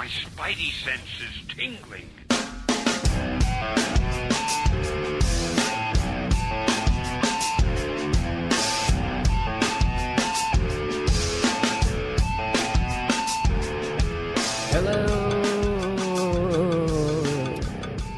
My 0.00 0.06
spidey 0.06 0.72
sense 0.72 1.02
is 1.20 1.54
tingling. 1.54 2.08
Hello. 14.70 15.06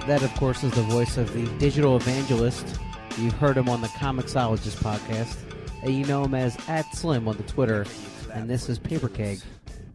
That, 0.06 0.22
of 0.22 0.32
course, 0.36 0.62
is 0.62 0.70
the 0.70 0.82
voice 0.82 1.16
of 1.16 1.32
the 1.34 1.48
digital 1.58 1.96
evangelist. 1.96 2.78
You've 3.18 3.32
heard 3.32 3.56
him 3.56 3.68
on 3.68 3.80
the 3.80 3.88
Comixologist 3.88 4.76
podcast. 4.76 5.36
And 5.82 5.92
you 5.92 6.04
know 6.04 6.22
him 6.22 6.34
as 6.34 6.56
at 6.68 6.94
Slim 6.94 7.26
on 7.26 7.36
the 7.36 7.42
Twitter. 7.42 7.86
And 8.32 8.48
this 8.48 8.68
is 8.68 8.78
Paper 8.78 9.08
Keg, 9.08 9.40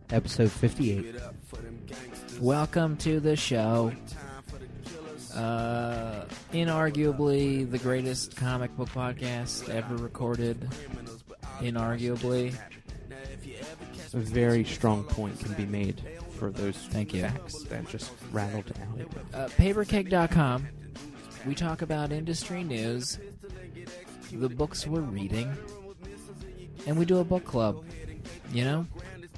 episode 0.10 0.52
58. 0.52 1.16
Welcome 2.40 2.98
to 2.98 3.20
the 3.20 3.36
show. 3.36 3.91
Uh, 5.34 6.26
inarguably 6.54 7.70
the 7.70 7.80
greatest 7.80 8.36
comic 8.36 8.76
book 8.78 8.90
podcast 8.90 9.68
ever 9.70 9.95
recorded. 9.95 10.70
Inarguably. 11.59 12.55
A 14.14 14.18
very 14.18 14.64
strong 14.64 15.04
point 15.04 15.40
can 15.40 15.54
be 15.54 15.66
made 15.66 16.02
for 16.38 16.52
those 16.52 16.76
Thank 16.76 17.14
you. 17.14 17.22
facts 17.23 17.64
that 17.64 17.90
just 17.90 18.12
rattled 18.31 18.72
out. 18.81 19.00
Uh, 19.34 19.48
papercake.com. 19.50 20.67
We 21.48 21.56
talk 21.56 21.81
about 21.81 22.12
industry 22.12 22.64
news, 22.64 23.17
the 24.31 24.50
books 24.50 24.86
we're 24.86 25.02
reading, 25.02 25.52
and 26.86 27.00
we 27.00 27.06
do 27.06 27.17
a 27.17 27.23
book 27.23 27.45
club. 27.45 27.84
You 28.52 28.64
know? 28.64 28.88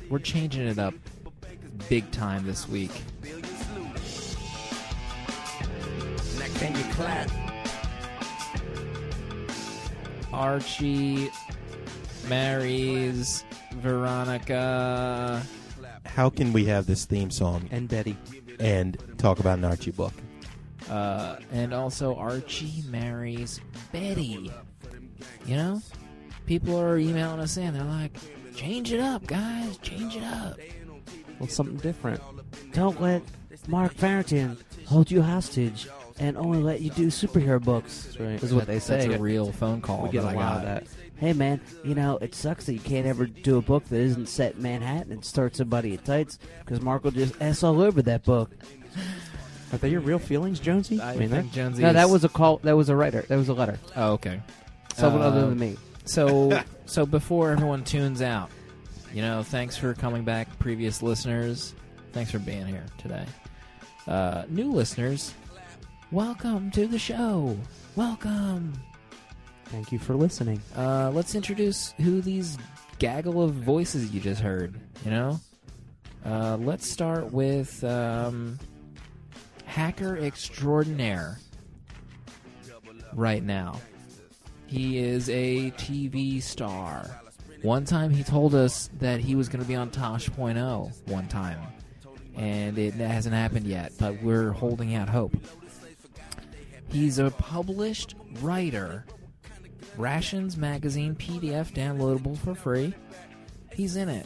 We're 0.09 0.19
changing 0.19 0.67
it 0.67 0.79
up 0.79 0.95
big 1.89 2.09
time 2.11 2.45
this 2.45 2.69
week. 2.69 2.91
Can 6.55 6.75
you 6.75 6.83
clap? 6.93 7.29
Archie 10.31 11.29
marries 12.27 13.43
Veronica. 13.77 15.41
How 16.05 16.29
can 16.29 16.53
we 16.53 16.65
have 16.65 16.85
this 16.85 17.05
theme 17.05 17.31
song 17.31 17.67
And 17.71 17.87
Betty. 17.89 18.15
and 18.59 18.97
talk 19.17 19.39
about 19.39 19.57
an 19.57 19.65
Archie 19.65 19.91
book? 19.91 20.13
Uh, 20.89 21.37
and 21.51 21.73
also 21.73 22.15
Archie 22.15 22.83
marries 22.89 23.61
Betty. 23.91 24.51
You 25.45 25.55
know? 25.55 25.81
People 26.45 26.79
are 26.79 26.97
emailing 26.97 27.39
us 27.39 27.57
in. 27.57 27.73
They're 27.73 27.83
like, 27.83 28.15
change 28.55 28.91
it 28.91 28.99
up, 28.99 29.25
guys. 29.27 29.77
Change 29.77 30.15
it 30.17 30.23
up. 30.23 30.57
Well, 31.39 31.49
something 31.49 31.77
different. 31.77 32.21
Don't 32.73 33.01
let 33.01 33.21
Mark 33.67 33.93
Farrington 33.93 34.57
hold 34.85 35.09
you 35.11 35.21
hostage 35.21 35.87
and 36.19 36.35
only 36.37 36.59
let 36.61 36.81
you 36.81 36.89
do 36.91 37.07
superhero 37.07 37.63
books. 37.63 38.03
That's 38.03 38.19
right. 38.19 38.43
is 38.43 38.53
what 38.53 38.67
they 38.67 38.79
say. 38.79 39.07
That's 39.07 39.15
a 39.15 39.19
real 39.19 39.51
phone 39.51 39.81
call. 39.81 40.03
we 40.03 40.09
get 40.09 40.23
a 40.23 40.31
lot 40.31 40.57
of 40.57 40.63
that. 40.63 40.83
Hey 41.15 41.33
man, 41.33 41.59
you 41.83 41.95
know 41.95 42.17
it 42.21 42.33
sucks 42.33 42.65
that 42.67 42.73
you 42.73 42.79
can't 42.79 43.05
ever 43.05 43.25
do 43.25 43.57
a 43.57 43.61
book 43.61 43.83
that 43.89 43.97
isn't 43.97 44.27
set 44.29 44.55
in 44.55 44.61
Manhattan 44.61 45.11
and 45.11 45.23
start 45.25 45.55
somebody 45.55 45.93
at 45.93 46.05
tights 46.05 46.39
because 46.63 46.81
Mark 46.81 47.03
will 47.03 47.11
just 47.11 47.33
s 47.41 47.61
all 47.63 47.81
over 47.81 48.01
that 48.03 48.23
book. 48.23 48.51
Are 49.71 49.77
they 49.77 49.89
your 49.89 50.01
real 50.01 50.17
feelings, 50.19 50.59
Jonesy? 50.59 50.99
I 51.01 51.15
mean, 51.15 51.29
think 51.29 51.51
that- 51.51 51.55
Jonesy 51.55 51.83
No, 51.83 51.93
that 51.93 52.05
is- 52.05 52.11
was 52.11 52.23
a 52.23 52.29
call. 52.29 52.57
That 52.63 52.75
was 52.77 52.89
a 52.89 52.95
writer. 52.95 53.23
That 53.27 53.35
was 53.37 53.49
a 53.49 53.53
letter. 53.53 53.77
Oh, 53.95 54.13
okay. 54.13 54.41
Someone 54.95 55.21
Uh, 55.21 55.25
other 55.25 55.41
than 55.47 55.59
me. 55.59 55.77
So, 56.05 56.59
so 56.85 57.05
before 57.05 57.51
everyone 57.51 57.83
tunes 57.83 58.21
out, 58.21 58.49
you 59.13 59.21
know, 59.21 59.43
thanks 59.43 59.75
for 59.75 59.93
coming 59.93 60.23
back, 60.23 60.47
previous 60.59 61.01
listeners. 61.01 61.73
Thanks 62.11 62.31
for 62.31 62.39
being 62.39 62.67
here 62.67 62.85
today. 62.97 63.25
Uh, 64.07 64.43
new 64.49 64.71
listeners, 64.71 65.33
welcome 66.11 66.71
to 66.71 66.87
the 66.87 66.99
show. 66.99 67.57
Welcome. 67.95 68.73
Thank 69.65 69.91
you 69.91 69.99
for 69.99 70.15
listening. 70.15 70.61
Uh, 70.75 71.11
let's 71.13 71.35
introduce 71.35 71.91
who 71.93 72.21
these 72.21 72.57
gaggle 72.97 73.41
of 73.43 73.53
voices 73.53 74.11
you 74.11 74.19
just 74.19 74.41
heard. 74.41 74.79
You 75.05 75.11
know, 75.11 75.39
uh, 76.25 76.57
let's 76.59 76.89
start 76.89 77.31
with 77.31 77.83
um, 77.83 78.57
hacker 79.65 80.17
extraordinaire. 80.17 81.39
Right 83.13 83.43
now, 83.43 83.79
he 84.67 84.99
is 84.99 85.29
a 85.29 85.71
TV 85.71 86.41
star. 86.41 87.09
One 87.61 87.83
time, 87.85 88.11
he 88.11 88.23
told 88.23 88.55
us 88.55 88.89
that 88.99 89.19
he 89.19 89.35
was 89.35 89.49
going 89.49 89.61
to 89.61 89.67
be 89.67 89.75
on 89.75 89.89
Tosh.0 89.89 91.07
one 91.07 91.27
time, 91.27 91.59
and 92.35 92.77
it 92.77 92.93
hasn't 92.93 93.35
happened 93.35 93.65
yet. 93.67 93.91
But 93.99 94.21
we're 94.23 94.51
holding 94.51 94.95
out 94.95 95.09
hope. 95.09 95.35
He's 96.89 97.19
a 97.19 97.31
published 97.31 98.15
writer 98.41 99.05
Rations 99.97 100.55
Magazine 100.55 101.15
PDF 101.15 101.73
downloadable 101.73 102.37
for 102.37 102.55
free. 102.55 102.93
He's 103.73 103.97
in 103.97 104.07
it. 104.07 104.25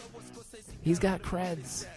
He's 0.81 0.99
got 0.99 1.21
creds. 1.23 1.87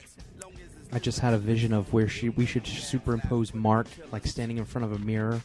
I 0.93 0.99
just 0.99 1.19
had 1.19 1.35
a 1.35 1.39
vision 1.39 1.73
of 1.73 1.93
where 1.93 2.09
she 2.09 2.31
we 2.31 2.47
should 2.47 2.67
superimpose 2.67 3.53
Mark 3.53 3.87
like 4.13 4.27
standing 4.27 4.57
in 4.57 4.65
front 4.65 4.87
of 4.87 4.93
a 4.93 4.99
mirror 4.99 5.43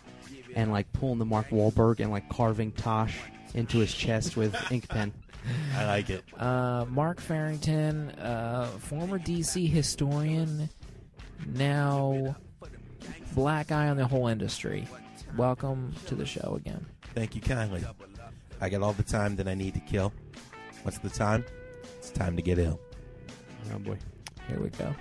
and 0.55 0.71
like 0.71 0.91
pulling 0.93 1.19
the 1.19 1.25
Mark 1.25 1.49
Wahlberg 1.49 1.99
and 1.99 2.11
like 2.11 2.29
carving 2.29 2.71
Tosh 2.71 3.17
into 3.53 3.79
his 3.79 3.93
chest 3.93 4.37
with 4.37 4.55
ink 4.71 4.87
pen. 4.87 5.11
I 5.75 5.85
like 5.85 6.09
it. 6.09 6.23
Uh, 6.37 6.85
Mark 6.89 7.19
Farrington, 7.19 8.09
uh, 8.11 8.67
former 8.79 9.19
DC 9.19 9.69
historian, 9.69 10.69
now 11.47 12.35
black 13.33 13.71
eye 13.71 13.89
on 13.89 13.97
the 13.97 14.05
whole 14.05 14.27
industry. 14.27 14.87
Welcome 15.37 15.93
to 16.07 16.15
the 16.15 16.25
show 16.25 16.55
again. 16.57 16.85
Thank 17.15 17.35
you 17.35 17.41
kindly. 17.41 17.83
I 18.59 18.69
got 18.69 18.81
all 18.81 18.93
the 18.93 19.03
time 19.03 19.35
that 19.37 19.47
I 19.47 19.53
need 19.53 19.73
to 19.73 19.79
kill. 19.79 20.13
What's 20.83 20.99
the 20.99 21.09
time? 21.09 21.45
It's 21.97 22.11
time 22.11 22.35
to 22.35 22.41
get 22.41 22.59
ill. 22.59 22.79
Oh 23.73 23.79
boy. 23.79 23.97
Here 24.47 24.59
we 24.59 24.69
go. 24.69 24.93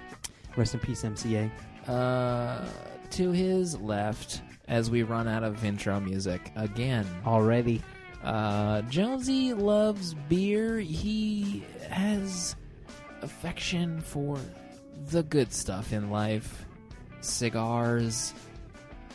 Rest 0.57 0.75
in 0.75 0.81
peace, 0.81 1.03
MCA. 1.03 1.51
Uh, 1.89 2.65
to 3.11 3.33
his 3.33 3.79
left, 3.81 4.43
as 4.69 4.91
we 4.91 5.03
run 5.03 5.27
out 5.27 5.43
of 5.43 5.65
intro 5.65 5.99
music 6.01 6.53
again. 6.57 7.07
Already. 7.27 7.83
Uh, 8.23 8.83
Jonesy 8.83 9.55
loves 9.55 10.15
beer. 10.29 10.79
He 10.79 11.65
has 11.89 12.55
affection 13.23 14.01
for 14.01 14.39
the 15.11 15.23
good 15.23 15.53
stuff 15.53 15.93
in 15.93 16.11
life 16.11 16.67
cigars, 17.23 18.35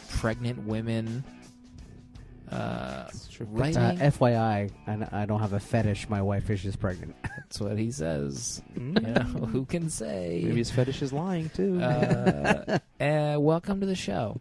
pregnant 0.09 0.65
women. 0.65 1.23
Uh, 2.51 3.07
Uh, 3.41 3.43
writing. 3.49 3.81
FYI, 3.99 4.71
I, 4.87 4.91
n- 4.91 5.09
I 5.11 5.25
don't 5.25 5.39
have 5.41 5.53
a 5.53 5.59
fetish. 5.59 6.07
My 6.09 6.21
wife 6.21 6.49
is 6.49 6.61
just 6.63 6.79
pregnant. 6.79 7.15
That's 7.23 7.59
what 7.59 7.77
he 7.77 7.91
says. 7.91 8.61
You 8.75 8.81
know, 8.91 9.19
who 9.23 9.65
can 9.65 9.89
say? 9.89 10.41
Maybe 10.43 10.57
his 10.57 10.71
fetish 10.71 11.01
is 11.01 11.11
lying 11.11 11.49
too. 11.49 11.81
Uh, 11.81 12.77
uh, 13.03 13.37
welcome 13.39 13.79
to 13.81 13.85
the 13.85 13.95
show. 13.95 14.39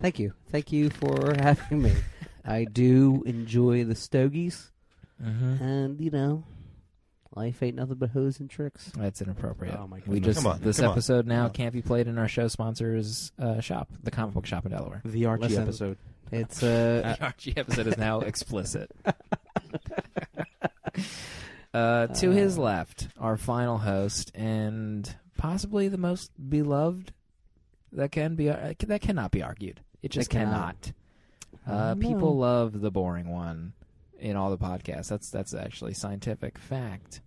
Thank 0.00 0.18
you. 0.20 0.32
Thank 0.50 0.72
you 0.72 0.88
for 0.90 1.34
having 1.40 1.82
me. 1.82 1.92
I 2.46 2.64
do 2.64 3.22
enjoy 3.26 3.84
the 3.84 3.94
stogies, 3.94 4.70
Mm-hmm. 5.22 5.62
and 5.64 6.00
you 6.00 6.10
know, 6.10 6.44
life 7.34 7.62
ain't 7.62 7.76
nothing 7.76 7.94
but 7.96 8.10
hoes 8.10 8.38
and 8.38 8.50
tricks. 8.50 8.92
That's 8.96 9.22
inappropriate. 9.22 9.74
Oh, 9.78 9.86
my 9.86 10.00
god! 10.00 10.08
we 10.08 10.20
just 10.20 10.42
Come 10.42 10.52
on, 10.52 10.60
this 10.60 10.76
come 10.76 10.86
on, 10.86 10.92
episode 10.92 11.26
now 11.26 11.48
can't 11.48 11.72
be 11.72 11.80
played 11.82 12.06
in 12.06 12.18
our 12.18 12.28
show 12.28 12.48
sponsors 12.48 13.32
uh, 13.38 13.60
shop, 13.60 13.88
the 14.02 14.10
comic 14.10 14.34
book 14.34 14.44
shop 14.46 14.66
in 14.66 14.72
Delaware. 14.72 15.00
The 15.04 15.24
Archie 15.26 15.44
Listen. 15.44 15.62
episode. 15.62 15.98
It's 16.32 16.62
uh, 16.62 17.14
the 17.18 17.24
Archie 17.24 17.54
episode 17.56 17.86
is 17.86 17.96
now 17.96 18.20
explicit. 18.20 18.90
uh, 21.74 22.06
to 22.08 22.30
his 22.30 22.58
left, 22.58 23.08
our 23.18 23.36
final 23.36 23.78
host, 23.78 24.32
and 24.34 25.14
possibly 25.36 25.88
the 25.88 25.98
most 25.98 26.30
beloved 26.50 27.12
that 27.92 28.12
can 28.12 28.34
be 28.34 28.50
uh, 28.50 28.74
that 28.86 29.00
cannot 29.00 29.30
be 29.30 29.42
argued. 29.42 29.80
It 30.02 30.10
just 30.10 30.30
cannot. 30.30 30.52
cannot. 30.82 30.92
Uh, 31.66 31.94
people 31.96 32.36
love 32.36 32.80
the 32.80 32.90
boring 32.90 33.28
one 33.28 33.72
in 34.18 34.36
all 34.36 34.50
the 34.50 34.58
podcasts. 34.58 35.08
That's 35.08 35.30
that's 35.30 35.54
actually 35.54 35.94
scientific 35.94 36.58
fact. 36.58 37.20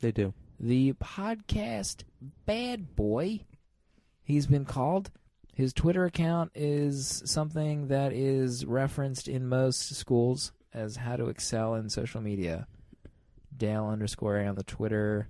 they 0.00 0.12
do. 0.12 0.34
The 0.60 0.92
podcast 0.94 2.02
bad 2.46 2.94
boy, 2.96 3.40
he's 4.22 4.46
been 4.46 4.64
called. 4.64 5.10
His 5.54 5.72
Twitter 5.72 6.04
account 6.04 6.50
is 6.54 7.22
something 7.24 7.88
that 7.88 8.12
is 8.12 8.64
referenced 8.66 9.28
in 9.28 9.48
most 9.48 9.94
schools 9.94 10.52
as 10.72 10.96
how 10.96 11.16
to 11.16 11.26
excel 11.26 11.74
in 11.76 11.88
social 11.88 12.20
media. 12.20 12.66
Dale 13.56 13.86
underscore 13.86 14.38
A 14.38 14.46
on 14.46 14.56
the 14.56 14.64
Twitter. 14.64 15.28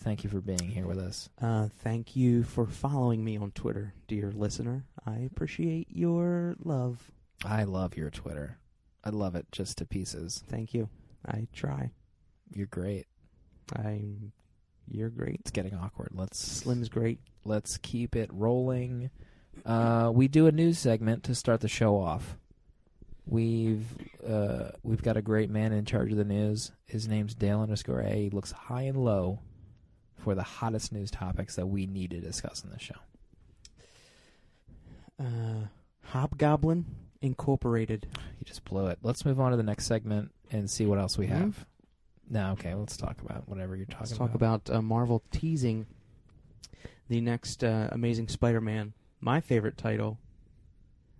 Thank 0.00 0.24
you 0.24 0.30
for 0.30 0.42
being 0.42 0.58
here 0.58 0.86
with 0.86 0.98
us. 0.98 1.30
Uh, 1.40 1.68
thank 1.82 2.14
you 2.14 2.42
for 2.42 2.66
following 2.66 3.24
me 3.24 3.38
on 3.38 3.50
Twitter, 3.52 3.94
dear 4.08 4.30
listener. 4.30 4.84
I 5.06 5.20
appreciate 5.20 5.88
your 5.90 6.54
love. 6.62 7.10
I 7.44 7.64
love 7.64 7.96
your 7.96 8.10
Twitter. 8.10 8.58
I 9.04 9.10
love 9.10 9.34
it 9.36 9.46
just 9.52 9.78
to 9.78 9.84
pieces. 9.84 10.42
Thank 10.48 10.74
you. 10.74 10.88
I 11.26 11.46
try. 11.52 11.90
You're 12.52 12.66
great. 12.66 13.06
I'm 13.74 14.32
You're 14.88 15.10
great. 15.10 15.40
It's 15.40 15.50
getting 15.50 15.74
awkward. 15.74 16.10
Let's 16.12 16.38
Slim's 16.38 16.88
great. 16.88 17.20
let's 17.44 17.76
keep 17.78 18.16
it 18.16 18.30
rolling. 18.32 19.10
Uh, 19.64 20.10
we 20.14 20.28
do 20.28 20.46
a 20.46 20.52
news 20.52 20.78
segment 20.78 21.24
to 21.24 21.34
start 21.34 21.60
the 21.60 21.68
show 21.68 21.96
off. 21.96 22.36
We've 23.26 23.86
uh, 24.26 24.70
we've 24.82 25.02
got 25.02 25.16
a 25.16 25.22
great 25.22 25.50
man 25.50 25.72
in 25.72 25.84
charge 25.84 26.12
of 26.12 26.18
the 26.18 26.24
news. 26.24 26.70
His 26.84 27.08
name's 27.08 27.34
Dale 27.34 27.60
underscore 27.60 28.00
A. 28.00 28.14
He 28.24 28.30
looks 28.30 28.52
high 28.52 28.82
and 28.82 29.02
low 29.04 29.40
for 30.18 30.34
the 30.34 30.42
hottest 30.44 30.92
news 30.92 31.10
topics 31.10 31.56
that 31.56 31.66
we 31.66 31.86
need 31.86 32.10
to 32.10 32.20
discuss 32.20 32.62
in 32.62 32.70
the 32.70 32.78
show. 32.78 32.94
Uh, 35.18 35.66
Hobgoblin 36.02 36.84
Incorporated. 37.22 38.06
You 38.38 38.44
just 38.44 38.64
blew 38.64 38.86
it. 38.86 38.98
Let's 39.02 39.24
move 39.24 39.40
on 39.40 39.50
to 39.50 39.56
the 39.56 39.62
next 39.62 39.86
segment 39.86 40.32
and 40.50 40.70
see 40.70 40.86
what 40.86 40.98
else 40.98 41.16
we 41.18 41.26
Mhm. 41.26 41.30
have. 41.30 41.66
No, 42.28 42.50
okay. 42.52 42.74
Let's 42.74 42.96
talk 42.96 43.20
about 43.20 43.48
whatever 43.48 43.76
you're 43.76 43.86
talking 43.86 44.06
Let's 44.06 44.18
talk 44.18 44.34
about 44.34 44.68
uh, 44.70 44.82
Marvel 44.82 45.22
teasing 45.30 45.86
the 47.08 47.20
next 47.20 47.62
uh, 47.62 47.88
Amazing 47.92 48.28
Spider-Man. 48.28 48.92
My 49.20 49.40
favorite 49.40 49.76
title 49.76 50.18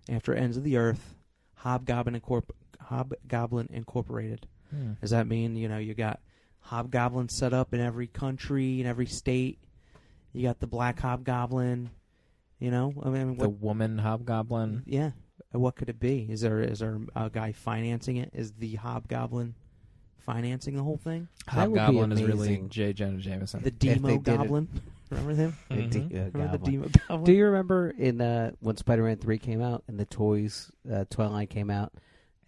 after 0.09 0.35
Ends 0.35 0.57
of 0.57 0.65
the 0.65 0.77
Earth, 0.77 1.15
Hobgoblin 1.55 2.21
Incorp- 2.21 2.51
Hobgoblin 2.81 3.69
Incorporated. 3.73 4.47
Hmm. 4.71 4.93
Does 5.01 5.11
that 5.11 5.27
mean 5.29 5.55
you 5.57 5.69
know 5.69 5.79
you 5.79 5.95
got 5.95 6.21
hobgoblins 6.61 7.33
set 7.33 7.53
up 7.53 7.73
in 7.73 7.81
every 7.81 8.09
country 8.09 8.81
in 8.81 8.87
every 8.87 9.07
state? 9.07 9.59
You 10.33 10.43
got 10.43 10.59
the 10.61 10.67
black 10.67 10.99
hobgoblin. 11.01 11.91
You 12.59 12.71
know, 12.71 12.93
I 13.05 13.11
mean, 13.11 13.37
The 13.37 13.49
what, 13.49 13.61
woman 13.61 13.99
hobgoblin. 13.99 14.83
yeah. 14.87 15.11
Uh, 15.55 15.59
What 15.59 15.77
could 15.77 15.89
it 15.89 15.99
be? 16.01 16.27
Is 16.31 16.41
there 16.41 16.61
is 16.61 16.81
there 16.81 16.99
a 17.15 17.31
guy 17.31 17.53
financing 17.53 18.17
it? 18.17 18.31
Is 18.35 18.53
the 18.53 18.75
hobgoblin 18.77 19.55
financing 20.19 20.77
the 20.77 20.83
whole 20.83 20.97
thing? 20.99 21.29
That 21.55 21.71
would 21.71 21.75
be 21.75 21.81
Hobgoblin 21.81 22.13
is 22.13 22.23
really 22.23 22.33
amazing. 22.49 22.69
J. 22.69 22.93
Jonah 22.93 23.19
Jameson. 23.19 23.63
The 23.63 23.71
they 23.71 23.95
Demo 23.95 24.09
did 24.09 24.17
it- 24.19 24.25
Goblin. 24.39 24.69
Remember 25.11 25.35
him? 25.35 25.57
Mhm. 25.71 25.91
D- 25.91 25.99
uh, 26.19 26.25
Remember 26.33 26.33
the 26.33 26.59
Goblin. 26.59 26.73
Demo 26.73 26.89
Goblin? 27.09 27.25
Do 27.25 27.33
you 27.33 27.45
remember 27.45 27.91
in 27.91 28.21
uh, 28.21 28.51
when 28.61 28.77
Spider-Man 28.77 29.19
Three 29.19 29.39
came 29.39 29.63
out 29.63 29.85
and 29.87 30.01
the 30.01 30.05
toys 30.07 30.71
uh, 30.93 31.05
Twilight 31.11 31.49
came 31.49 31.71
out, 31.71 31.93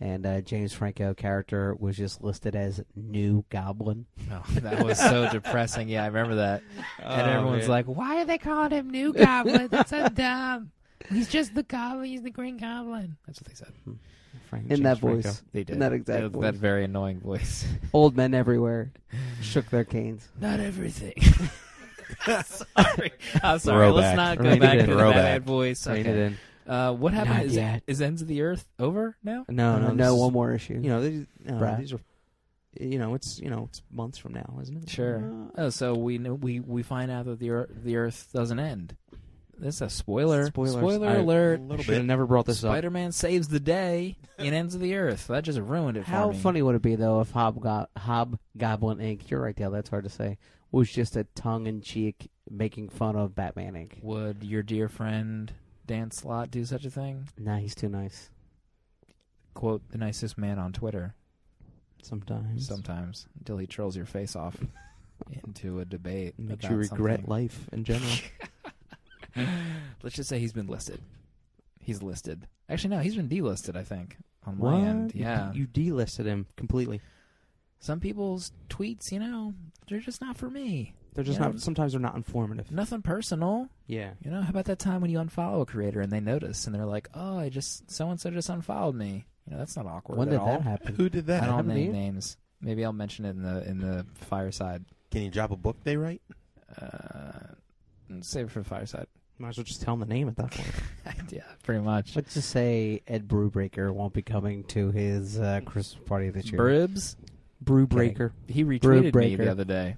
and 0.01 0.27
uh, 0.27 0.41
James 0.41 0.73
Franco 0.73 1.15
character 1.15 1.77
was 1.79 1.97
just 1.97 2.21
listed 2.21 2.57
as 2.57 2.81
New 2.97 3.45
Goblin? 3.49 4.07
Oh, 4.33 4.43
that 4.55 4.83
was 4.85 4.99
so 4.99 5.29
depressing. 5.31 5.89
Yeah, 5.89 6.03
I 6.03 6.07
remember 6.09 6.35
that. 6.37 6.63
and 7.01 7.23
Oh, 7.23 7.33
everyone's 7.33 7.63
man. 7.63 7.71
like, 7.71 7.87
"Why 7.87 8.23
are 8.23 8.25
they 8.25 8.39
calling 8.39 8.73
him 8.73 8.91
New 8.91 9.13
Goblin? 9.13 9.69
That's 9.69 9.91
so 9.91 10.09
dumb. 10.15 10.73
He's 11.11 11.29
just 11.29 11.55
the 11.55 11.63
Goblin. 11.63 12.07
He's 12.07 12.23
the 12.23 12.31
Green 12.31 12.57
Goblin." 12.57 13.17
That's 13.27 13.41
what 13.41 13.49
they 13.49 13.55
said. 13.55 13.73
Frank- 14.49 14.65
In 14.65 14.71
James 14.71 14.83
that 14.83 14.99
Franco. 15.01 15.23
voice, 15.23 15.43
They 15.53 15.65
did 15.65 15.75
in 15.75 15.79
that 15.81 15.93
exact 15.93 16.23
That- 16.23 16.29
voice. 16.31 16.43
that 16.43 16.55
very 16.55 16.85
annoying 16.85 17.21
voice. 17.21 17.67
Old 17.93 18.17
men 18.17 18.35
everywhere 18.35 18.93
shook 19.43 19.69
their 19.71 19.85
canes. 19.85 20.29
Not 20.41 20.61
everything. 20.61 21.15
sorry, 22.45 23.13
I'm 23.43 23.59
sorry. 23.59 23.91
Let's 23.91 24.15
Throwback. 24.15 24.17
not 24.17 24.39
go 24.39 24.45
Rein 24.45 24.53
it 24.55 24.61
back 24.61 24.79
in. 24.79 24.87
to 24.87 24.93
the 24.93 24.99
Throwback. 24.99 25.15
bad 25.15 25.45
voice. 25.45 25.87
Rein 25.87 26.01
Okay. 26.01 26.11
it 26.11 26.17
in. 26.17 26.39
Uh, 26.73 26.93
what 26.93 27.15
happened? 27.15 27.37
Not 27.37 27.45
Is, 27.47 27.57
yet. 27.57 27.83
is 27.87 28.03
Ends 28.03 28.21
of 28.23 28.29
the 28.29 28.43
Earth 28.43 28.67
over 28.79 29.17
now? 29.25 29.45
No, 29.49 29.75
Uh, 29.75 29.79
no, 29.79 29.89
no 29.89 29.95
this 29.95 30.07
is- 30.15 30.21
one 30.21 30.33
more 30.33 30.53
issue. 30.53 30.75
You 30.75 30.89
know, 30.91 31.03
these, 31.03 31.27
uh, 31.49 31.53
Bruh. 31.53 31.79
these 31.79 31.93
are. 31.93 32.01
You 32.79 32.99
know, 32.99 33.15
it's 33.15 33.41
you 33.41 33.49
know, 33.51 33.65
it's 33.69 33.83
months 33.91 34.19
from 34.19 34.35
now, 34.35 34.59
isn't 34.63 34.77
it? 34.85 34.91
Sure. 34.91 35.49
Oh, 35.57 35.71
so 35.71 35.95
we 35.95 36.19
know, 36.19 36.35
we 36.35 36.61
we 36.61 36.83
find 36.83 37.11
out 37.11 37.25
that 37.25 37.39
the 37.41 37.51
Earth, 37.51 37.71
the 37.83 37.97
Earth 37.97 38.29
doesn't 38.33 38.59
end. 38.61 38.95
This 39.59 39.77
is 39.77 39.83
a 39.83 39.91
spoiler. 39.91 40.47
Spoilers. 40.47 40.73
Spoiler 40.75 41.09
I- 41.09 41.15
alert. 41.17 41.61
Little 41.61 41.85
Should 41.85 41.95
have 41.97 42.05
never 42.07 42.27
brought 42.27 42.47
this 42.47 42.63
up. 42.63 42.71
Spider-Man 42.73 43.13
saves 43.13 43.49
the 43.49 43.59
day 43.61 44.17
in 44.39 44.55
Ends 44.55 44.75
of 44.75 44.81
the 44.81 44.95
Earth. 44.95 45.27
That 45.27 45.43
just 45.45 45.59
ruined 45.59 45.97
it 45.97 46.05
for 46.05 46.11
How 46.11 46.31
me. 46.31 46.39
funny 46.39 46.63
would 46.63 46.77
it 46.77 46.83
be 46.83 46.95
though 46.95 47.21
if 47.21 47.33
Hobgo- 47.33 47.87
Hobgoblin 47.97 48.99
Inc. 48.99 49.29
You're 49.31 49.41
right, 49.43 49.57
Dale. 49.57 49.71
That's 49.71 49.91
hard 49.91 50.05
to 50.05 50.11
say. 50.11 50.39
Was 50.71 50.91
just 50.91 51.17
a 51.17 51.25
tongue-in-cheek 51.35 52.31
making 52.51 52.91
fun 52.91 53.17
of 53.17 53.35
Batman 53.35 53.75
Inc. 53.75 54.03
Would 54.03 54.45
your 54.45 54.63
dear 54.63 54.89
friend 54.89 55.53
Dan 55.87 56.11
Slott 56.11 56.51
do 56.51 56.65
such 56.65 56.85
a 56.85 56.91
thing? 56.91 57.29
Nah, 57.39 57.57
he's 57.57 57.75
too 57.75 57.89
nice. 57.89 58.31
Quote 59.55 59.83
the 59.91 59.99
nicest 59.99 60.39
man 60.39 60.59
on 60.59 60.73
Twitter 60.73 61.15
Sometimes 62.01 62.65
sometimes 62.69 63.27
until 63.41 63.57
he 63.59 63.67
trolls 63.67 63.97
your 63.97 64.07
face 64.07 64.37
off 64.37 64.57
into 65.45 65.81
a 65.81 65.85
debate. 65.85 66.35
Makes 66.39 66.65
about 66.67 66.71
you 66.71 66.77
regret 66.77 67.17
something. 67.21 67.31
life 67.31 67.69
in 67.73 67.83
general. 67.85 68.13
Let's 70.03 70.17
just 70.17 70.29
say 70.29 70.39
he's 70.39 70.53
been 70.53 70.67
listed. 70.67 71.01
He's 71.81 72.03
listed. 72.03 72.47
Actually, 72.69 72.91
no, 72.97 73.01
he's 73.01 73.17
been 73.17 73.29
delisted. 73.29 73.77
I 73.77 73.85
think 73.85 74.17
on 74.47 74.59
what? 74.59 74.73
my 74.73 74.81
end. 74.87 75.15
You- 75.15 75.23
Yeah. 75.23 75.53
you 75.53 75.67
delisted 75.67 76.27
him 76.27 76.47
completely. 76.57 77.01
Some 77.81 78.01
people's 78.01 78.53
tweets, 78.69 79.13
you 79.13 79.21
know, 79.21 79.55
they're 79.89 80.01
just 80.01 80.21
not 80.21 80.37
for 80.37 80.51
me. 80.51 80.95
They're 81.15 81.25
just 81.25 81.39
Yeah. 81.41 81.47
not. 81.49 81.61
Sometimes 81.61 81.93
they're 81.93 82.01
not 82.01 82.15
informative. 82.17 82.71
Nothing 82.71 83.03
personal. 83.03 83.69
Yeah. 83.87 84.13
You 84.23 84.31
know, 84.31 84.43
how 84.43 84.51
about 84.51 84.67
that 84.67 84.79
time 84.79 85.01
when 85.01 85.11
you 85.11 85.19
unfollow 85.19 85.63
a 85.63 85.67
creator 85.67 86.01
and 86.01 86.13
they 86.13 86.21
notice 86.21 86.67
and 86.67 86.75
they're 86.75 86.85
like, 86.87 87.09
"Oh, 87.15 87.39
I 87.39 87.49
just 87.49 87.91
so 87.91 88.11
and 88.11 88.21
so 88.21 88.31
just 88.31 88.49
unfollowed 88.49 88.95
me." 88.95 89.27
You 89.47 89.53
know, 89.53 89.59
that's 89.59 89.77
not 89.77 89.87
awkward. 89.87 90.19
when 90.19 90.29
at 90.29 90.33
did 90.33 90.41
all. 90.41 90.47
that 90.47 90.63
happen? 90.63 90.95
Who 90.97 91.09
did 91.09 91.27
that? 91.27 91.43
I 91.43 91.47
don't 91.47 91.55
happened 91.57 91.71
to 91.71 91.75
name 91.77 91.87
you? 91.87 91.93
names. 91.93 92.37
Maybe 92.61 92.85
I'll 92.85 92.93
mention 92.93 93.25
it 93.25 93.31
in 93.31 93.43
the 93.43 93.69
in 93.69 93.79
the 93.79 94.05
fireside. 94.15 94.85
Can 95.11 95.23
you 95.23 95.31
drop 95.31 95.51
a 95.51 95.57
book 95.57 95.77
they 95.85 95.97
write? 95.97 96.21
Uh, 96.81 97.55
save 98.21 98.47
it 98.47 98.51
for 98.51 98.59
the 98.61 98.69
fireside. 98.69 99.07
Might 99.39 99.51
as 99.51 99.57
well 99.59 99.65
just 99.65 99.83
tell 99.83 99.95
him 99.95 100.01
the 100.01 100.07
name 100.07 100.29
at 100.29 100.37
that 100.37 100.51
point. 100.51 100.69
yeah, 101.31 101.43
pretty 101.63 101.81
much. 101.81 102.17
Let's 102.17 102.35
just 102.35 102.51
say 102.51 103.03
Ed 103.07 103.29
Brubaker 103.29 103.93
won't 103.93 104.13
be 104.13 104.23
coming 104.23 104.65
to 104.65 104.91
his 104.91 105.39
uh, 105.39 105.61
Christmas 105.65 106.03
party 106.07 106.31
this 106.31 106.51
year. 106.51 106.59
Bribs, 106.61 107.17
Brubaker. 107.63 108.33
he 108.49 108.65
retweeted 108.65 109.15
me 109.15 109.37
the 109.37 109.51
other 109.51 109.65
day. 109.65 109.97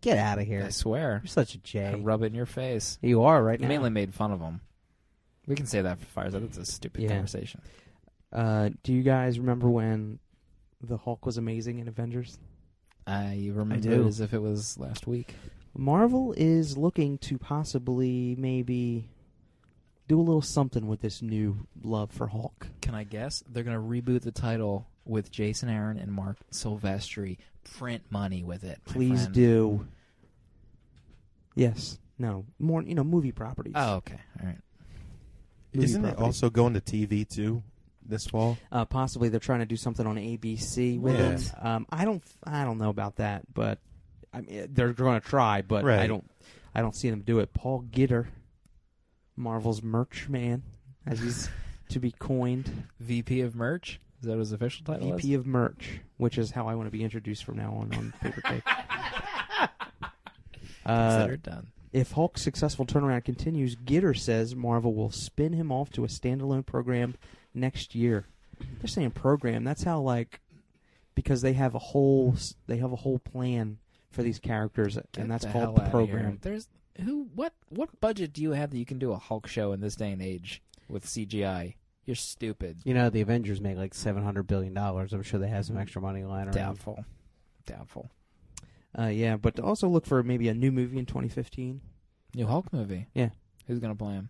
Get 0.00 0.18
out 0.18 0.38
of 0.38 0.46
here! 0.46 0.64
I 0.66 0.70
swear. 0.70 1.20
You're 1.22 1.28
such 1.28 1.54
a 1.54 1.58
I 1.58 1.60
J. 1.64 2.00
rub 2.00 2.22
it 2.22 2.26
in 2.26 2.34
your 2.34 2.46
face. 2.46 2.98
You 3.02 3.22
are 3.24 3.42
right 3.42 3.58
I 3.60 3.62
now. 3.62 3.68
mainly 3.68 3.90
made 3.90 4.14
fun 4.14 4.30
of 4.32 4.40
him. 4.40 4.60
We 5.46 5.54
can 5.56 5.66
say 5.66 5.82
that 5.82 5.98
for 5.98 6.06
fireside. 6.06 6.42
That's 6.42 6.58
a 6.58 6.64
stupid 6.64 7.02
Yeah. 7.02 7.08
conversation. 7.10 7.60
Uh, 8.32 8.70
do 8.82 8.92
you 8.92 9.02
guys 9.02 9.38
remember 9.38 9.68
when 9.68 10.18
the 10.80 10.96
Hulk 10.96 11.26
was 11.26 11.38
amazing 11.38 11.78
in 11.78 11.88
Avengers? 11.88 12.38
I 13.06 13.50
remember 13.52 13.76
do. 13.88 14.04
it 14.04 14.06
as 14.06 14.20
if 14.20 14.32
it 14.32 14.40
was 14.40 14.78
last 14.78 15.06
week. 15.06 15.34
Marvel 15.76 16.32
is 16.36 16.76
looking 16.76 17.18
to 17.18 17.38
possibly 17.38 18.36
maybe 18.38 19.08
do 20.08 20.18
a 20.18 20.22
little 20.22 20.42
something 20.42 20.86
with 20.86 21.00
this 21.00 21.22
new 21.22 21.66
love 21.82 22.10
for 22.10 22.26
Hulk. 22.28 22.66
Can 22.80 22.94
I 22.94 23.04
guess? 23.04 23.42
They're 23.48 23.64
going 23.64 23.76
to 23.76 23.82
reboot 23.82 24.22
the 24.22 24.30
title 24.32 24.86
with 25.04 25.30
Jason 25.30 25.68
Aaron 25.68 25.98
and 25.98 26.12
Marc 26.12 26.36
Silvestri. 26.52 27.38
Print 27.78 28.02
money 28.10 28.42
with 28.44 28.64
it. 28.64 28.80
Please 28.84 29.22
friend. 29.22 29.34
do. 29.34 29.86
Yes. 31.54 31.98
No. 32.18 32.44
More. 32.58 32.82
You 32.82 32.94
know, 32.94 33.04
movie 33.04 33.32
properties. 33.32 33.72
Oh, 33.76 33.96
okay. 33.96 34.18
All 34.40 34.46
right. 34.46 34.58
Movie 35.72 35.84
Isn't 35.86 36.04
it 36.04 36.18
also 36.18 36.50
going 36.50 36.74
to 36.74 36.80
TV 36.80 37.28
too 37.28 37.62
this 38.06 38.26
fall? 38.26 38.58
Uh, 38.70 38.84
possibly 38.84 39.28
they're 39.28 39.40
trying 39.40 39.60
to 39.60 39.66
do 39.66 39.76
something 39.76 40.06
on 40.06 40.16
ABC 40.16 41.00
with 41.00 41.18
Yeah. 41.18 41.30
it. 41.30 41.64
Um, 41.64 41.86
I 41.90 42.04
don't. 42.04 42.22
I 42.44 42.64
don't 42.64 42.78
know 42.78 42.90
about 42.90 43.16
that, 43.16 43.42
but 43.52 43.78
I 44.34 44.40
mean, 44.40 44.68
they're 44.70 44.92
going 44.92 45.20
to 45.20 45.26
try. 45.26 45.62
But 45.62 45.84
I 45.86 46.06
don't. 46.06 46.28
I 46.74 46.80
don't 46.80 46.96
see 46.96 47.08
them 47.08 47.20
do 47.20 47.38
it. 47.38 47.54
Paul 47.54 47.84
Gitter, 47.90 48.26
Marvel's 49.36 49.82
merch 49.82 50.28
man, 50.28 50.62
as 51.06 51.20
he's 51.20 51.48
to 51.90 52.00
be 52.00 52.10
coined, 52.10 52.84
VP 53.00 53.40
of 53.42 53.54
merch. 53.54 54.00
Is 54.20 54.28
that 54.28 54.38
his 54.38 54.52
official 54.52 54.84
title 54.84 55.14
is? 55.14 55.22
VP 55.22 55.34
of 55.34 55.46
merch, 55.46 56.00
which 56.16 56.38
is 56.38 56.50
how 56.50 56.66
I 56.66 56.74
want 56.74 56.86
to 56.86 56.90
be 56.90 57.04
introduced 57.04 57.44
from 57.44 57.56
now 57.56 57.72
on 57.74 57.94
on 57.94 58.12
Paper 58.20 58.40
Cake. 58.40 58.62
Uh, 60.86 61.16
Consider 61.16 61.36
done. 61.38 61.66
if 61.94 62.12
Hulk's 62.12 62.42
successful 62.42 62.84
turnaround 62.84 63.24
continues, 63.24 63.74
Gitter 63.74 64.14
says 64.14 64.54
Marvel 64.54 64.94
will 64.94 65.10
spin 65.10 65.54
him 65.54 65.72
off 65.72 65.90
to 65.92 66.04
a 66.04 66.08
standalone 66.08 66.66
program 66.66 67.14
next 67.54 67.94
year. 67.94 68.26
They're 68.60 68.88
saying 68.88 69.12
program. 69.12 69.64
That's 69.64 69.84
how 69.84 70.00
like 70.00 70.40
because 71.14 71.40
they 71.40 71.54
have 71.54 71.74
a 71.74 71.78
whole 71.78 72.34
they 72.66 72.76
have 72.76 72.92
a 72.92 72.96
whole 72.96 73.18
plan 73.18 73.78
for 74.14 74.22
these 74.22 74.38
characters, 74.38 74.94
Get 74.94 75.18
and 75.18 75.30
that's 75.30 75.44
the 75.44 75.52
called 75.52 75.64
hell 75.64 75.72
the 75.74 75.82
outta 75.82 75.90
program. 75.90 76.38
There's 76.40 76.68
who? 77.02 77.28
What? 77.34 77.52
What 77.68 78.00
budget 78.00 78.32
do 78.32 78.42
you 78.42 78.52
have 78.52 78.70
that 78.70 78.78
you 78.78 78.86
can 78.86 78.98
do 78.98 79.12
a 79.12 79.18
Hulk 79.18 79.46
show 79.46 79.72
in 79.72 79.80
this 79.80 79.96
day 79.96 80.12
and 80.12 80.22
age 80.22 80.62
with 80.88 81.04
CGI? 81.06 81.74
You're 82.06 82.16
stupid. 82.16 82.78
You 82.84 82.94
know, 82.94 83.10
the 83.10 83.20
Avengers 83.20 83.60
make 83.60 83.76
like 83.76 83.94
seven 83.94 84.22
hundred 84.22 84.46
billion 84.46 84.74
dollars. 84.74 85.12
I'm 85.12 85.22
sure 85.22 85.40
they 85.40 85.48
have 85.48 85.66
some 85.66 85.78
extra 85.78 86.00
money 86.00 86.22
lying 86.24 86.46
around. 86.46 86.54
Doubtful. 86.54 87.04
Doubtful. 87.66 88.10
Uh, 88.96 89.06
yeah, 89.06 89.36
but 89.36 89.58
also 89.58 89.88
look 89.88 90.06
for 90.06 90.22
maybe 90.22 90.48
a 90.48 90.54
new 90.54 90.70
movie 90.70 90.98
in 90.98 91.06
2015. 91.06 91.80
New 92.34 92.46
Hulk 92.46 92.72
movie. 92.72 93.08
Yeah. 93.14 93.30
Who's 93.66 93.80
gonna 93.80 93.94
play 93.94 94.14
him? 94.14 94.28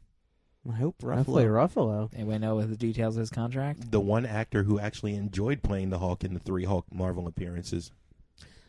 I 0.67 0.77
hope 0.77 1.03
Hopefully, 1.03 1.45
Ruffalo. 1.45 1.69
Ruffalo. 1.69 2.11
Anybody 2.15 2.39
know 2.39 2.63
the 2.63 2.77
details 2.77 3.17
of 3.17 3.21
his 3.21 3.31
contract? 3.31 3.91
The 3.91 4.01
one 4.01 4.25
actor 4.25 4.63
who 4.63 4.79
actually 4.79 5.15
enjoyed 5.15 5.63
playing 5.63 5.91
the 5.91 5.99
Hulk 5.99 6.25
in 6.25 6.33
the 6.33 6.41
three 6.41 6.65
Hulk 6.65 6.87
Marvel 6.91 7.27
appearances. 7.27 7.93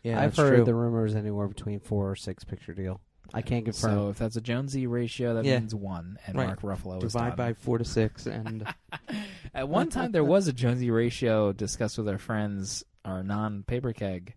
Yeah, 0.05 0.17
I've 0.21 0.35
that's 0.35 0.38
heard 0.38 0.55
true. 0.57 0.65
the 0.65 0.75
rumors 0.75 1.15
anywhere 1.15 1.47
between 1.47 1.79
four 1.79 2.12
or 2.12 2.15
six 2.15 2.43
picture 2.43 2.74
deal. 2.74 3.01
I 3.33 3.41
can't 3.41 3.65
confirm. 3.65 3.91
So 3.91 4.09
if 4.09 4.17
that's 4.19 4.35
a 4.35 4.41
Jonesy 4.41 4.85
ratio, 4.88 5.33
that 5.33 5.45
Yeah. 5.45 5.59
means 5.59 5.74
one, 5.74 6.19
and 6.27 6.38
Right. 6.38 6.45
Mark 6.47 6.62
Ruffalo 6.62 7.03
is 7.03 7.12
divide 7.13 7.29
done. 7.29 7.38
by 7.38 7.53
four 7.53 7.79
to 7.79 7.83
six, 7.85 8.27
and 8.27 8.65
At 9.53 9.67
one 9.67 9.89
time, 9.89 10.12
there 10.12 10.24
was 10.24 10.47
a 10.47 10.53
Jonesy 10.53 10.91
ratio 10.91 11.51
discussed 11.53 11.97
with 11.97 12.07
our 12.07 12.17
friends, 12.19 12.83
our 13.03 13.24
non-paper 13.24 13.93
keg 13.93 14.35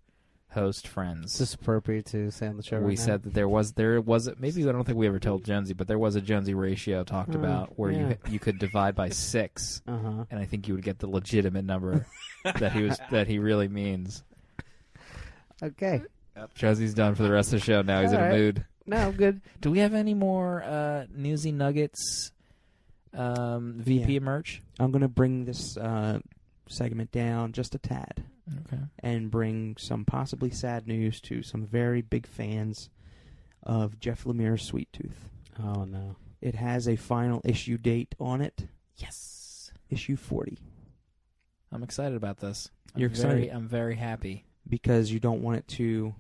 host 0.53 0.89
friends. 0.89 1.39
this 1.39 1.49
is 1.51 1.55
appropriate 1.55 2.07
to 2.07 2.31
say 2.31 2.47
on 2.47 2.57
the 2.57 2.63
show? 2.63 2.79
we 2.81 2.87
right 2.87 2.99
now? 2.99 3.05
said 3.05 3.23
that 3.25 3.35
there 3.35 3.49
was 3.49 3.73
there 3.75 4.01
was 4.01 4.31
maybe 4.39 4.67
I 4.67 4.73
don't 4.73 4.85
think 4.85 4.97
we 4.97 5.07
ever 5.07 5.19
told 5.19 5.45
Jonesy, 5.45 5.75
but 5.75 5.87
there 5.87 5.99
was 5.99 6.17
a 6.17 6.23
Jonesy 6.23 6.55
ratio 6.55 7.05
talked 7.05 7.35
Oh, 7.37 7.39
about 7.39 7.79
where 7.79 7.91
yeah. 7.91 8.09
you 8.09 8.17
you 8.31 8.39
could 8.39 8.59
divide 8.59 8.95
by 8.95 9.11
six, 9.11 9.83
Uh 9.87 9.99
huh. 9.99 10.25
and 10.31 10.41
I 10.41 10.47
think 10.47 10.67
you 10.67 10.75
would 10.75 10.85
get 10.85 10.99
the 11.01 11.09
legitimate 11.09 11.67
number 11.67 12.07
that 12.45 12.73
he 12.73 12.85
was 12.85 12.99
that 13.11 13.27
he 13.27 13.39
really 13.39 13.69
means. 13.69 14.25
Okay. 15.63 16.03
Jonesy's 16.55 16.95
done 16.95 17.15
for 17.15 17.25
the 17.25 17.31
rest 17.33 17.53
of 17.53 17.61
the 17.61 17.65
show. 17.67 17.83
Now 17.83 18.01
he's 18.03 18.13
in 18.13 18.19
All 18.19 18.25
a 18.25 18.29
right. 18.29 18.39
mood. 18.39 18.65
No, 18.87 18.97
I'm 18.97 19.13
good. 19.13 19.41
Do 19.61 19.71
we 19.71 19.81
have 19.81 19.93
any 19.95 20.15
more 20.15 20.63
uh, 20.63 21.07
newsy 21.15 21.51
nuggets? 21.53 22.31
Um, 23.13 23.75
VP 23.79 24.15
Yeah. 24.15 24.21
merch. 24.21 24.63
I'm 24.79 24.91
going 24.93 25.03
to 25.03 25.09
bring 25.09 25.45
this 25.45 25.77
uh, 25.77 26.21
segment 26.69 27.11
down 27.11 27.53
just 27.53 27.75
a 27.75 27.79
tad 27.79 28.23
Okay. 28.67 28.83
and 29.01 29.31
bring 29.31 29.77
some 29.79 30.05
possibly 30.05 30.51
sad 30.51 30.87
news 30.87 31.21
to 31.23 31.43
some 31.43 31.67
very 31.67 32.03
big 32.03 32.27
fans 32.27 32.89
of 33.63 33.99
Jeff 33.99 34.25
Lemire's 34.25 34.63
Sweet 34.63 34.89
Tooth. 34.93 35.29
Oh 35.59 35.85
no. 35.85 36.17
It 36.41 36.55
has 36.55 36.87
a 36.87 36.97
final 36.97 37.41
issue 37.45 37.77
date 37.79 38.15
on 38.21 38.41
it, 38.41 38.69
Yes. 38.97 39.73
issue 39.91 40.17
40, 40.17 40.57
I'm 41.73 41.83
excited 41.83 42.17
about 42.17 42.39
this. 42.39 42.71
I'm 42.95 43.01
You're 43.01 43.09
very, 43.11 43.43
excited? 43.45 43.57
I'm 43.57 43.69
very 43.69 43.97
happy. 43.97 44.45
Because 44.69 45.11
you 45.11 45.21
don't 45.21 45.43
want 45.43 45.59
it 45.59 45.69
to 45.69 46.15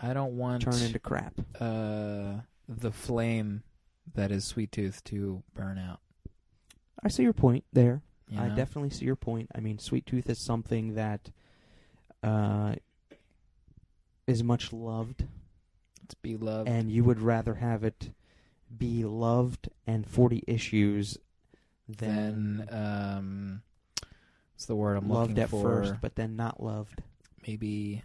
I 0.00 0.12
don't 0.12 0.36
want 0.36 0.62
turn 0.62 0.80
into 0.82 0.98
crap. 0.98 1.34
uh, 1.60 2.34
the 2.68 2.92
flame 2.92 3.62
that 4.14 4.30
is 4.30 4.44
Sweet 4.44 4.70
Tooth 4.72 5.02
to 5.04 5.42
burn 5.54 5.78
out. 5.78 6.00
I 7.02 7.08
see 7.08 7.22
your 7.22 7.32
point 7.32 7.64
there. 7.72 8.02
you 8.28 8.38
I 8.40 8.48
know? 8.48 8.54
definitely 8.56 8.90
see 8.90 9.04
your 9.04 9.16
point. 9.16 9.50
I 9.54 9.60
mean, 9.60 9.78
Sweet 9.78 10.06
Tooth 10.06 10.28
is 10.28 10.38
something 10.38 10.94
that 10.94 11.30
uh, 12.22 12.74
is 14.26 14.42
much 14.42 14.72
loved, 14.72 15.24
It's 16.04 16.14
beloved. 16.14 16.68
and 16.68 16.90
you 16.90 17.04
would 17.04 17.20
rather 17.20 17.54
have 17.54 17.84
it 17.84 18.10
be 18.76 19.04
loved 19.04 19.68
and 19.86 20.06
40 20.06 20.42
issues 20.46 21.18
than 21.88 22.66
then 22.68 22.68
um, 22.72 23.62
what's 24.52 24.66
the 24.66 24.74
word 24.74 24.96
I'm 24.96 25.08
loved 25.08 25.30
looking 25.30 25.42
at 25.44 25.50
for? 25.50 25.62
first, 25.62 25.94
but 26.00 26.16
then 26.16 26.34
not 26.36 26.60
loved. 26.62 27.02
Maybe 27.46 28.02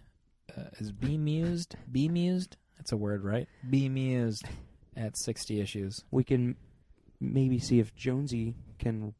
uh, 0.55 0.69
is 0.79 0.91
bemused. 0.91 1.75
bemused. 1.91 2.57
That's 2.77 2.91
a 2.91 2.97
word, 2.97 3.23
right? 3.23 3.47
Bemused 3.69 4.45
at 4.95 5.17
60 5.17 5.59
issues. 5.61 6.03
We 6.11 6.23
can 6.23 6.55
maybe 7.19 7.59
see 7.59 7.79
if 7.79 7.95
Jonesy 7.95 8.55
can 8.79 9.13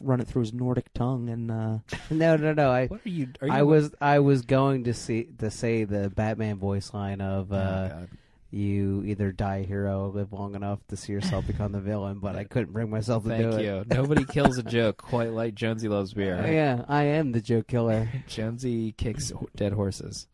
run 0.00 0.20
it 0.20 0.28
through 0.28 0.42
his 0.42 0.52
Nordic 0.52 0.92
tongue 0.94 1.28
and 1.28 1.50
uh, 1.50 1.78
No, 2.10 2.36
no, 2.36 2.52
no. 2.52 2.70
I 2.70 2.86
What 2.86 3.00
are 3.04 3.08
you? 3.08 3.28
Are 3.40 3.48
you 3.48 3.52
I 3.52 3.62
was 3.62 3.94
I 4.00 4.18
was 4.18 4.42
going 4.42 4.84
to 4.84 4.94
see 4.94 5.28
to 5.38 5.50
say 5.50 5.84
the 5.84 6.10
Batman 6.10 6.56
voice 6.58 6.92
line 6.92 7.20
of 7.20 7.52
Oh, 7.52 7.56
uh, 7.56 7.88
God. 7.88 8.08
You 8.52 9.02
either 9.04 9.32
die 9.32 9.58
a 9.58 9.66
hero, 9.66 10.04
or 10.04 10.08
live 10.08 10.32
long 10.32 10.54
enough 10.54 10.78
to 10.88 10.96
see 10.96 11.12
yourself 11.12 11.46
become 11.46 11.72
the 11.72 11.80
villain, 11.80 12.18
but 12.18 12.36
I 12.36 12.44
couldn't 12.44 12.72
bring 12.72 12.90
myself 12.90 13.22
to 13.24 13.30
Thank 13.30 13.50
do 13.52 13.62
you. 13.62 13.84
Nobody 13.90 14.24
kills 14.24 14.58
a 14.58 14.62
joke 14.62 14.98
quite 14.98 15.32
like 15.32 15.54
Jonesy 15.54 15.88
loves 15.88 16.12
beer. 16.12 16.34
it. 16.36 16.52
Yeah, 16.52 16.84
I 16.88 17.04
am 17.04 17.32
the 17.32 17.40
joke 17.40 17.66
killer. 17.68 18.08
Jonesy 18.28 18.92
kicks 18.92 19.32
dead 19.56 19.72
horses. 19.72 20.28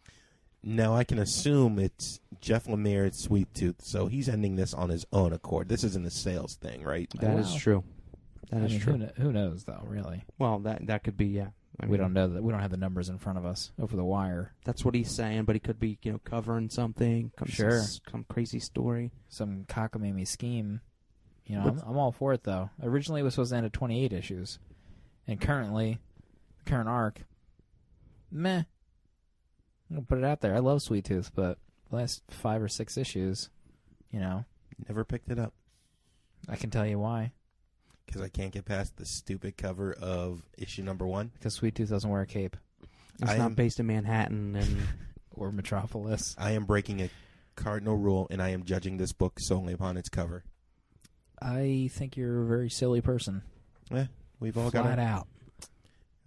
Now 0.62 0.94
I 0.94 1.04
can 1.04 1.18
assume 1.20 1.78
it's 1.78 2.20
Jeff 2.40 2.64
Lemire 2.66 3.06
at 3.06 3.14
Sweet 3.14 3.54
Tooth, 3.54 3.82
so 3.82 4.08
he's 4.08 4.28
ending 4.28 4.56
this 4.56 4.74
on 4.74 4.88
his 4.90 5.06
own 5.12 5.32
accord. 5.32 5.68
This 5.68 5.84
isn't 5.84 6.04
a 6.06 6.10
sales 6.10 6.56
thing, 6.56 6.82
right? 6.82 7.08
that 7.20 7.38
is 7.38 7.52
wow. 7.52 7.58
true. 7.58 7.84
That 8.50 8.62
I 8.62 8.64
is 8.64 8.72
mean, 8.72 8.80
true. 8.80 8.92
Who, 8.94 8.98
kn- 8.98 9.12
who 9.18 9.32
knows 9.32 9.64
though? 9.64 9.84
Really, 9.86 10.24
Well, 10.38 10.58
that 10.60 10.86
that 10.88 11.04
could 11.04 11.16
be 11.16 11.26
yeah. 11.26 11.48
I 11.80 11.86
we 11.86 11.96
don't 11.96 12.12
know 12.12 12.26
that. 12.28 12.42
We 12.42 12.50
don't 12.52 12.60
have 12.60 12.70
the 12.70 12.76
numbers 12.76 13.08
in 13.08 13.18
front 13.18 13.38
of 13.38 13.44
us 13.46 13.70
over 13.80 13.94
the 13.96 14.04
wire. 14.04 14.52
That's 14.64 14.84
what 14.84 14.94
he's 14.94 15.10
saying, 15.10 15.44
but 15.44 15.54
he 15.54 15.60
could 15.60 15.78
be 15.78 15.98
you 16.02 16.12
know 16.12 16.20
covering 16.24 16.70
something, 16.70 17.30
some, 17.38 17.48
Sure. 17.48 17.82
some 17.82 18.24
crazy 18.28 18.58
story. 18.58 19.12
Some 19.28 19.64
cockamamie 19.68 20.26
scheme. 20.26 20.80
You 21.46 21.56
know, 21.56 21.62
I'm, 21.62 21.82
I'm 21.86 21.96
all 21.96 22.12
for 22.12 22.32
it 22.32 22.42
though. 22.42 22.70
Originally, 22.82 23.20
it 23.20 23.24
was 23.24 23.34
supposed 23.34 23.50
to 23.52 23.56
end 23.56 23.66
at 23.66 23.72
28 23.72 24.12
issues, 24.12 24.58
and 25.26 25.40
currently, 25.40 25.98
the 26.58 26.70
current 26.70 26.88
arc, 26.88 27.22
meh. 28.30 28.64
I'm 29.90 29.96
gonna 29.96 30.02
put 30.06 30.18
it 30.18 30.24
out 30.24 30.40
there. 30.40 30.54
I 30.54 30.58
love 30.58 30.82
Sweet 30.82 31.04
Tooth, 31.04 31.30
but 31.34 31.58
the 31.88 31.96
last 31.96 32.22
five 32.28 32.60
or 32.62 32.68
six 32.68 32.96
issues, 32.98 33.50
you 34.10 34.20
know, 34.20 34.44
Never 34.86 35.04
picked 35.04 35.30
it 35.30 35.38
up 35.38 35.54
I 36.48 36.56
can 36.56 36.70
tell 36.70 36.86
you 36.86 36.98
why. 36.98 37.32
Because 38.08 38.22
I 38.22 38.28
can't 38.28 38.52
get 38.52 38.64
past 38.64 38.96
the 38.96 39.04
stupid 39.06 39.56
cover 39.56 39.92
of 39.92 40.42
issue 40.56 40.82
number 40.82 41.06
one. 41.06 41.30
Because 41.34 41.54
Sweet 41.54 41.74
Tooth 41.74 41.90
doesn't 41.90 42.08
wear 42.10 42.22
a 42.22 42.26
cape 42.26 42.56
It's 43.20 43.30
I 43.30 43.36
not 43.36 43.44
am- 43.46 43.54
based 43.54 43.78
in 43.78 43.86
Manhattan, 43.86 44.56
and 44.56 44.78
or 45.30 45.52
Metropolis. 45.52 46.34
I 46.38 46.52
am 46.52 46.64
breaking 46.64 47.00
a 47.02 47.10
cardinal 47.54 47.96
rule, 47.96 48.26
and 48.30 48.42
I 48.42 48.48
am 48.48 48.64
judging 48.64 48.96
this 48.96 49.12
book 49.12 49.38
solely 49.38 49.72
upon 49.74 49.96
its 49.96 50.08
cover. 50.08 50.42
I 51.40 51.88
think 51.92 52.16
you're 52.16 52.42
a 52.42 52.46
very 52.46 52.70
silly 52.70 53.00
person. 53.00 53.42
We've 54.40 54.56
all 54.56 54.70
got 54.70 54.84
Flat 54.84 54.98
our, 54.98 55.04
out. 55.04 55.28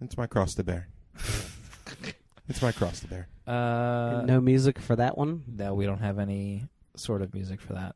It's 0.00 0.16
my 0.16 0.26
cross 0.26 0.54
to 0.54 0.64
bear. 0.64 0.88
it's 2.48 2.62
my 2.62 2.72
cross 2.72 3.00
to 3.00 3.06
bear. 3.08 3.28
Uh, 3.46 4.22
no 4.24 4.40
music 4.40 4.78
for 4.78 4.96
that 4.96 5.16
one. 5.18 5.42
no, 5.48 5.74
we 5.74 5.84
don't 5.86 6.00
have 6.00 6.18
any 6.18 6.64
sort 6.96 7.22
of 7.22 7.34
music 7.34 7.60
for 7.60 7.72
that. 7.74 7.94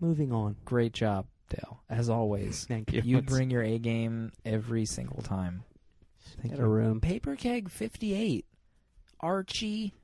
moving 0.00 0.32
on. 0.32 0.56
Great 0.64 0.92
job, 0.92 1.26
Dale. 1.48 1.82
As 1.88 2.08
always, 2.08 2.64
Thank 2.68 2.92
you. 2.92 3.02
you 3.04 3.22
bring 3.22 3.50
your 3.50 3.62
A 3.62 3.78
game 3.78 4.32
every 4.44 4.84
single 4.86 5.22
time. 5.22 5.62
Thank 6.42 6.54
Get 6.54 6.60
a 6.60 6.66
room. 6.66 7.00
Paper 7.00 7.36
Keg 7.36 7.70
58. 7.70 8.44
Archie 9.20 9.94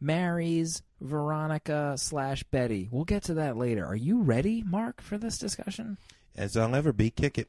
marries 0.00 0.82
Veronica 1.00 1.94
slash 1.96 2.42
Betty. 2.44 2.88
We'll 2.90 3.04
get 3.04 3.24
to 3.24 3.34
that 3.34 3.56
later. 3.56 3.86
Are 3.86 3.96
you 3.96 4.20
ready, 4.22 4.62
Mark, 4.62 5.00
for 5.00 5.16
this 5.18 5.38
discussion? 5.38 5.98
As 6.36 6.56
I'll 6.56 6.74
ever 6.74 6.92
be, 6.92 7.10
kick 7.10 7.38
it. 7.38 7.48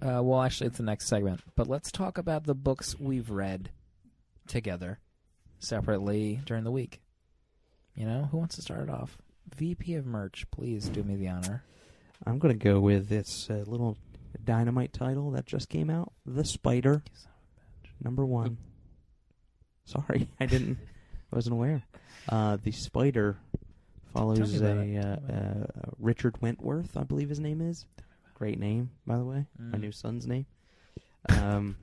Uh, 0.00 0.22
well, 0.22 0.42
actually, 0.42 0.68
it's 0.68 0.76
the 0.76 0.82
next 0.84 1.08
segment. 1.08 1.40
But 1.56 1.66
let's 1.68 1.90
talk 1.90 2.18
about 2.18 2.44
the 2.44 2.54
books 2.54 2.98
we've 3.00 3.30
read 3.30 3.70
together, 4.46 4.98
separately 5.58 6.40
during 6.44 6.64
the 6.64 6.70
week. 6.70 7.00
You 7.96 8.06
know, 8.06 8.28
who 8.30 8.38
wants 8.38 8.54
to 8.56 8.62
start 8.62 8.82
it 8.82 8.90
off? 8.90 9.18
VP 9.56 9.94
of 9.94 10.06
merch, 10.06 10.46
please 10.50 10.88
do 10.88 11.02
me 11.02 11.16
the 11.16 11.28
honor. 11.28 11.64
I'm 12.26 12.38
gonna 12.38 12.54
go 12.54 12.80
with 12.80 13.08
this 13.08 13.48
uh, 13.50 13.64
little 13.66 13.96
dynamite 14.44 14.92
title 14.92 15.30
that 15.32 15.46
just 15.46 15.68
came 15.68 15.90
out, 15.90 16.12
The 16.26 16.44
Spider, 16.44 17.02
number 18.02 18.24
one. 18.26 18.58
Sorry, 19.84 20.28
I 20.40 20.46
didn't, 20.46 20.78
I 21.32 21.36
wasn't 21.36 21.54
aware. 21.54 21.82
Uh, 22.28 22.58
the 22.62 22.72
Spider 22.72 23.38
follows 24.12 24.38
a 24.38 24.56
uh, 24.56 24.60
Tell 24.74 24.74
me 24.84 24.96
about 24.96 25.18
uh, 25.30 25.66
Richard 25.98 26.40
Wentworth, 26.42 26.96
I 26.96 27.04
believe 27.04 27.28
his 27.28 27.40
name 27.40 27.60
is. 27.60 27.86
Great 28.34 28.58
name, 28.58 28.90
by 29.06 29.16
the 29.16 29.24
way. 29.24 29.46
My 29.58 29.78
Mm. 29.78 29.80
new 29.80 29.92
son's 29.92 30.26
name. 30.26 30.46
Um, 31.30 31.76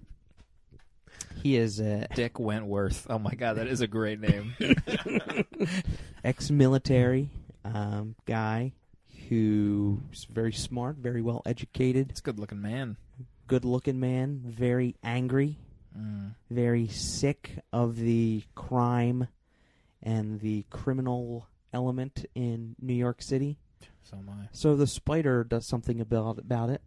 he 1.43 1.55
is 1.57 1.79
uh, 1.81 2.07
Dick 2.15 2.39
Wentworth. 2.39 3.07
Oh 3.09 3.19
my 3.19 3.33
God, 3.35 3.55
that 3.57 3.67
is 3.67 3.81
a 3.81 3.87
great 3.87 4.19
name. 4.19 4.53
ex-military 6.23 7.29
um, 7.63 8.15
guy 8.25 8.73
who's 9.29 10.25
very 10.25 10.51
smart, 10.53 10.98
very 10.98 11.22
well 11.22 11.41
educated, 11.46 12.10
it's 12.12 12.20
a 12.20 12.24
good 12.24 12.39
looking 12.39 12.62
man. 12.62 12.98
good-looking 13.48 14.00
man, 14.00 14.41
very 14.46 14.96
angry, 15.03 15.58
Mm. 15.98 16.36
very 16.50 16.88
sick 16.89 17.60
of 17.72 17.96
the 17.96 18.44
crime 18.53 19.27
and 20.03 20.41
the 20.41 20.65
criminal 20.70 21.48
element 21.72 22.25
in 22.36 22.75
New 22.82 22.94
York 22.94 23.22
City. 23.22 23.58
So 24.03 24.17
am 24.17 24.29
I. 24.29 24.50
So 24.51 24.75
the 24.75 24.88
spider 24.88 25.44
does 25.46 25.65
something 25.65 26.01
about 26.01 26.38
about 26.39 26.70
it. 26.70 26.82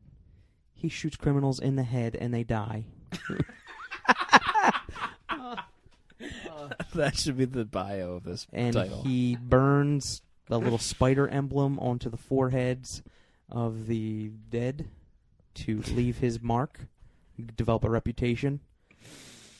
He 0.74 0.88
shoots 0.90 1.16
criminals 1.16 1.58
in 1.58 1.76
the 1.76 1.82
head 1.84 2.16
and 2.16 2.34
they 2.34 2.44
die. 2.44 2.84
that 6.94 7.16
should 7.16 7.36
be 7.36 7.44
the 7.44 7.64
bio 7.64 8.14
of 8.14 8.24
this 8.24 8.46
And 8.52 8.74
title. 8.74 9.02
he 9.02 9.36
burns 9.36 10.22
the 10.48 10.58
little 10.58 10.78
spider 10.78 11.28
emblem 11.28 11.78
onto 11.78 12.08
the 12.10 12.16
foreheads 12.16 13.02
of 13.50 13.86
the 13.86 14.30
dead 14.50 14.88
to 15.54 15.82
leave 15.92 16.18
his 16.18 16.40
mark, 16.42 16.80
develop 17.56 17.84
a 17.84 17.90
reputation. 17.90 18.60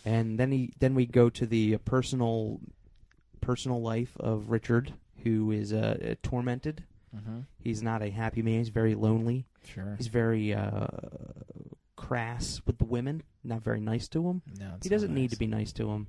And 0.04 0.38
then 0.38 0.52
he 0.52 0.73
then 0.78 0.95
we 0.95 1.07
go 1.07 1.28
to 1.30 1.47
the 1.47 1.76
personal 1.78 2.61
personal 3.40 3.80
life 3.83 4.16
of 4.18 4.50
Richard, 4.50 4.92
who 5.25 5.50
is 5.50 5.73
uh, 5.73 6.14
tormented. 6.23 6.85
mm-hmm. 7.14 7.40
He's 7.59 7.83
not 7.83 8.02
a 8.02 8.11
happy 8.11 8.42
man. 8.42 8.59
He's 8.59 8.68
very 8.68 8.95
lonely. 8.95 9.47
Sure. 9.64 9.95
He's 9.99 10.07
very 10.09 10.54
uh, 10.54 10.87
crass 11.97 12.62
with 12.66 12.78
the 12.78 12.85
women. 12.85 13.23
Not 13.45 13.62
very 13.62 13.80
nice 13.80 14.09
to 14.09 14.23
them. 14.23 14.42
No, 14.59 14.75
He 14.83 14.88
doesn't 14.88 15.12
need 15.12 15.30
to 15.30 15.37
be 15.38 15.47
nice 15.47 15.73
to 15.73 15.90
him. 15.90 16.07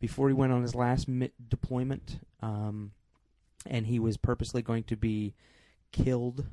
Before 0.00 0.28
he 0.28 0.34
went 0.34 0.52
on 0.52 0.62
his 0.62 0.74
last 0.74 1.06
mi- 1.08 1.30
deployment, 1.48 2.18
um, 2.40 2.92
and 3.66 3.86
he 3.86 3.98
was 3.98 4.16
purposely 4.16 4.62
going 4.62 4.84
to 4.84 4.96
be 4.96 5.34
killed, 5.92 6.46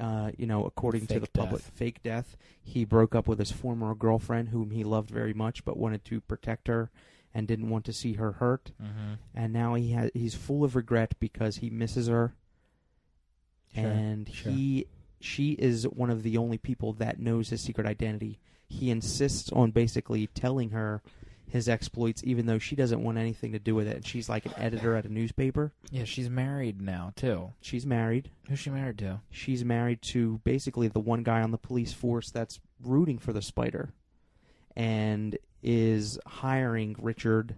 uh, 0.00 0.30
you 0.36 0.46
know, 0.46 0.64
according 0.64 1.06
to 1.08 1.14
Fake 1.14 1.22
the 1.22 1.28
public 1.30 1.62
fake 1.62 2.02
death. 2.02 2.36
He 2.62 2.84
broke 2.84 3.14
up 3.14 3.26
with 3.26 3.38
his 3.38 3.52
former 3.52 3.94
girlfriend, 3.94 4.48
whom 4.50 4.70
he 4.70 4.84
loved 4.84 5.10
very 5.10 5.34
much, 5.34 5.64
but 5.64 5.76
wanted 5.76 6.04
to 6.06 6.20
protect 6.20 6.68
her 6.68 6.90
and 7.34 7.48
didn't 7.48 7.70
want 7.70 7.84
to 7.86 7.92
see 7.92 8.14
her 8.14 8.32
hurt. 8.32 8.72
Mm-hmm. 8.82 9.14
And 9.34 9.52
now 9.52 9.74
he 9.74 9.92
ha- 9.92 10.10
he's 10.14 10.34
full 10.34 10.64
of 10.64 10.76
regret 10.76 11.14
because 11.18 11.56
he 11.56 11.70
misses 11.70 12.08
her, 12.08 12.34
Sure, 13.74 13.84
and 13.84 14.28
sure. 14.32 14.52
he 14.52 14.86
she 15.20 15.52
is 15.52 15.84
one 15.84 16.10
of 16.10 16.22
the 16.24 16.36
only 16.36 16.58
people 16.58 16.92
that 16.94 17.18
knows 17.18 17.48
his 17.48 17.62
secret 17.62 17.86
identity. 17.86 18.38
He 18.68 18.90
insists 18.90 19.50
on 19.52 19.70
basically 19.70 20.26
telling 20.28 20.70
her 20.70 21.02
his 21.52 21.68
exploits, 21.68 22.22
even 22.24 22.46
though 22.46 22.58
she 22.58 22.74
doesn't 22.74 23.04
want 23.04 23.18
anything 23.18 23.52
to 23.52 23.58
do 23.58 23.74
with 23.74 23.86
it. 23.86 23.96
And 23.96 24.06
she's 24.06 24.26
like 24.26 24.46
an 24.46 24.54
editor 24.56 24.96
at 24.96 25.04
a 25.04 25.12
newspaper. 25.12 25.70
Yeah, 25.90 26.04
she's 26.04 26.30
married 26.30 26.80
now 26.80 27.12
too. 27.14 27.52
She's 27.60 27.84
married. 27.84 28.30
Who's 28.48 28.58
she 28.58 28.70
married 28.70 28.96
to? 28.98 29.20
She's 29.30 29.62
married 29.62 30.00
to 30.02 30.40
basically 30.44 30.88
the 30.88 30.98
one 30.98 31.22
guy 31.22 31.42
on 31.42 31.50
the 31.50 31.58
police 31.58 31.92
force 31.92 32.30
that's 32.30 32.58
rooting 32.82 33.18
for 33.18 33.34
the 33.34 33.42
spider, 33.42 33.92
and 34.74 35.36
is 35.62 36.18
hiring 36.26 36.96
Richard, 36.98 37.56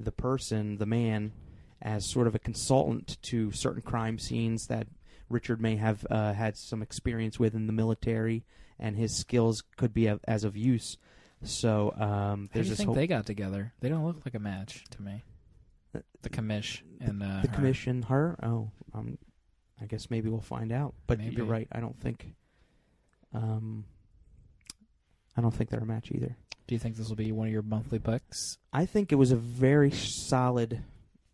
the 0.00 0.12
person, 0.12 0.78
the 0.78 0.86
man, 0.86 1.32
as 1.80 2.10
sort 2.10 2.26
of 2.26 2.34
a 2.34 2.40
consultant 2.40 3.18
to 3.22 3.52
certain 3.52 3.82
crime 3.82 4.18
scenes 4.18 4.66
that 4.66 4.88
Richard 5.28 5.60
may 5.60 5.76
have 5.76 6.04
uh, 6.10 6.32
had 6.32 6.56
some 6.56 6.82
experience 6.82 7.38
with 7.38 7.54
in 7.54 7.68
the 7.68 7.72
military, 7.72 8.44
and 8.80 8.96
his 8.96 9.16
skills 9.16 9.62
could 9.76 9.94
be 9.94 10.08
of, 10.08 10.18
as 10.26 10.42
of 10.42 10.56
use. 10.56 10.98
So 11.44 11.92
um, 11.96 12.48
How 12.52 12.60
do 12.60 12.64
you 12.64 12.70
this 12.70 12.78
think 12.78 12.86
whole 12.86 12.94
they 12.94 13.06
got 13.06 13.26
together? 13.26 13.72
They 13.80 13.88
don't 13.88 14.04
look 14.04 14.24
like 14.24 14.34
a 14.34 14.38
match 14.38 14.84
to 14.90 15.02
me. 15.02 15.22
The 16.22 16.30
commish 16.30 16.80
and 17.00 17.22
uh, 17.22 17.42
the 17.42 17.48
her. 17.48 17.54
commission. 17.54 18.02
Her, 18.02 18.38
oh, 18.42 18.70
um, 18.94 19.18
I 19.80 19.86
guess 19.86 20.08
maybe 20.08 20.30
we'll 20.30 20.40
find 20.40 20.72
out. 20.72 20.94
But 21.06 21.18
Maybe. 21.18 21.36
you're 21.36 21.44
right. 21.44 21.68
I 21.72 21.80
don't 21.80 21.98
think. 21.98 22.34
Um, 23.34 23.84
I 25.36 25.40
don't 25.40 25.52
think 25.52 25.70
they're 25.70 25.80
a 25.80 25.86
match 25.86 26.10
either. 26.12 26.36
Do 26.66 26.74
you 26.74 26.78
think 26.78 26.96
this 26.96 27.08
will 27.08 27.16
be 27.16 27.32
one 27.32 27.48
of 27.48 27.52
your 27.52 27.62
monthly 27.62 27.98
picks? 27.98 28.56
I 28.72 28.86
think 28.86 29.10
it 29.10 29.16
was 29.16 29.32
a 29.32 29.36
very 29.36 29.90
solid 29.90 30.82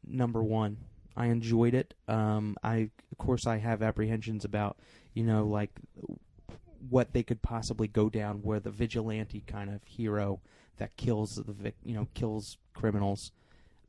number 0.07 0.43
one. 0.43 0.79
I 1.17 1.27
enjoyed 1.27 1.75
it. 1.75 1.95
Um, 2.07 2.57
I, 2.63 2.91
of 3.13 3.19
course, 3.19 3.47
I 3.47 3.59
have 3.59 3.83
apprehensions 3.83 4.45
about, 4.45 4.79
you 5.15 5.25
know, 5.25 5.45
like 5.47 5.71
what 6.89 7.13
they 7.13 7.23
could 7.23 7.43
possibly 7.43 7.89
go 7.89 8.09
down, 8.09 8.43
where 8.43 8.61
the 8.61 8.71
vigilante 8.71 9.43
kind 9.47 9.71
of 9.71 9.85
hero 9.85 10.41
that 10.79 10.97
kills 10.97 11.37
the, 11.37 11.53
vic, 11.53 11.77
you 11.85 11.95
know, 11.95 12.07
kills 12.15 12.59
criminals. 12.75 13.33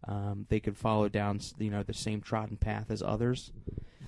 Um, 0.08 0.46
they 0.50 0.60
could 0.60 0.78
follow 0.78 1.10
down, 1.10 1.40
you 1.58 1.70
know, 1.70 1.84
the 1.84 1.94
same 1.94 2.22
trodden 2.22 2.58
path 2.58 2.90
as 2.90 3.02
others. 3.02 3.52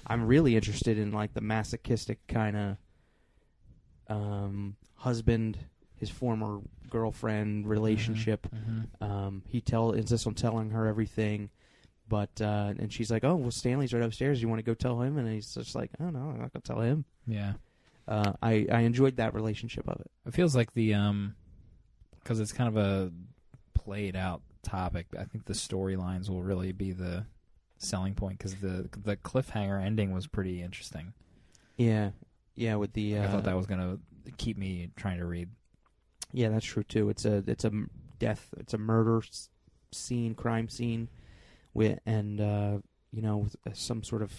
I'm 0.08 0.26
really 0.26 0.56
interested 0.56 0.98
in 0.98 1.12
like 1.12 1.34
the 1.34 1.42
masochistic 1.42 2.20
kind 2.28 2.58
of 2.58 2.78
um, 4.08 4.76
husband, 4.96 5.58
his 5.96 6.10
former 6.10 6.60
girlfriend 6.90 7.68
relationship. 7.68 8.48
Mm-hmm. 8.54 9.04
Um, 9.04 9.44
he 9.48 9.62
tell 9.62 9.92
insists 9.92 10.28
on 10.28 10.34
telling 10.34 10.72
her 10.72 10.88
everything, 10.88 11.50
but 12.08 12.42
uh, 12.42 12.74
and 12.78 12.92
she's 12.92 13.12
like, 13.12 13.24
"Oh, 13.24 13.36
well, 13.36 13.52
Stanley's 13.52 13.94
right 13.94 14.04
upstairs. 14.04 14.42
You 14.42 14.50
want 14.50 14.60
to 14.60 14.64
go 14.64 14.74
tell 14.74 15.02
him?" 15.02 15.18
And 15.18 15.32
he's 15.32 15.54
just 15.54 15.76
like, 15.76 15.92
"Oh 16.00 16.10
no, 16.10 16.20
I'm 16.20 16.40
not 16.40 16.54
gonna 16.54 16.62
tell 16.64 16.82
him." 16.82 17.06
Yeah, 17.28 17.54
Uh, 18.08 18.34
I 18.42 18.68
I 18.72 18.82
enjoyed 18.82 19.18
that 19.18 19.34
relationship 19.34 19.88
of 19.88 20.00
it. 20.02 20.12
it 20.28 20.34
feels 20.34 20.56
like 20.56 20.74
the 20.74 20.94
um, 20.94 21.36
because 22.20 22.40
it's 22.40 22.52
kind 22.52 22.68
of 22.68 22.78
a 22.78 23.12
played 23.74 24.16
out 24.16 24.42
topic. 24.64 25.08
I 25.18 25.24
think 25.24 25.46
the 25.46 25.54
storylines 25.54 26.30
will 26.30 26.44
really 26.44 26.72
be 26.72 26.92
the 26.92 27.26
selling 27.78 28.14
point 28.14 28.38
because 28.38 28.56
the 28.56 28.90
the 29.04 29.16
cliffhanger 29.18 29.84
ending 29.84 30.12
was 30.12 30.28
pretty 30.28 30.62
interesting. 30.62 31.14
Yeah, 31.78 32.12
yeah. 32.56 32.76
With 32.76 32.94
the 32.94 33.18
uh, 33.18 33.24
I 33.24 33.28
thought 33.28 33.44
that 33.46 33.56
was 33.56 33.66
gonna 33.66 33.98
keep 34.38 34.58
me 34.58 34.90
trying 34.96 35.18
to 35.18 35.26
read. 35.26 35.50
yeah, 36.32 36.50
that's 36.50 36.66
true 36.66 36.84
too. 36.84 37.10
It's 37.10 37.26
a 37.26 37.44
it's 37.48 37.66
a 37.66 37.72
death. 38.20 38.50
It's 38.58 38.74
a 38.74 38.78
murder 38.78 39.22
scene, 39.92 40.36
crime 40.36 40.70
scene, 40.70 41.10
with 41.74 42.00
and 42.06 42.40
uh, 42.40 42.78
you 43.12 43.22
know 43.22 43.38
with, 43.38 43.56
uh, 43.68 43.72
some 43.74 44.04
sort 44.04 44.22
of 44.22 44.32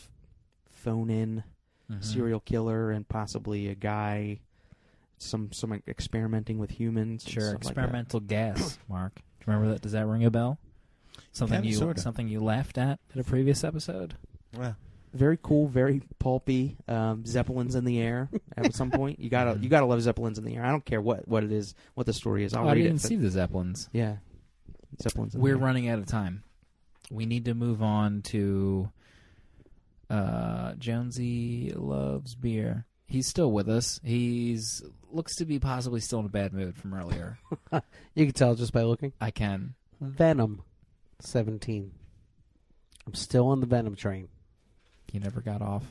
phone 0.70 1.10
in 1.10 1.44
Mhm. 1.92 2.04
serial 2.04 2.40
killer 2.40 2.90
and 2.90 3.06
possibly 3.08 3.68
a 3.68 3.74
guy. 3.74 4.40
Some 5.18 5.52
some 5.52 5.72
experimenting 5.86 6.58
with 6.58 6.70
humans. 6.70 7.24
Sure, 7.26 7.50
stuff 7.50 7.64
like 7.64 7.72
experimental 7.72 8.20
gas. 8.20 8.78
Mark, 8.88 9.14
do 9.14 9.22
you 9.40 9.52
remember 9.52 9.72
that? 9.72 9.82
Does 9.82 9.92
that 9.92 10.06
ring 10.06 10.24
a 10.24 10.30
bell? 10.30 10.58
Something 11.32 11.58
Kinda, 11.58 11.68
you 11.68 11.76
sorta. 11.76 12.00
something 12.00 12.28
you 12.28 12.40
laughed 12.40 12.76
at 12.78 12.98
in 13.14 13.20
a 13.20 13.24
previous 13.24 13.62
episode. 13.64 14.14
Well, 14.56 14.76
very 15.14 15.38
cool, 15.42 15.68
very 15.68 16.02
pulpy. 16.18 16.76
Um, 16.88 17.24
zeppelins 17.24 17.74
in 17.74 17.84
the 17.84 18.00
air 18.00 18.30
at 18.56 18.74
some 18.74 18.90
point. 18.92 19.20
You 19.20 19.30
gotta 19.30 19.58
you 19.60 19.68
gotta 19.68 19.86
love 19.86 20.02
zeppelins 20.02 20.38
in 20.38 20.44
the 20.44 20.56
air. 20.56 20.64
I 20.64 20.70
don't 20.70 20.84
care 20.84 21.00
what, 21.00 21.28
what 21.28 21.44
it 21.44 21.52
is, 21.52 21.74
what 21.94 22.06
the 22.06 22.12
story 22.12 22.44
is. 22.44 22.52
I'll 22.54 22.66
Oh, 22.66 22.70
I 22.70 22.74
didn't 22.74 22.96
it. 22.96 23.00
see 23.02 23.16
the 23.16 23.30
Zeppelins. 23.30 23.88
yeah, 23.92 24.16
zeppelins. 25.00 25.34
In 25.34 25.40
We're 25.40 25.54
the 25.54 25.60
air. 25.60 25.64
running 25.66 25.88
out 25.88 25.98
of 26.00 26.06
time. 26.06 26.42
We 27.10 27.26
need 27.26 27.44
to 27.44 27.54
move 27.54 27.82
on 27.82 28.22
to 28.22 28.90
uh 30.12 30.74
Jonesy 30.74 31.72
loves 31.74 32.34
beer. 32.34 32.86
He's 33.06 33.26
still 33.26 33.50
with 33.52 33.68
us. 33.68 34.00
He's 34.04 34.82
looks 35.10 35.36
to 35.36 35.44
be 35.44 35.58
possibly 35.58 36.00
still 36.00 36.20
in 36.20 36.26
a 36.26 36.30
bad 36.30 36.52
mood 36.52 36.76
from 36.76 36.94
earlier. 36.94 37.38
You 38.14 38.26
can 38.26 38.34
tell 38.34 38.54
just 38.54 38.72
by 38.74 38.82
looking. 38.82 39.12
I 39.20 39.30
can. 39.30 39.74
Venom, 40.00 40.62
seventeen. 41.18 41.92
I'm 43.06 43.14
still 43.14 43.48
on 43.48 43.60
the 43.60 43.66
Venom 43.66 43.96
train 43.96 44.28
He 45.10 45.18
never 45.18 45.40
got 45.40 45.62
off. 45.62 45.84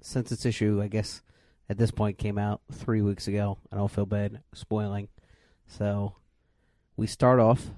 since 0.00 0.30
its 0.32 0.46
issue. 0.46 0.80
I 0.82 0.86
guess 0.88 1.22
at 1.68 1.76
this 1.78 1.90
point 1.90 2.18
came 2.18 2.38
out 2.38 2.60
three 2.72 3.02
weeks 3.02 3.26
ago. 3.28 3.58
I 3.72 3.76
don't 3.76 3.90
feel 3.90 4.06
bad 4.06 4.42
spoiling. 4.54 5.08
So 5.66 6.14
we 6.96 7.06
start 7.06 7.40
off. 7.40 7.70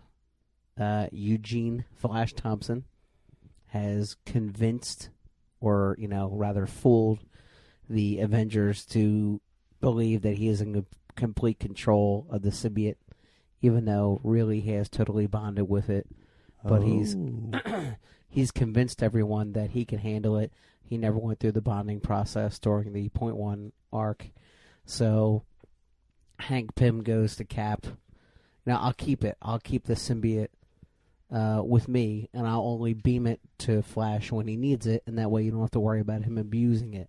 Uh, 0.78 1.06
Eugene 1.12 1.84
Flash 1.94 2.32
Thompson 2.32 2.84
has 3.68 4.16
convinced, 4.26 5.10
or 5.62 5.96
you 5.98 6.08
know, 6.08 6.28
rather 6.32 6.66
fooled, 6.66 7.20
the 7.88 8.20
Avengers 8.20 8.84
to 8.86 9.40
believe 9.80 10.22
that 10.22 10.36
he 10.36 10.48
is 10.48 10.60
in 10.60 10.84
complete 11.14 11.58
control 11.58 12.26
of 12.30 12.42
the 12.42 12.50
symbiote, 12.50 12.96
even 13.62 13.84
though 13.84 14.20
really 14.22 14.60
he 14.60 14.72
has 14.72 14.88
totally 14.88 15.26
bonded 15.26 15.68
with 15.68 15.88
it. 15.88 16.06
But 16.64 16.82
he's 16.82 17.16
oh. 17.16 17.94
he's 18.28 18.50
convinced 18.50 19.02
everyone 19.02 19.52
that 19.52 19.70
he 19.70 19.84
can 19.84 19.98
handle 19.98 20.36
it. 20.36 20.52
He 20.82 20.98
never 20.98 21.18
went 21.18 21.40
through 21.40 21.52
the 21.52 21.62
bonding 21.62 22.00
process 22.00 22.58
during 22.58 22.92
the 22.92 23.08
point 23.10 23.36
one 23.36 23.72
arc. 23.92 24.26
So 24.84 25.44
Hank 26.38 26.74
Pym 26.74 27.02
goes 27.02 27.36
to 27.36 27.44
Cap. 27.44 27.86
Now 28.66 28.80
I'll 28.80 28.92
keep 28.92 29.24
it. 29.24 29.36
I'll 29.40 29.60
keep 29.60 29.84
the 29.84 29.94
symbiote 29.94 30.48
uh, 31.32 31.62
with 31.64 31.88
me, 31.88 32.28
and 32.34 32.46
I'll 32.46 32.62
only 32.62 32.92
beam 32.92 33.26
it 33.26 33.40
to 33.58 33.82
Flash 33.82 34.30
when 34.30 34.46
he 34.46 34.56
needs 34.56 34.86
it, 34.86 35.02
and 35.06 35.18
that 35.18 35.30
way 35.30 35.42
you 35.42 35.50
don't 35.50 35.60
have 35.60 35.70
to 35.72 35.80
worry 35.80 36.00
about 36.00 36.24
him 36.24 36.36
abusing 36.36 36.94
it. 36.94 37.08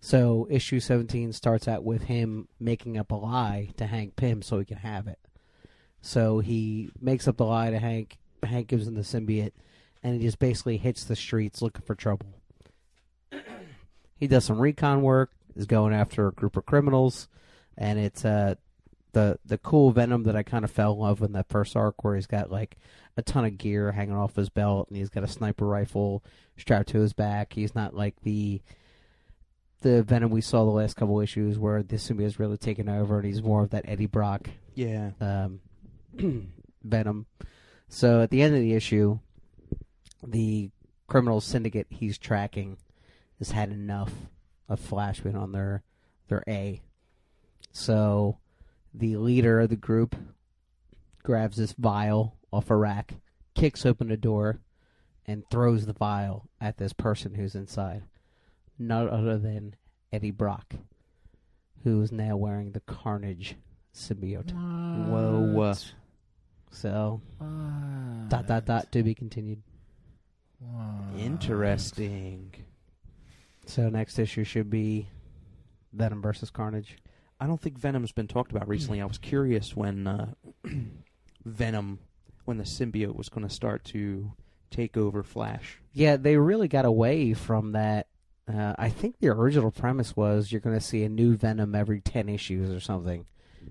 So 0.00 0.46
issue 0.50 0.80
17 0.80 1.32
starts 1.32 1.68
out 1.68 1.84
with 1.84 2.04
him 2.04 2.48
making 2.58 2.98
up 2.98 3.10
a 3.10 3.16
lie 3.16 3.70
to 3.76 3.86
Hank 3.86 4.16
Pym 4.16 4.42
so 4.42 4.58
he 4.58 4.64
can 4.64 4.78
have 4.78 5.06
it. 5.06 5.18
So 6.00 6.40
he 6.40 6.90
makes 7.00 7.28
up 7.28 7.36
the 7.36 7.44
lie 7.44 7.70
to 7.70 7.78
Hank. 7.78 8.18
Hank 8.42 8.66
gives 8.68 8.86
him 8.86 8.94
the 8.94 9.02
symbiote, 9.02 9.52
and 10.02 10.14
he 10.14 10.26
just 10.26 10.40
basically 10.40 10.76
hits 10.76 11.04
the 11.04 11.16
streets 11.16 11.62
looking 11.62 11.82
for 11.82 11.94
trouble. 11.94 12.40
he 14.16 14.26
does 14.26 14.44
some 14.44 14.60
recon 14.60 15.02
work, 15.02 15.30
is 15.54 15.66
going 15.66 15.94
after 15.94 16.28
a 16.28 16.32
group 16.32 16.56
of 16.56 16.66
criminals, 16.66 17.28
and 17.76 17.98
it's 17.98 18.24
uh 18.24 18.54
the 19.12 19.38
the 19.44 19.58
cool 19.58 19.92
Venom 19.92 20.24
that 20.24 20.36
I 20.36 20.42
kind 20.42 20.64
of 20.64 20.70
fell 20.70 20.92
in 20.94 20.98
love 20.98 21.20
with 21.20 21.30
in 21.30 21.34
that 21.34 21.48
first 21.48 21.76
arc, 21.76 22.02
where 22.02 22.16
he's 22.16 22.26
got 22.26 22.50
like 22.50 22.76
a 23.16 23.22
ton 23.22 23.44
of 23.44 23.58
gear 23.58 23.92
hanging 23.92 24.16
off 24.16 24.36
his 24.36 24.48
belt, 24.48 24.88
and 24.88 24.96
he's 24.96 25.10
got 25.10 25.24
a 25.24 25.28
sniper 25.28 25.66
rifle 25.66 26.24
strapped 26.56 26.88
to 26.90 27.00
his 27.00 27.12
back. 27.12 27.52
He's 27.52 27.74
not 27.74 27.94
like 27.94 28.14
the 28.22 28.62
the 29.82 30.02
Venom 30.02 30.30
we 30.30 30.40
saw 30.40 30.64
the 30.64 30.70
last 30.70 30.96
couple 30.96 31.20
issues, 31.20 31.58
where 31.58 31.82
the 31.82 31.96
symbiote 31.96 32.24
is 32.24 32.38
really 32.38 32.56
taken 32.56 32.88
over, 32.88 33.18
and 33.18 33.26
he's 33.26 33.42
more 33.42 33.64
of 33.64 33.70
that 33.70 33.84
Eddie 33.86 34.06
Brock 34.06 34.48
yeah. 34.74 35.10
um, 35.20 35.60
Venom. 36.84 37.26
So 37.88 38.22
at 38.22 38.30
the 38.30 38.42
end 38.42 38.54
of 38.54 38.60
the 38.60 38.74
issue, 38.74 39.18
the 40.26 40.70
criminal 41.08 41.40
syndicate 41.40 41.88
he's 41.90 42.16
tracking 42.16 42.78
has 43.38 43.50
had 43.50 43.70
enough 43.70 44.12
of 44.68 44.80
Flash 44.80 45.20
being 45.20 45.36
on 45.36 45.52
their 45.52 45.82
their 46.28 46.42
A. 46.48 46.80
So 47.72 48.38
the 48.94 49.16
leader 49.16 49.60
of 49.60 49.70
the 49.70 49.76
group 49.76 50.14
grabs 51.22 51.56
this 51.56 51.72
vial 51.72 52.36
off 52.52 52.70
a 52.70 52.76
rack, 52.76 53.14
kicks 53.54 53.84
open 53.86 54.10
a 54.10 54.16
door, 54.16 54.60
and 55.26 55.44
throws 55.50 55.86
the 55.86 55.92
vial 55.92 56.48
at 56.60 56.78
this 56.78 56.92
person 56.92 57.34
who's 57.34 57.54
inside. 57.54 58.02
None 58.78 59.08
other 59.08 59.38
than 59.38 59.74
Eddie 60.12 60.30
Brock, 60.30 60.74
who 61.84 62.00
is 62.02 62.12
now 62.12 62.36
wearing 62.36 62.72
the 62.72 62.80
Carnage 62.80 63.56
symbiote. 63.94 64.52
Whoa. 64.52 65.40
What? 65.52 65.92
So 66.70 67.20
What? 67.38 68.28
dot 68.28 68.46
dot 68.46 68.64
dot 68.66 68.92
to 68.92 69.02
be 69.02 69.14
continued. 69.14 69.62
What? 70.58 71.18
Interesting. 71.20 72.54
So 73.66 73.88
next 73.88 74.18
issue 74.18 74.44
should 74.44 74.70
be 74.70 75.08
Venom 75.92 76.22
versus 76.22 76.50
Carnage. 76.50 76.96
I 77.38 77.46
don't 77.46 77.60
think 77.60 77.78
Venom's 77.78 78.12
been 78.12 78.28
talked 78.28 78.50
about 78.52 78.68
recently. 78.68 79.00
I 79.00 79.04
was 79.04 79.18
curious 79.18 79.76
when 79.76 80.06
uh, 80.06 80.32
Venom 81.44 81.98
when 82.44 82.58
the 82.58 82.64
symbiote 82.64 83.16
was 83.16 83.28
going 83.28 83.46
to 83.46 83.52
start 83.52 83.84
to 83.86 84.32
take 84.70 84.96
over 84.96 85.22
Flash. 85.22 85.78
Yeah, 85.92 86.16
they 86.16 86.36
really 86.36 86.68
got 86.68 86.84
away 86.84 87.34
from 87.34 87.72
that. 87.72 88.06
Uh, 88.52 88.74
I 88.78 88.88
think 88.88 89.18
the 89.20 89.28
original 89.28 89.70
premise 89.70 90.16
was 90.16 90.50
you're 90.50 90.60
going 90.60 90.76
to 90.78 90.84
see 90.84 91.04
a 91.04 91.08
new 91.08 91.36
Venom 91.36 91.74
every 91.74 92.00
10 92.00 92.28
issues 92.28 92.70
or 92.70 92.80
something. 92.80 93.26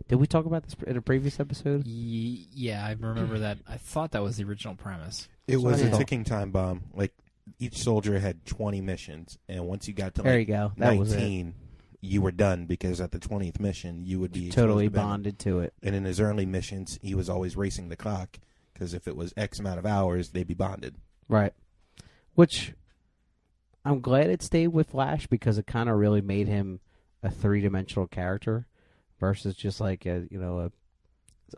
Did 0.08 0.16
we 0.16 0.28
talk 0.28 0.46
about 0.46 0.64
this 0.64 0.76
in 0.88 0.96
a 0.96 1.02
previous 1.02 1.40
episode? 1.40 1.86
Ye- 1.86 2.48
yeah, 2.54 2.86
I 2.86 2.92
remember 2.92 3.40
that. 3.40 3.58
I 3.68 3.78
thought 3.78 4.12
that 4.12 4.24
was 4.24 4.38
the 4.38 4.44
original 4.46 4.76
premise. 4.76 5.28
It 5.48 5.54
So 5.54 5.62
was 5.62 5.82
a 5.82 5.92
ticking 5.92 6.24
time 6.24 6.52
bomb. 6.52 6.84
Like 6.94 7.14
each 7.60 7.78
soldier 7.78 8.20
had 8.20 8.46
20 8.46 8.80
missions, 8.82 9.38
and 9.50 9.68
once 9.68 9.88
you 9.88 9.94
got 9.94 10.16
to 10.16 10.22
There 10.22 10.40
you 10.40 10.46
go. 10.46 10.72
That 10.78 10.98
was 10.98 11.14
19, 11.14 11.54
you 12.00 12.22
were 12.22 12.32
done 12.32 12.66
because 12.66 13.02
at 13.02 13.12
the 13.12 13.20
20th 13.20 13.60
mission 13.60 14.06
you 14.06 14.20
would 14.20 14.32
be 14.32 14.50
Totally 14.50 14.86
to 14.86 14.92
bonded 14.92 15.40
to 15.40 15.60
it. 15.60 15.74
And 15.84 15.94
in 15.96 16.06
his 16.06 16.20
early 16.20 16.46
missions, 16.46 16.98
he 17.02 17.14
was 17.14 17.30
always 17.30 17.58
racing 17.58 17.90
the 17.90 17.96
clock 17.98 18.40
because 18.74 18.94
if 18.94 19.08
it 19.08 19.16
was 19.16 19.34
X 19.38 19.60
amount 19.60 19.80
of 19.80 19.86
hours, 19.86 20.30
they'd 20.30 20.48
be 20.48 20.54
bonded. 20.54 20.96
Right. 21.28 21.54
Which 22.36 22.74
I'm 23.84 24.00
glad 24.02 24.30
it 24.30 24.42
stayed 24.42 24.70
with 24.70 24.92
Flash 24.92 25.28
because 25.28 25.58
it 25.58 25.68
kind 25.68 25.90
of 25.90 25.98
really 25.98 26.22
made 26.22 26.48
him 26.48 26.80
a 27.24 27.30
three 27.32 27.62
dimensional 27.62 28.08
character 28.08 28.68
versus 29.20 29.56
just 29.56 29.80
like 29.80 30.06
a 30.06 30.28
you 30.32 30.40
know 30.40 30.60
a 30.60 30.72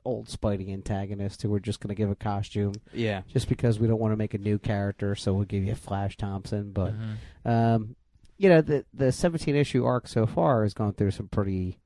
old 0.06 0.28
Spidey 0.28 0.73
antagonist 0.73 1.41
who 1.43 1.49
we're 1.49 1.60
just 1.60 1.80
going 1.80 1.89
to 1.89 1.95
give 1.95 2.10
a 2.10 2.15
costume 2.15 2.73
Yeah. 2.93 3.21
just 3.28 3.47
because 3.47 3.80
we 3.80 3.88
don't 3.88 3.99
want 3.99 4.12
to 4.12 4.17
make 4.17 4.34
a 4.34 4.39
new 4.39 4.58
character, 4.58 5.13
so 5.15 5.34
we'll 5.34 5.45
give 5.45 5.63
you 5.63 5.76
Flash 5.76 6.17
Thompson. 6.17 6.71
But 6.71 6.93
Mhm. 6.95 7.15
um, 7.45 7.95
you 8.38 8.49
know 8.49 8.62
the 8.62 8.86
the 8.93 9.12
17 9.12 9.56
issue 9.56 9.86
arc 9.86 10.08
so 10.08 10.26
far 10.26 10.63
has 10.63 10.73
gone 10.73 10.93
through 10.93 11.12
some 11.12 11.28
pretty 11.28 11.78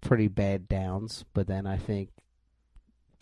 pretty 0.00 0.28
bad 0.28 0.68
downs, 0.68 1.24
but 1.34 1.46
then 1.48 1.66
I 1.66 1.76
think 1.76 2.10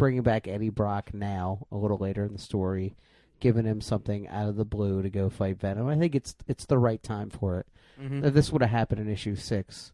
bringing 0.02 0.22
back 0.22 0.48
Eddie 0.48 0.68
Brock 0.68 1.14
now 1.14 1.64
a 1.70 1.76
little 1.76 1.96
later 1.96 2.24
in 2.24 2.32
the 2.32 2.38
story, 2.40 2.96
giving 3.38 3.64
him 3.64 3.80
something 3.80 4.26
out 4.26 4.48
of 4.48 4.56
the 4.56 4.64
blue 4.64 5.00
to 5.00 5.08
go 5.08 5.30
fight 5.30 5.60
Venom, 5.60 5.86
I 5.86 5.96
think 5.96 6.16
it's 6.16 6.34
it's 6.48 6.64
the 6.64 6.76
right 6.76 7.00
time 7.00 7.30
for 7.30 7.60
it. 7.60 7.66
Mm-hmm. 8.02 8.24
If 8.24 8.34
this 8.34 8.50
would 8.50 8.62
have 8.62 8.70
happened 8.72 9.00
in 9.00 9.08
issue 9.08 9.36
six, 9.36 9.92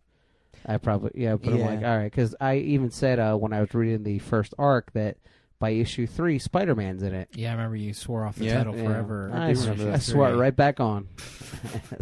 I 0.64 0.78
probably 0.78 1.10
yeah, 1.14 1.36
but 1.36 1.52
I'm 1.52 1.60
like 1.60 1.82
all 1.84 1.98
right 1.98 2.10
because 2.10 2.34
I 2.40 2.56
even 2.56 2.90
said 2.90 3.18
uh, 3.18 3.36
when 3.36 3.52
I 3.52 3.60
was 3.60 3.74
reading 3.74 4.02
the 4.02 4.18
first 4.18 4.54
arc 4.58 4.94
that 4.94 5.18
by 5.58 5.70
issue 5.70 6.06
three 6.06 6.38
Spider 6.38 6.74
Man's 6.74 7.02
in 7.02 7.12
it. 7.12 7.28
Yeah, 7.34 7.50
I 7.50 7.52
remember 7.52 7.76
you 7.76 7.92
swore 7.92 8.24
off 8.24 8.36
the 8.36 8.46
Yeah. 8.46 8.54
title 8.58 8.76
Yeah. 8.78 8.84
forever. 8.86 9.30
I, 9.34 9.52
do 9.52 9.60
remember 9.60 9.84
that. 9.84 9.94
I 9.94 9.98
swore 9.98 10.30
it 10.30 10.36
right 10.36 10.56
back 10.56 10.80
on. 10.80 11.08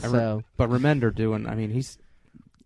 I 0.00 0.06
re- 0.06 0.10
so 0.12 0.42
But 0.56 0.70
Remender 0.70 1.12
doing. 1.12 1.48
I 1.48 1.56
mean, 1.56 1.70
he's 1.70 1.98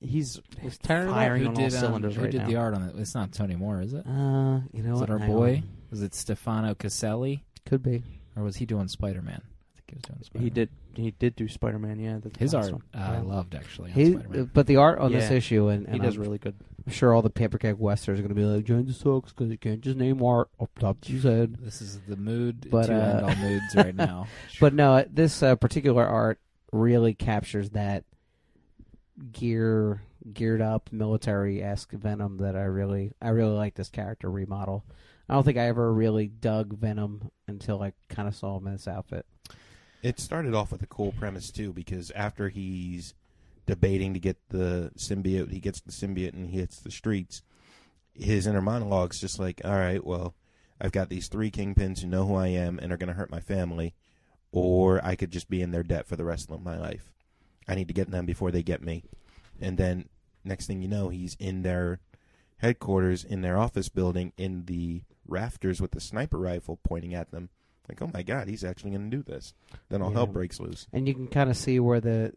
he's 0.00 0.40
He's 0.60 0.78
tearing 0.78 1.08
firing 1.10 1.46
on 1.48 1.54
did, 1.54 1.60
all 1.72 1.78
um, 1.78 1.80
cylinders 1.86 2.16
who 2.16 2.26
did 2.28 2.42
now. 2.42 2.46
the 2.46 2.56
art 2.56 2.74
on 2.74 2.82
it? 2.82 2.94
It's 2.98 3.14
not 3.14 3.32
Tony 3.32 3.56
Moore, 3.56 3.80
is 3.82 3.92
it? 3.94 4.06
uh, 4.06 4.60
you 4.72 4.82
know 4.82 4.94
Is 4.94 5.00
what? 5.00 5.08
it 5.08 5.12
our 5.12 5.18
Hang 5.18 5.30
boy? 5.32 5.54
on. 5.56 5.62
Was 5.90 6.02
it 6.02 6.14
Stefano 6.14 6.74
Caselli, 6.74 7.44
Could 7.66 7.82
be. 7.82 8.02
or 8.36 8.42
was 8.44 8.56
he 8.56 8.66
doing 8.66 8.88
Spider 8.88 9.22
Man? 9.22 9.42
I 9.42 9.76
think 9.76 9.84
he 9.90 9.94
was 9.96 10.02
doing 10.04 10.22
Spider. 10.22 10.44
He 10.44 10.50
did. 10.50 10.68
He 10.94 11.10
did 11.12 11.36
do 11.36 11.48
Spider 11.48 11.78
Man. 11.78 11.98
Yeah, 11.98 12.18
the 12.18 12.30
His 12.38 12.54
art 12.54 12.72
one. 12.72 12.82
uh, 12.94 12.98
I 12.98 13.12
Yeah. 13.14 13.20
loved 13.22 13.54
actually. 13.54 13.90
on 13.92 13.96
He, 13.96 14.12
Spider-Man. 14.12 14.50
but 14.52 14.66
the 14.66 14.76
art 14.76 14.98
on 14.98 15.12
this 15.12 15.30
issue, 15.30 15.68
and, 15.68 15.86
He 15.86 15.92
and 15.94 16.02
does 16.02 16.16
I'm 16.16 16.22
really 16.22 16.38
good. 16.38 16.54
I'm 16.86 16.92
sure 16.92 17.12
all 17.14 17.22
the 17.22 17.30
papercake 17.30 17.78
westerns 17.78 18.18
are 18.18 18.22
going 18.22 18.30
to 18.30 18.34
be 18.34 18.44
like, 18.44 18.64
James 18.64 18.96
sucks 18.96 19.32
because 19.32 19.50
you 19.50 19.58
can't 19.58 19.80
just 19.82 19.96
name 19.98 20.22
art 20.22 20.48
up 20.60 20.70
top 20.78 20.96
of 21.02 21.08
his 21.08 21.22
head. 21.24 21.56
This 21.60 21.80
is 21.82 22.00
the 22.08 22.16
mood 22.16 22.66
But, 22.70 22.86
to 22.86 22.92
end 22.94 23.20
uh, 23.20 23.28
all 23.28 23.36
moods 23.36 23.74
right 23.76 23.94
now. 23.94 24.26
But 24.60 24.72
no, 24.74 24.94
uh, 24.94 25.04
this 25.12 25.42
uh, 25.42 25.56
particular 25.56 26.04
art 26.06 26.40
really 26.72 27.14
captures 27.14 27.70
that 27.70 28.04
gear 29.32 30.02
geared 30.32 30.60
up 30.60 30.90
military 30.92 31.62
esque 31.62 31.92
Venom 31.92 32.38
that 32.38 32.56
I 32.56 32.62
really 32.62 33.12
I 33.20 33.30
really 33.30 33.56
like 33.56 33.74
this 33.74 33.88
character 33.88 34.30
remodel. 34.30 34.84
I 35.28 35.34
don't 35.34 35.44
think 35.44 35.58
I 35.58 35.68
ever 35.68 35.92
really 35.92 36.26
dug 36.26 36.76
Venom 36.76 37.30
until 37.46 37.82
I 37.82 37.92
kind 38.08 38.28
of 38.28 38.34
saw 38.34 38.58
him 38.58 38.66
in 38.66 38.72
this 38.72 38.88
outfit. 38.88 39.26
It 40.02 40.18
started 40.18 40.54
off 40.54 40.72
with 40.72 40.82
a 40.82 40.86
cool 40.86 41.12
premise 41.12 41.50
too, 41.50 41.72
because 41.72 42.10
after 42.12 42.48
he's 42.48 43.14
debating 43.66 44.14
to 44.14 44.20
get 44.20 44.36
the 44.48 44.90
symbiote, 44.96 45.52
he 45.52 45.60
gets 45.60 45.80
the 45.80 45.92
symbiote 45.92 46.32
and 46.32 46.48
he 46.48 46.58
hits 46.58 46.80
the 46.80 46.90
streets. 46.90 47.42
His 48.14 48.46
inner 48.46 48.62
monologue's 48.62 49.20
just 49.20 49.38
like, 49.38 49.60
"All 49.64 49.70
right, 49.70 50.04
well, 50.04 50.34
I've 50.80 50.92
got 50.92 51.10
these 51.10 51.28
three 51.28 51.50
kingpins 51.50 52.00
who 52.00 52.08
know 52.08 52.26
who 52.26 52.34
I 52.34 52.48
am 52.48 52.78
and 52.78 52.92
are 52.92 52.96
going 52.96 53.08
to 53.08 53.14
hurt 53.14 53.30
my 53.30 53.40
family, 53.40 53.94
or 54.50 55.04
I 55.04 55.14
could 55.14 55.30
just 55.30 55.48
be 55.50 55.62
in 55.62 55.70
their 55.70 55.82
debt 55.82 56.06
for 56.06 56.16
the 56.16 56.24
rest 56.24 56.50
of 56.50 56.62
my 56.62 56.78
life. 56.78 57.12
I 57.70 57.74
need 57.74 57.88
to 57.88 57.94
get 57.94 58.10
them 58.10 58.26
before 58.26 58.50
they 58.50 58.62
get 58.62 58.82
me." 58.82 59.04
And 59.60 59.78
then 59.78 60.08
next 60.44 60.66
thing 60.66 60.82
you 60.82 60.88
know, 60.88 61.08
he's 61.08 61.36
in 61.38 61.62
their 61.62 62.00
headquarters 62.58 63.24
in 63.24 63.40
their 63.40 63.58
office 63.58 63.88
building 63.88 64.32
in 64.36 64.66
the 64.66 65.02
rafters 65.26 65.80
with 65.80 65.92
the 65.92 66.00
sniper 66.00 66.38
rifle 66.38 66.78
pointing 66.84 67.14
at 67.14 67.30
them. 67.30 67.48
Like, 67.88 68.02
oh 68.02 68.10
my 68.12 68.22
god, 68.22 68.48
he's 68.48 68.64
actually 68.64 68.90
going 68.90 69.10
to 69.10 69.16
do 69.16 69.22
this. 69.22 69.52
Then 69.88 70.00
all 70.00 70.10
hell 70.10 70.26
breaks 70.26 70.60
loose. 70.60 70.86
and 70.92 71.08
you 71.08 71.14
can 71.14 71.26
kind 71.26 71.50
of 71.50 71.56
see 71.56 71.80
where 71.80 72.00
the 72.00 72.32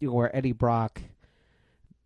where 0.00 0.34
Eddie 0.34 0.52
Brock, 0.52 1.00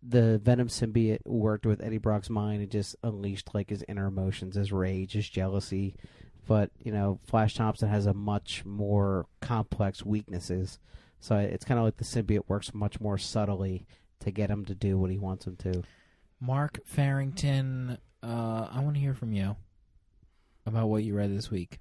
the 0.01 0.39
Venom 0.39 0.69
symbiote, 0.69 1.25
worked 1.25 1.65
with 1.65 1.83
Eddie 1.83 1.99
Brock's 1.99 2.29
mind 2.29 2.61
and 2.61 2.71
just 2.71 2.95
unleashed 3.03 3.53
like 3.53 3.69
his 3.69 3.83
inner 3.87 4.07
emotions, 4.07 4.55
his 4.55 4.71
rage, 4.71 5.13
his 5.13 5.29
jealousy. 5.29 5.95
But 6.47 6.71
you 6.83 6.91
know, 6.91 7.19
Flash 7.27 7.53
Thompson 7.53 7.89
has 7.89 8.07
a 8.07 8.13
much 8.13 8.65
more 8.65 9.27
complex 9.39 10.03
weaknesses, 10.03 10.79
so 11.19 11.37
it's 11.37 11.65
kind 11.65 11.79
of 11.79 11.85
like 11.85 11.97
the 11.97 12.03
symbiote 12.03 12.47
works 12.47 12.73
much 12.73 12.99
more 12.99 13.17
subtly 13.17 13.85
to 14.21 14.31
get 14.31 14.49
him 14.49 14.65
to 14.65 14.75
do 14.75 14.97
what 14.97 15.11
he 15.11 15.17
wants 15.17 15.45
him 15.45 15.55
to. 15.57 15.83
Mark 16.39 16.79
Farrington, 16.85 17.97
uh, 18.23 18.67
I 18.71 18.79
want 18.81 18.95
to 18.95 19.01
hear 19.01 19.13
from 19.13 19.33
you 19.33 19.55
about 20.65 20.87
what 20.87 21.03
you 21.03 21.15
read 21.15 21.35
this 21.35 21.51
week. 21.51 21.79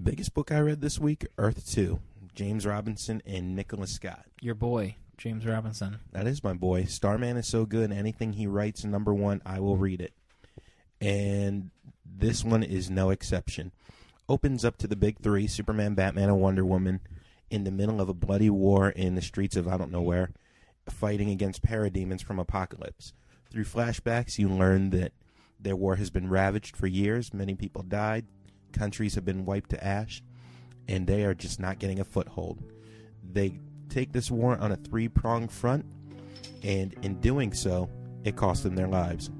Biggest 0.00 0.34
book 0.34 0.50
I 0.52 0.58
read 0.60 0.80
this 0.80 0.98
week, 0.98 1.26
Earth 1.36 1.70
2. 1.72 2.00
James 2.34 2.64
Robinson 2.64 3.20
and 3.26 3.56
Nicholas 3.56 3.92
Scott. 3.92 4.24
Your 4.40 4.54
boy, 4.54 4.96
James 5.16 5.44
Robinson. 5.44 5.98
That 6.12 6.28
is 6.28 6.44
my 6.44 6.52
boy. 6.52 6.84
Starman 6.84 7.36
is 7.36 7.48
so 7.48 7.66
good. 7.66 7.90
Anything 7.90 8.34
he 8.34 8.46
writes, 8.46 8.84
number 8.84 9.12
one, 9.12 9.42
I 9.44 9.58
will 9.58 9.76
read 9.76 10.00
it. 10.00 10.12
And 11.00 11.70
this 12.04 12.44
one 12.44 12.62
is 12.62 12.90
no 12.90 13.10
exception. 13.10 13.72
Opens 14.28 14.64
up 14.64 14.76
to 14.78 14.86
the 14.86 14.94
big 14.94 15.18
three 15.18 15.48
Superman, 15.48 15.94
Batman, 15.94 16.28
and 16.28 16.40
Wonder 16.40 16.64
Woman 16.64 17.00
in 17.50 17.64
the 17.64 17.70
middle 17.70 18.00
of 18.00 18.08
a 18.08 18.14
bloody 18.14 18.50
war 18.50 18.90
in 18.90 19.14
the 19.14 19.22
streets 19.22 19.56
of 19.56 19.68
I 19.68 19.76
don't 19.76 19.92
know 19.92 20.02
where, 20.02 20.30
fighting 20.88 21.30
against 21.30 21.62
parademons 21.62 22.22
from 22.22 22.38
Apokolips. 22.38 23.12
Through 23.50 23.64
flashbacks, 23.64 24.38
you 24.38 24.48
learn 24.48 24.90
that 24.90 25.12
their 25.58 25.76
war 25.76 25.96
has 25.96 26.10
been 26.10 26.28
ravaged 26.28 26.76
for 26.76 26.86
years. 26.86 27.32
Many 27.32 27.54
people 27.54 27.82
died. 27.82 28.26
Countries 28.72 29.14
have 29.14 29.24
been 29.24 29.44
wiped 29.44 29.70
to 29.70 29.84
ash. 29.84 30.22
And 30.86 31.06
they 31.06 31.24
are 31.24 31.34
just 31.34 31.58
not 31.60 31.78
getting 31.78 32.00
a 32.00 32.04
foothold. 32.04 32.62
They 33.32 33.58
take 33.88 34.12
this 34.12 34.30
war 34.30 34.56
on 34.58 34.72
a 34.72 34.76
three 34.76 35.08
pronged 35.08 35.50
front, 35.50 35.84
and 36.62 36.94
in 37.02 37.20
doing 37.20 37.52
so, 37.52 37.90
it 38.24 38.36
cost 38.36 38.62
them 38.62 38.74
their 38.74 38.88
lives. 38.88 39.30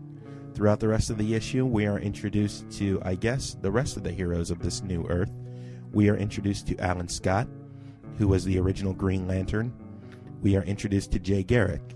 Throughout 0.55 0.81
the 0.81 0.89
rest 0.89 1.11
of 1.11 1.19
the 1.19 1.35
issue, 1.35 1.65
we 1.65 1.87
are 1.87 1.99
introduced 1.99 2.71
to, 2.73 3.01
I 3.05 3.15
guess, 3.15 3.55
the 3.55 3.71
rest 3.71 3.97
of 3.97 4.03
the 4.03 4.13
heroes 4.13 4.51
of 4.51 4.61
this 4.61 4.83
new 4.83 5.07
Earth. 5.09 5.31
We 5.93 6.09
are 6.11 6.17
introduced 6.17 6.67
to 6.69 6.79
Alan 6.79 7.09
Scott, 7.09 7.49
who 8.19 8.29
was 8.29 8.45
the 8.45 8.59
original 8.59 8.93
Green 8.93 9.27
Lantern. 9.27 9.73
We 10.43 10.57
are 10.57 10.63
introduced 10.65 11.13
to 11.13 11.19
Jay 11.19 11.43
Garrick, 11.43 11.95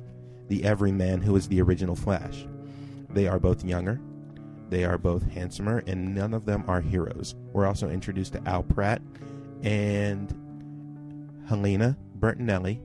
the 0.49 0.65
everyman 0.65 1.21
who 1.21 1.33
was 1.33 1.49
the 1.49 1.61
original 1.61 1.97
Flash. 1.97 2.47
They 3.11 3.27
are 3.27 3.39
both 3.39 3.65
younger, 3.65 4.01
they 4.71 4.85
are 4.85 4.99
both 4.99 5.31
handsomer, 5.31 5.83
and 5.87 6.15
none 6.15 6.33
of 6.33 6.47
them 6.47 6.65
are 6.67 6.81
heroes. 6.81 7.35
We're 7.53 7.67
also 7.67 7.91
introduced 7.91 8.33
to 8.33 8.49
Al 8.49 8.63
Pratt 8.63 9.03
and 9.63 10.35
Helena 11.47 11.97
Bertinelli, 12.19 12.81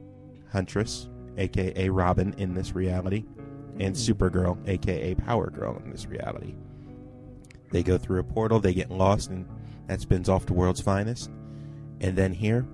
Huntress, 0.52 1.08
aka 1.38 1.90
Robin 1.90 2.34
in 2.38 2.54
this 2.54 2.74
reality, 2.74 3.24
and 3.80 3.96
hmm. 3.96 4.02
Supergirl, 4.02 4.58
aka 4.68 5.16
Power 5.16 5.50
Girl 5.50 5.82
in 5.86 5.92
this 5.92 6.08
reality. 6.08 6.56
They 7.72 7.84
go 7.84 7.98
through 7.98 8.20
a 8.20 8.24
portal, 8.24 8.60
they 8.60 8.74
get 8.74 8.90
lost, 8.90 9.30
and 9.30 9.46
that 9.88 10.02
spins 10.02 10.28
off 10.28 10.46
to 10.48 10.54
World's 10.54 10.82
Finest. 10.82 11.30
And 12.02 12.16
then 12.18 12.34
here, 12.34 12.66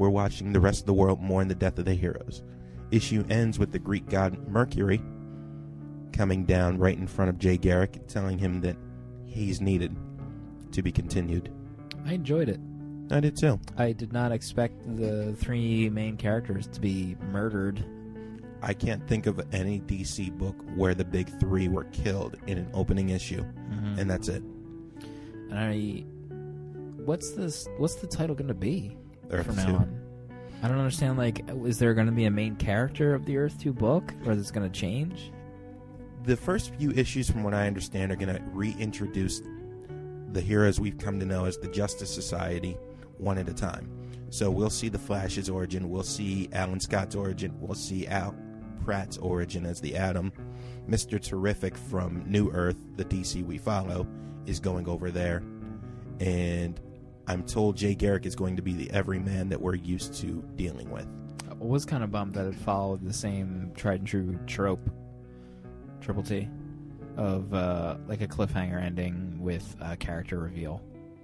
we're 0.00 0.08
watching 0.08 0.50
the 0.54 0.60
rest 0.60 0.80
of 0.80 0.86
the 0.86 0.94
world 0.94 1.20
mourn 1.20 1.46
the 1.46 1.54
death 1.54 1.78
of 1.78 1.84
the 1.84 1.92
heroes. 1.94 2.42
Issue 2.90 3.22
ends 3.28 3.58
with 3.58 3.70
the 3.70 3.78
Greek 3.78 4.08
god 4.08 4.48
Mercury 4.48 5.02
coming 6.14 6.46
down 6.46 6.78
right 6.78 6.96
in 6.96 7.06
front 7.06 7.28
of 7.28 7.38
Jay 7.38 7.58
Garrick, 7.58 8.06
telling 8.08 8.38
him 8.38 8.62
that 8.62 8.76
he's 9.26 9.60
needed 9.60 9.94
to 10.72 10.80
be 10.82 10.90
continued. 10.90 11.52
I 12.06 12.14
enjoyed 12.14 12.48
it. 12.48 12.58
I 13.10 13.20
did 13.20 13.36
too. 13.36 13.60
I 13.76 13.92
did 13.92 14.10
not 14.10 14.32
expect 14.32 14.96
the 14.96 15.34
three 15.34 15.90
main 15.90 16.16
characters 16.16 16.66
to 16.68 16.80
be 16.80 17.14
murdered. 17.30 17.84
I 18.62 18.72
can't 18.72 19.06
think 19.06 19.26
of 19.26 19.38
any 19.52 19.80
DC 19.80 20.30
book 20.38 20.56
where 20.76 20.94
the 20.94 21.04
big 21.04 21.28
three 21.40 21.68
were 21.68 21.84
killed 21.84 22.36
in 22.46 22.56
an 22.56 22.70
opening 22.72 23.10
issue, 23.10 23.44
Mhm. 23.70 23.98
and 23.98 24.10
that's 24.10 24.28
it. 24.28 24.42
And 25.50 25.58
I, 25.58 26.04
what's 27.04 27.32
this? 27.32 27.68
What's 27.76 27.96
the 27.96 28.06
title 28.06 28.34
going 28.34 28.48
to 28.48 28.54
be 28.54 28.96
Earth 29.30 29.46
from 29.46 29.56
now 29.56 29.66
2. 29.66 29.74
on? 29.74 30.00
I 30.62 30.68
don't 30.68 30.78
understand. 30.78 31.16
Like, 31.16 31.42
is 31.64 31.78
there 31.78 31.94
going 31.94 32.06
to 32.06 32.12
be 32.12 32.24
a 32.24 32.30
main 32.30 32.56
character 32.56 33.14
of 33.14 33.24
the 33.24 33.36
Earth 33.38 33.58
Two 33.58 33.72
book, 33.72 34.12
or 34.26 34.32
is 34.32 34.50
it 34.50 34.54
going 34.54 34.70
to 34.70 34.78
change? 34.78 35.32
The 36.24 36.36
first 36.36 36.74
few 36.74 36.90
issues, 36.90 37.30
from 37.30 37.42
what 37.42 37.54
I 37.54 37.66
understand, 37.66 38.12
are 38.12 38.16
going 38.16 38.34
to 38.34 38.42
reintroduce 38.52 39.40
the 40.32 40.40
heroes 40.40 40.78
we've 40.78 40.98
come 40.98 41.18
to 41.18 41.26
know 41.26 41.46
as 41.46 41.56
the 41.56 41.68
Justice 41.68 42.14
Society 42.14 42.76
one 43.16 43.38
at 43.38 43.48
a 43.48 43.54
time. 43.54 43.90
So 44.28 44.50
we'll 44.50 44.70
see 44.70 44.88
the 44.88 44.98
Flash's 44.98 45.48
origin, 45.50 45.90
we'll 45.90 46.02
see 46.02 46.48
Alan 46.52 46.78
Scott's 46.78 47.16
origin, 47.16 47.52
we'll 47.58 47.74
see 47.74 48.06
Al 48.06 48.34
Pratt's 48.84 49.18
origin 49.18 49.66
as 49.66 49.80
the 49.80 49.96
Atom. 49.96 50.32
Mr. 50.88 51.20
Terrific 51.20 51.76
from 51.76 52.24
New 52.26 52.50
Earth, 52.52 52.76
the 52.96 53.04
DC 53.04 53.44
we 53.44 53.58
follow, 53.58 54.06
is 54.46 54.60
going 54.60 54.88
over 54.88 55.10
there. 55.10 55.42
And 56.20 56.80
I'm 57.30 57.44
told 57.44 57.76
Jay 57.76 57.94
Garrick 57.94 58.26
is 58.26 58.34
going 58.34 58.56
to 58.56 58.62
be 58.62 58.72
the 58.72 58.90
everyman 58.90 59.50
that 59.50 59.60
we're 59.62 59.76
used 59.76 60.14
to 60.14 60.42
dealing 60.56 60.90
with. 60.90 61.06
I 61.48 61.54
was 61.54 61.84
kind 61.84 62.02
of 62.02 62.10
bummed 62.10 62.34
that 62.34 62.44
it 62.44 62.56
followed 62.56 63.04
the 63.04 63.12
same 63.12 63.70
tried 63.76 64.00
and 64.00 64.08
true 64.08 64.36
trope, 64.48 64.90
Triple 66.00 66.24
T, 66.24 66.48
of 67.16 67.54
uh, 67.54 67.98
like 68.08 68.20
a 68.20 68.26
cliffhanger 68.26 68.82
ending 68.82 69.38
with 69.40 69.76
a 69.80 69.96
character 69.96 70.40
reveal, 70.40 70.82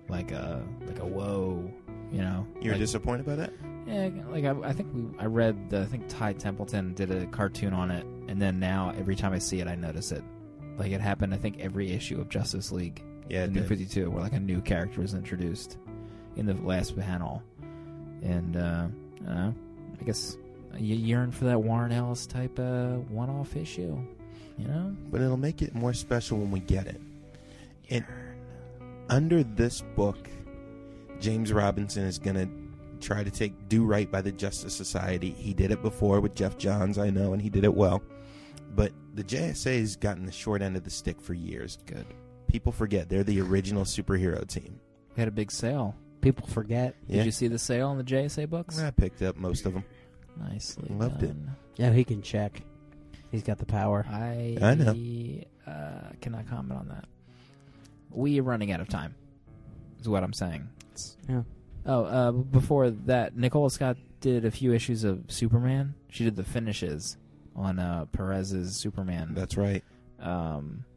like 0.09 0.31
a 0.31 0.65
like 0.87 1.01
a 1.01 1.05
whoa, 1.05 1.69
you 2.13 2.21
know. 2.21 2.47
You're 2.61 2.75
like, 2.75 2.81
disappointed 2.81 3.27
by 3.27 3.35
that? 3.35 3.53
Yeah, 3.89 4.11
like 4.29 4.45
I, 4.45 4.55
I 4.63 4.73
think 4.75 4.95
we, 4.95 5.19
I 5.19 5.25
read, 5.25 5.71
the, 5.71 5.81
I 5.81 5.87
think 5.87 6.05
Ty 6.07 6.35
Templeton 6.35 6.95
did 6.95 7.11
a 7.11 7.27
cartoon 7.27 7.73
on 7.73 7.91
it, 7.91 8.07
and 8.29 8.41
then 8.41 8.61
now 8.61 8.95
every 8.97 9.17
time 9.17 9.33
I 9.33 9.41
see 9.41 9.59
it, 9.59 9.67
I 9.67 9.75
notice 9.75 10.13
it. 10.13 10.23
Like 10.79 10.93
it 10.93 11.01
happened, 11.01 11.35
I 11.35 11.39
think 11.39 11.59
every 11.59 11.91
issue 11.91 12.21
of 12.21 12.29
Justice 12.29 12.71
League, 12.71 13.03
Yeah, 13.29 13.47
New. 13.47 13.65
Fifty 13.65 13.87
Two, 13.87 14.09
where 14.13 14.23
like 14.23 14.35
a 14.35 14.39
new 14.41 14.61
character 14.61 15.01
was 15.01 15.13
introduced 15.13 15.79
in 16.37 16.47
the 16.47 16.55
last 16.55 16.97
panel, 16.99 17.43
and 18.23 18.57
uh, 18.57 18.87
I. 19.29 19.53
I 20.01 20.05
guess 20.05 20.37
you 20.79 20.95
yearn 20.95 21.33
for 21.33 21.47
that 21.47 21.63
Warren 21.63 21.93
Ellis 21.93 22.27
type 22.27 22.59
uh, 22.59 22.97
one-off 23.09 23.57
issue, 23.57 23.99
you 24.59 24.69
know? 24.69 24.95
but 25.11 25.21
it'll 25.21 25.37
make 25.37 25.63
it 25.63 25.75
more 25.75 25.95
special 25.95 26.39
when 26.39 26.51
we 26.51 26.61
get 26.61 26.87
it. 26.87 27.01
And 27.91 28.05
under 29.09 29.43
this 29.43 29.83
book, 29.95 30.29
James 31.21 31.53
Robinson 31.53 32.05
is 32.05 32.19
going 32.19 32.37
to 32.37 33.07
try 33.07 33.25
to 33.25 33.31
take 33.31 33.69
do 33.69 33.85
right 33.85 34.11
by 34.11 34.21
the 34.21 34.33
Justice 34.33 34.75
Society. 34.75 35.31
He 35.31 35.55
did 35.55 35.71
it 35.71 35.83
before 35.83 36.21
with 36.21 36.35
Geoff 36.35 36.59
Johns, 36.59 36.99
I 36.99 37.11
know, 37.11 37.33
and 37.33 37.41
he 37.41 37.49
did 37.49 37.65
it 37.65 37.75
well. 37.75 38.03
But 38.75 38.93
the 39.15 39.25
JSA 39.25 39.81
has 39.81 39.97
gotten 39.97 40.27
the 40.27 40.33
short 40.33 40.61
end 40.61 40.77
of 40.77 40.85
the 40.85 40.91
stick 40.91 41.21
for 41.21 41.33
years. 41.33 41.79
Good. 41.87 42.07
People 42.49 42.73
forget 42.73 43.09
they're 43.09 43.25
the 43.25 43.41
original 43.41 43.85
superhero 43.85 44.47
team. 44.47 44.79
We 45.17 45.21
had 45.21 45.29
a 45.29 45.33
big 45.33 45.51
sale. 45.51 45.95
People 46.21 46.47
forget. 46.47 46.95
Yeah, 47.07 47.19
Did 47.19 47.27
you 47.27 47.33
see 47.33 47.49
the 47.49 47.59
sale 47.59 47.89
on 47.89 47.99
the 47.99 48.05
JSA 48.05 48.49
books? 48.51 48.79
I 48.81 48.91
picked 48.91 49.23
up 49.23 49.37
most 49.37 49.65
of 49.67 49.75
them. 49.75 49.85
Nicely 50.39 50.89
Loved 50.95 51.23
it. 51.23 51.27
done. 51.29 51.57
Yeah, 51.77 51.93
he 51.93 52.05
can 52.05 52.21
check. 52.23 52.63
He's 53.31 53.43
got 53.43 53.59
the 53.59 53.67
power. 53.67 54.05
I 54.09 54.57
I 54.61 54.75
know. 54.75 54.95
Uh, 55.67 56.11
cannot 56.21 56.49
comment 56.49 56.79
on 56.81 56.89
that. 56.89 57.05
We 58.11 58.39
are 58.41 58.43
running 58.43 58.71
out 58.73 58.81
of 58.81 58.89
time. 58.89 59.15
Is 60.01 60.09
what 60.09 60.23
I'm 60.23 60.33
saying. 60.33 60.69
Yeah. 61.29 61.43
Oh, 61.85 62.05
uh, 62.05 62.33
before 62.33 62.91
that, 62.91 63.37
Nicola 63.37 63.71
Scott 63.71 63.97
did 64.21 64.45
a 64.45 64.51
few 64.51 64.73
issues 64.73 65.05
of 65.05 65.25
Superman. 65.29 65.95
She 66.11 66.25
did 66.25 66.35
the 66.37 66.45
finishes 66.45 67.17
on 67.55 67.79
uh, 67.79 68.07
Perez's 68.13 68.75
Superman. 68.77 69.33
That's 69.35 69.57
right. 69.57 69.83
um, 70.21 70.85
I- 70.85 70.96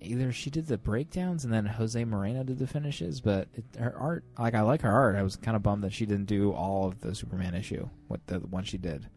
either 0.00 0.32
she 0.32 0.50
did 0.50 0.66
the 0.66 0.78
breakdowns 0.78 1.44
and 1.44 1.52
then 1.52 1.66
Jose 1.66 2.02
Moreno 2.04 2.42
did 2.44 2.58
the 2.58 2.66
finishes, 2.66 3.20
but 3.20 3.48
it, 3.54 3.64
her 3.78 3.94
art, 3.96 4.24
like 4.38 4.54
I 4.54 4.62
like 4.62 4.82
her 4.82 4.90
art. 4.90 5.16
I 5.16 5.22
was 5.22 5.36
kind 5.36 5.56
of 5.56 5.62
bummed 5.62 5.84
that 5.84 5.92
she 5.92 6.06
didn't 6.06 6.26
do 6.26 6.52
all 6.52 6.86
of 6.88 7.00
the 7.00 7.14
Superman 7.14 7.54
issue, 7.54 7.88
what 8.08 8.26
the 8.26 8.38
one 8.40 8.64
she 8.64 8.78
did. 8.78 9.08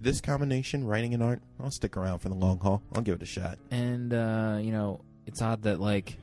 This 0.00 0.20
combination, 0.20 0.84
writing 0.86 1.12
and 1.14 1.22
art, 1.22 1.40
I'll 1.60 1.70
stick 1.72 1.96
around 1.96 2.20
for 2.20 2.28
the 2.28 2.34
long 2.36 2.60
haul. 2.60 2.82
I'll 2.94 3.02
give 3.02 3.16
it 3.16 3.22
a 3.22 3.26
shot. 3.26 3.58
And 3.70 4.14
uh, 4.14 4.58
you 4.60 4.70
know, 4.70 5.00
it's 5.26 5.42
odd 5.42 5.62
that 5.62 5.80
like 5.80 6.16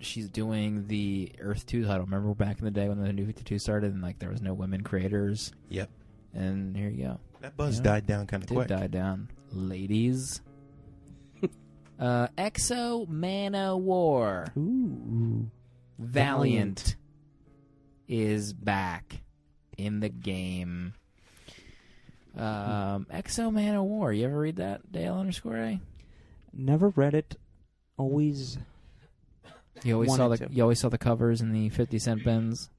she's 0.00 0.28
doing 0.28 0.88
the 0.88 1.30
Earth 1.40 1.66
Two 1.66 1.84
title. 1.84 2.04
Remember 2.04 2.34
back 2.34 2.58
in 2.58 2.64
the 2.64 2.70
day 2.72 2.88
when 2.88 3.00
the 3.00 3.12
New 3.12 3.26
Fifty 3.26 3.44
Two 3.44 3.58
started, 3.60 3.92
and 3.92 4.02
like 4.02 4.18
there 4.18 4.30
was 4.30 4.42
no 4.42 4.54
women 4.54 4.82
creators. 4.82 5.52
Yep. 5.68 5.88
And 6.34 6.76
here 6.76 6.88
you 6.88 7.04
go. 7.04 7.20
That 7.42 7.56
buzz 7.56 7.76
Yeah. 7.78 7.84
died 7.84 8.06
down 8.06 8.26
kind 8.26 8.42
of 8.42 8.48
quick. 8.48 8.66
die 8.68 8.88
down, 8.88 9.28
ladies. 9.52 10.40
Uh, 12.00 12.28
Exo 12.38 13.06
Man 13.06 13.54
o' 13.54 13.76
War. 13.76 14.46
Ooh. 14.56 15.50
Valiant 15.98 16.96
is 18.08 18.52
back 18.54 19.20
in 19.76 20.00
the 20.00 20.08
game. 20.08 20.94
Um, 22.36 23.06
X-O 23.10 23.50
Manowar. 23.50 24.16
You 24.16 24.24
ever 24.26 24.38
read 24.38 24.56
that, 24.56 24.90
Dale 24.90 25.14
underscore 25.16 25.56
A? 25.58 25.80
Never 26.54 26.88
read 26.90 27.14
it. 27.14 27.36
Always. 27.98 28.56
You 29.82 29.94
always 29.94 30.14
saw 30.14 30.28
the 30.28 30.38
to. 30.38 30.48
you 30.50 30.62
always 30.62 30.78
saw 30.80 30.88
the 30.88 30.98
covers 30.98 31.40
in 31.40 31.52
the 31.52 31.68
fifty 31.70 31.98
cent 31.98 32.24
bins. 32.24 32.70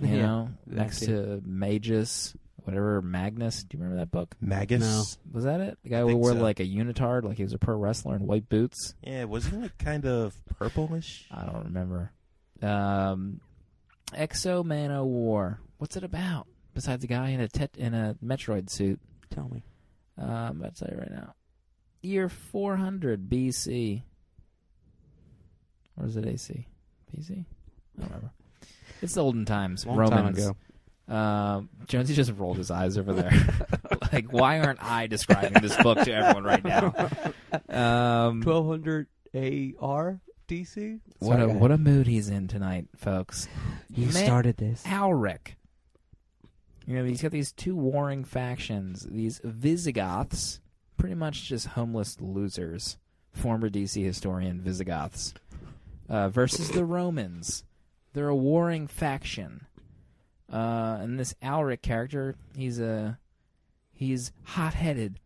You 0.00 0.08
Yeah, 0.08 0.22
know, 0.22 0.50
next 0.66 1.00
to 1.00 1.42
Magus, 1.44 2.36
whatever 2.68 3.00
Magnus. 3.00 3.64
Do 3.64 3.78
you 3.78 3.82
remember 3.82 4.02
that 4.02 4.10
book? 4.10 4.36
Magus. 4.42 4.80
No. 4.80 5.02
Was 5.32 5.44
that 5.44 5.60
it? 5.60 5.78
The 5.82 5.88
guy 5.88 6.00
who 6.00 6.08
think 6.08 6.20
wore 6.20 6.32
so. 6.32 6.38
like 6.38 6.60
a 6.60 6.66
unitard, 6.66 7.24
like 7.24 7.38
he 7.38 7.42
was 7.42 7.54
a 7.54 7.58
pro 7.58 7.76
wrestler 7.76 8.14
in 8.14 8.26
white 8.26 8.46
boots. 8.50 8.94
Yeah, 9.02 9.24
wasn't 9.24 9.54
it 9.54 9.62
like 9.62 9.78
kind 9.78 10.04
of 10.04 10.36
purplish? 10.58 11.26
I 11.30 11.46
don't 11.46 11.64
remember. 11.64 12.12
Um, 12.60 13.40
X-O 14.14 14.62
Manowar. 14.64 15.56
What's 15.78 15.96
it 15.96 16.04
about? 16.04 16.46
Besides 16.74 17.04
a 17.04 17.06
guy 17.06 17.30
in 17.30 17.40
a 17.40 17.48
tet- 17.48 17.76
in 17.78 17.94
a 17.94 18.16
Metroid 18.22 18.68
suit. 18.68 19.00
Tell 19.30 19.48
me. 19.48 19.64
Um, 20.18 20.28
I'm 20.28 20.60
about 20.60 20.74
to 20.76 20.84
tell 20.84 20.94
you 20.94 21.00
right 21.00 21.10
now. 21.10 21.34
Year 22.02 22.28
400 22.28 23.30
BC. 23.30 24.02
Or 25.96 26.04
is 26.04 26.16
it 26.18 26.26
AC? 26.26 26.66
BC? 27.16 27.30
I 27.30 28.00
don't 28.00 28.08
remember. 28.08 28.30
It's 29.00 29.14
the 29.14 29.22
olden 29.22 29.46
times. 29.46 29.86
Long 29.86 29.96
Romans. 29.96 30.36
time 30.36 30.48
ago. 30.48 30.56
Um, 31.08 31.70
Jonesy 31.86 32.14
just 32.14 32.32
rolled 32.36 32.58
his 32.58 32.70
eyes 32.70 32.98
over 32.98 33.12
there. 33.14 33.32
like, 34.12 34.30
why 34.32 34.60
aren't 34.60 34.82
I 34.82 35.06
describing 35.06 35.62
this 35.62 35.74
book 35.82 35.98
to 36.00 36.12
everyone 36.12 36.44
right 36.44 36.64
now? 36.64 36.92
Um, 37.70 38.42
1200 38.42 39.06
AR 39.80 40.20
DC? 40.48 41.00
what 41.20 41.36
a 41.36 41.40
Sorry, 41.42 41.52
guy. 41.52 41.58
what 41.58 41.70
a 41.72 41.78
mood 41.78 42.06
he's 42.06 42.28
in 42.28 42.46
tonight, 42.48 42.88
folks. 42.96 43.48
You 43.94 44.06
Man- 44.06 44.12
started 44.24 44.56
this. 44.58 44.82
Alric. 44.84 45.56
You 46.86 46.96
know, 46.96 47.04
he's 47.04 47.20
got 47.22 47.32
these 47.32 47.52
two 47.52 47.76
warring 47.76 48.24
factions. 48.24 49.06
These 49.10 49.40
Visigoths, 49.44 50.60
pretty 50.96 51.14
much 51.14 51.44
just 51.48 51.66
homeless 51.68 52.18
losers. 52.20 52.96
Former 53.32 53.68
DC 53.68 54.02
historian 54.02 54.60
Visigoths. 54.60 55.34
Uh, 56.08 56.28
versus 56.30 56.70
the 56.70 56.84
Romans. 56.86 57.64
They're 58.14 58.28
a 58.28 58.34
warring 58.36 58.86
faction. 58.86 59.66
Uh, 60.52 60.98
and 61.00 61.18
this 61.18 61.34
Alric 61.42 61.82
character, 61.82 62.34
he's 62.56 62.78
a 62.80 63.18
he's 63.92 64.32
hot 64.44 64.74
headed. 64.74 65.20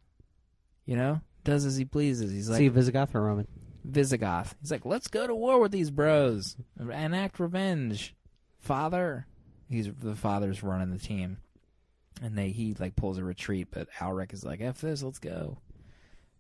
You 0.85 0.97
know? 0.97 1.21
Does 1.45 1.65
as 1.65 1.77
he 1.77 1.85
pleases. 1.85 2.31
He's 2.33 2.49
like 2.49 2.59
See, 2.59 2.69
Visigoth 2.69 3.15
or 3.15 3.23
Roman? 3.23 3.49
Visigoth. 3.85 4.55
He's 4.61 4.71
like, 4.71 4.85
let's 4.85 5.09
go 5.09 5.27
to 5.27 5.35
war 5.35 5.61
with 5.61 5.73
these 5.73 5.91
bros, 5.91 6.57
enact 6.79 7.41
revenge, 7.41 8.15
father. 8.61 9.27
He's 9.69 9.89
the 9.93 10.15
father's 10.15 10.63
running 10.63 10.91
the 10.91 10.99
team, 10.99 11.39
and 12.21 12.37
they 12.37 12.51
he 12.51 12.75
like 12.79 12.95
pulls 12.95 13.19
a 13.19 13.25
retreat, 13.25 13.69
but 13.71 13.89
Alric 13.99 14.33
is 14.33 14.45
like, 14.45 14.61
"F 14.61 14.83
this, 14.83 15.03
let's 15.03 15.19
go." 15.19 15.59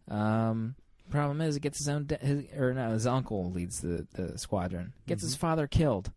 Um, 0.08 0.74
problem 1.10 1.40
is, 1.40 1.54
he 1.54 1.60
gets 1.60 1.78
his 1.78 1.88
own, 1.88 2.06
da- 2.06 2.18
his, 2.18 2.44
or 2.56 2.74
no, 2.74 2.90
his 2.90 3.06
uncle 3.06 3.50
leads 3.50 3.80
the 3.80 4.06
the 4.14 4.38
squadron. 4.38 4.92
Gets 5.06 5.22
his 5.22 5.34
father 5.34 5.66
killed 5.66 6.12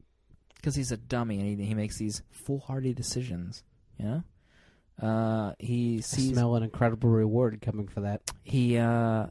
because 0.65 0.75
he's 0.75 0.91
a 0.91 0.97
dummy 0.97 1.39
and 1.39 1.59
he, 1.59 1.63
he 1.67 1.75
makes 1.75 1.99
these 1.99 2.23
foolhardy 2.31 2.91
decisions. 2.91 3.63
You 3.99 4.05
know, 4.05 5.07
uh, 5.07 5.53
he 5.59 5.97
I 5.99 6.01
sees 6.01 6.31
smell 6.31 6.55
an 6.55 6.63
incredible 6.63 7.07
reward 7.09 7.61
coming 7.61 7.87
for 7.87 8.01
that. 8.01 8.21
he 8.41 8.75
uh 8.79 9.27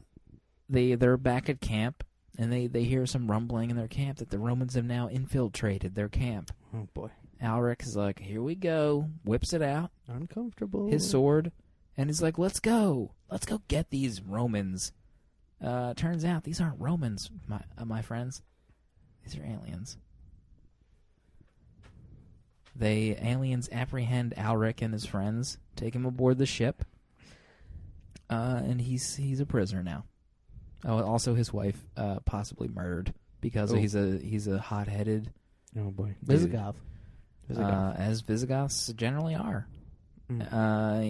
they 0.69 0.95
they're 0.95 1.17
back 1.17 1.49
at 1.49 1.59
camp 1.59 2.05
and 2.37 2.53
they 2.53 2.67
they 2.67 2.85
hear 2.85 3.05
some 3.05 3.29
rumbling 3.29 3.69
in 3.69 3.75
their 3.75 3.89
camp 3.89 4.19
that 4.19 4.29
the 4.29 4.39
Romans 4.39 4.75
have 4.75 4.85
now 4.85 5.09
infiltrated 5.09 5.93
their 5.93 6.07
camp. 6.07 6.51
Oh, 6.73 6.87
boy. 6.93 7.09
Alric 7.43 7.83
is 7.83 7.97
like, 7.97 8.19
"Here 8.19 8.41
we 8.41 8.55
go." 8.55 9.09
Whips 9.25 9.51
it 9.51 9.61
out, 9.61 9.91
Uncomfortable. 10.07 10.87
his 10.87 11.07
sword, 11.07 11.51
and 11.97 12.09
he's 12.09 12.21
like, 12.21 12.37
"Let's 12.37 12.61
go. 12.61 13.11
Let's 13.29 13.45
go 13.45 13.61
get 13.67 13.89
these 13.89 14.21
Romans." 14.21 14.93
Uh 15.61 15.93
turns 15.95 16.23
out 16.23 16.45
these 16.45 16.61
aren't 16.61 16.79
Romans, 16.79 17.29
my 17.45 17.59
uh, 17.77 17.83
my 17.83 18.01
friends. 18.01 18.41
These 19.25 19.37
are 19.37 19.43
aliens. 19.43 19.97
They 22.75 23.17
aliens 23.21 23.69
apprehend 23.71 24.33
Alric 24.37 24.81
and 24.81 24.93
his 24.93 25.05
friends, 25.05 25.57
take 25.75 25.95
him 25.95 26.05
aboard 26.05 26.37
the 26.37 26.45
ship, 26.45 26.83
uh, 28.29 28.61
and 28.63 28.81
he's 28.81 29.15
he's 29.15 29.39
a 29.39 29.45
prisoner 29.45 29.83
now. 29.83 30.03
Oh, 30.83 31.01
also 31.03 31.33
his 31.35 31.53
wife 31.53 31.77
uh, 31.97 32.19
possibly 32.25 32.67
murdered 32.67 33.13
because 33.41 33.71
Oh. 33.73 33.75
he's 33.77 33.95
a 33.95 34.17
he's 34.17 34.47
a 34.47 34.59
hot 34.59 34.87
headed 34.87 35.31
Oh, 35.77 35.91
boy. 35.91 36.15
Visigoth. 36.23 36.75
uh, 37.55 37.93
as 37.97 38.21
Visigoths 38.21 38.91
generally 38.93 39.35
are. 39.35 39.67
Mm. 40.31 40.51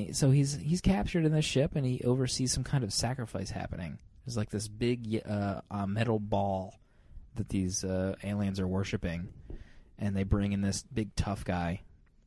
Uh, 0.09 0.13
so 0.13 0.29
he's 0.31 0.55
he's 0.55 0.81
captured 0.81 1.25
in 1.25 1.31
this 1.31 1.45
ship 1.45 1.75
and 1.75 1.85
he 1.85 2.01
oversees 2.03 2.51
some 2.51 2.63
kind 2.63 2.83
of 2.83 2.91
sacrifice 2.93 3.49
happening. 3.49 3.97
There's 4.25 4.37
like 4.37 4.49
this 4.49 4.67
big 4.67 5.21
uh, 5.25 5.61
uh, 5.71 5.85
metal 5.87 6.19
ball 6.19 6.75
that 7.35 7.49
these 7.49 7.83
uh, 7.83 8.15
aliens 8.23 8.59
are 8.59 8.67
worshiping, 8.67 9.27
and 9.97 10.15
they 10.15 10.23
bring 10.23 10.51
in 10.51 10.61
this 10.61 10.83
big 10.83 11.15
tough 11.15 11.43
guy. 11.45 11.81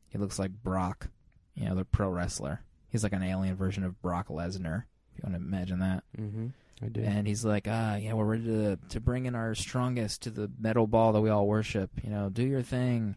He 0.09 0.17
looks 0.17 0.39
like 0.39 0.51
Brock, 0.51 1.09
you 1.55 1.65
know, 1.65 1.75
the 1.75 1.85
pro 1.85 2.09
wrestler. 2.09 2.61
He's 2.89 3.03
like 3.03 3.13
an 3.13 3.23
alien 3.23 3.55
version 3.55 3.83
of 3.83 4.01
Brock 4.01 4.29
Lesnar. 4.29 4.83
If 5.11 5.17
you 5.17 5.23
want 5.23 5.35
to 5.35 5.47
imagine 5.47 5.79
that. 5.79 6.03
Mm-hmm. 6.17 6.47
I 6.81 6.87
do. 6.87 7.01
And 7.01 7.27
he's 7.27 7.43
like, 7.43 7.67
ah, 7.69 7.95
yeah, 7.95 8.13
we're 8.13 8.25
ready 8.25 8.45
to 8.45 8.79
to 8.89 8.99
bring 8.99 9.25
in 9.25 9.35
our 9.35 9.53
strongest 9.53 10.23
to 10.23 10.29
the 10.29 10.49
metal 10.59 10.87
ball 10.87 11.11
that 11.13 11.21
we 11.21 11.29
all 11.29 11.47
worship. 11.47 11.91
You 12.03 12.09
know, 12.09 12.29
do 12.29 12.43
your 12.43 12.61
thing. 12.61 13.15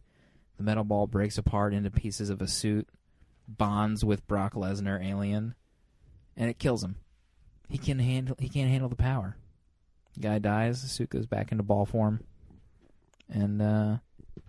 The 0.56 0.64
metal 0.64 0.84
ball 0.84 1.06
breaks 1.06 1.38
apart 1.38 1.72
into 1.72 1.90
pieces 1.90 2.28
of 2.28 2.42
a 2.42 2.48
suit, 2.48 2.88
bonds 3.48 4.04
with 4.04 4.26
Brock 4.26 4.54
Lesnar, 4.54 5.04
alien, 5.04 5.54
and 6.36 6.50
it 6.50 6.58
kills 6.58 6.82
him. 6.82 6.96
He 7.68 7.78
can 7.78 7.98
handle. 8.00 8.36
He 8.38 8.48
can't 8.48 8.70
handle 8.70 8.88
the 8.88 8.96
power. 8.96 9.36
The 10.14 10.20
guy 10.20 10.38
dies. 10.38 10.82
The 10.82 10.88
suit 10.88 11.10
goes 11.10 11.26
back 11.26 11.52
into 11.52 11.64
ball 11.64 11.86
form, 11.86 12.20
and 13.30 13.62
uh, 13.62 13.96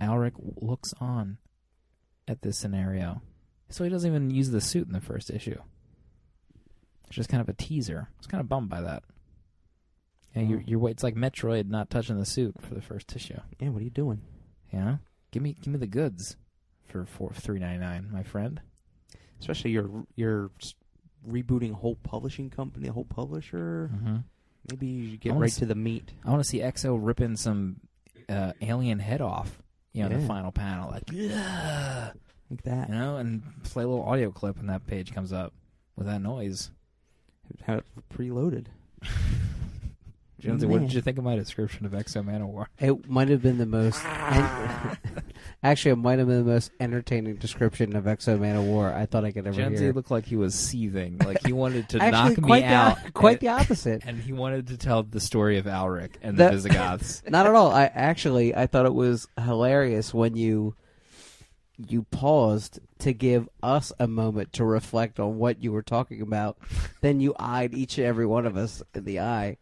Alric 0.01 0.34
looks 0.62 0.93
on 0.99 1.38
at 2.27 2.41
this 2.41 2.58
scenario. 2.58 3.21
So 3.69 3.84
he 3.84 3.89
doesn't 3.89 4.10
even 4.10 4.29
use 4.29 4.49
the 4.51 4.62
suit 4.62 4.88
in 4.88 4.93
the 4.93 5.01
first 5.01 5.29
issue. 5.29 5.58
It's 7.08 7.15
just 7.15 7.29
kind 7.29 7.41
of 7.41 7.49
a 7.49 7.53
teaser. 7.53 8.08
I 8.12 8.17
was 8.17 8.27
kind 8.27 8.41
of 8.41 8.49
bummed 8.49 8.69
by 8.69 8.82
that. 8.82 9.03
Yeah, 10.36 10.43
you're, 10.43 10.60
Oh. 10.60 10.63
you're. 10.65 10.89
It's 10.89 11.03
like 11.03 11.15
Metroid 11.15 11.67
not 11.69 11.89
touching 11.89 12.17
the 12.17 12.25
suit 12.25 12.56
for 12.62 12.73
the 12.73 12.82
first 12.82 13.15
issue. 13.15 13.39
yeah, 13.60 13.69
what 13.69 13.82
are 13.82 13.86
you 13.86 13.89
doing? 13.91 14.21
Yeah, 14.71 14.97
give 15.32 15.43
me 15.43 15.53
give 15.53 15.71
me 15.71 15.77
the 15.79 15.86
goods 15.88 16.36
for 16.88 17.06
four 17.06 17.32
three 17.34 17.60
ninety 17.60 17.79
nine, 17.79 18.10
my 18.12 18.23
friend. 18.23 18.60
Especially 19.39 19.71
you're 19.71 20.06
you're 20.15 20.49
rebooting 21.27 21.71
a 21.71 21.75
whole 21.75 21.95
publishing 21.97 22.49
company, 22.49 22.88
a 22.88 22.93
whole 22.93 23.06
publisher. 23.06 23.91
Mm-hmm. 23.93 24.15
Maybe 24.71 24.88
you 24.88 25.12
should 25.12 25.21
get 25.21 25.34
right 25.36 25.51
s- 25.51 25.58
to 25.58 25.65
the 25.67 25.75
meat. 25.75 26.13
I 26.25 26.29
want 26.32 26.41
to 26.41 26.47
see 26.49 26.62
X-O 26.62 26.95
ripping 26.95 27.36
some 27.36 27.82
uh, 28.29 28.53
alien 28.62 28.97
head 28.99 29.21
off. 29.21 29.62
You 29.93 30.03
know, 30.03 30.10
in 30.15 30.21
the 30.21 30.27
final 30.27 30.51
panel, 30.51 30.89
like 30.89 31.03
yeah, 31.12 32.12
Like 32.49 32.63
that. 32.63 32.89
you 32.89 32.95
know, 32.95 33.17
and 33.17 33.43
play 33.63 33.84
a 33.84 33.88
little 33.88 34.03
audio 34.03 34.32
clip 34.32 34.58
when 34.58 34.67
that 34.67 34.86
page 34.88 35.13
comes 35.13 35.32
up 35.32 35.53
with 35.95 36.08
that 36.08 36.21
noise. 36.21 36.71
Have 37.65 37.79
it 37.79 37.86
preloaded. 38.12 38.65
Jonesy, 40.43 40.65
what 40.67 40.82
did 40.82 40.93
you 40.93 41.01
think 41.01 41.17
of 41.17 41.23
my 41.23 41.36
description 41.36 41.86
of 41.86 41.93
X-O 41.93 42.21
Manowar? 42.21 42.65
It 42.79 43.10
might 43.10 43.29
have 43.29 43.41
been 43.41 43.58
the 43.58 43.65
most. 43.65 44.03
actually, 45.63 45.91
it 45.91 45.95
might 45.97 46.19
have 46.19 46.27
been 46.27 46.45
the 46.45 46.51
most 46.51 46.71
entertaining 46.79 47.36
description 47.36 47.95
of 47.95 48.08
X-O 48.08 48.38
Manowar 48.38 48.93
I 48.93 49.06
thought 49.06 49.23
I 49.25 49.32
could 49.32 49.47
ever 49.47 49.56
Jonesy 49.56 49.86
hear. 49.86 49.93
looked 49.93 50.12
like 50.12 50.25
he 50.25 50.36
was 50.36 50.53
seething, 50.53 51.17
like 51.19 51.45
he 51.45 51.53
wanted 51.53 51.89
to 51.89 51.99
Actually, 52.01 52.36
knock 52.36 52.49
me 52.49 52.60
the, 52.62 52.65
out. 52.65 53.13
Quite 53.13 53.39
the 53.39 53.47
opposite. 53.49 54.03
and 54.06 54.17
he 54.19 54.34
wanted 54.34 54.67
to 54.67 54.77
tell 54.77 55.03
the 55.03 55.19
story 55.19 55.58
of 55.58 55.65
Alric 55.65 56.15
and 56.21 56.38
the 56.38 56.43
That- 56.43 56.53
Visigoths. 56.53 57.23
Not 57.27 57.45
at 57.47 57.56
all. 57.56 57.71
I 57.71 57.86
actually 57.86 58.56
I 58.56 58.67
thought 58.67 58.86
it 58.86 58.93
was 58.93 59.27
hilarious 59.41 60.13
when 60.13 60.36
you 60.36 60.75
you 61.77 62.03
paused 62.03 62.79
to 62.99 63.13
give 63.13 63.49
us 63.62 63.91
a 63.99 64.07
moment 64.07 64.53
to 64.53 64.63
reflect 64.65 65.19
on 65.19 65.38
what 65.38 65.63
you 65.63 65.71
were 65.71 65.81
talking 65.81 66.21
about. 66.21 66.57
then 67.01 67.19
you 67.19 67.36
eyed 67.39 67.73
each 67.73 67.97
and 67.97 68.05
every 68.07 68.25
one 68.25 68.45
of 68.45 68.55
us 68.57 68.83
in 68.93 69.05
the 69.05 69.19
eye. 69.19 69.57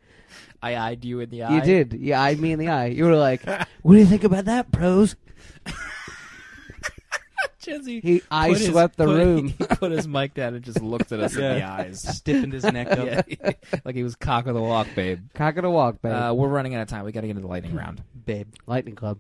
I 0.62 0.76
eyed 0.78 1.04
you 1.06 1.19
in 1.19 1.30
the 1.30 1.43
eye. 1.43 1.56
You 1.56 1.62
did. 1.62 1.93
You 1.93 2.13
eyed 2.13 2.39
me 2.39 2.52
in 2.52 2.60
the 2.60 2.67
eye. 2.69 2.88
You 2.88 3.06
were 3.06 3.15
like, 3.15 3.43
"What 3.82 3.93
do 3.93 3.97
you 4.00 4.06
think 4.06 4.24
about 4.24 4.45
that, 4.45 4.71
pros?" 4.71 5.15
Jonesy 7.60 8.00
He 8.00 8.21
eye 8.32 8.50
put 8.50 8.58
his- 8.58 8.67
swept 8.69 8.97
the 8.97 9.06
put- 9.06 9.17
room. 9.17 9.47
He 9.50 9.54
put 9.65 9.91
his 9.91 10.08
mic 10.08 10.34
down 10.34 10.56
and 10.56 10.63
just 10.63 10.82
looked 10.82 11.12
at 11.12 11.19
us 11.19 11.36
in 11.36 11.41
the 11.41 11.63
eyes. 11.63 12.02
Stiffened 12.17 12.54
his 12.54 12.63
neck 12.63 12.91
up. 12.91 13.06
Yeah, 13.30 13.52
like 13.86 13.93
he 13.95 14.04
was 14.04 14.15
cock 14.15 14.47
of 14.47 14.56
the 14.56 14.62
walk, 14.62 14.88
babe. 14.95 15.19
Cock 15.36 15.58
of 15.58 15.63
the 15.63 15.69
walk, 15.69 16.02
babe. 16.02 16.12
Uh, 16.12 16.34
we're 16.36 16.47
running 16.47 16.74
out 16.76 16.82
of 16.82 16.88
time. 16.88 17.06
We 17.06 17.12
got 17.12 17.21
to 17.21 17.28
get 17.28 17.32
into 17.32 17.41
the 17.43 17.47
lightning 17.47 17.76
round. 17.76 18.02
Babe. 18.26 18.47
Lightning 18.65 18.95
Club. 18.95 19.19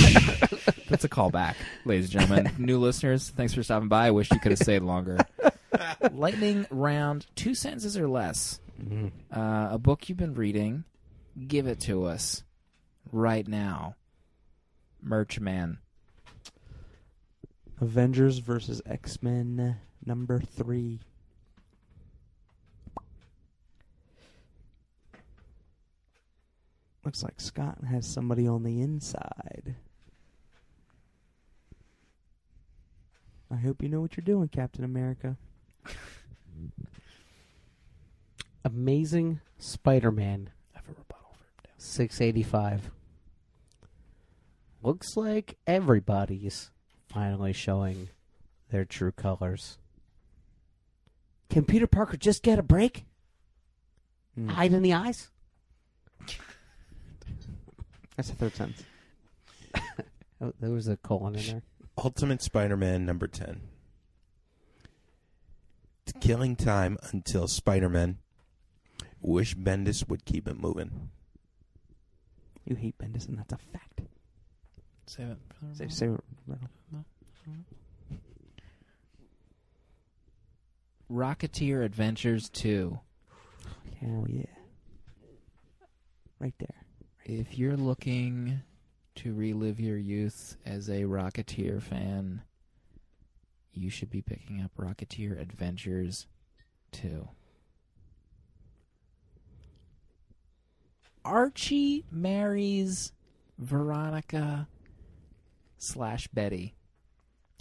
That's 0.88 1.04
a 1.04 1.08
callback, 1.08 1.54
ladies 1.84 2.12
and 2.12 2.20
gentlemen. 2.20 2.54
New 2.58 2.78
listeners, 2.78 3.30
thanks 3.30 3.54
for 3.54 3.62
stopping 3.62 3.88
by. 3.88 4.06
I 4.06 4.10
wish 4.10 4.30
you 4.30 4.40
could 4.40 4.52
have 4.52 4.58
stayed 4.58 4.82
longer. 4.82 5.18
lightning 6.12 6.66
round, 6.70 7.26
two 7.36 7.54
sentences 7.54 7.96
or 7.96 8.08
less. 8.08 8.60
Uh, 9.30 9.68
a 9.72 9.78
book 9.78 10.08
you've 10.08 10.18
been 10.18 10.34
reading, 10.34 10.84
give 11.46 11.66
it 11.66 11.80
to 11.80 12.04
us 12.04 12.42
right 13.12 13.46
now. 13.46 13.94
Merch 15.02 15.38
man. 15.38 15.78
Avengers 17.80 18.38
versus 18.38 18.80
X 18.86 19.22
Men 19.22 19.76
number 20.04 20.40
three. 20.40 21.00
Looks 27.04 27.22
like 27.22 27.40
Scott 27.40 27.78
has 27.88 28.06
somebody 28.06 28.46
on 28.46 28.62
the 28.62 28.80
inside. 28.82 29.76
I 33.50 33.56
hope 33.56 33.82
you 33.82 33.88
know 33.88 34.00
what 34.00 34.16
you're 34.16 34.24
doing, 34.24 34.48
Captain 34.48 34.84
America. 34.84 35.36
Amazing 38.64 39.40
Spider-Man 39.58 40.50
I 40.74 40.78
have 40.78 40.84
a 40.86 40.92
rebuttal 40.92 41.34
for 41.34 41.68
him. 41.68 41.74
685. 41.78 42.90
Looks 44.82 45.16
like 45.16 45.56
everybody's 45.66 46.70
finally 47.08 47.52
showing 47.52 48.10
their 48.70 48.84
true 48.84 49.12
colors. 49.12 49.78
Can 51.48 51.64
Peter 51.64 51.86
Parker 51.86 52.16
just 52.16 52.42
get 52.42 52.58
a 52.58 52.62
break? 52.62 53.04
Mm. 54.38 54.50
Hide 54.50 54.72
in 54.72 54.82
the 54.82 54.92
eyes? 54.92 55.28
That's 58.16 58.30
the 58.30 58.36
third 58.36 58.54
sentence. 58.54 58.84
Oh, 60.42 60.54
there 60.58 60.70
was 60.70 60.88
a 60.88 60.96
colon 60.96 61.34
in 61.34 61.46
there. 61.46 61.62
Ultimate 62.02 62.40
Spider-Man 62.42 63.04
number 63.04 63.26
10. 63.26 63.60
It's 66.06 66.12
killing 66.20 66.56
time 66.56 66.96
until 67.12 67.46
Spider-Man. 67.46 68.18
Wish 69.20 69.54
Bendis 69.54 70.08
would 70.08 70.24
keep 70.24 70.48
it 70.48 70.58
moving. 70.58 71.10
You 72.64 72.76
hate 72.76 72.96
Bendis, 72.98 73.28
and 73.28 73.38
that's 73.38 73.52
a 73.52 73.58
fact. 73.58 74.00
Save 75.06 75.30
it. 75.30 75.38
for 75.58 75.66
the 75.66 75.90
Say, 75.90 76.06
rebuttal. 76.06 76.06
say 76.06 76.06
it, 76.06 76.20
Riddle. 76.48 76.64
Rocketeer 81.10 81.84
Adventures 81.84 82.48
2. 82.48 82.98
Hell 84.00 84.24
yeah. 84.28 84.44
Right 86.38 86.54
there. 86.58 86.68
If 87.24 87.58
you're 87.58 87.76
looking 87.76 88.62
to 89.16 89.34
relive 89.34 89.80
your 89.80 89.96
youth 89.96 90.56
as 90.64 90.88
a 90.88 91.02
Rocketeer 91.02 91.82
fan, 91.82 92.42
you 93.72 93.90
should 93.90 94.10
be 94.10 94.22
picking 94.22 94.60
up 94.60 94.72
Rocketeer 94.76 95.40
Adventures 95.40 96.26
2. 96.92 97.28
Archie 101.24 102.04
marries 102.10 103.12
Veronica 103.58 104.66
slash 105.78 106.28
Betty. 106.28 106.74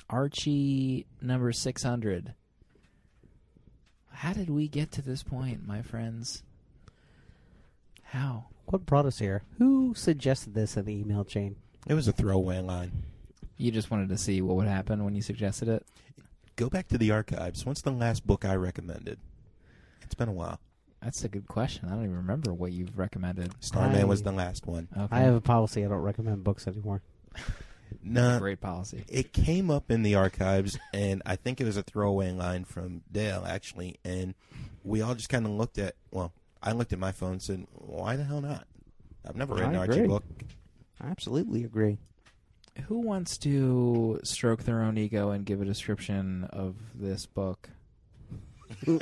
Archie 0.10 1.06
number 1.22 1.52
600. 1.52 2.34
How 4.12 4.34
did 4.34 4.50
we 4.50 4.68
get 4.68 4.92
to 4.94 5.02
this 5.02 5.24
point, 5.24 5.68
my 5.68 5.82
friends? 5.82 6.44
How? 8.04 8.46
What 8.70 8.86
brought 8.86 9.06
us 9.06 9.20
here? 9.20 9.44
Who 9.58 9.94
suggested 9.96 10.54
this 10.54 10.78
in 10.78 10.86
the 10.86 10.94
email 10.94 11.26
chain? 11.26 11.56
It 11.88 11.96
was 11.96 12.08
a 12.08 12.12
throwaway 12.12 12.60
line. 12.60 12.92
You 13.58 13.72
just 13.72 13.90
wanted 13.90 14.10
to 14.10 14.18
see 14.18 14.42
what 14.42 14.56
would 14.58 14.68
happen 14.68 15.04
when 15.04 15.16
you 15.16 15.22
suggested 15.22 15.68
it? 15.68 15.86
Go 16.56 16.70
back 16.70 16.88
to 16.90 16.98
the 16.98 17.12
archives. 17.12 17.66
What's 17.66 17.82
the 17.82 17.92
last 17.92 18.28
book 18.28 18.46
I 18.46 18.56
recommended? 18.56 19.20
It's 20.04 20.14
been 20.14 20.30
a 20.30 20.34
while. 20.34 20.60
That's 21.02 21.24
a 21.24 21.30
good 21.30 21.48
question. 21.48 21.86
I 21.88 21.92
don't 21.92 22.04
even 22.04 22.18
remember 22.18 22.54
what 22.54 22.72
you've 22.72 22.98
recommended. 22.98 23.54
Starman 23.60 24.02
I- 24.02 24.06
was 24.06 24.22
the 24.24 24.32
last 24.32 24.68
one. 24.68 24.88
Okay. 24.96 25.16
I 25.16 25.20
have 25.22 25.34
a 25.34 25.42
policy. 25.42 25.84
I 25.84 25.88
don't 25.88 26.02
recommend 26.02 26.44
books 26.44 26.68
anymore. 26.68 27.02
No, 28.04 28.38
great 28.38 28.62
policy. 28.62 29.04
it 29.08 29.34
came 29.34 29.72
up 29.72 29.90
in 29.90 30.04
the 30.04 30.14
archives, 30.14 30.78
and 30.94 31.24
I 31.26 31.36
think 31.36 31.60
it 31.60 31.66
was 31.66 31.76
a 31.76 31.82
throwaway 31.82 32.32
line 32.32 32.64
from 32.64 33.02
Dale, 33.12 33.44
actually. 33.48 33.98
And 34.06 34.36
we 34.84 35.02
all 35.02 35.16
just 35.16 35.28
kind 35.30 35.46
of 35.46 35.52
looked 35.52 35.80
at, 35.80 35.96
well, 36.12 36.32
I 36.62 36.72
looked 36.74 36.94
at 36.94 37.00
my 37.00 37.12
phone 37.12 37.34
and 37.34 37.42
said, 37.42 37.66
why 37.74 38.16
the 38.16 38.24
hell 38.24 38.42
not? 38.42 38.66
I've 39.28 39.36
never 39.36 39.56
read 39.56 39.66
I 39.66 39.70
an 39.70 39.76
Archie 39.78 39.92
agree. 39.94 40.08
book. 40.08 40.24
I 41.02 41.08
absolutely 41.08 41.64
agree. 41.64 41.98
Who 42.88 43.00
wants 43.00 43.38
to 43.40 44.20
stroke 44.24 44.64
their 44.64 44.82
own 44.82 44.98
ego 44.98 45.32
and 45.32 45.46
give 45.46 45.62
a 45.62 45.66
description 45.66 46.46
of 46.52 46.76
this 46.96 47.26
book? 47.26 47.70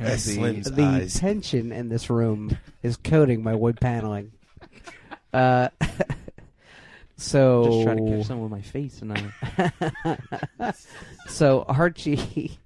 As 0.00 0.24
Slim's 0.24 0.70
the 0.70 0.82
eyes. 0.82 1.14
tension 1.14 1.70
in 1.72 1.88
this 1.88 2.10
room 2.10 2.56
is 2.82 2.96
coating 2.96 3.42
my 3.42 3.54
wood 3.54 3.80
paneling. 3.80 4.32
Uh, 5.32 5.68
so 7.16 7.64
Just 7.66 7.82
try 7.84 7.94
to 7.94 8.16
catch 8.18 8.26
some 8.26 8.40
with 8.42 8.50
my 8.50 8.62
face, 8.62 9.00
and 9.02 9.12
I. 10.60 10.72
so 11.28 11.64
Archie, 11.68 12.58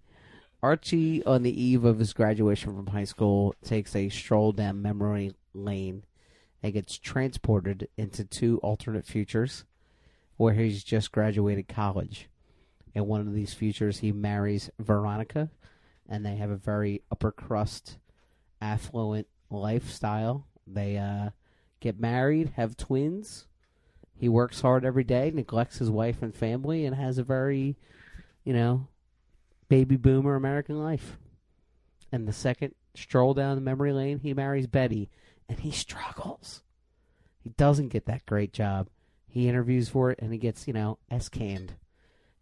Archie, 0.63 1.25
on 1.25 1.43
the 1.43 1.63
eve 1.63 1.85
of 1.85 1.99
his 1.99 2.13
graduation 2.13 2.77
from 2.77 2.89
high 2.89 3.05
school, 3.05 3.55
takes 3.65 3.97
a 3.97 4.09
stroll 4.11 4.53
down 4.53 4.83
memory 4.83 5.33
lane 5.55 6.05
and 6.63 6.75
gets 6.75 6.99
transported 6.99 7.89
into 7.97 8.25
two 8.25 8.59
alternate 8.59 9.07
futures 9.07 9.65
where 10.37 10.55
he's 10.55 10.85
just 10.85 11.13
graduated 11.13 11.69
college. 11.69 12.29
In 12.95 13.07
one 13.07 13.21
of 13.21 13.33
these 13.33 13.55
futures, 13.55 13.99
he 13.99 14.13
marries 14.13 14.71
Veronica, 14.79 15.51
and 16.09 16.25
they 16.25 16.37
have 16.37 16.51
a 16.51 16.57
very 16.57 17.03
upper 17.11 17.31
crust, 17.31 17.99
affluent 18.61 19.27
lifestyle. 19.51 20.47
They 20.67 20.99
uh, 20.99 21.31
get 21.81 22.01
married, 22.01 22.53
have 22.57 22.77
twins. 22.77 23.47
He 24.15 24.29
works 24.29 24.61
hard 24.61 24.85
every 24.85 25.05
day, 25.05 25.31
neglects 25.33 25.79
his 25.79 25.91
wife 25.91 26.21
and 26.21 26.35
family, 26.35 26.85
and 26.85 26.97
has 26.97 27.17
a 27.17 27.23
very, 27.23 27.77
you 28.45 28.53
know, 28.53 28.89
baby 29.71 29.97
boomer 29.97 30.35
American 30.35 30.79
life. 30.83 31.17
And 32.13 32.29
the 32.29 32.33
second 32.33 32.75
stroll 32.95 33.33
down 33.33 33.55
the 33.55 33.63
memory 33.63 33.93
lane, 33.93 34.19
he 34.19 34.35
marries 34.35 34.67
Betty, 34.67 35.09
and 35.49 35.61
he 35.61 35.71
struggles. 35.71 36.63
He 37.39 37.51
doesn't 37.51 37.89
get 37.89 38.05
that 38.07 38.27
great 38.27 38.53
job. 38.53 38.89
He 39.29 39.49
interviews 39.49 39.89
for 39.89 40.11
it, 40.11 40.19
and 40.21 40.33
he 40.33 40.39
gets, 40.39 40.67
you 40.67 40.75
know, 40.75 40.99
s 41.09 41.29
canned. 41.29 41.75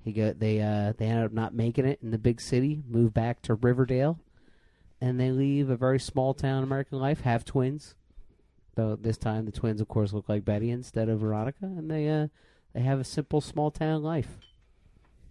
He 0.01 0.12
go 0.12 0.33
they 0.33 0.61
uh 0.62 0.95
they 0.97 1.07
end 1.07 1.22
up 1.22 1.33
not 1.33 1.55
making 1.55 1.85
it 1.85 2.01
in 2.03 2.11
the 2.11 2.18
big 2.18 2.41
city, 2.41 2.83
move 2.89 3.12
back 3.12 3.43
to 3.43 3.55
Riverdale, 3.55 4.18
and 5.01 5.20
they 5.20 5.31
leave 5.31 5.68
a 5.68 5.76
very 5.76 6.01
small 6.01 6.33
town 6.33 6.62
American 6.62 6.99
life, 6.99 7.20
have 7.20 7.45
twins. 7.45 7.95
Though 8.74 8.97
this 8.97 9.18
time 9.18 9.45
the 9.45 9.53
twins 9.53 9.83
of 9.83 9.89
course 9.89 10.14
look 10.14 10.29
like 10.29 10.47
Betty 10.47 10.70
instead 10.70 11.11
of 11.11 11.20
Veronica, 11.20 11.66
and 11.66 11.91
they 11.91 12.09
uh 12.09 12.29
they 12.72 12.81
have 12.81 13.01
a 13.01 13.05
simple 13.05 13.43
small 13.43 13.70
town 13.70 14.03
life. 14.03 14.39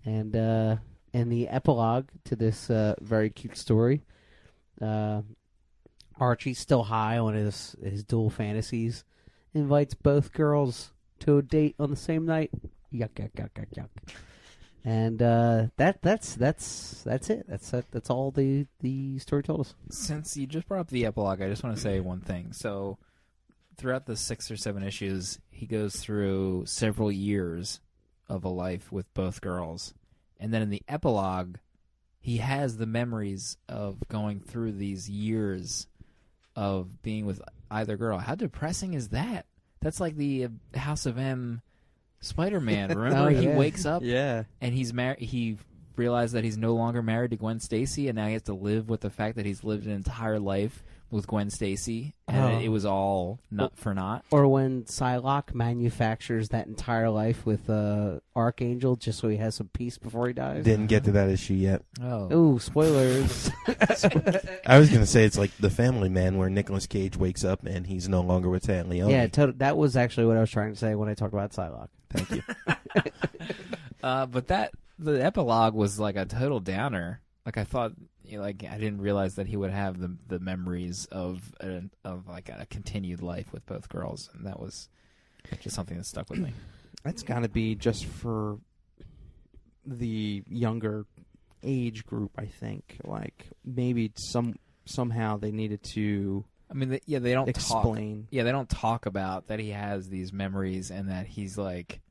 And 0.05 0.35
uh 0.35 0.75
in 1.17 1.29
the 1.29 1.47
epilogue 1.47 2.09
to 2.25 2.35
this 2.35 2.69
uh, 2.69 2.93
very 3.01 3.31
cute 3.31 3.57
story, 3.57 4.03
uh, 4.79 5.23
Archie's 6.19 6.59
still 6.59 6.83
high 6.83 7.17
on 7.17 7.33
his 7.33 7.75
his 7.83 8.03
dual 8.03 8.29
fantasies, 8.29 9.03
invites 9.53 9.95
both 9.95 10.31
girls 10.31 10.93
to 11.19 11.39
a 11.39 11.41
date 11.41 11.75
on 11.79 11.89
the 11.89 11.95
same 11.95 12.25
night. 12.25 12.51
Yuck 12.93 13.09
yuck 13.15 13.31
yuck 13.31 13.49
yuck 13.55 13.73
yuck. 13.75 14.13
And 14.85 15.21
uh, 15.21 15.67
that 15.77 16.03
that's 16.03 16.35
that's 16.35 17.01
that's 17.03 17.31
it. 17.31 17.45
That's 17.49 17.71
that, 17.71 17.91
that's 17.91 18.11
all 18.11 18.29
the 18.29 18.67
the 18.81 19.17
story 19.17 19.41
told 19.41 19.61
us. 19.61 19.73
Since 19.89 20.37
you 20.37 20.45
just 20.45 20.67
brought 20.67 20.81
up 20.81 20.89
the 20.89 21.07
epilogue, 21.07 21.41
I 21.41 21.49
just 21.49 21.63
want 21.63 21.75
to 21.75 21.81
say 21.81 21.99
one 21.99 22.21
thing. 22.21 22.53
So, 22.53 22.99
throughout 23.75 24.05
the 24.05 24.15
six 24.15 24.51
or 24.51 24.55
seven 24.55 24.83
issues, 24.83 25.39
he 25.49 25.65
goes 25.65 25.95
through 25.95 26.65
several 26.67 27.11
years 27.11 27.79
of 28.29 28.43
a 28.45 28.49
life 28.49 28.91
with 28.91 29.11
both 29.15 29.41
girls. 29.41 29.95
And 30.39 30.53
then 30.53 30.61
in 30.61 30.69
the 30.69 30.83
epilogue, 30.87 31.57
he 32.19 32.37
has 32.37 32.77
the 32.77 32.85
memories 32.85 33.57
of 33.69 33.97
going 34.09 34.39
through 34.39 34.73
these 34.73 35.09
years 35.09 35.87
of 36.55 37.01
being 37.01 37.25
with 37.25 37.41
either 37.71 37.97
girl. 37.97 38.17
How 38.17 38.35
depressing 38.35 38.93
is 38.93 39.09
that? 39.09 39.45
That's 39.81 39.99
like 39.99 40.15
the 40.15 40.45
uh, 40.45 40.77
House 40.77 41.05
of 41.05 41.17
M 41.17 41.61
Spider 42.19 42.59
Man. 42.59 42.89
Remember, 42.97 43.19
Oh, 43.19 43.27
he 43.27 43.47
wakes 43.47 43.85
up 43.85 44.01
Yeah. 44.03 44.43
and 44.61 44.73
he's 44.73 44.93
married. 44.93 45.19
He 45.19 45.57
realized 45.95 46.33
that 46.33 46.43
he's 46.43 46.57
no 46.57 46.73
longer 46.75 47.01
married 47.01 47.31
to 47.31 47.37
Gwen 47.37 47.59
Stacy, 47.59 48.07
and 48.07 48.15
now 48.15 48.27
he 48.27 48.33
has 48.33 48.43
to 48.43 48.53
live 48.53 48.89
with 48.89 49.01
the 49.01 49.09
fact 49.09 49.35
that 49.37 49.45
he's 49.45 49.63
lived 49.63 49.85
an 49.85 49.91
entire 49.91 50.39
life 50.39 50.83
with 51.09 51.25
Gwen 51.27 51.49
Stacy, 51.49 52.15
and 52.27 52.43
Oh. 52.43 52.57
it, 52.59 52.65
it 52.65 52.69
was 52.69 52.85
all 52.85 53.39
not 53.49 53.77
for 53.77 53.93
naught. 53.93 54.25
Or 54.31 54.47
when 54.47 54.83
Psylocke 54.83 55.53
manufactures 55.53 56.49
that 56.49 56.67
entire 56.67 57.09
life 57.09 57.45
with 57.45 57.69
uh, 57.69 58.19
Archangel 58.35 58.95
just 58.97 59.19
so 59.19 59.29
he 59.29 59.37
has 59.37 59.55
some 59.55 59.69
peace 59.69 59.97
before 59.97 60.27
he 60.27 60.33
dies. 60.33 60.63
Didn't 60.65 60.87
get 60.87 61.03
to 61.05 61.11
that 61.13 61.29
issue 61.29 61.53
yet. 61.53 61.83
Oh, 62.01 62.33
Ooh, 62.33 62.59
spoilers! 62.59 63.49
I 64.65 64.77
was 64.79 64.89
going 64.89 65.01
to 65.01 65.05
say 65.05 65.23
it's 65.23 65.37
like 65.37 65.55
The 65.57 65.69
Family 65.69 66.09
Man, 66.09 66.37
where 66.37 66.49
Nicolas 66.49 66.87
Cage 66.87 67.15
wakes 67.17 67.43
up 67.43 67.65
and 67.65 67.87
he's 67.87 68.09
no 68.09 68.21
longer 68.21 68.49
with 68.49 68.67
Téa 68.67 68.87
Leoni. 68.87 69.11
yeah, 69.13 69.27
to- 69.27 69.53
that 69.53 69.77
was 69.77 69.95
actually 69.95 70.25
what 70.27 70.37
I 70.37 70.41
was 70.41 70.51
trying 70.51 70.73
to 70.73 70.77
say 70.79 70.95
when 70.95 71.07
I 71.09 71.13
talked 71.13 71.33
about 71.33 71.51
Psylocke. 71.51 71.89
Thank 72.09 72.31
you. 72.31 72.41
uh, 74.03 74.25
but 74.25 74.47
that 74.47 74.71
the 74.99 75.23
epilogue 75.23 75.73
was 75.73 75.99
like 75.99 76.15
a 76.15 76.25
total 76.25 76.59
downer. 76.59 77.21
Like 77.45 77.57
I 77.57 77.63
thought, 77.63 77.93
you 78.27 78.37
know, 78.37 78.43
like 78.43 78.63
I 78.69 78.77
didn't 78.77 79.01
realize 79.01 79.35
that 79.35 79.47
he 79.47 79.57
would 79.57 79.71
have 79.71 79.99
the 79.99 80.15
the 80.27 80.39
memories 80.39 81.07
of 81.11 81.41
a, 81.59 81.83
of 82.03 82.27
like 82.27 82.49
a 82.49 82.65
continued 82.69 83.21
life 83.21 83.51
with 83.51 83.65
both 83.65 83.89
girls, 83.89 84.29
and 84.33 84.45
that 84.45 84.59
was 84.59 84.89
just 85.61 85.75
something 85.75 85.97
that 85.97 86.05
stuck 86.05 86.29
with 86.29 86.39
me. 86.39 86.53
That's 87.03 87.23
got 87.23 87.39
to 87.39 87.49
be 87.49 87.75
just 87.75 88.05
for 88.05 88.59
the 89.85 90.43
younger 90.49 91.05
age 91.63 92.05
group. 92.05 92.31
I 92.37 92.45
think, 92.45 92.97
like 93.03 93.47
maybe 93.63 94.11
some 94.15 94.55
somehow 94.85 95.37
they 95.37 95.51
needed 95.51 95.83
to 95.83 96.45
I 96.69 96.73
mean, 96.73 96.89
they, 96.89 97.01
yeah, 97.05 97.19
they 97.19 97.33
don't 97.33 97.45
talk. 97.45 97.55
explain. 97.55 98.27
Yeah, 98.29 98.43
they 98.43 98.51
don't 98.51 98.69
talk 98.69 99.05
about 99.05 99.47
that 99.47 99.59
he 99.59 99.69
has 99.69 100.09
these 100.09 100.33
memories 100.33 100.91
and 100.91 101.09
that 101.09 101.27
he's 101.27 101.57
like 101.57 102.01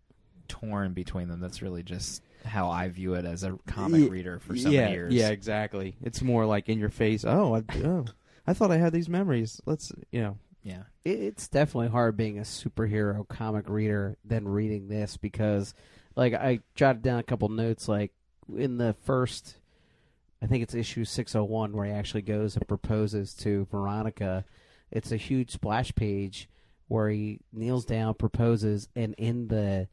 torn 0.48 0.92
between 0.94 1.28
them. 1.28 1.40
That's 1.40 1.60
really 1.62 1.82
just 1.82 2.22
how 2.47 2.70
I 2.70 2.88
view 2.88 3.14
it 3.14 3.24
as 3.24 3.42
a 3.42 3.59
comic 3.66 4.03
Ye- 4.03 4.09
reader 4.09 4.38
for 4.38 4.57
so 4.57 4.70
yeah, 4.70 4.82
many 4.82 4.92
years. 4.94 5.14
yeah, 5.14 5.28
exactly. 5.28 5.97
It's 6.03 6.22
more 6.22 6.47
like 6.47 6.68
in 6.68 6.78
your 6.78 6.88
face. 6.88 7.24
Oh, 7.24 7.57
I, 7.57 7.62
oh, 7.84 8.05
I 8.47 8.53
thought 8.55 8.70
I 8.70 8.76
had 8.76 8.92
these 8.92 9.09
memories. 9.09 9.61
Let's, 9.66 9.92
you 10.12 10.22
know, 10.22 10.38
yeah. 10.62 10.82
It, 11.05 11.18
it's 11.20 11.49
definitely 11.49 11.88
hard 11.88 12.16
being 12.16 12.38
a 12.38 12.42
superhero 12.42 13.26
comic 13.28 13.68
reader 13.68 14.16
than 14.24 14.49
reading 14.49 14.88
this 14.88 15.16
because, 15.16 15.74
like, 16.14 16.34
I 16.34 16.61
jotted 16.74 17.03
down 17.03 17.18
a 17.18 17.22
couple 17.24 17.49
notes. 17.49 17.88
Like 17.88 18.12
in 18.57 18.78
the 18.78 18.94
first, 19.05 19.57
I 20.40 20.47
think 20.47 20.62
it's 20.62 20.74
issue 20.74 21.05
six 21.05 21.32
hundred 21.32 21.44
one 21.44 21.72
where 21.72 21.86
he 21.86 21.92
actually 21.92 22.22
goes 22.22 22.57
and 22.57 22.66
proposes 22.68 23.34
to 23.34 23.66
Veronica. 23.70 24.44
It's 24.90 25.11
a 25.12 25.16
huge 25.16 25.51
splash 25.51 25.94
page 25.94 26.49
where 26.88 27.09
he 27.09 27.40
kneels 27.53 27.84
down, 27.84 28.14
proposes, 28.14 28.88
and 28.94 29.14
in 29.18 29.49
the 29.49 29.88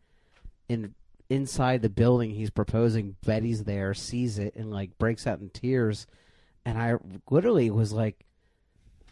in 0.70 0.93
inside 1.30 1.82
the 1.82 1.89
building 1.89 2.32
he's 2.32 2.49
proposing, 2.49 3.15
Betty's 3.26 3.63
there, 3.63 3.93
sees 3.93 4.39
it, 4.39 4.55
and 4.55 4.71
like 4.71 4.97
breaks 4.97 5.26
out 5.28 5.39
in 5.39 5.49
tears. 5.49 6.07
And 6.65 6.78
I 6.78 6.95
literally 7.30 7.69
was 7.69 7.91
like, 7.91 8.26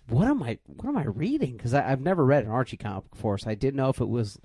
what 0.08 0.28
am 0.28 0.44
I 0.44 0.60
what 0.66 0.90
am 0.90 0.98
I 0.98 1.06
reading? 1.06 1.56
Because 1.58 1.74
I've 1.74 2.02
never 2.02 2.26
read 2.26 2.44
an 2.44 2.52
Archie 2.52 2.78
comic 2.78 3.10
before, 3.12 3.38
so 3.38 3.50
I 3.50 3.56
didn't 3.56 3.78
know 3.78 3.90
if 3.90 4.02
it 4.02 4.10
was 4.10 4.40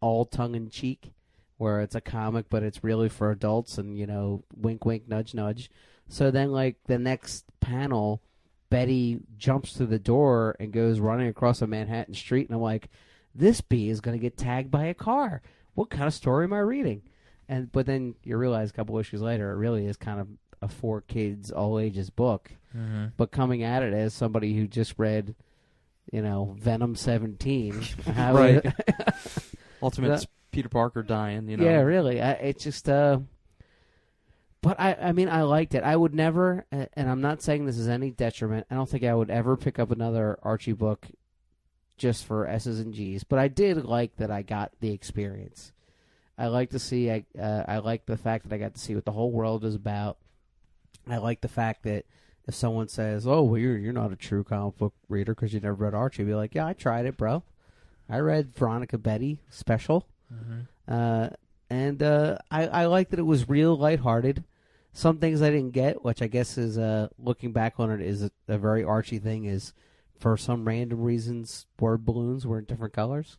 all 0.00 0.24
tongue 0.24 0.54
in 0.54 0.68
cheek, 0.68 1.12
where 1.58 1.80
it's 1.80 1.94
a 1.94 2.00
comic 2.00 2.46
but 2.50 2.62
it's 2.62 2.84
really 2.84 3.08
for 3.08 3.30
adults, 3.30 3.78
and 3.78 3.96
you 3.96 4.06
know, 4.06 4.42
wink, 4.56 4.84
wink, 4.84 5.08
nudge, 5.08 5.34
nudge. 5.34 5.70
So 6.08 6.30
then, 6.30 6.50
like 6.50 6.76
the 6.86 6.98
next 6.98 7.44
panel, 7.60 8.20
Betty 8.68 9.20
jumps 9.38 9.76
through 9.76 9.86
the 9.86 9.98
door 9.98 10.56
and 10.58 10.72
goes 10.72 10.98
running 10.98 11.28
across 11.28 11.62
a 11.62 11.66
Manhattan 11.66 12.14
street, 12.14 12.48
and 12.48 12.56
I'm 12.56 12.62
like, 12.62 12.88
this 13.34 13.60
bee 13.60 13.88
is 13.88 14.00
going 14.00 14.18
to 14.18 14.22
get 14.22 14.36
tagged 14.36 14.70
by 14.70 14.86
a 14.86 14.94
car. 14.94 15.40
What 15.74 15.90
kind 15.90 16.04
of 16.04 16.14
story 16.14 16.44
am 16.44 16.52
I 16.52 16.58
reading? 16.58 17.02
And 17.52 17.70
but 17.70 17.84
then 17.84 18.14
you 18.24 18.36
realize 18.38 18.70
a 18.70 18.72
couple 18.72 18.98
issues 18.98 19.20
later, 19.20 19.50
it 19.50 19.56
really 19.56 19.86
is 19.86 19.96
kind 19.96 20.20
of 20.20 20.28
a 20.62 20.68
for 20.68 21.00
kids, 21.02 21.50
all 21.50 21.78
ages 21.78 22.08
book 22.10 22.52
Mm-hmm. 22.74 23.08
but 23.18 23.30
coming 23.30 23.62
at 23.62 23.82
it 23.82 23.92
as 23.92 24.14
somebody 24.14 24.54
who 24.54 24.66
just 24.66 24.94
read, 24.96 25.34
you 26.10 26.22
know, 26.22 26.56
Venom 26.58 26.96
17. 26.96 27.82
I 28.16 28.32
Right. 28.32 28.74
Ultimate's 29.82 30.26
Peter 30.52 30.70
Parker 30.70 31.02
dying. 31.02 31.48
You 31.48 31.58
know, 31.58 31.64
Yeah, 31.64 31.80
really. 31.80 32.22
I, 32.22 32.30
it's 32.32 32.64
just, 32.64 32.88
uh, 32.88 33.18
but 34.62 34.80
I, 34.80 34.94
I 34.94 35.12
mean, 35.12 35.28
I 35.28 35.42
liked 35.42 35.74
it. 35.74 35.82
I 35.84 35.94
would 35.94 36.14
never, 36.14 36.64
and 36.70 37.10
I'm 37.10 37.20
not 37.20 37.42
saying 37.42 37.66
this 37.66 37.76
is 37.76 37.88
any 37.88 38.10
detriment. 38.10 38.66
I 38.70 38.74
don't 38.74 38.88
think 38.88 39.04
I 39.04 39.14
would 39.14 39.28
ever 39.30 39.58
pick 39.58 39.78
up 39.78 39.90
another 39.90 40.38
Archie 40.42 40.72
book 40.72 41.08
just 41.98 42.24
for 42.24 42.46
S's 42.46 42.80
and 42.80 42.94
G's. 42.94 43.22
But 43.22 43.38
I 43.38 43.48
did 43.48 43.84
like 43.84 44.16
that 44.16 44.30
I 44.30 44.40
got 44.40 44.72
the 44.80 44.92
experience. 44.92 45.72
I 46.38 46.46
like 46.46 46.70
to 46.70 46.78
see. 46.78 47.10
I 47.10 47.24
uh, 47.38 47.64
I 47.68 47.78
like 47.78 48.06
the 48.06 48.16
fact 48.16 48.48
that 48.48 48.54
I 48.54 48.58
got 48.58 48.74
to 48.74 48.80
see 48.80 48.94
what 48.94 49.04
the 49.04 49.12
whole 49.12 49.30
world 49.30 49.64
is 49.64 49.74
about. 49.74 50.18
I 51.08 51.18
like 51.18 51.40
the 51.40 51.48
fact 51.48 51.82
that 51.84 52.04
if 52.46 52.54
someone 52.54 52.88
says, 52.88 53.26
"Oh, 53.26 53.42
well, 53.42 53.58
you're 53.58 53.76
you're 53.78 53.92
not 53.92 54.12
a 54.12 54.16
true 54.16 54.44
comic 54.44 54.78
book 54.78 54.94
reader 55.08 55.34
because 55.34 55.52
you 55.52 55.60
never 55.60 55.74
read 55.74 55.94
Archie," 55.94 56.24
be 56.24 56.34
like, 56.34 56.54
"Yeah, 56.54 56.66
I 56.66 56.72
tried 56.72 57.06
it, 57.06 57.16
bro. 57.16 57.42
I 58.08 58.18
read 58.18 58.54
Veronica 58.56 58.98
Betty 58.98 59.40
special." 59.50 60.06
Uh, 60.88 61.30
and 61.70 62.02
uh, 62.02 62.38
I, 62.50 62.66
I 62.66 62.86
like 62.86 63.10
that 63.10 63.18
it 63.18 63.22
was 63.22 63.48
real 63.48 63.76
lighthearted. 63.76 64.44
Some 64.92 65.18
things 65.18 65.40
I 65.40 65.50
didn't 65.50 65.70
get, 65.72 66.04
which 66.04 66.20
I 66.20 66.26
guess 66.26 66.58
is 66.58 66.76
uh, 66.76 67.08
looking 67.18 67.52
back 67.52 67.74
on 67.78 67.90
it 67.90 68.00
is 68.00 68.22
a, 68.22 68.30
a 68.48 68.58
very 68.58 68.84
Archie 68.84 69.18
thing. 69.18 69.44
Is 69.44 69.72
for 70.18 70.36
some 70.36 70.66
random 70.66 71.00
reasons, 71.00 71.66
word 71.78 72.04
balloons 72.04 72.46
were 72.46 72.58
in 72.58 72.64
different 72.64 72.92
colors. 72.94 73.38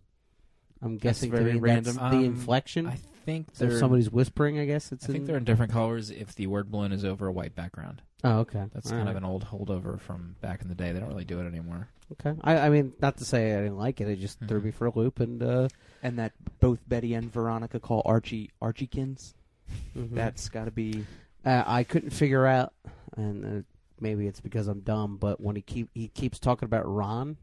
I'm 0.83 0.93
That's 0.97 1.03
guessing 1.03 1.31
very 1.31 1.45
to 1.45 1.53
me 1.53 1.59
random. 1.59 1.95
that's 1.95 2.11
the 2.11 2.17
Um, 2.19 2.25
inflection. 2.25 2.87
I 2.87 2.97
think 3.25 3.47
so 3.53 3.65
they're 3.65 3.73
if 3.75 3.79
somebody's 3.79 4.11
whispering, 4.11 4.59
I 4.59 4.65
guess 4.65 4.91
it's. 4.91 5.07
I 5.09 5.13
think 5.13 5.25
they're 5.25 5.37
in 5.37 5.45
different 5.45 5.71
colors 5.71 6.09
if 6.09 6.35
the 6.35 6.47
word 6.47 6.69
balloon 6.71 6.91
is 6.91 7.05
over 7.05 7.27
a 7.27 7.31
white 7.31 7.55
background. 7.55 8.01
Oh, 8.25 8.39
okay. 8.39 8.65
That's 8.73 8.87
All 8.87 8.97
kind 8.97 9.05
right. 9.05 9.11
of 9.11 9.17
an 9.17 9.23
old 9.25 9.45
holdover 9.45 9.99
from 9.99 10.35
back 10.41 10.61
in 10.61 10.67
the 10.69 10.75
day. 10.75 10.91
They 10.91 10.99
don't 10.99 11.09
really 11.09 11.25
do 11.25 11.39
it 11.39 11.47
anymore. 11.47 11.87
okay. 12.13 12.37
I, 12.43 12.57
I 12.57 12.69
mean, 12.69 12.93
not 13.01 13.17
to 13.17 13.25
say 13.25 13.53
I 13.53 13.61
didn't 13.61 13.77
like 13.77 13.99
it. 14.01 14.07
It 14.07 14.17
just 14.19 14.39
threw 14.47 14.59
Mhm. 14.61 14.65
me 14.65 14.71
for 14.71 14.85
a 14.87 14.91
loop, 14.93 15.19
and 15.21 15.41
uh, 15.41 15.67
and 16.03 16.19
that 16.19 16.33
both 16.59 16.79
Betty 16.87 17.13
and 17.13 17.31
Veronica 17.31 17.79
call 17.79 18.01
Archie 18.05 18.49
Archiekins. 18.61 19.33
mhm. 19.95 20.11
That's 20.13 20.49
got 20.49 20.65
to 20.65 20.71
be. 20.71 21.05
uh, 21.45 21.63
I 21.65 21.83
couldn't 21.83 22.09
figure 22.11 22.45
out, 22.45 22.73
and 23.17 23.45
uh, 23.45 23.63
maybe 23.99 24.27
it's 24.27 24.41
because 24.41 24.67
I'm 24.67 24.81
dumb, 24.81 25.15
but 25.17 25.39
when 25.41 25.55
he 25.55 25.61
keep 25.61 25.89
he 25.93 26.07
keeps 26.09 26.39
talking 26.39 26.65
about 26.65 26.85
Ron, 26.87 27.37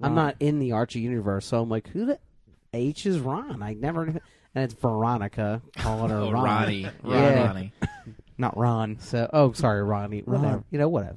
I'm 0.00 0.10
Ron. 0.10 0.14
not 0.14 0.36
in 0.40 0.58
the 0.60 0.72
Archie 0.72 1.00
universe, 1.00 1.46
so 1.46 1.60
I'm 1.60 1.68
like, 1.68 1.88
who 1.88 2.06
the 2.06 2.18
H 2.72 3.06
is 3.06 3.18
Ron? 3.18 3.62
I 3.62 3.74
never, 3.74 4.02
and 4.04 4.20
it's 4.54 4.74
Veronica 4.74 5.62
calling 5.76 6.10
her 6.10 6.16
Oh, 6.20 6.30
Ron. 6.32 6.44
Ronnie. 6.44 6.80
Yeah. 6.82 6.90
Yeah, 7.04 7.46
Ronnie. 7.46 7.72
not 8.38 8.56
Ron. 8.56 8.98
So, 9.00 9.28
oh, 9.32 9.52
sorry, 9.52 9.82
Ronnie. 9.82 10.22
Ron. 10.26 10.42
Whatever. 10.42 10.64
You 10.70 10.78
know, 10.78 10.88
whatever. 10.88 11.16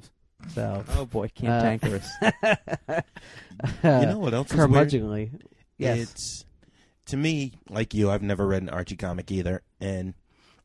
So, 0.54 0.84
Oh 0.96 1.06
boy, 1.06 1.26
Uh, 1.26 1.28
cantankerous. 1.34 2.08
you 2.82 3.02
know 3.82 4.18
what 4.18 4.34
else 4.34 4.50
is 4.50 4.56
weird? 4.56 4.70
curmudgeonly. 4.70 5.30
Yes. 5.78 5.98
It's 6.00 6.44
to 7.06 7.16
me 7.16 7.52
like 7.68 7.94
you. 7.94 8.10
I've 8.10 8.22
never 8.22 8.46
read 8.46 8.62
an 8.62 8.68
Archie 8.68 8.96
comic 8.96 9.30
either, 9.30 9.62
and 9.80 10.14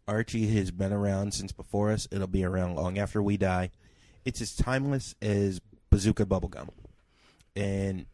Archie 0.08 0.48
has 0.58 0.72
been 0.72 0.94
around 0.94 1.34
since 1.34 1.52
before 1.52 1.92
us. 1.92 2.08
It'll 2.12 2.28
be 2.28 2.44
around 2.44 2.76
long 2.76 2.98
after 2.98 3.22
we 3.22 3.38
die. 3.38 3.72
It's 4.26 4.42
as 4.42 4.56
timeless 4.56 5.16
as 5.22 5.62
Bazooka 5.90 6.26
Bubblegum, 6.26 6.70
and 7.56 8.06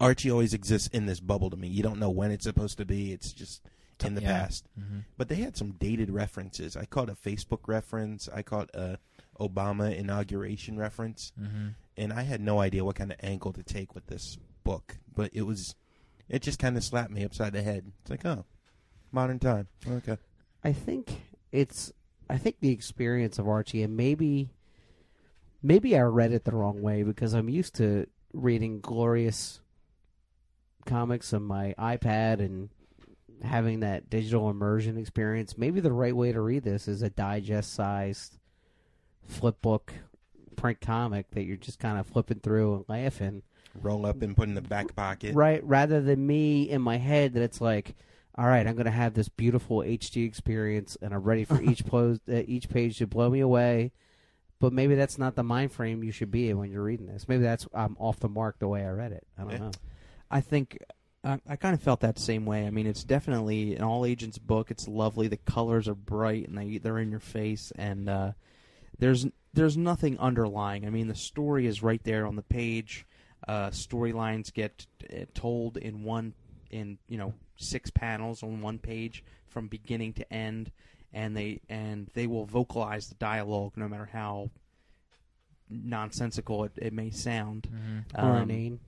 Archie 0.00 0.30
always 0.30 0.54
exists 0.54 0.88
in 0.88 1.06
this 1.06 1.20
bubble 1.20 1.50
to 1.50 1.56
me. 1.56 1.68
You 1.68 1.82
don't 1.82 1.98
know 1.98 2.10
when 2.10 2.30
it's 2.30 2.44
supposed 2.44 2.78
to 2.78 2.84
be. 2.84 3.12
It's 3.12 3.32
just 3.32 3.62
in 4.04 4.14
the 4.14 4.20
Yeah. 4.22 4.40
past. 4.44 4.68
Mhm. 4.78 5.04
But 5.16 5.28
they 5.28 5.36
had 5.36 5.56
some 5.56 5.72
dated 5.72 6.10
references. 6.10 6.76
I 6.76 6.84
caught 6.84 7.10
a 7.10 7.14
Facebook 7.16 7.66
reference. 7.66 8.28
I 8.28 8.42
caught 8.42 8.70
a 8.74 8.98
Obama 9.40 9.94
inauguration 9.96 10.76
reference 10.78 11.32
Mhm. 11.40 11.74
and 11.96 12.12
I 12.12 12.22
had 12.22 12.40
no 12.40 12.60
idea 12.60 12.84
what 12.84 12.96
kind 12.96 13.12
of 13.12 13.18
angle 13.22 13.52
to 13.52 13.62
take 13.62 13.94
with 13.94 14.06
this 14.06 14.36
book, 14.64 14.98
but 15.14 15.30
it 15.32 15.42
was, 15.42 15.74
it 16.28 16.42
just 16.42 16.58
kind 16.58 16.76
of 16.76 16.84
slapped 16.84 17.10
me 17.12 17.24
upside 17.24 17.52
the 17.52 17.62
head. 17.62 17.92
It's 18.02 18.10
like, 18.10 18.24
oh, 18.24 18.44
modern 19.12 19.38
time. 19.38 19.68
Okay. 19.86 20.16
I 20.62 20.72
think 20.72 21.22
it's 21.52 21.92
I 22.30 22.36
think 22.36 22.56
the 22.60 22.70
experience 22.70 23.38
of 23.38 23.48
Archie 23.48 23.82
and 23.82 23.96
maybe 23.96 24.50
maybe 25.62 25.96
I 25.96 26.02
read 26.02 26.32
it 26.32 26.44
the 26.44 26.54
wrong 26.54 26.82
way 26.82 27.02
because 27.02 27.32
I'm 27.32 27.48
used 27.48 27.74
to 27.76 28.06
reading 28.32 28.80
glorious 28.80 29.60
comics 30.88 31.32
on 31.32 31.42
my 31.44 31.74
iPad 31.78 32.40
and 32.40 32.70
having 33.42 33.80
that 33.80 34.10
digital 34.10 34.50
immersion 34.50 34.96
experience. 34.96 35.56
Maybe 35.56 35.78
the 35.80 35.92
right 35.92 36.16
way 36.16 36.32
to 36.32 36.40
read 36.40 36.64
this 36.64 36.88
is 36.88 37.02
a 37.02 37.10
digest 37.10 37.72
sized 37.72 38.38
flip 39.26 39.60
book 39.62 39.92
print 40.56 40.80
comic 40.80 41.30
that 41.32 41.44
you're 41.44 41.56
just 41.56 41.78
kind 41.78 41.98
of 41.98 42.06
flipping 42.06 42.40
through 42.40 42.74
and 42.76 42.84
laughing. 42.88 43.42
Roll 43.80 44.06
up 44.06 44.22
and 44.22 44.36
put 44.36 44.48
in 44.48 44.54
the 44.54 44.60
back 44.62 44.96
pocket. 44.96 45.34
Right, 45.36 45.62
rather 45.62 46.00
than 46.00 46.26
me 46.26 46.68
in 46.68 46.82
my 46.82 46.96
head 46.96 47.34
that 47.34 47.42
it's 47.42 47.60
like, 47.60 47.94
all 48.36 48.46
right, 48.46 48.66
I'm 48.66 48.74
going 48.74 48.86
to 48.86 48.90
have 48.90 49.14
this 49.14 49.28
beautiful 49.28 49.78
HD 49.78 50.26
experience, 50.26 50.96
and 51.00 51.12
I'm 51.12 51.22
ready 51.22 51.44
for 51.44 51.60
each 51.62 51.84
uh, 51.92 52.16
each 52.28 52.68
page 52.68 52.98
to 52.98 53.06
blow 53.06 53.30
me 53.30 53.40
away. 53.40 53.92
But 54.60 54.72
maybe 54.72 54.96
that's 54.96 55.18
not 55.18 55.36
the 55.36 55.44
mind 55.44 55.70
frame 55.70 56.02
you 56.02 56.10
should 56.10 56.32
be 56.32 56.50
in 56.50 56.58
when 56.58 56.72
you're 56.72 56.82
reading 56.82 57.06
this. 57.06 57.28
Maybe 57.28 57.42
that's 57.44 57.68
I'm 57.72 57.96
off 58.00 58.18
the 58.18 58.28
mark 58.28 58.58
the 58.58 58.66
way 58.66 58.84
I 58.84 58.90
read 58.90 59.12
it. 59.12 59.24
I 59.38 59.42
don't 59.42 59.52
Yeah. 59.52 59.58
know. 59.58 59.70
I 60.30 60.40
think 60.40 60.78
I, 61.24 61.40
I 61.48 61.56
kind 61.56 61.74
of 61.74 61.82
felt 61.82 62.00
that 62.00 62.18
same 62.18 62.44
way. 62.46 62.66
I 62.66 62.70
mean, 62.70 62.86
it's 62.86 63.04
definitely 63.04 63.76
an 63.76 63.82
all 63.82 64.04
agents 64.04 64.38
book. 64.38 64.70
It's 64.70 64.86
lovely. 64.88 65.26
The 65.28 65.36
colors 65.38 65.88
are 65.88 65.94
bright 65.94 66.48
and 66.48 66.56
they 66.56 66.78
they're 66.78 66.98
in 66.98 67.10
your 67.10 67.20
face, 67.20 67.72
and 67.76 68.08
uh, 68.08 68.32
there's 68.98 69.26
there's 69.54 69.76
nothing 69.76 70.18
underlying. 70.18 70.86
I 70.86 70.90
mean, 70.90 71.08
the 71.08 71.14
story 71.14 71.66
is 71.66 71.82
right 71.82 72.02
there 72.04 72.26
on 72.26 72.36
the 72.36 72.42
page. 72.42 73.06
Uh, 73.46 73.70
storylines 73.70 74.52
get 74.52 74.86
uh, 75.12 75.24
told 75.34 75.76
in 75.76 76.02
one 76.04 76.34
in 76.70 76.98
you 77.08 77.16
know 77.18 77.32
six 77.56 77.90
panels 77.90 78.42
on 78.42 78.60
one 78.60 78.78
page 78.78 79.24
from 79.48 79.68
beginning 79.68 80.12
to 80.14 80.32
end, 80.32 80.70
and 81.12 81.36
they 81.36 81.60
and 81.68 82.10
they 82.14 82.26
will 82.26 82.44
vocalize 82.44 83.08
the 83.08 83.14
dialogue 83.14 83.72
no 83.76 83.88
matter 83.88 84.08
how 84.12 84.50
nonsensical 85.70 86.64
it, 86.64 86.72
it 86.76 86.92
may 86.92 87.10
sound. 87.10 87.68
Mhm. 87.70 88.04
Or 88.22 88.36
Um, 88.36 88.50
inane. 88.50 88.80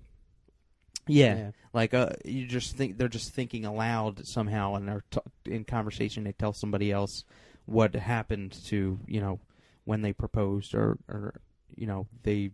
Yeah, 1.11 1.36
Yeah. 1.36 1.50
like 1.72 1.94
uh, 1.94 2.11
you 2.24 2.46
just 2.46 2.76
think 2.76 2.96
they're 2.98 3.08
just 3.08 3.32
thinking 3.32 3.64
aloud 3.64 4.26
somehow, 4.26 4.74
and 4.74 4.88
they're 4.88 5.04
t- 5.11 5.20
in 5.46 5.64
conversation. 5.64 6.24
They 6.24 6.32
tell 6.32 6.52
somebody 6.52 6.90
else 6.92 7.24
what 7.66 7.94
happened 7.94 8.52
to 8.66 8.98
you 9.06 9.20
know 9.20 9.40
when 9.84 10.02
they 10.02 10.12
proposed, 10.12 10.74
or 10.74 10.98
or 11.08 11.40
you 11.76 11.86
know 11.86 12.06
they 12.22 12.50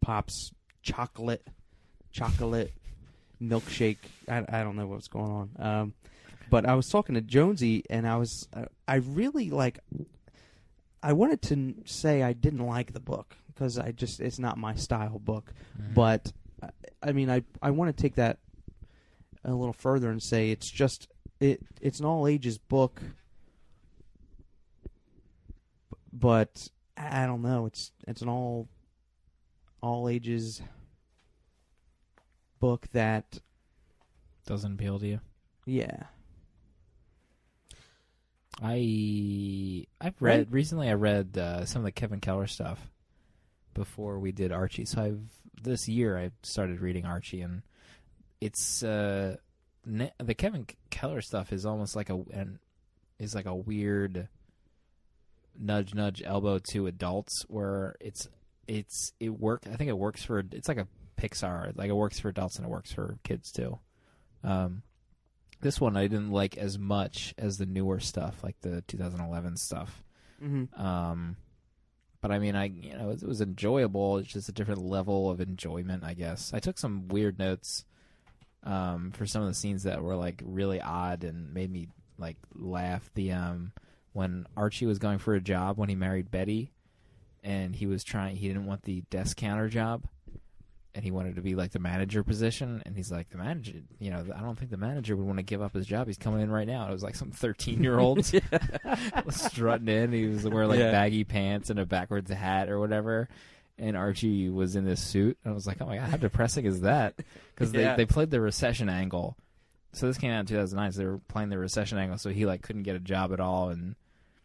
pops 0.00 0.52
chocolate, 0.82 1.46
chocolate 2.12 2.72
milkshake. 3.42 3.98
I, 4.28 4.44
I 4.48 4.62
don't 4.62 4.76
know 4.76 4.86
what's 4.86 5.08
going 5.08 5.30
on. 5.30 5.50
Um, 5.58 5.94
but 6.50 6.66
I 6.66 6.74
was 6.74 6.88
talking 6.88 7.14
to 7.14 7.20
Jonesy, 7.20 7.84
and 7.90 8.06
I 8.06 8.16
was 8.16 8.48
I, 8.54 8.66
I 8.86 8.94
really 8.96 9.50
like. 9.50 9.80
I 11.02 11.12
wanted 11.12 11.42
to 11.42 11.74
say 11.84 12.22
I 12.22 12.32
didn't 12.32 12.66
like 12.66 12.92
the 12.92 13.00
book 13.00 13.36
because 13.48 13.78
I 13.78 13.92
just 13.92 14.20
it's 14.20 14.38
not 14.38 14.58
my 14.58 14.74
style 14.74 15.18
book, 15.18 15.52
Mhm. 15.80 15.94
but 15.94 16.32
I- 17.02 17.12
mean 17.12 17.30
I 17.30 17.42
I 17.62 17.70
want 17.70 17.94
to 17.96 18.00
take 18.02 18.16
that 18.16 18.38
a 19.44 19.54
little 19.54 19.72
further 19.72 20.10
and 20.10 20.22
say 20.22 20.50
it's 20.50 20.68
just 20.70 21.08
it 21.40 21.60
it's 21.80 22.00
an 22.00 22.06
all 22.06 22.26
ages 22.26 22.58
book, 22.58 23.00
but 26.12 26.68
I 26.96 27.26
don't 27.26 27.42
know 27.42 27.66
it's 27.66 27.92
it's 28.06 28.22
an 28.22 28.28
all 28.28 28.68
all 29.80 30.08
ages 30.08 30.60
book 32.58 32.88
that 32.92 33.38
doesn't 34.46 34.72
appeal 34.72 34.98
to 34.98 35.06
you. 35.06 35.20
yeah 35.66 36.04
I 38.60 39.86
I've 40.00 40.20
Right. 40.20 40.38
read 40.38 40.52
recently. 40.52 40.88
I 40.88 40.94
read 40.94 41.38
uh, 41.38 41.64
some 41.64 41.82
of 41.82 41.84
the 41.84 41.92
Kevin 41.92 42.18
Keller 42.20 42.48
stuff 42.48 42.90
before 43.72 44.18
we 44.18 44.32
did 44.32 44.50
Archie. 44.50 44.84
So 44.84 45.00
I've 45.00 45.37
this 45.62 45.88
year 45.88 46.18
I 46.18 46.30
started 46.42 46.80
reading 46.80 47.04
Archie, 47.04 47.42
and 47.42 47.62
it's 48.40 48.82
uh, 48.82 49.36
ne- 49.84 50.12
the 50.18 50.34
Kevin 50.34 50.66
Keller 50.90 51.20
stuff 51.20 51.52
is 51.52 51.66
almost 51.66 51.96
like 51.96 52.10
a 52.10 52.16
an, 52.32 52.58
is 53.18 53.34
like 53.34 53.46
a 53.46 53.54
weird 53.54 54.28
nudge 55.58 55.94
nudge 55.94 56.22
elbow 56.24 56.58
to 56.70 56.86
adults 56.86 57.44
where 57.48 57.96
it's 58.00 58.28
it's 58.66 59.12
it 59.18 59.30
work. 59.30 59.62
I 59.66 59.76
think 59.76 59.90
it 59.90 59.98
works 59.98 60.22
for 60.22 60.42
it's 60.52 60.68
like 60.68 60.78
a 60.78 60.88
Pixar. 61.18 61.76
Like 61.76 61.90
it 61.90 61.94
works 61.94 62.20
for 62.20 62.28
adults 62.28 62.56
and 62.56 62.66
it 62.66 62.70
works 62.70 62.92
for 62.92 63.18
kids 63.24 63.50
too. 63.50 63.78
Um, 64.44 64.82
this 65.60 65.80
one 65.80 65.96
I 65.96 66.06
didn't 66.06 66.30
like 66.30 66.56
as 66.56 66.78
much 66.78 67.34
as 67.36 67.56
the 67.56 67.66
newer 67.66 67.98
stuff, 67.98 68.36
like 68.44 68.60
the 68.60 68.82
2011 68.82 69.56
stuff. 69.56 70.04
mm-hmm. 70.42 70.80
Um, 70.80 71.36
but 72.20 72.30
I 72.30 72.38
mean, 72.38 72.56
I 72.56 72.64
you 72.64 72.96
know 72.96 73.10
it 73.10 73.22
was 73.22 73.40
enjoyable. 73.40 74.18
It's 74.18 74.28
just 74.32 74.48
a 74.48 74.52
different 74.52 74.82
level 74.82 75.30
of 75.30 75.40
enjoyment, 75.40 76.04
I 76.04 76.14
guess. 76.14 76.52
I 76.52 76.60
took 76.60 76.78
some 76.78 77.08
weird 77.08 77.38
notes 77.38 77.84
um, 78.64 79.12
for 79.12 79.26
some 79.26 79.42
of 79.42 79.48
the 79.48 79.54
scenes 79.54 79.84
that 79.84 80.02
were 80.02 80.16
like 80.16 80.42
really 80.44 80.80
odd 80.80 81.24
and 81.24 81.54
made 81.54 81.70
me 81.70 81.88
like 82.18 82.36
laugh. 82.54 83.10
The 83.14 83.32
um, 83.32 83.72
when 84.12 84.46
Archie 84.56 84.86
was 84.86 84.98
going 84.98 85.18
for 85.18 85.34
a 85.34 85.40
job 85.40 85.78
when 85.78 85.88
he 85.88 85.94
married 85.94 86.30
Betty, 86.30 86.72
and 87.42 87.74
he 87.74 87.86
was 87.86 88.02
trying, 88.04 88.36
he 88.36 88.48
didn't 88.48 88.66
want 88.66 88.82
the 88.82 89.02
desk 89.10 89.36
counter 89.36 89.68
job. 89.68 90.02
And 90.98 91.04
he 91.04 91.12
wanted 91.12 91.36
to 91.36 91.42
be 91.42 91.54
like 91.54 91.70
the 91.70 91.78
manager 91.78 92.24
position, 92.24 92.82
and 92.84 92.96
he's 92.96 93.12
like 93.12 93.30
the 93.30 93.38
manager. 93.38 93.74
You 94.00 94.10
know, 94.10 94.24
I 94.34 94.40
don't 94.40 94.58
think 94.58 94.72
the 94.72 94.76
manager 94.76 95.14
would 95.14 95.24
want 95.24 95.38
to 95.38 95.44
give 95.44 95.62
up 95.62 95.72
his 95.72 95.86
job. 95.86 96.08
He's 96.08 96.18
coming 96.18 96.40
in 96.40 96.50
right 96.50 96.66
now. 96.66 96.88
It 96.88 96.90
was 96.92 97.04
like 97.04 97.14
some 97.14 97.30
thirteen-year-old 97.30 98.24
strutting 99.30 99.88
in. 99.88 100.12
He 100.12 100.26
was 100.26 100.44
wearing 100.44 100.68
like 100.68 100.78
Yeah. 100.80 100.90
baggy 100.90 101.22
pants 101.24 101.70
and 101.70 101.78
a 101.78 101.86
backwards 101.86 102.30
hat 102.30 102.68
or 102.68 102.78
whatever. 102.80 103.28
And 103.78 103.96
Archie 103.96 104.48
was 104.48 104.74
in 104.74 104.84
this 104.84 105.00
suit. 105.00 105.38
And 105.44 105.52
I 105.52 105.54
was 105.54 105.66
like, 105.66 105.76
oh 105.80 105.86
my 105.86 105.98
god, 105.98 106.08
how 106.10 106.16
depressing 106.16 106.64
is 106.66 106.80
that? 106.80 107.14
Because 107.54 107.72
Yeah. 107.72 107.94
they 107.94 108.02
they 108.04 108.06
played 108.06 108.30
the 108.30 108.40
recession 108.40 108.88
angle. 108.88 109.36
So 109.92 110.06
this 110.08 110.18
came 110.18 110.32
out 110.32 110.40
in 110.40 110.46
2009. 110.46 110.92
So 110.92 110.98
they 110.98 111.06
were 111.06 111.20
playing 111.28 111.48
the 111.50 111.58
recession 111.58 111.98
angle. 111.98 112.18
So 112.18 112.30
he 112.30 112.44
like 112.44 112.62
couldn't 112.62 112.82
get 112.82 112.96
a 112.96 113.00
job 113.00 113.32
at 113.32 113.40
all. 113.40 113.68
And 113.70 113.94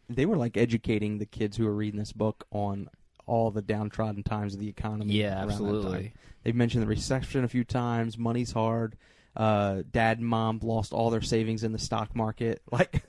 they 0.09 0.25
were 0.25 0.37
like 0.37 0.55
educating 0.55 1.17
the 1.17 1.25
kids 1.25 1.57
who 1.57 1.65
were 1.65 1.73
reading 1.73 1.99
this 1.99 2.13
book 2.13 2.45
on 2.51 2.89
all 3.25 3.51
the 3.51 3.61
downtrodden 3.61 4.21
times 4.21 4.53
of 4.53 4.59
the 4.59 4.67
economy. 4.69 5.13
yeah, 5.13 5.41
absolutely. 5.41 6.13
They've 6.43 6.55
mentioned 6.55 6.83
the 6.83 6.87
recession 6.87 7.43
a 7.43 7.47
few 7.47 7.63
times. 7.63 8.17
Money's 8.17 8.51
hard. 8.51 8.95
Uh, 9.35 9.81
dad 9.91 10.19
and 10.19 10.27
mom 10.27 10.59
lost 10.61 10.93
all 10.93 11.09
their 11.09 11.21
savings 11.21 11.63
in 11.63 11.71
the 11.71 11.79
stock 11.79 12.15
market. 12.15 12.61
Like, 12.71 13.03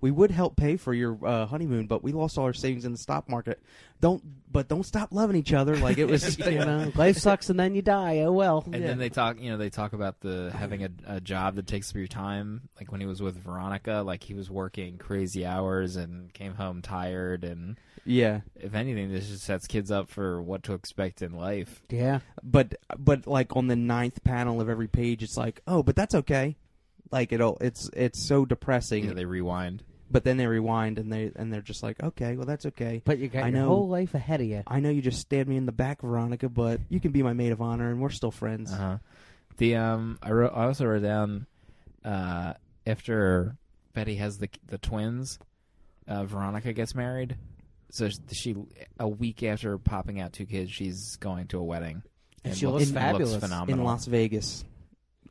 we 0.00 0.10
would 0.10 0.30
help 0.30 0.56
pay 0.56 0.76
for 0.76 0.94
your 0.94 1.18
uh, 1.24 1.46
honeymoon, 1.46 1.86
but 1.86 2.02
we 2.02 2.12
lost 2.12 2.38
all 2.38 2.44
our 2.44 2.52
savings 2.52 2.84
in 2.84 2.92
the 2.92 2.98
stock 2.98 3.28
market. 3.28 3.60
Don't, 4.00 4.22
but 4.50 4.66
don't 4.66 4.84
stop 4.84 5.12
loving 5.12 5.36
each 5.36 5.52
other. 5.52 5.76
Like 5.76 5.98
it 5.98 6.06
was, 6.06 6.38
you 6.46 6.58
know, 6.58 6.90
life 6.96 7.18
sucks 7.18 7.50
and 7.50 7.60
then 7.60 7.74
you 7.74 7.82
die. 7.82 8.20
Oh 8.20 8.32
well. 8.32 8.62
And 8.66 8.76
Yeah. 8.76 8.88
then 8.88 8.98
they 8.98 9.08
talk, 9.10 9.38
you 9.40 9.50
know, 9.50 9.56
they 9.56 9.70
talk 9.70 9.92
about 9.92 10.20
the 10.20 10.50
having 10.56 10.82
a, 10.84 10.90
a 11.06 11.20
job 11.20 11.56
that 11.56 11.66
takes 11.66 11.90
up 11.90 11.96
your 11.96 12.06
time. 12.06 12.62
Like 12.78 12.90
when 12.90 13.00
he 13.00 13.06
was 13.06 13.20
with 13.22 13.36
Veronica, 13.36 14.02
like 14.04 14.22
he 14.22 14.34
was 14.34 14.50
working 14.50 14.98
crazy 14.98 15.44
hours 15.46 15.96
and 15.96 16.32
came 16.32 16.54
home 16.54 16.82
tired. 16.82 17.44
And 17.44 17.78
yeah. 18.04 18.40
if 18.56 18.74
anything, 18.74 19.12
this 19.12 19.28
just 19.28 19.44
sets 19.44 19.66
kids 19.66 19.90
up 19.90 20.08
for 20.08 20.40
what 20.42 20.62
to 20.64 20.72
expect 20.74 21.22
in 21.22 21.32
life. 21.32 21.82
Yeah. 21.90 22.20
But, 22.42 22.74
but 22.98 23.26
like 23.26 23.54
on 23.54 23.66
the 23.68 23.76
ninth 23.76 24.24
panel 24.24 24.60
of 24.60 24.68
every 24.68 24.88
page, 24.88 25.22
it's 25.22 25.36
like, 25.36 25.60
oh, 25.66 25.82
but 25.82 25.94
that's 25.94 26.14
okay. 26.14 26.56
Like 27.12 27.32
it'll, 27.32 27.58
it's, 27.60 27.90
it's 27.92 28.26
so 28.26 28.44
depressing. 28.46 29.06
Know, 29.06 29.14
they 29.14 29.26
rewind. 29.26 29.82
But 30.10 30.24
then 30.24 30.36
they 30.36 30.46
rewind 30.46 30.98
and 30.98 31.12
they 31.12 31.30
and 31.36 31.52
they're 31.52 31.60
just 31.60 31.82
like, 31.82 32.02
okay, 32.02 32.36
well 32.36 32.46
that's 32.46 32.66
okay. 32.66 33.00
But 33.04 33.18
you 33.18 33.28
got 33.28 33.44
I 33.44 33.48
your 33.48 33.60
know- 33.60 33.68
whole 33.68 33.88
life 33.88 34.14
ahead 34.14 34.40
of 34.40 34.46
you. 34.46 34.62
I 34.66 34.80
know 34.80 34.90
you 34.90 35.02
just 35.02 35.20
stabbed 35.20 35.48
me 35.48 35.56
in 35.56 35.66
the 35.66 35.72
back, 35.72 36.02
Veronica, 36.02 36.48
but 36.48 36.80
you 36.88 37.00
can 37.00 37.12
be 37.12 37.22
my 37.22 37.32
maid 37.32 37.52
of 37.52 37.60
honor, 37.62 37.90
and 37.90 38.00
we're 38.00 38.10
still 38.10 38.30
friends. 38.30 38.72
Uh 38.72 38.76
huh. 38.76 38.98
The 39.58 39.76
um, 39.76 40.18
I 40.22 40.30
wrote. 40.32 40.52
I 40.54 40.64
also 40.64 40.86
wrote 40.86 41.02
down 41.02 41.46
uh, 42.04 42.54
after 42.86 43.56
Betty 43.92 44.16
has 44.16 44.38
the 44.38 44.48
the 44.66 44.78
twins, 44.78 45.38
uh, 46.08 46.24
Veronica 46.24 46.72
gets 46.72 46.94
married. 46.94 47.36
So 47.90 48.08
she 48.32 48.54
a 48.98 49.08
week 49.08 49.42
after 49.42 49.76
popping 49.76 50.20
out 50.20 50.32
two 50.32 50.46
kids, 50.46 50.70
she's 50.70 51.16
going 51.16 51.48
to 51.48 51.58
a 51.58 51.62
wedding. 51.62 52.02
And 52.44 52.52
It 52.54 52.56
she 52.56 52.66
looks 52.66 52.88
it 52.88 52.94
fabulous. 52.94 53.34
In 53.34 53.40
phenomenal. 53.40 53.80
In 53.80 53.84
Las 53.84 54.06
Vegas, 54.06 54.64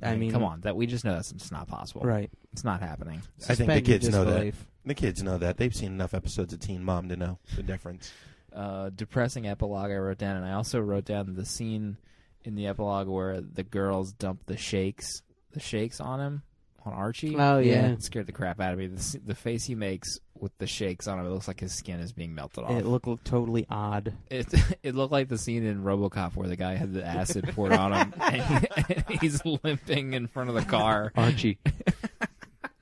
I 0.02 0.16
mean, 0.16 0.32
come 0.32 0.44
on, 0.44 0.62
that 0.62 0.76
we 0.76 0.86
just 0.88 1.04
know 1.04 1.14
that's 1.14 1.32
just 1.32 1.52
not 1.52 1.68
possible. 1.68 2.02
right? 2.02 2.30
It's 2.54 2.64
not 2.64 2.82
happening. 2.82 3.22
I 3.22 3.22
think 3.22 3.48
the 3.48 3.56
Suspend 3.56 3.88
your 3.88 3.98
kids 4.00 4.10
know 4.10 4.24
that. 4.26 4.32
disbelief. 4.32 4.66
The 4.86 4.94
kids 4.96 5.22
know 5.24 5.38
that. 5.38 5.58
They've 5.58 5.76
seen 5.76 5.92
enough 5.92 6.14
episodes 6.14 6.54
of 6.54 6.60
Teen 6.62 6.84
Mom 6.84 7.10
to 7.10 7.16
know 7.18 7.38
the 7.56 7.64
difference. 7.64 8.12
uh, 8.56 8.90
depressing 8.96 9.46
epilogue 9.48 9.92
I 9.92 9.96
wrote 9.98 10.18
down, 10.18 10.38
and 10.38 10.46
I 10.46 10.54
also 10.54 10.80
wrote 10.80 11.06
down 11.06 11.34
the 11.36 11.46
scene 11.46 11.98
in 12.46 12.56
the 12.56 12.68
epilogue 12.68 13.08
where 13.08 13.42
the 13.42 13.64
girls 13.64 14.14
dump 14.14 14.46
the 14.46 14.58
shakes, 14.58 15.22
the 15.52 15.60
shakes 15.60 16.00
on 16.00 16.20
him, 16.22 16.44
on 16.92 16.98
Archie. 16.98 17.36
Oh 17.38 17.60
yeah. 17.60 17.88
It 17.88 18.04
scared 18.04 18.26
the 18.26 18.32
crap 18.32 18.60
out 18.60 18.74
of 18.74 18.80
me. 18.80 18.88
The, 18.88 19.20
the 19.26 19.36
face 19.36 19.66
he 19.66 19.76
makes 19.76 20.20
with 20.38 20.58
the 20.58 20.68
shakes 20.68 21.08
on 21.08 21.20
him, 21.20 21.26
it 21.26 21.30
looks 21.30 21.48
like 21.48 21.60
his 21.60 21.74
skin 21.74 22.00
is 22.00 22.12
being 22.12 22.34
melted 22.34 22.64
off. 22.64 22.72
It 22.72 22.86
looked, 22.86 23.08
looked 23.08 23.26
totally 23.26 23.66
odd. 23.70 24.14
It 24.30 24.48
it 24.84 24.96
looked 24.96 25.12
like 25.12 25.28
the 25.28 25.38
scene 25.38 25.66
in 25.66 25.84
RoboCop 25.84 26.36
where 26.36 26.48
the 26.48 26.56
guy 26.56 26.76
had 26.76 26.94
the 26.94 27.06
acid 27.06 27.50
poured 27.56 27.74
on 27.74 27.94
him, 27.94 28.14
and, 28.22 28.68
and 28.76 29.06
he's 29.22 29.42
limping 29.46 30.14
in 30.14 30.28
front 30.28 30.50
of 30.50 30.56
the 30.56 30.64
car. 30.64 31.12
Archie, 31.18 31.58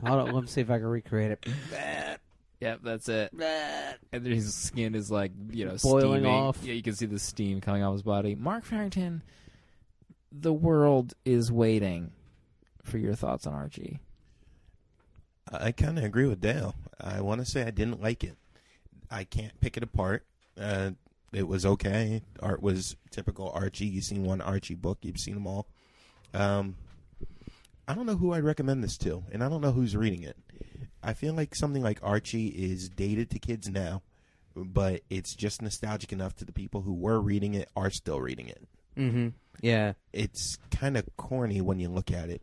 Hold 0.05 0.27
on, 0.27 0.31
let 0.33 0.41
me 0.41 0.47
see 0.47 0.61
if 0.61 0.69
I 0.69 0.77
can 0.77 0.87
recreate 0.87 1.31
it. 1.31 1.45
Yep, 2.59 2.79
that's 2.83 3.07
it. 3.07 3.31
And 3.33 4.25
then 4.25 4.31
his 4.31 4.53
skin 4.53 4.95
is 4.95 5.11
like 5.11 5.31
you 5.51 5.65
know 5.65 5.77
Boiling 5.81 6.21
steaming. 6.21 6.25
off. 6.25 6.59
Yeah, 6.63 6.73
you 6.73 6.81
can 6.83 6.95
see 6.95 7.05
the 7.05 7.19
steam 7.19 7.61
coming 7.61 7.83
off 7.83 7.93
his 7.93 8.03
body. 8.03 8.35
Mark 8.35 8.63
Farrington, 8.65 9.21
the 10.31 10.53
world 10.53 11.13
is 11.25 11.51
waiting 11.51 12.11
for 12.87 12.97
your 12.97 13.15
thoughts 13.15 13.45
on 13.45 13.53
Archie. 13.53 13.99
I 15.51 15.71
kind 15.71 15.97
of 15.97 16.03
agree 16.03 16.27
with 16.27 16.41
Dale. 16.41 16.75
I 16.99 17.21
want 17.21 17.39
to 17.41 17.45
say 17.45 17.63
I 17.63 17.71
didn't 17.71 18.01
like 18.01 18.23
it. 18.23 18.35
I 19.09 19.23
can't 19.23 19.59
pick 19.61 19.77
it 19.77 19.83
apart. 19.83 20.25
Uh, 20.59 20.91
it 21.31 21.47
was 21.47 21.65
okay. 21.65 22.23
Art 22.41 22.61
was 22.61 22.95
typical 23.11 23.49
Archie. 23.53 23.85
You've 23.85 24.03
seen 24.03 24.23
one 24.23 24.41
Archie 24.41 24.75
book. 24.75 24.99
You've 25.01 25.19
seen 25.19 25.35
them 25.35 25.47
all. 25.47 25.67
Um, 26.33 26.75
I 27.87 27.93
don't 27.93 28.05
know 28.05 28.17
who 28.17 28.33
I'd 28.33 28.43
recommend 28.43 28.83
this 28.83 28.97
to, 28.99 29.23
and 29.31 29.43
I 29.43 29.49
don't 29.49 29.61
know 29.61 29.71
who's 29.71 29.95
reading 29.95 30.23
it. 30.23 30.37
I 31.01 31.13
feel 31.13 31.33
like 31.33 31.55
something 31.55 31.81
like 31.83 31.99
Archie 32.03 32.47
is 32.47 32.89
dated 32.89 33.29
to 33.29 33.39
kids 33.39 33.69
now, 33.69 34.01
but 34.55 35.01
it's 35.09 35.33
just 35.35 35.61
nostalgic 35.61 36.11
enough 36.11 36.35
to 36.37 36.45
the 36.45 36.51
people 36.51 36.81
who 36.81 36.93
were 36.93 37.21
reading 37.21 37.53
it 37.53 37.69
are 37.75 37.89
still 37.89 38.19
reading 38.19 38.47
it. 38.49 38.67
mm-hmm. 38.97 39.27
yeah, 39.61 39.93
It's 40.11 40.57
kind 40.69 40.97
of 40.97 41.07
corny 41.15 41.61
when 41.61 41.79
you 41.79 41.87
look 41.87 42.11
at 42.11 42.29
it, 42.29 42.41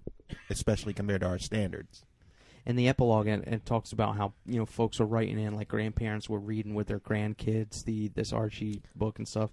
especially 0.51 0.93
compared 0.95 1.21
to 1.23 1.27
our 1.29 1.39
standards. 1.39 2.05
in 2.67 2.77
the 2.77 2.89
epilogue, 2.89 3.27
it, 3.27 3.47
it 3.47 3.67
talks 3.67 3.93
about 3.93 4.17
how 4.17 4.33
you 4.47 4.59
know 4.59 4.67
folks 4.67 5.01
are 5.01 5.07
writing 5.07 5.39
in, 5.39 5.55
like 5.55 5.69
grandparents 5.69 6.29
were 6.29 6.39
reading 6.39 6.75
with 6.75 6.87
their 6.87 7.01
grandkids 7.01 7.85
the 7.85 8.09
this 8.09 8.33
Archie 8.33 8.83
book 8.95 9.19
and 9.19 9.29
stuff. 9.29 9.51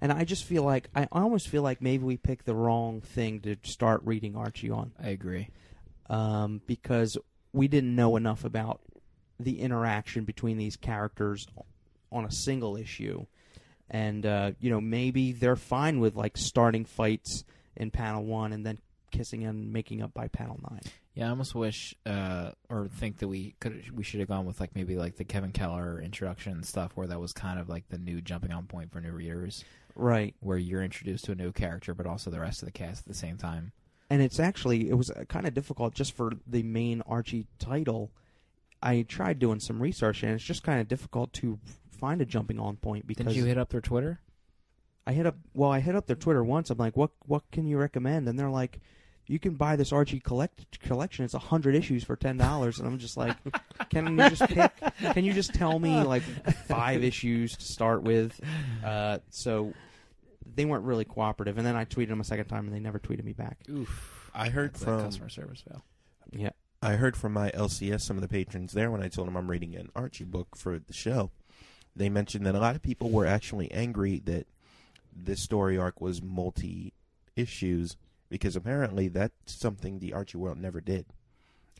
And 0.00 0.12
I 0.12 0.24
just 0.24 0.44
feel 0.44 0.62
like 0.64 0.88
I 0.94 1.06
almost 1.12 1.48
feel 1.48 1.62
like 1.62 1.80
maybe 1.80 2.04
we 2.04 2.16
picked 2.16 2.44
the 2.46 2.54
wrong 2.54 3.00
thing 3.00 3.40
to 3.42 3.56
start 3.62 4.00
reading 4.04 4.36
Archie 4.36 4.70
on. 4.70 4.92
I 5.02 5.08
agree. 5.10 5.48
um, 6.10 6.60
because 6.66 7.16
we 7.52 7.68
didn't 7.68 7.94
know 7.94 8.16
enough 8.16 8.44
about 8.44 8.80
the 9.38 9.60
interaction 9.60 10.24
between 10.24 10.56
these 10.56 10.76
characters 10.76 11.46
on 12.10 12.24
a 12.24 12.30
single 12.32 12.76
issue, 12.76 13.26
and 13.90 14.24
uh, 14.26 14.52
you 14.60 14.70
know 14.70 14.80
maybe 14.80 15.32
they're 15.32 15.56
fine 15.56 16.00
with 16.00 16.14
like 16.16 16.36
starting 16.36 16.84
fights 16.84 17.44
in 17.76 17.90
panel 17.90 18.24
one 18.24 18.52
and 18.52 18.66
then 18.66 18.78
kissing 19.12 19.44
and 19.44 19.72
making 19.72 20.02
up 20.02 20.12
by 20.12 20.26
panel 20.26 20.58
nine. 20.70 20.80
Yeah, 21.14 21.26
I 21.26 21.30
almost 21.30 21.54
wish 21.54 21.94
uh, 22.06 22.50
or 22.68 22.88
think 22.88 23.18
that 23.18 23.28
we 23.28 23.54
could 23.60 23.96
we 23.96 24.02
should 24.02 24.18
have 24.20 24.28
gone 24.28 24.46
with 24.46 24.58
like 24.58 24.74
maybe 24.74 24.96
like 24.96 25.16
the 25.16 25.24
Kevin 25.24 25.52
Keller 25.52 26.00
introduction 26.00 26.62
stuff 26.64 26.92
where 26.96 27.06
that 27.06 27.20
was 27.20 27.32
kind 27.32 27.60
of 27.60 27.68
like 27.68 27.88
the 27.90 27.98
new 27.98 28.20
jumping 28.20 28.52
on 28.52 28.66
point 28.66 28.90
for 28.90 29.00
new 29.00 29.12
readers 29.12 29.64
Right, 29.94 30.34
where 30.40 30.56
you're 30.56 30.82
introduced 30.82 31.26
to 31.26 31.32
a 31.32 31.34
new 31.34 31.52
character 31.52 31.92
but 31.94 32.06
also 32.06 32.30
the 32.30 32.40
rest 32.40 32.62
of 32.62 32.66
the 32.66 32.72
cast 32.72 33.02
at 33.02 33.08
the 33.08 33.14
same 33.14 33.36
time. 33.36 33.72
and 34.08 34.22
it's 34.22 34.40
actually 34.40 34.88
it 34.88 34.94
was 34.94 35.10
kind 35.28 35.46
of 35.46 35.52
difficult 35.54 35.94
just 35.94 36.12
for 36.16 36.32
the 36.46 36.62
main 36.62 37.02
Archie 37.02 37.46
title. 37.58 38.10
I 38.82 39.02
tried 39.02 39.38
doing 39.38 39.60
some 39.60 39.80
research 39.80 40.22
and 40.22 40.32
it's 40.32 40.42
just 40.42 40.62
kind 40.64 40.80
of 40.80 40.88
difficult 40.88 41.32
to 41.34 41.58
find 41.90 42.20
a 42.22 42.24
jumping 42.24 42.58
on 42.58 42.76
point 42.76 43.06
because 43.06 43.26
Didn't 43.26 43.36
you 43.36 43.44
hit 43.44 43.58
up 43.58 43.68
their 43.68 43.80
Twitter? 43.82 44.18
I 45.06 45.12
hit 45.12 45.26
up 45.26 45.36
well, 45.52 45.70
I 45.70 45.80
hit 45.80 45.94
up 45.94 46.06
their 46.06 46.16
Twitter 46.16 46.42
once. 46.42 46.70
I'm 46.70 46.78
like, 46.78 46.96
what 46.96 47.10
what 47.26 47.42
can 47.52 47.66
you 47.66 47.76
recommend? 47.76 48.28
And 48.28 48.38
they're 48.38 48.48
like, 48.50 48.80
you 49.32 49.38
can 49.38 49.54
buy 49.54 49.76
this 49.76 49.92
Archie 49.92 50.20
collect 50.20 50.78
collection. 50.80 51.24
It's 51.24 51.32
a 51.32 51.38
hundred 51.38 51.74
issues 51.74 52.04
for 52.04 52.16
ten 52.16 52.36
dollars. 52.36 52.78
And 52.78 52.86
I'm 52.86 52.98
just 52.98 53.16
like, 53.16 53.34
can 53.88 54.18
you 54.18 54.28
just 54.28 54.42
pick? 54.42 54.70
Can 55.14 55.24
you 55.24 55.32
just 55.32 55.54
tell 55.54 55.78
me 55.78 56.02
like 56.02 56.22
five 56.66 57.02
issues 57.02 57.56
to 57.56 57.64
start 57.64 58.02
with? 58.02 58.38
Uh, 58.84 59.20
so 59.30 59.72
they 60.54 60.66
weren't 60.66 60.84
really 60.84 61.06
cooperative. 61.06 61.56
And 61.56 61.66
then 61.66 61.76
I 61.76 61.86
tweeted 61.86 62.08
them 62.08 62.20
a 62.20 62.24
second 62.24 62.44
time, 62.44 62.66
and 62.66 62.74
they 62.74 62.78
never 62.78 62.98
tweeted 62.98 63.24
me 63.24 63.32
back. 63.32 63.56
Oof. 63.70 64.30
I 64.34 64.50
heard 64.50 64.74
That's 64.74 64.84
from 64.84 65.00
customer 65.00 65.30
service 65.30 65.62
fail. 65.66 65.82
Yeah, 66.30 66.50
I 66.82 66.96
heard 66.96 67.16
from 67.16 67.32
my 67.32 67.50
LCS 67.52 68.02
some 68.02 68.18
of 68.18 68.22
the 68.22 68.28
patrons 68.28 68.74
there 68.74 68.90
when 68.90 69.02
I 69.02 69.08
told 69.08 69.28
them 69.28 69.36
I'm 69.36 69.50
reading 69.50 69.74
an 69.76 69.88
Archie 69.96 70.24
book 70.24 70.56
for 70.56 70.78
the 70.78 70.92
show. 70.92 71.30
They 71.96 72.10
mentioned 72.10 72.44
that 72.44 72.54
a 72.54 72.60
lot 72.60 72.76
of 72.76 72.82
people 72.82 73.08
were 73.08 73.26
actually 73.26 73.72
angry 73.72 74.20
that 74.26 74.46
this 75.14 75.42
story 75.42 75.78
arc 75.78 76.02
was 76.02 76.22
multi 76.22 76.92
issues 77.34 77.96
because 78.32 78.56
apparently 78.56 79.08
that's 79.08 79.34
something 79.46 79.98
the 79.98 80.14
Archie 80.14 80.38
world 80.38 80.58
never 80.58 80.80
did. 80.80 81.04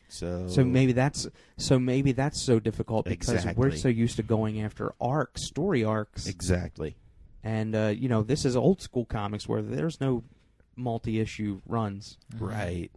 So 0.07 0.47
so 0.47 0.63
maybe 0.63 0.93
that's 0.93 1.27
so 1.57 1.79
maybe 1.79 2.11
that's 2.11 2.39
so 2.39 2.59
difficult 2.59 3.05
because 3.05 3.45
we're 3.55 3.71
so 3.71 3.89
used 3.89 4.17
to 4.17 4.23
going 4.23 4.61
after 4.61 4.93
arcs, 5.01 5.47
story 5.47 5.83
arcs, 5.83 6.27
exactly. 6.27 6.95
and 7.43 7.75
uh, 7.75 7.87
you 7.87 8.07
know 8.07 8.21
this 8.21 8.45
is 8.45 8.55
old 8.55 8.79
school 8.81 9.05
comics 9.05 9.49
where 9.49 9.63
there's 9.63 9.99
no 9.99 10.23
multi-issue 10.75 11.61
runs. 11.67 12.17
Right. 12.37 12.91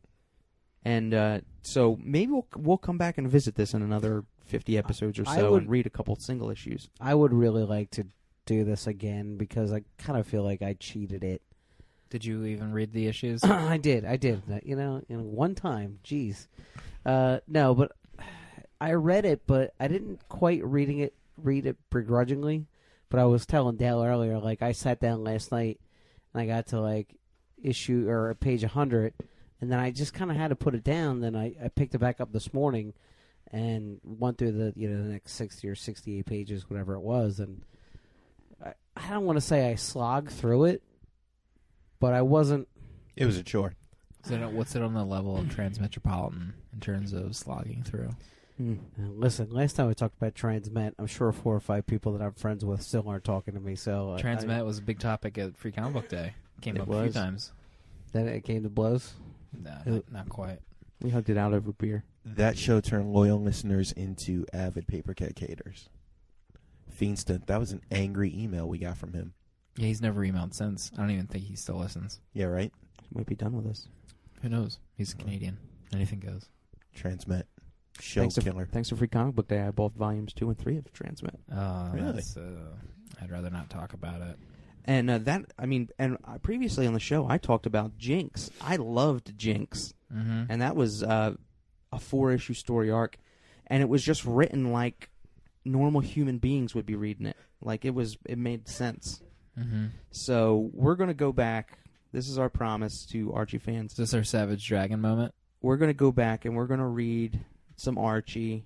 And 0.84 1.14
uh, 1.14 1.40
so 1.62 1.98
maybe 2.02 2.32
we'll 2.32 2.46
we'll 2.54 2.76
come 2.76 2.98
back 2.98 3.16
and 3.16 3.28
visit 3.28 3.54
this 3.54 3.72
in 3.72 3.80
another 3.80 4.24
fifty 4.44 4.76
episodes 4.76 5.18
or 5.18 5.24
so 5.24 5.52
would- 5.52 5.62
and 5.62 5.70
read 5.70 5.86
a 5.86 5.90
couple 5.90 6.14
single 6.16 6.50
issues. 6.50 6.90
I 7.00 7.14
would 7.14 7.32
really 7.32 7.64
like 7.64 7.90
to 7.92 8.04
do 8.44 8.62
this 8.62 8.86
again 8.86 9.38
because 9.38 9.72
I 9.72 9.84
kind 9.96 10.18
of 10.18 10.26
feel 10.26 10.42
like 10.42 10.60
I 10.60 10.74
cheated 10.74 11.24
it. 11.24 11.40
Did 12.10 12.24
you 12.24 12.44
even 12.44 12.72
read 12.72 12.92
the 12.92 13.06
issues? 13.06 13.42
I 13.44 13.76
did, 13.76 14.04
I 14.04 14.16
did. 14.16 14.42
You 14.64 14.76
know, 14.76 15.02
know, 15.08 15.18
one 15.18 15.54
time. 15.54 15.98
Jeez, 16.04 16.46
uh, 17.04 17.38
no, 17.48 17.74
but 17.74 17.92
I 18.80 18.92
read 18.92 19.24
it, 19.24 19.42
but 19.46 19.74
I 19.80 19.88
didn't 19.88 20.28
quite 20.28 20.64
reading 20.64 20.98
it 20.98 21.14
read 21.36 21.66
it 21.66 21.76
begrudgingly. 21.90 22.66
But 23.08 23.20
I 23.20 23.24
was 23.24 23.46
telling 23.46 23.76
Dale 23.76 24.02
earlier, 24.02 24.38
like 24.38 24.62
I 24.62 24.72
sat 24.72 25.00
down 25.00 25.22
last 25.22 25.52
night 25.52 25.80
and 26.32 26.42
I 26.42 26.46
got 26.46 26.66
to 26.68 26.80
like 26.80 27.14
issue 27.62 28.08
or 28.08 28.34
page 28.34 28.64
hundred, 28.64 29.14
and 29.60 29.70
then 29.70 29.78
I 29.78 29.90
just 29.90 30.12
kind 30.12 30.30
of 30.30 30.36
had 30.36 30.48
to 30.48 30.56
put 30.56 30.74
it 30.74 30.84
down. 30.84 31.20
Then 31.20 31.36
I, 31.36 31.54
I 31.62 31.68
picked 31.68 31.94
it 31.94 31.98
back 31.98 32.20
up 32.20 32.32
this 32.32 32.52
morning 32.52 32.94
and 33.52 34.00
went 34.02 34.38
through 34.38 34.52
the 34.52 34.72
you 34.76 34.88
know 34.88 35.02
the 35.02 35.08
next 35.08 35.34
sixty 35.34 35.68
or 35.68 35.76
sixty 35.76 36.18
eight 36.18 36.26
pages, 36.26 36.68
whatever 36.68 36.94
it 36.94 37.00
was, 37.00 37.38
and 37.38 37.62
I, 38.64 38.72
I 38.96 39.10
don't 39.10 39.24
want 39.24 39.36
to 39.36 39.44
say 39.44 39.70
I 39.70 39.76
slogged 39.76 40.32
through 40.32 40.64
it, 40.64 40.82
but 42.00 42.12
I 42.14 42.22
wasn't. 42.22 42.68
It 43.16 43.26
was 43.26 43.36
a 43.38 43.42
chore. 43.42 43.74
Is 44.24 44.30
it, 44.32 44.40
what's 44.50 44.74
it 44.74 44.82
on 44.82 44.92
the 44.94 45.04
level 45.04 45.36
of 45.36 45.46
Transmetropolitan 45.46 46.52
in 46.72 46.80
terms 46.80 47.12
of 47.12 47.36
slogging 47.36 47.82
through? 47.84 48.10
Uh, 48.60 48.74
Listen, 48.98 49.50
last 49.50 49.76
time 49.76 49.86
we 49.88 49.94
talked 49.94 50.16
about 50.16 50.34
Transmet, 50.34 50.94
I'm 50.98 51.06
sure 51.06 51.30
four 51.30 51.54
or 51.54 51.60
five 51.60 51.86
people 51.86 52.12
that 52.12 52.22
I'm 52.24 52.32
friends 52.32 52.64
with 52.64 52.82
still 52.82 53.08
aren't 53.08 53.22
talking 53.24 53.54
to 53.54 53.60
me. 53.60 53.76
So 53.76 54.12
uh, 54.12 54.18
Transmet 54.18 54.64
was 54.64 54.78
a 54.78 54.82
big 54.82 54.98
topic 54.98 55.38
at 55.38 55.56
Free 55.56 55.70
Comic 55.72 55.92
Book 55.92 56.08
Day. 56.08 56.34
Came 56.62 56.76
It 56.76 56.82
up 56.82 56.88
a 56.90 57.02
few 57.04 57.12
times. 57.12 57.52
Then 58.12 58.26
it 58.28 58.44
came 58.44 58.62
to 58.62 58.68
blows. 58.70 59.14
No, 59.52 59.70
Who- 59.84 59.92
not, 59.94 60.12
not 60.12 60.28
quite. 60.28 60.58
We 61.02 61.10
hugged 61.10 61.28
it 61.28 61.36
out 61.36 61.52
over 61.52 61.72
beer. 61.72 62.04
That 62.24 62.56
show 62.58 62.80
turned 62.80 63.12
loyal 63.12 63.40
listeners 63.40 63.92
into 63.92 64.46
avid 64.52 64.86
Paperkeg 64.88 65.38
haters. 65.38 65.90
Fiendsta, 66.98 67.44
that 67.46 67.60
was 67.60 67.72
an 67.72 67.82
angry 67.90 68.32
email 68.36 68.66
we 68.66 68.78
got 68.78 68.96
from 68.96 69.12
him. 69.12 69.34
Yeah, 69.76 69.86
he's 69.86 70.00
never 70.00 70.20
emailed 70.22 70.54
since. 70.54 70.90
I 70.94 71.00
don't 71.00 71.10
even 71.10 71.26
think 71.26 71.44
he 71.44 71.56
still 71.56 71.76
listens. 71.76 72.20
Yeah, 72.32 72.46
right? 72.46 72.72
Might 73.14 73.26
be 73.26 73.34
done 73.34 73.52
with 73.52 73.66
us. 73.66 73.88
Who 74.42 74.48
knows? 74.48 74.78
He's 74.96 75.12
a 75.12 75.16
Canadian. 75.16 75.58
Anything 75.92 76.20
goes. 76.20 76.48
Transmet. 76.96 77.44
Show 78.00 78.20
Thanks 78.22 78.34
to, 78.36 78.42
killer. 78.42 78.66
thanks 78.70 78.88
to 78.90 78.96
Free 78.96 79.08
Comic 79.08 79.34
Book 79.34 79.48
Day, 79.48 79.60
I 79.60 79.70
bought 79.70 79.94
volumes 79.94 80.32
two 80.34 80.48
and 80.48 80.58
three 80.58 80.76
of 80.76 80.84
Transmet. 80.92 81.36
Uh, 81.50 81.90
Really? 81.94 82.12
that's, 82.12 82.36
uh, 82.36 82.42
I'd 83.22 83.30
rather 83.30 83.48
not 83.50 83.70
talk 83.70 83.92
about 83.94 84.20
it. 84.20 84.36
And 84.84 85.10
uh, 85.10 85.18
that, 85.18 85.52
I 85.58 85.66
mean, 85.66 85.88
and 85.98 86.16
uh, 86.24 86.38
previously 86.38 86.86
on 86.86 86.92
the 86.92 87.00
show, 87.00 87.26
I 87.28 87.38
talked 87.38 87.66
about 87.66 87.96
Jinx. 87.98 88.50
I 88.60 88.76
loved 88.76 89.36
Jinx. 89.38 89.92
Mm-hmm. 90.14 90.44
and 90.50 90.62
that 90.62 90.76
was 90.76 91.02
uh, 91.02 91.34
a 91.92 91.98
four 91.98 92.30
issue 92.32 92.54
story 92.54 92.90
arc. 92.92 93.16
and 93.66 93.82
it 93.82 93.88
was 93.88 94.04
just 94.04 94.24
written 94.24 94.70
like 94.72 95.10
normal 95.64 96.00
human 96.00 96.38
beings 96.38 96.74
would 96.76 96.86
be 96.86 96.94
reading 96.94 97.26
it. 97.26 97.36
Like 97.60 97.84
it 97.84 97.92
was, 97.94 98.16
it 98.26 98.38
made 98.38 98.68
sense. 98.68 99.20
Mm-hmm. 99.58 99.86
So 100.10 100.70
we're 100.72 100.96
gonna 100.96 101.14
go 101.14 101.32
back. 101.32 101.78
This 102.12 102.28
is 102.28 102.38
our 102.38 102.48
promise 102.48 103.04
to 103.06 103.32
Archie 103.32 103.56
Is 103.58 103.62
fans. 103.62 103.94
this 103.94 104.14
our 104.14 104.24
Savage 104.24 104.66
Dragon 104.66 105.00
moment? 105.00 105.34
We're 105.62 105.76
gonna 105.76 105.94
go 105.94 106.12
back 106.12 106.44
and 106.44 106.54
we're 106.56 106.66
gonna 106.66 106.88
read 106.88 107.40
some 107.76 107.98
Archie. 107.98 108.64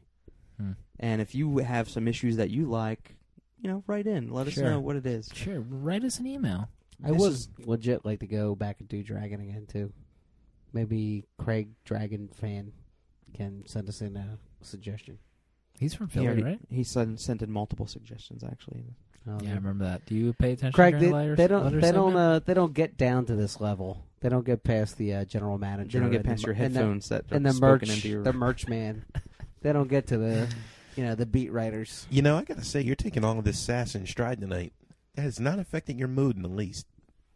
Hmm. 0.58 0.72
And 0.98 1.20
if 1.20 1.34
you 1.34 1.58
have 1.58 1.88
some 1.88 2.06
issues 2.08 2.36
that 2.36 2.50
you 2.50 2.66
like, 2.66 3.16
you 3.60 3.68
know, 3.70 3.82
write 3.86 4.06
in. 4.06 4.30
Let 4.30 4.46
us 4.48 4.56
know 4.56 4.80
what 4.80 4.96
it 4.96 5.06
is. 5.06 5.28
Sure, 5.34 5.60
write 5.60 6.04
us 6.04 6.18
an 6.18 6.26
email. 6.26 6.68
I 7.04 7.12
This 7.12 7.20
was 7.20 7.48
legit 7.64 8.04
like 8.04 8.20
to 8.20 8.26
go 8.26 8.54
back 8.54 8.80
and 8.80 8.88
do 8.88 9.02
Dragon 9.02 9.40
again 9.40 9.66
too. 9.66 9.92
Maybe 10.72 11.24
Craig 11.38 11.70
Dragon 11.84 12.28
fan 12.28 12.72
can 13.34 13.64
send 13.66 13.88
us 13.88 14.00
in 14.02 14.16
a 14.16 14.38
suggestion. 14.62 15.18
He's 15.78 15.94
from 15.94 16.08
He, 16.08 16.14
Philly, 16.14 16.26
already- 16.26 16.42
right? 16.42 16.60
he 16.68 16.84
sent, 16.84 17.20
sent 17.20 17.42
in 17.42 17.50
multiple 17.50 17.86
suggestions 17.86 18.44
actually. 18.44 18.84
Um, 19.26 19.38
Yeah, 19.42 19.52
I 19.52 19.54
remember 19.54 19.84
that. 19.84 20.06
Do 20.06 20.14
you 20.14 20.32
pay 20.32 20.52
attention? 20.52 20.72
Craig, 20.72 20.98
during 20.98 21.12
they, 21.12 21.28
the 21.28 21.34
they 21.36 21.46
don't 21.48 21.64
letter 21.64 21.80
they 21.80 21.92
don't 21.92 22.16
uh, 22.16 22.38
they 22.40 22.54
don't 22.54 22.72
get 22.74 22.96
down 22.96 23.26
to 23.26 23.36
this 23.36 23.60
level. 23.60 24.02
They 24.20 24.28
don't 24.28 24.44
get 24.44 24.62
past 24.64 24.98
the 24.98 25.14
uh, 25.14 25.24
general 25.24 25.56
manager. 25.58 25.98
They 25.98 26.02
don't 26.04 26.10
get 26.10 26.16
and 26.20 26.24
the 26.26 26.28
past 26.30 26.46
mer- 26.46 26.52
your 26.54 26.64
and 26.64 26.74
the- 26.74 26.78
headphones 26.80 27.08
that 27.10 27.24
and 27.30 27.44
the 27.46 27.52
merch, 27.54 27.82
into 27.88 28.08
your. 28.08 28.22
the 28.22 28.32
merch 28.32 28.68
man. 28.68 29.04
they 29.62 29.72
don't 29.72 29.88
get 29.88 30.06
to 30.08 30.18
the, 30.18 30.48
you 30.96 31.04
know, 31.04 31.14
the 31.14 31.26
beat 31.26 31.52
writers. 31.52 32.06
You 32.10 32.22
know, 32.22 32.36
I 32.36 32.44
gotta 32.44 32.64
say, 32.64 32.80
you're 32.82 32.96
taking 32.96 33.24
all 33.24 33.38
of 33.38 33.44
this 33.44 33.58
sass 33.58 33.94
in 33.94 34.06
stride 34.06 34.40
tonight. 34.40 34.72
That 35.14 35.26
is 35.26 35.40
not 35.40 35.58
affecting 35.58 35.98
your 35.98 36.08
mood 36.08 36.36
in 36.36 36.42
the 36.42 36.48
least. 36.48 36.86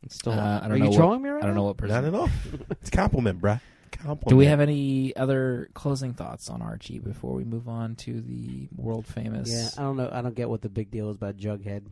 It's 0.02 0.16
still 0.16 0.32
Uh, 0.34 0.60
I 0.60 0.66
Are 0.66 0.68
don't 0.68 0.78
you 0.78 0.84
know. 0.84 0.90
What, 0.90 0.96
trolling 0.96 1.22
me 1.22 1.28
right 1.30 1.42
I 1.42 1.46
don't 1.46 1.54
now? 1.54 1.60
know 1.62 1.66
what 1.68 1.76
person. 1.78 1.94
Not 1.94 2.04
at 2.04 2.14
all. 2.14 2.28
It's 2.80 2.88
a 2.88 2.92
compliment, 2.92 3.40
bruh. 3.40 3.60
Compliment. 3.98 4.28
Do 4.28 4.36
we 4.36 4.46
have 4.46 4.60
any 4.60 5.14
other 5.16 5.68
closing 5.74 6.12
thoughts 6.14 6.50
on 6.50 6.60
Archie 6.62 6.98
before 6.98 7.32
we 7.34 7.44
move 7.44 7.68
on 7.68 7.96
to 7.96 8.20
the 8.20 8.68
world 8.76 9.06
famous? 9.06 9.50
Yeah, 9.50 9.68
I 9.78 9.86
don't 9.86 9.96
know. 9.96 10.08
I 10.12 10.20
don't 10.22 10.34
get 10.34 10.48
what 10.50 10.62
the 10.62 10.68
big 10.68 10.90
deal 10.90 11.08
is 11.10 11.16
about 11.16 11.36
Jughead. 11.36 11.84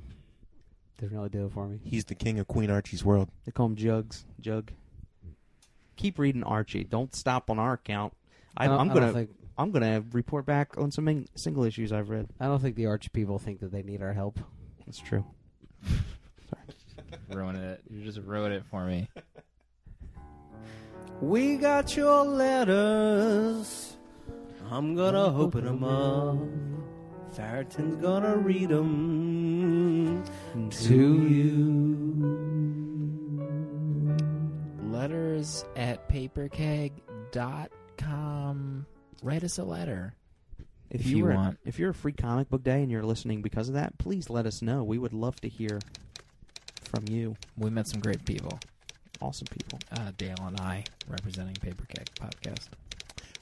Doesn't 1.00 1.16
really 1.16 1.30
do 1.30 1.46
it 1.46 1.52
for 1.52 1.66
me. 1.66 1.80
He's 1.84 2.04
the 2.04 2.14
king 2.14 2.38
of 2.38 2.46
Queen 2.46 2.70
Archie's 2.70 3.04
world. 3.04 3.28
They 3.44 3.52
call 3.52 3.66
him 3.66 3.76
Jugs. 3.76 4.24
Jug. 4.40 4.70
Keep 5.96 6.18
reading 6.18 6.42
Archie. 6.42 6.84
Don't 6.84 7.14
stop 7.14 7.50
on 7.50 7.58
our 7.58 7.74
account. 7.74 8.12
I, 8.56 8.66
don't- 8.66 8.78
I'm 8.80 8.88
gonna 8.88 9.12
think 9.12 9.30
I'm 9.56 9.70
gonna 9.70 10.02
report 10.12 10.44
back 10.46 10.76
on 10.78 10.90
some 10.90 11.08
in- 11.08 11.28
single 11.34 11.64
issues 11.64 11.92
I've 11.92 12.10
read. 12.10 12.28
I 12.40 12.46
don't 12.46 12.60
think 12.60 12.76
the 12.76 12.86
Archie 12.86 13.10
people 13.12 13.38
think 13.38 13.60
that 13.60 13.70
they 13.72 13.82
need 13.82 14.02
our 14.02 14.12
help. 14.12 14.38
That's 14.86 14.98
true. 14.98 15.24
ruining 17.28 17.62
it. 17.62 17.80
You 17.90 18.02
just 18.04 18.18
ruined 18.18 18.54
it 18.54 18.64
for 18.70 18.84
me. 18.84 19.08
We 21.22 21.56
got 21.56 21.96
your 21.96 22.24
letters. 22.24 23.96
I'm 24.70 24.94
gonna 24.96 25.38
open 25.38 25.66
'em 25.68 25.84
up. 25.84 26.38
Farrington's 27.32 27.96
gonna 28.02 28.36
read 28.36 28.72
'em 28.72 30.24
to 30.70 31.28
you. 31.28 31.68
Letters 34.90 35.64
at 35.76 36.08
paperkeg.com. 36.08 38.86
Write 39.22 39.44
us 39.44 39.58
a 39.58 39.64
letter. 39.64 40.14
If, 40.90 41.02
If 41.02 41.06
you, 41.06 41.18
you 41.18 41.24
were, 41.24 41.34
want. 41.34 41.58
if 41.64 41.78
you're 41.78 41.90
a 41.90 41.94
free 41.94 42.12
comic 42.12 42.48
book 42.50 42.62
day 42.64 42.82
and 42.82 42.90
you're 42.90 43.04
listening 43.04 43.40
because 43.42 43.68
of 43.68 43.74
that, 43.74 43.96
please 43.98 44.28
let 44.28 44.44
us 44.44 44.60
know. 44.60 44.82
We 44.84 44.98
would 44.98 45.14
love 45.14 45.40
to 45.42 45.48
hear 45.48 45.78
from 46.82 47.04
you. 47.08 47.36
We 47.56 47.70
met 47.70 47.86
some 47.86 48.00
great 48.00 48.24
people. 48.26 48.58
Awesome 49.22 49.46
people. 49.46 49.78
Uh, 49.92 50.10
Dale 50.18 50.34
and 50.40 50.58
I 50.58 50.82
representing 51.08 51.54
Paperkeg 51.54 52.06
Podcast. 52.16 52.66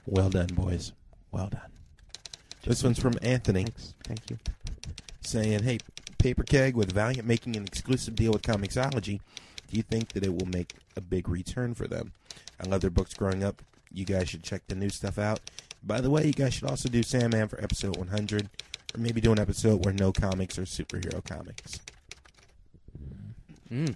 Well 0.04 0.28
done, 0.28 0.48
boys. 0.48 0.92
Well 1.32 1.48
done. 1.48 1.70
This 2.64 2.84
one's 2.84 2.98
from 2.98 3.18
Anthony 3.22 3.64
Thanks. 3.64 3.94
Thank 4.04 4.30
you. 4.30 4.38
saying, 5.22 5.62
"Hey, 5.62 5.78
Paper 6.18 6.42
Keg, 6.42 6.76
with 6.76 6.92
Valiant 6.92 7.26
making 7.26 7.56
an 7.56 7.64
exclusive 7.64 8.14
deal 8.14 8.32
with 8.32 8.42
Comixology, 8.42 9.20
do 9.70 9.76
you 9.78 9.82
think 9.82 10.12
that 10.12 10.22
it 10.22 10.34
will 10.34 10.48
make 10.48 10.74
a 10.96 11.00
big 11.00 11.30
return 11.30 11.72
for 11.74 11.88
them? 11.88 12.12
I 12.62 12.68
love 12.68 12.82
their 12.82 12.90
books 12.90 13.14
growing 13.14 13.42
up. 13.42 13.62
You 13.90 14.04
guys 14.04 14.28
should 14.28 14.42
check 14.42 14.60
the 14.68 14.74
new 14.74 14.90
stuff 14.90 15.18
out. 15.18 15.40
By 15.82 16.02
the 16.02 16.10
way, 16.10 16.26
you 16.26 16.34
guys 16.34 16.52
should 16.52 16.68
also 16.68 16.90
do 16.90 17.02
Sandman 17.02 17.48
for 17.48 17.58
episode 17.62 17.96
100, 17.96 18.50
or 18.94 19.00
maybe 19.00 19.22
do 19.22 19.32
an 19.32 19.38
episode 19.38 19.82
where 19.82 19.94
no 19.94 20.12
comics 20.12 20.58
are 20.58 20.64
superhero 20.64 21.24
comics. 21.24 21.80
Mm. 23.72 23.94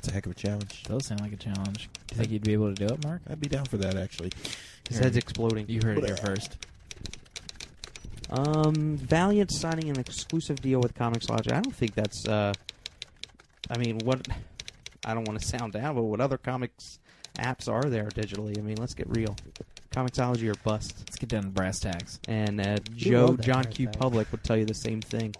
That's 0.00 0.08
a 0.08 0.14
heck 0.14 0.24
of 0.24 0.32
a 0.32 0.34
challenge. 0.34 0.82
Does 0.84 1.04
sound 1.04 1.20
like 1.20 1.34
a 1.34 1.36
challenge. 1.36 1.90
Do 2.06 2.14
you 2.14 2.16
think 2.16 2.30
you'd 2.30 2.42
be 2.42 2.54
able 2.54 2.74
to 2.74 2.86
do 2.86 2.94
it, 2.94 3.04
Mark? 3.04 3.20
I'd 3.28 3.38
be 3.38 3.50
down 3.50 3.66
for 3.66 3.76
that, 3.76 3.96
actually. 3.96 4.30
His 4.88 4.98
head's 4.98 5.18
exploding. 5.18 5.66
You 5.68 5.82
heard 5.84 5.98
it 5.98 6.06
here 6.06 6.16
first. 6.16 6.56
Um, 8.30 8.96
Valiant 8.96 9.52
signing 9.52 9.90
an 9.90 10.00
exclusive 10.00 10.62
deal 10.62 10.80
with 10.80 10.94
Comixology. 10.94 11.52
I 11.52 11.60
don't 11.60 11.74
think 11.74 11.94
that's. 11.94 12.26
Uh, 12.26 12.54
I 13.70 13.76
mean, 13.76 13.98
what? 13.98 14.26
I 15.04 15.12
don't 15.12 15.28
want 15.28 15.38
to 15.38 15.46
sound 15.46 15.74
down, 15.74 15.94
but 15.94 16.04
what 16.04 16.22
other 16.22 16.38
comics 16.38 16.98
apps 17.38 17.68
are 17.68 17.90
there 17.90 18.08
digitally? 18.08 18.56
I 18.56 18.62
mean, 18.62 18.76
let's 18.76 18.94
get 18.94 19.06
real. 19.10 19.36
Comixology 19.90 20.50
or 20.50 20.54
bust. 20.64 20.94
Let's 21.00 21.16
get 21.16 21.28
down 21.28 21.42
to 21.42 21.48
brass 21.50 21.78
tacks. 21.78 22.20
And 22.26 22.58
uh, 22.58 22.78
Joe 22.96 23.26
love 23.26 23.36
that 23.36 23.42
John 23.44 23.64
Q. 23.64 23.84
there. 23.84 23.92
Public 24.00 24.32
would 24.32 24.44
tell 24.44 24.56
you 24.56 24.64
the 24.64 24.72
same 24.72 25.02
thing. 25.02 25.34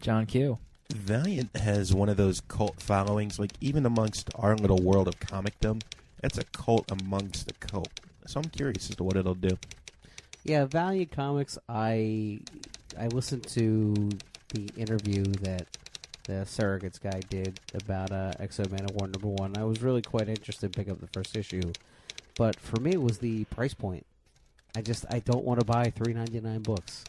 John 0.00 0.26
Q. 0.26 0.56
Valiant 0.92 1.56
has 1.56 1.94
one 1.94 2.08
of 2.08 2.16
those 2.16 2.40
cult 2.42 2.80
followings, 2.80 3.38
like 3.38 3.52
even 3.60 3.86
amongst 3.86 4.30
our 4.34 4.56
little 4.56 4.82
world 4.82 5.08
of 5.08 5.18
comicdom, 5.20 5.82
it's 6.22 6.38
a 6.38 6.44
cult 6.44 6.90
amongst 6.90 7.46
the 7.46 7.54
cult. 7.54 7.88
So 8.26 8.40
I'm 8.40 8.48
curious 8.50 8.90
as 8.90 8.96
to 8.96 9.04
what 9.04 9.16
it'll 9.16 9.34
do. 9.34 9.58
Yeah, 10.44 10.64
Valiant 10.64 11.10
Comics. 11.10 11.58
I 11.68 12.40
I 12.98 13.06
listened 13.08 13.46
to 13.48 14.10
the 14.54 14.68
interview 14.76 15.24
that 15.24 15.66
the 16.24 16.44
Surrogates 16.44 17.00
guy 17.00 17.20
did 17.28 17.60
about 17.74 18.12
uh, 18.12 18.32
X-O 18.38 18.64
Manowar 18.64 19.10
number 19.12 19.28
one. 19.28 19.56
I 19.56 19.64
was 19.64 19.82
really 19.82 20.02
quite 20.02 20.28
interested 20.28 20.66
in 20.66 20.72
picking 20.72 20.92
up 20.92 21.00
the 21.00 21.08
first 21.08 21.36
issue, 21.36 21.72
but 22.36 22.58
for 22.58 22.80
me, 22.80 22.92
it 22.92 23.02
was 23.02 23.18
the 23.18 23.44
price 23.44 23.74
point. 23.74 24.06
I 24.76 24.82
just 24.82 25.04
I 25.10 25.20
don't 25.20 25.44
want 25.44 25.60
to 25.60 25.66
buy 25.66 25.90
three 25.90 26.12
ninety 26.12 26.40
nine 26.40 26.62
books, 26.62 27.04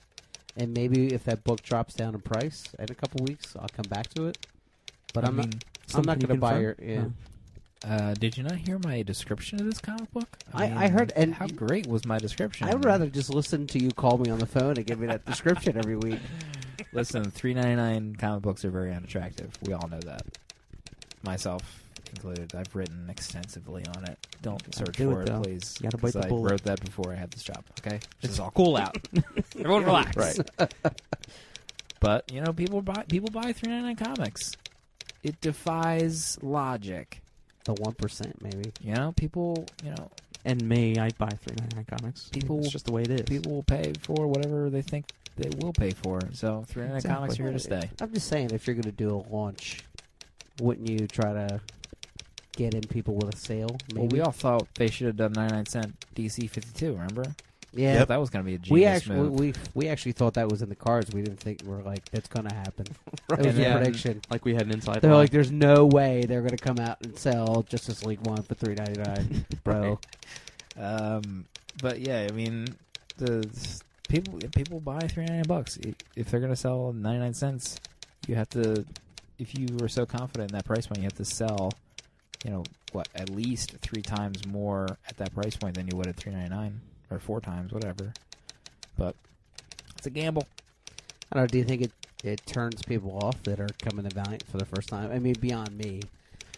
and 0.57 0.73
maybe 0.73 1.13
if 1.13 1.23
that 1.25 1.43
book 1.43 1.61
drops 1.61 1.93
down 1.93 2.13
in 2.15 2.21
price 2.21 2.65
in 2.79 2.85
a 2.89 2.95
couple 2.95 3.23
weeks, 3.25 3.55
I'll 3.59 3.69
come 3.69 3.85
back 3.89 4.09
to 4.15 4.27
it. 4.27 4.37
But 5.13 5.23
I 5.25 5.27
I'm 5.27 5.35
mean, 5.37 5.49
not. 5.49 5.97
I'm 5.97 6.03
not 6.03 6.19
going 6.19 6.35
to 6.35 6.39
buy 6.41 6.59
it. 6.59 6.79
Yeah. 6.81 7.01
No. 7.03 7.13
Uh, 7.83 8.13
did 8.13 8.37
you 8.37 8.43
not 8.43 8.55
hear 8.57 8.77
my 8.83 9.01
description 9.01 9.59
of 9.59 9.65
this 9.65 9.79
comic 9.79 10.11
book? 10.11 10.37
I- 10.53 10.85
I 10.85 10.87
heard- 10.87 11.11
and 11.15 11.33
how 11.33 11.47
great 11.47 11.87
was 11.87 12.05
my 12.05 12.19
description? 12.19 12.67
I 12.69 12.75
would 12.75 12.85
rather 12.85 13.07
just 13.07 13.29
listen 13.33 13.65
to 13.67 13.79
you 13.79 13.89
call 13.91 14.19
me 14.19 14.29
on 14.29 14.37
the 14.39 14.45
phone 14.45 14.77
and 14.77 14.85
give 14.85 14.99
me 14.99 15.07
that 15.07 15.25
description 15.25 15.77
every 15.77 15.95
week. 15.95 16.19
listen. 16.93 17.31
Three 17.31 17.53
ninety 17.55 17.75
nine 17.75 18.15
comic 18.15 18.43
books 18.43 18.63
are 18.65 18.69
very 18.71 18.93
unattractive. 18.93 19.57
We 19.65 19.73
all 19.73 19.87
know 19.87 19.99
that, 20.01 20.21
myself 21.23 21.80
included. 22.11 22.53
I've 22.55 22.73
written 22.75 23.07
extensively 23.09 23.83
on 23.97 24.05
it. 24.05 24.17
Don't 24.41 24.61
search 24.75 24.95
do 24.97 25.11
for 25.11 25.21
it, 25.23 25.27
though. 25.27 25.41
please. 25.41 25.75
You 25.79 25.83
gotta 25.89 25.97
bite 25.97 26.01
'cause 26.13 26.13
the 26.13 26.25
I 26.25 26.29
bullet. 26.29 26.51
wrote 26.51 26.63
that 26.63 26.79
before 26.85 27.11
I 27.11 27.15
had 27.15 27.31
this 27.31 27.43
job. 27.43 27.63
Okay, 27.85 27.99
this 28.21 28.31
is 28.31 28.39
all 28.39 28.51
cool 28.51 28.77
out. 28.77 28.95
Everyone 29.57 29.83
relax. 29.85 30.15
Right. 30.17 30.73
But 31.99 32.31
you 32.31 32.41
know, 32.41 32.51
people 32.53 32.81
buy 32.81 33.03
people 33.07 33.29
buy 33.31 33.53
three 33.53 33.69
ninety 33.71 33.85
nine 33.85 33.95
comics. 33.95 34.51
It 35.23 35.39
defies 35.41 36.37
logic. 36.41 37.21
The 37.65 37.73
one 37.73 37.93
percent, 37.93 38.41
maybe. 38.41 38.71
You 38.81 38.95
know, 38.95 39.13
people. 39.15 39.65
You 39.83 39.91
know, 39.91 40.09
And 40.45 40.67
me, 40.67 40.97
I 40.97 41.09
buy 41.17 41.29
three 41.29 41.55
ninety 41.59 41.75
nine 41.75 41.85
comics. 41.85 42.29
People- 42.29 42.59
it's 42.61 42.71
just 42.71 42.85
the 42.85 42.91
way 42.91 43.03
it 43.03 43.11
is. 43.11 43.21
people 43.23 43.51
will 43.53 43.63
pay 43.63 43.93
for 44.01 44.25
whatever 44.27 44.69
they 44.71 44.81
think 44.81 45.05
they 45.37 45.49
will 45.59 45.73
pay 45.73 45.91
for. 45.91 46.19
So 46.33 46.63
three 46.67 46.87
ninety 46.87 47.07
nine 47.07 47.15
comics 47.17 47.39
are 47.39 47.43
here 47.43 47.51
to 47.53 47.59
stay. 47.59 47.89
I'm 48.01 48.11
just 48.13 48.27
saying, 48.27 48.49
if 48.51 48.65
you're 48.65 48.73
going 48.73 48.83
to 48.83 48.91
do 48.91 49.15
a 49.15 49.21
launch, 49.33 49.81
wouldn't 50.59 50.89
you 50.89 51.05
try 51.07 51.33
to 51.33 51.61
get 52.53 52.73
in 52.73 52.81
people 52.81 53.15
with 53.15 53.33
a 53.33 53.37
sale? 53.37 53.75
Maybe? 53.93 53.99
Well, 53.99 54.07
we 54.09 54.21
all 54.21 54.31
thought 54.31 54.67
they 54.75 54.89
should 54.89 55.07
have 55.07 55.17
done 55.17 55.33
ninety 55.33 55.53
nine 55.55 55.65
cent 55.65 56.05
DC 56.15 56.49
fifty 56.49 56.71
two. 56.77 56.93
Remember? 56.93 57.23
yeah. 57.73 57.99
Yep. 57.99 58.09
That 58.09 58.19
was 58.19 58.29
going 58.29 58.43
to 58.43 58.49
be 58.49 58.55
a 58.55 58.57
genius 58.57 58.71
We 58.71 58.85
actually 58.85 59.15
move. 59.17 59.39
we 59.39 59.53
we 59.73 59.87
actually 59.87 60.11
thought 60.11 60.33
that 60.33 60.49
was 60.49 60.61
in 60.61 60.67
the 60.69 60.75
cards. 60.75 61.13
We 61.13 61.21
didn't 61.21 61.39
think 61.39 61.61
we're 61.65 61.81
like 61.83 62.03
that's 62.11 62.27
going 62.27 62.47
to 62.47 62.53
happen. 62.55 62.85
Right. 63.29 63.39
It 63.39 63.45
was 63.45 63.57
And 63.59 63.65
a 63.65 63.77
prediction. 63.77 64.21
like 64.29 64.43
we 64.43 64.53
had 64.53 64.63
an 64.63 64.71
inside. 64.71 64.99
They're 65.01 65.11
line. 65.11 65.21
like, 65.21 65.29
there's 65.31 65.51
no 65.53 65.85
way 65.85 66.25
they're 66.27 66.41
going 66.41 66.57
to 66.57 66.57
come 66.63 66.79
out 66.79 66.97
and 67.01 67.17
sell 67.17 67.63
Justice 67.69 68.03
League 68.03 68.19
one 68.27 68.43
for 68.43 68.55
three 68.55 68.75
ninety 68.75 68.99
nine, 69.01 69.45
bro. 69.63 69.99
Um, 70.77 71.45
but 71.81 71.99
yeah, 72.01 72.27
I 72.29 72.33
mean, 72.33 72.67
the 73.17 73.47
people 74.09 74.37
people 74.53 74.81
buy 74.81 74.99
three 75.07 75.23
ninety 75.23 75.35
nine 75.35 75.43
bucks 75.47 75.79
if 76.17 76.29
they're 76.29 76.41
going 76.41 76.51
to 76.51 76.57
sell 76.57 76.91
ninety 76.91 77.19
nine 77.19 77.33
cents. 77.33 77.79
You 78.27 78.35
have 78.35 78.49
to, 78.49 78.85
if 79.39 79.57
you 79.57 79.67
were 79.79 79.87
so 79.87 80.05
confident 80.05 80.51
in 80.51 80.57
that 80.57 80.65
price 80.65 80.87
point, 80.87 80.97
you 80.99 81.03
have 81.05 81.15
to 81.15 81.25
sell, 81.25 81.71
you 82.45 82.51
know, 82.51 82.63
what 82.91 83.07
at 83.15 83.29
least 83.29 83.75
three 83.81 84.01
times 84.01 84.45
more 84.45 84.97
at 85.07 85.17
that 85.17 85.33
price 85.33 85.55
point 85.55 85.75
than 85.75 85.87
you 85.87 85.95
would 85.97 86.07
at 86.07 86.15
three 86.15 86.31
ninety 86.33 86.49
nine 86.49 86.81
or 87.09 87.19
four 87.19 87.39
times, 87.41 87.71
whatever. 87.71 88.13
But 88.97 89.15
it's 89.97 90.07
a 90.07 90.09
gamble. 90.09 90.47
I 91.31 91.35
don't 91.35 91.43
know. 91.43 91.47
Do 91.47 91.57
you 91.57 91.63
think 91.63 91.81
it 91.81 91.91
it 92.23 92.45
turns 92.45 92.81
people 92.83 93.17
off 93.21 93.41
that 93.43 93.59
are 93.59 93.69
coming 93.81 94.07
to 94.07 94.13
Valiant 94.13 94.43
for 94.47 94.57
the 94.57 94.65
first 94.65 94.89
time? 94.89 95.11
I 95.11 95.19
mean, 95.19 95.35
beyond 95.39 95.77
me, 95.77 96.01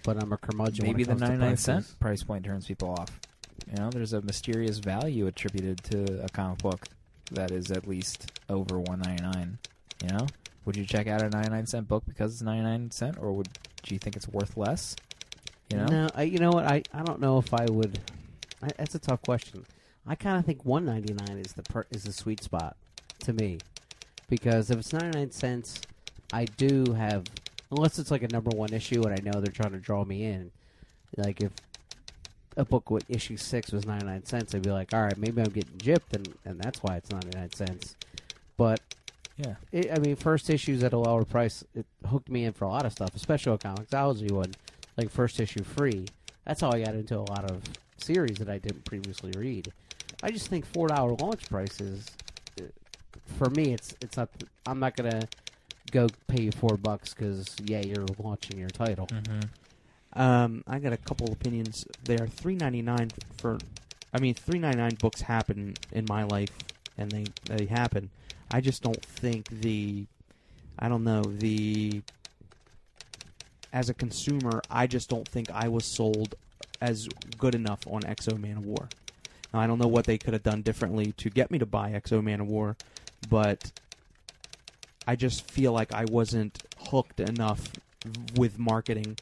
but 0.04 0.22
I'm 0.22 0.32
a 0.34 0.38
curmudgeon. 0.38 0.86
Maybe 0.86 1.04
the 1.04 1.12
it 1.12 1.20
comes 1.20 1.22
to 1.22 1.28
99 1.28 1.50
prices. 1.50 1.64
cent 1.64 2.00
price 2.00 2.24
point 2.24 2.46
turns 2.46 2.66
people 2.68 2.90
off. 2.90 3.20
You 3.70 3.78
know, 3.78 3.90
there's 3.90 4.14
a 4.14 4.22
mysterious 4.22 4.80
value 4.80 5.28
attributed 5.28 5.84
to 5.86 6.24
a 6.24 6.30
comic 6.30 6.60
book. 6.60 6.86
that 7.32 7.52
is 7.52 7.72
at 7.72 7.88
least 7.88 8.32
over 8.50 8.80
one 8.80 9.00
ninety 9.00 9.24
nine. 9.24 9.58
You 10.04 10.10
know, 10.10 10.28
would 10.66 10.76
you 10.76 10.86
check 10.86 11.08
out 11.08 11.22
a 11.22 11.30
ninety 11.30 11.50
nine 11.50 11.66
cent 11.66 11.88
book 11.88 12.04
because 12.08 12.34
it's 12.34 12.42
ninety 12.42 12.64
nine 12.64 12.92
cent, 12.92 13.18
or 13.20 13.32
would 13.34 13.50
do 13.84 13.94
you 13.96 14.00
think 14.00 14.16
it's 14.16 14.28
worth 14.28 14.58
less? 14.58 14.96
You 15.70 15.78
know, 15.78 15.86
No, 15.86 16.09
I, 16.14 16.24
you 16.24 16.39
know 16.39 16.51
what? 16.51 16.66
I, 16.66 16.84
I 16.93 17.03
don't 17.03 17.20
know 17.20 17.38
if 17.38 17.53
I 17.53 17.66
would. 17.66 17.99
I, 18.61 18.70
that's 18.78 18.95
a 18.95 18.99
tough 18.99 19.22
question. 19.22 19.66
I 20.05 20.16
kind 20.16 20.38
of 20.38 20.45
think 20.45 20.66
one 20.66 20.86
ninety 20.86 21.14
nine 21.14 21.38
is 21.38 21.53
the 21.53 21.64
per, 21.64 21.86
is 21.89 22.03
the 22.03 22.11
sweet 22.14 22.43
spot 22.43 22.76
to 23.20 23.34
me, 23.34 23.59
because 24.30 24.70
if 24.70 24.80
it's 24.80 24.91
ninety 24.91 25.18
nine 25.18 25.32
cents, 25.32 25.82
I 26.32 26.45
do 26.45 26.93
have 26.93 27.24
unless 27.72 27.97
it's 27.97 28.11
like 28.11 28.24
a 28.24 28.28
number 28.28 28.51
one 28.51 28.74
issue 28.74 29.01
and 29.03 29.14
I 29.14 29.24
know 29.24 29.39
they're 29.39 29.51
trying 29.51 29.72
to 29.72 29.80
draw 29.80 30.03
me 30.03 30.26
in. 30.26 30.51
Like 31.16 31.41
if 31.41 31.51
a 32.57 32.66
book 32.66 32.91
with 32.91 33.09
issue 33.09 33.38
six 33.38 33.72
was 33.72 33.86
ninety 33.86 34.05
nine 34.05 34.26
cents, 34.26 34.53
I'd 34.53 34.61
be 34.64 34.72
like, 34.72 34.93
all 34.93 35.01
right, 35.03 35.18
maybe 35.18 35.41
I'm 35.41 35.49
getting 35.49 35.78
gypped, 35.78 36.14
and 36.14 36.34
and 36.43 36.59
that's 36.59 36.84
why 36.84 36.97
it's 36.97 37.09
ninety 37.09 37.36
nine 37.38 37.51
cents. 37.53 37.95
But 38.57 38.82
yeah, 39.38 39.55
it, 39.72 39.91
I 39.91 39.99
mean, 39.99 40.16
first 40.16 40.49
issues 40.49 40.84
at 40.84 40.93
a 40.93 40.97
lower 40.97 41.24
price, 41.26 41.64
it 41.74 41.86
hooked 42.07 42.30
me 42.30 42.43
in 42.45 42.53
for 42.53 42.66
a 42.66 42.70
lot 42.70 42.86
of 42.86 42.91
stuff, 42.91 43.16
especially 43.16 43.53
with 43.53 43.61
Comixology 43.61 44.32
one, 44.32 44.53
like 44.98 45.10
first 45.10 45.39
issue 45.39 45.64
free. 45.64 46.08
That's 46.46 46.62
how 46.62 46.72
I 46.72 46.84
got 46.84 46.96
into 46.96 47.18
a 47.18 47.22
lot 47.22 47.50
of 47.50 47.62
series 47.98 48.38
that 48.38 48.50
I 48.50 48.58
didn't 48.58 48.86
previously 48.86 49.32
read. 49.38 49.72
I 50.22 50.32
just 50.32 50.48
think 50.48 50.66
four 50.66 50.88
dollar 50.88 51.14
launch 51.14 51.50
prices, 51.50 52.06
uh, 52.60 52.66
for 53.38 53.50
me, 53.50 53.74
it's 53.74 53.96
it's 54.02 54.18
not. 54.18 54.30
I'm 54.66 54.80
not 54.80 54.96
gonna 54.96 55.28
go 55.91 56.08
pay 56.28 56.44
you 56.44 56.52
four 56.52 56.78
bucks 56.78 57.14
because 57.14 57.56
yeah, 57.64 57.82
you're 57.82 58.06
launching 58.20 58.58
your 58.60 58.70
title. 58.70 59.08
mm-hmm. 59.08 59.41
Um, 60.16 60.64
I 60.68 60.78
got 60.78 60.94
a 60.94 60.98
couple 60.98 61.32
opinions 61.32 61.88
They 62.04 62.18
are 62.18 62.28
Three 62.28 62.56
ninety 62.56 62.84
nine 62.84 63.10
for, 63.38 63.58
I 64.14 64.20
mean, 64.20 64.36
three 64.36 64.60
ninety 64.60 64.78
nine 64.78 64.96
books 65.00 65.22
happen 65.22 65.74
in 65.91 66.06
my 66.08 66.24
life, 66.24 66.52
and 66.98 67.12
they 67.12 67.26
they 67.46 67.66
happen. 67.66 68.12
I 68.52 68.62
just 68.62 68.84
don't 68.84 69.04
think 69.04 69.50
the, 69.50 70.06
I 70.78 70.88
don't 70.88 71.04
know 71.04 71.24
the. 71.24 72.04
As 73.74 73.89
a 73.89 73.93
consumer, 73.93 74.61
I 74.69 74.86
just 74.86 75.09
don't 75.09 75.28
think 75.28 75.49
I 75.51 75.67
was 75.67 75.84
sold 75.84 76.36
as 76.80 77.09
good 77.39 77.55
enough 77.55 77.86
on 77.88 78.05
X-O 78.05 78.34
Manowar. 78.34 78.89
Now 79.51 79.59
I 79.59 79.67
don't 79.67 79.80
know 79.80 79.88
what 79.88 80.05
they 80.05 80.19
could 80.19 80.34
have 80.34 80.43
done 80.43 80.61
differently 80.61 81.11
to 81.13 81.30
get 81.32 81.49
me 81.49 81.57
to 81.57 81.65
buy 81.65 81.91
X-O 81.91 82.21
Manowar, 82.21 82.76
but 83.30 83.71
I 85.07 85.15
just 85.15 85.49
feel 85.49 85.74
like 85.74 85.91
I 85.91 86.05
wasn't 86.05 86.63
hooked 86.78 87.19
enough 87.19 87.71
with 88.36 88.59
marketing 88.59 89.17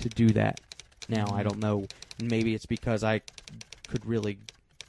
to 0.00 0.08
do 0.10 0.28
that. 0.30 0.60
Now 1.08 1.26
I 1.32 1.42
don't 1.42 1.58
know. 1.58 1.86
Maybe 2.22 2.54
it's 2.54 2.66
because 2.66 3.02
I 3.02 3.22
could 3.88 4.04
really 4.04 4.38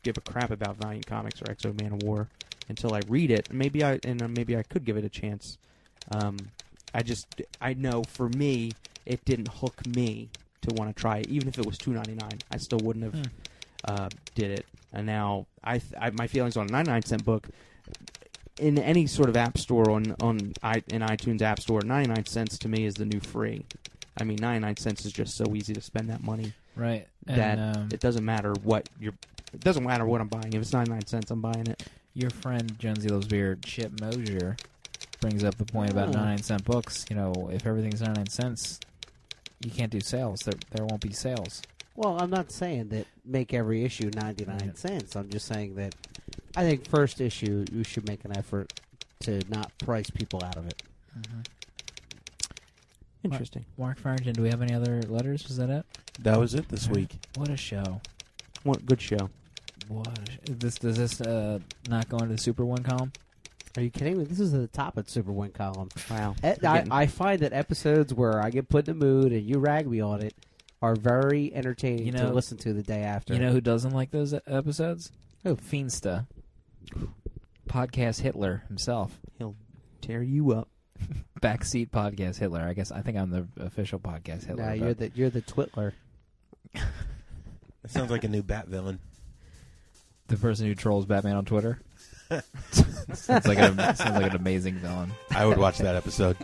give 0.03 0.17
a 0.17 0.21
crap 0.21 0.51
about 0.51 0.75
Valiant 0.77 1.05
Comics 1.05 1.41
or 1.41 1.49
X-O 1.49 1.71
Manowar 1.71 2.27
until 2.67 2.93
I 2.93 2.99
read 3.07 3.31
it. 3.31 3.51
Maybe 3.51 3.83
I 3.83 3.99
and 4.03 4.21
maybe 4.35 4.57
I 4.57 4.63
could 4.63 4.83
give 4.83 4.97
it 4.97 5.05
a 5.05 5.09
chance. 5.09 5.57
Um, 6.11 6.37
I 6.93 7.03
just 7.03 7.41
I 7.61 7.73
know 7.73 8.03
for 8.03 8.29
me 8.29 8.71
it 9.05 9.23
didn't 9.25 9.47
hook 9.49 9.85
me 9.87 10.29
to 10.61 10.73
want 10.75 10.95
to 10.95 10.99
try 10.99 11.17
it. 11.19 11.27
Even 11.27 11.47
if 11.47 11.57
it 11.59 11.65
was 11.65 11.77
two 11.77 11.91
ninety 11.91 12.15
nine, 12.15 12.39
I 12.51 12.57
still 12.57 12.79
wouldn't 12.83 13.05
have 13.05 13.13
Hmm. 13.15 13.21
uh, 13.85 14.09
did 14.35 14.51
it. 14.51 14.65
And 14.93 15.05
now 15.05 15.45
I, 15.63 15.77
th- 15.79 15.93
I 15.99 16.09
my 16.11 16.27
feelings 16.27 16.57
on 16.57 16.67
a 16.67 16.71
ninety 16.71 16.91
nine 16.91 17.03
cent 17.03 17.23
book 17.25 17.47
in 18.59 18.79
any 18.79 19.05
sort 19.05 19.29
of 19.29 19.37
app 19.37 19.57
store 19.57 19.91
on 19.91 20.15
on 20.21 20.53
i 20.63 20.81
in 20.87 21.01
iTunes 21.01 21.41
App 21.41 21.59
Store, 21.59 21.81
ninety 21.81 22.09
nine 22.09 22.25
cents 22.25 22.57
to 22.59 22.67
me 22.67 22.85
is 22.85 22.95
the 22.95 23.05
new 23.05 23.19
free. 23.19 23.65
I 24.19 24.23
mean, 24.23 24.37
ninety 24.41 24.65
nine 24.65 24.77
cents 24.77 25.05
is 25.05 25.11
just 25.13 25.35
so 25.37 25.53
easy 25.55 25.73
to 25.73 25.81
spend 25.81 26.09
that 26.09 26.23
money 26.23 26.53
right. 26.75 27.07
that 27.25 27.59
and, 27.59 27.77
um, 27.77 27.89
it 27.91 27.99
doesn't 27.99 28.25
matter 28.25 28.53
what 28.63 28.89
you're. 28.99 29.13
It 29.53 29.59
doesn't 29.61 29.83
matter 29.85 30.05
what 30.05 30.19
I'm 30.21 30.27
buying. 30.27 30.53
If 30.53 30.61
it's 30.61 30.73
ninety 30.73 30.91
nine 30.91 31.05
cents, 31.05 31.29
I'm 31.31 31.41
buying 31.41 31.67
it. 31.67 31.83
your 32.15 32.31
friend 32.31 32.77
Jonesy 32.79 33.09
Loves 33.09 33.27
Beer, 33.27 33.57
Chip 33.63 34.01
Mosher, 34.01 34.57
brings 35.19 35.43
up 35.43 35.57
the 35.57 35.65
point 35.65 35.91
about 35.91 36.09
Oh. 36.09 36.11
99 36.13 36.43
cent 36.43 36.63
books. 36.65 37.05
You 37.09 37.15
know, 37.15 37.49
if 37.51 37.65
everything's 37.65 38.01
99 38.01 38.27
cents, 38.29 38.79
you 39.63 39.71
can't 39.71 39.91
do 39.91 39.99
sales. 39.99 40.41
There, 40.41 40.53
there 40.71 40.85
won't 40.85 41.01
be 41.01 41.11
sales. 41.13 41.61
Well, 41.95 42.21
I'm 42.21 42.29
not 42.29 42.51
saying 42.51 42.89
that 42.89 43.07
make 43.25 43.53
every 43.53 43.83
issue 43.83 44.11
99 44.15 44.57
Right. 44.59 44.77
cents. 44.77 45.15
I'm 45.15 45.29
just 45.29 45.47
saying 45.47 45.75
that 45.75 45.95
I 46.55 46.61
think 46.63 46.87
first 46.87 47.19
issue 47.21 47.65
you 47.71 47.83
should 47.83 48.07
make 48.07 48.23
an 48.25 48.35
effort 48.37 48.79
to 49.21 49.41
not 49.49 49.75
price 49.79 50.09
people 50.09 50.43
out 50.43 50.57
of 50.57 50.67
it. 50.67 50.81
Mm-hmm. 51.17 51.41
Interesting. 53.23 53.65
Mark 53.77 53.97
Farrington, 53.99 54.33
do 54.33 54.43
we 54.43 54.49
have 54.49 54.61
any 54.61 54.73
other 54.73 55.01
letters? 55.03 55.47
Was 55.47 55.57
that 55.57 55.69
it? 55.69 55.85
That 56.19 56.39
was 56.39 56.53
it 56.53 56.69
this 56.69 56.87
week. 56.87 57.17
What 57.35 57.49
a 57.49 57.57
show. 57.57 58.01
What 58.63 58.85
good 58.85 59.01
show. 59.01 59.29
What 59.87 60.07
a 60.07 60.31
sh- 60.31 60.37
this, 60.49 60.75
does 60.75 60.97
this 60.97 61.19
uh, 61.21 61.59
not 61.89 62.07
go 62.09 62.17
into 62.17 62.35
the 62.35 62.37
Super 62.37 62.63
Win 62.65 62.83
column? 62.83 63.11
Are 63.75 63.81
you 63.81 63.89
kidding 63.91 64.17
me? 64.17 64.23
This 64.23 64.39
is 64.39 64.53
at 64.53 64.61
the 64.61 64.67
top 64.67 64.97
of 64.97 65.09
Super 65.09 65.31
Win 65.31 65.51
column. 65.51 65.89
Wow. 66.09 66.35
I, 66.43 66.85
I 66.89 67.05
find 67.07 67.41
that 67.41 67.53
episodes 67.53 68.13
where 68.13 68.41
I 68.41 68.49
get 68.49 68.69
put 68.69 68.87
in 68.87 68.97
the 68.97 69.05
mood 69.05 69.31
and 69.31 69.43
you 69.43 69.59
rag 69.59 69.87
me 69.87 69.99
on 70.01 70.21
it 70.21 70.33
are 70.81 70.95
very 70.95 71.53
entertaining 71.53 72.05
You 72.05 72.11
to 72.13 72.29
listen 72.31 72.57
to 72.59 72.73
the 72.73 72.83
day 72.83 73.01
after. 73.01 73.33
You 73.33 73.39
know 73.39 73.51
who 73.51 73.61
doesn't 73.61 73.91
like 73.93 74.11
those 74.11 74.33
e- 74.33 74.39
episodes? 74.47 75.11
Who? 75.43 75.55
Fiendsta. 75.55 76.27
Podcast 77.67 78.21
Hitler 78.21 78.63
himself. 78.67 79.19
He'll 79.37 79.55
tear 80.01 80.21
you 80.21 80.53
up. 80.53 80.69
Backseat 81.41 81.89
Podcast 81.89 82.37
Hitler. 82.37 82.61
I 82.61 82.73
guess 82.73 82.91
I 82.91 83.01
think 83.01 83.17
I'm 83.17 83.29
the 83.29 83.47
official 83.59 83.99
Podcast 83.99 84.45
Hitler. 84.45 84.65
Nah, 84.65 84.73
you're 84.73 84.93
the 84.93 85.11
you're 85.13 85.29
the 85.29 85.41
twitler. 85.41 85.93
That 86.73 87.91
sounds 87.91 88.09
like 88.09 88.23
a 88.23 88.27
new 88.27 88.41
Bat 88.43 88.67
villain. 88.67 88.99
the 90.27 90.37
person 90.37 90.65
who 90.65 90.75
trolls 90.75 91.05
Batman 91.05 91.35
on 91.35 91.45
Twitter. 91.45 91.79
Sounds 93.13 93.47
like 93.47 93.57
an, 93.57 93.77
sounds 93.95 94.01
like 94.21 94.31
an 94.31 94.35
amazing 94.35 94.75
villain. 94.75 95.11
I 95.31 95.45
would 95.45 95.57
watch 95.57 95.77
that 95.79 95.95
episode. 95.95 96.37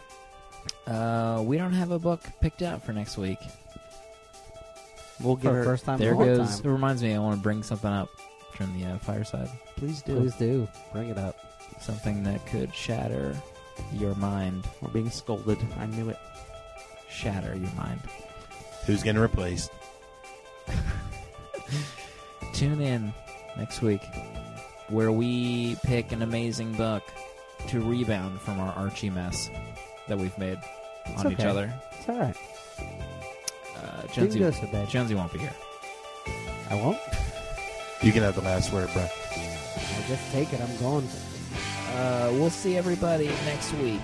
Uh, 0.87 1.41
we 1.45 1.57
don't 1.57 1.73
have 1.73 1.91
a 1.91 1.99
book 1.99 2.21
picked 2.41 2.61
out 2.61 2.85
for 2.85 2.93
next 2.93 3.17
week. 3.17 3.39
We'll 5.21 5.35
give 5.35 5.51
For 5.51 5.57
her. 5.57 5.63
first 5.63 5.85
time. 5.85 5.99
There 5.99 6.11
in 6.13 6.15
a 6.15 6.19
long 6.25 6.37
goes. 6.37 6.59
It 6.59 6.67
reminds 6.67 7.03
me, 7.03 7.13
I 7.13 7.19
want 7.19 7.37
to 7.37 7.41
bring 7.43 7.63
something 7.63 7.89
up 7.89 8.09
from 8.55 8.77
the 8.79 8.85
uh, 8.87 8.97
fireside. 8.99 9.49
Please 9.77 10.01
do. 10.01 10.15
Please 10.19 10.35
do 10.35 10.67
bring 10.91 11.09
it 11.09 11.17
up. 11.17 11.37
Something 11.79 12.23
that 12.23 12.45
could 12.47 12.73
shatter 12.73 13.35
your 13.93 14.15
mind. 14.15 14.65
We're 14.81 14.89
being 14.89 15.09
scolded. 15.09 15.57
I 15.79 15.85
knew 15.85 16.09
it. 16.09 16.17
Shatter 17.09 17.55
your 17.55 17.71
mind. 17.75 17.99
Who's 18.85 19.03
getting 19.03 19.21
replaced? 19.21 19.71
Tune 22.53 22.81
in 22.81 23.13
next 23.57 23.81
week 23.81 24.01
where 24.89 25.11
we 25.11 25.75
pick 25.83 26.11
an 26.11 26.21
amazing 26.21 26.73
book 26.73 27.03
to 27.67 27.81
rebound 27.81 28.41
from 28.41 28.59
our 28.59 28.73
Archie 28.73 29.09
mess 29.09 29.49
that 30.07 30.17
we've 30.17 30.37
made 30.37 30.59
It's 31.05 31.23
on 31.23 31.31
each 31.31 31.39
other. 31.39 31.73
It's 31.97 32.09
all 32.09 32.19
right. 32.19 32.35
Uh, 33.77 34.01
Didn't 34.01 34.13
Jonesy, 34.13 34.39
go 34.39 34.51
so 34.51 34.67
bad. 34.67 34.89
Jonesy 34.89 35.15
won't 35.15 35.31
be 35.31 35.39
here. 35.39 35.53
I 36.69 36.75
won't. 36.75 36.97
You 38.01 38.11
can 38.11 38.23
have 38.23 38.35
the 38.35 38.41
last 38.41 38.73
word, 38.73 38.89
bro. 38.93 39.03
I 39.03 40.03
just 40.07 40.31
take 40.31 40.51
it. 40.51 40.59
I'm 40.59 40.75
going. 40.77 41.07
Uh, 41.95 42.29
we'll 42.33 42.49
see 42.49 42.77
everybody 42.77 43.27
next 43.45 43.73
week. 43.75 44.01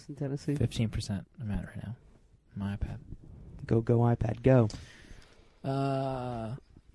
There 0.00 0.06
an 0.08 0.14
in 0.14 0.28
Tennessee? 0.28 0.54
Fifteen 0.56 0.88
percent. 0.88 1.26
I'm 1.40 1.50
at 1.50 1.64
right 1.66 1.76
now. 1.84 1.94
My 2.56 2.76
iPad. 2.76 2.98
Go, 3.66 3.80
go, 3.80 3.98
iPad, 4.00 4.42
go. 4.42 4.68
Uh, 5.64 5.68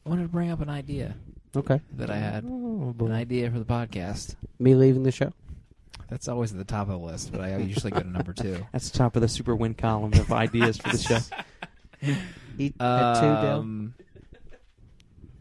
I 0.06 0.10
wanted 0.10 0.24
to 0.24 0.28
bring 0.30 0.52
up 0.52 0.60
an 0.62 0.70
idea 0.70 1.16
Okay. 1.56 1.80
that 1.94 2.10
I 2.10 2.18
had. 2.18 2.44
Oh, 2.46 2.94
An 3.00 3.12
idea 3.12 3.50
for 3.50 3.60
the 3.60 3.66
podcast. 3.66 4.36
Me 4.60 4.76
leaving 4.76 5.04
the 5.04 5.12
show. 5.12 5.32
That's 6.10 6.28
always 6.28 6.52
at 6.52 6.58
the 6.58 6.64
top 6.66 6.88
of 6.90 7.00
the 7.00 7.06
list, 7.06 7.32
but 7.32 7.42
I 7.42 7.58
usually 7.58 7.92
go 7.92 8.02
to 8.02 8.08
number 8.10 8.34
two. 8.34 8.66
That's 8.72 8.90
the 8.90 8.98
top 8.98 9.16
of 9.16 9.22
the 9.22 9.28
super 9.28 9.56
win 9.56 9.74
column 9.74 10.14
of 10.14 10.32
ideas 10.32 10.78
for 10.78 10.90
the 10.90 10.98
show. 10.98 11.20
Eat 12.58 12.76
at 12.80 13.14
two, 13.16 13.22
Dale. 13.22 13.60
Um, 13.60 13.94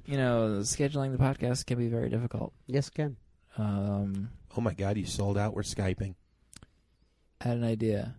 you 0.07 0.17
know, 0.17 0.59
scheduling 0.61 1.13
the 1.13 1.19
podcast 1.19 1.67
can 1.67 1.79
be 1.79 1.89
very 1.89 2.09
difficult. 2.09 2.53
Yes, 2.67 2.89
Ken. 2.91 3.17
Um, 3.59 4.31
Oh 4.57 4.61
my 4.63 4.73
God, 4.73 4.97
you 4.97 5.05
sold 5.05 5.37
out. 5.37 5.53
We're 5.55 5.63
skyping. 5.63 6.15
I 7.41 7.49
had 7.49 7.57
an 7.59 7.65
idea 7.65 8.15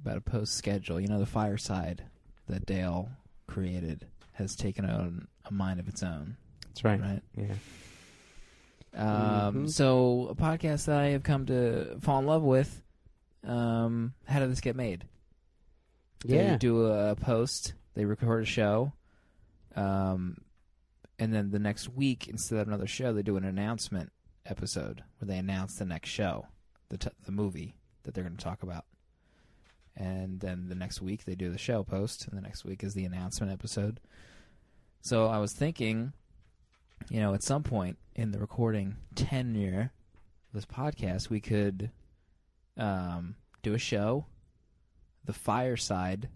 about 0.00 0.16
a 0.16 0.20
post 0.20 0.54
schedule. 0.54 1.00
You 1.00 1.08
know, 1.08 1.18
the 1.18 1.26
fireside 1.26 2.04
that 2.48 2.66
Dale 2.66 3.10
created 3.46 4.06
has 4.32 4.56
taken 4.56 4.84
on 4.84 5.28
a 5.44 5.52
mind 5.52 5.80
of 5.80 5.88
its 5.88 6.02
own, 6.02 6.36
That's 6.66 6.84
right. 6.84 7.00
right? 7.00 7.22
Yeah. 7.36 7.54
Um, 8.94 9.54
Mhm. 9.66 9.70
So, 9.70 10.28
a 10.28 10.34
podcast 10.34 10.86
that 10.86 10.98
I 10.98 11.08
have 11.08 11.22
come 11.22 11.46
to 11.46 11.98
fall 12.00 12.18
in 12.20 12.26
love 12.26 12.42
with. 12.42 12.82
Um, 13.44 14.14
how 14.26 14.40
did 14.40 14.50
this 14.50 14.60
get 14.60 14.76
made? 14.76 15.06
Yeah. 16.24 16.52
They 16.52 16.58
do 16.58 16.86
a 16.86 17.14
post. 17.14 17.74
They 17.94 18.04
record 18.04 18.42
a 18.42 18.46
show. 18.46 18.92
Um, 19.76 20.38
and 21.18 21.32
then 21.32 21.50
the 21.50 21.58
next 21.58 21.88
week, 21.90 22.28
instead 22.28 22.58
of 22.58 22.68
another 22.68 22.86
show, 22.86 23.12
they 23.12 23.22
do 23.22 23.36
an 23.36 23.44
announcement 23.44 24.10
episode 24.46 25.02
where 25.18 25.26
they 25.28 25.38
announce 25.38 25.76
the 25.76 25.84
next 25.84 26.08
show, 26.08 26.46
the 26.88 26.98
t- 26.98 27.10
the 27.24 27.32
movie 27.32 27.74
that 28.02 28.14
they're 28.14 28.24
going 28.24 28.36
to 28.36 28.44
talk 28.44 28.62
about. 28.62 28.84
And 29.96 30.40
then 30.40 30.68
the 30.68 30.74
next 30.74 31.02
week 31.02 31.24
they 31.24 31.34
do 31.34 31.50
the 31.50 31.58
show 31.58 31.82
post, 31.82 32.26
and 32.26 32.36
the 32.36 32.42
next 32.42 32.64
week 32.64 32.82
is 32.82 32.94
the 32.94 33.04
announcement 33.04 33.52
episode. 33.52 34.00
So 35.02 35.26
I 35.26 35.38
was 35.38 35.52
thinking, 35.52 36.12
you 37.10 37.20
know, 37.20 37.34
at 37.34 37.42
some 37.42 37.62
point 37.62 37.98
in 38.14 38.32
the 38.32 38.38
recording 38.38 38.96
tenure 39.14 39.92
of 40.48 40.54
this 40.54 40.66
podcast, 40.66 41.30
we 41.30 41.40
could 41.40 41.90
um, 42.76 43.36
do 43.62 43.74
a 43.74 43.78
show. 43.78 44.26
The 45.24 45.32
fireside 45.32 46.28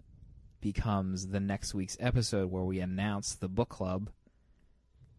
becomes 0.61 1.27
the 1.27 1.39
next 1.39 1.73
week's 1.73 1.97
episode 1.99 2.51
where 2.51 2.63
we 2.63 2.79
announce 2.79 3.35
the 3.35 3.47
book 3.47 3.69
club, 3.69 4.09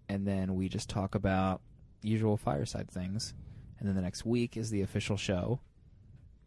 and 0.08 0.26
then 0.26 0.54
we 0.54 0.68
just 0.68 0.88
talk 0.88 1.14
about 1.14 1.60
usual 2.02 2.36
fireside 2.36 2.90
things. 2.90 3.34
And 3.78 3.88
then 3.88 3.94
the 3.94 4.02
next 4.02 4.24
week 4.24 4.56
is 4.56 4.70
the 4.70 4.82
official 4.82 5.16
show, 5.16 5.60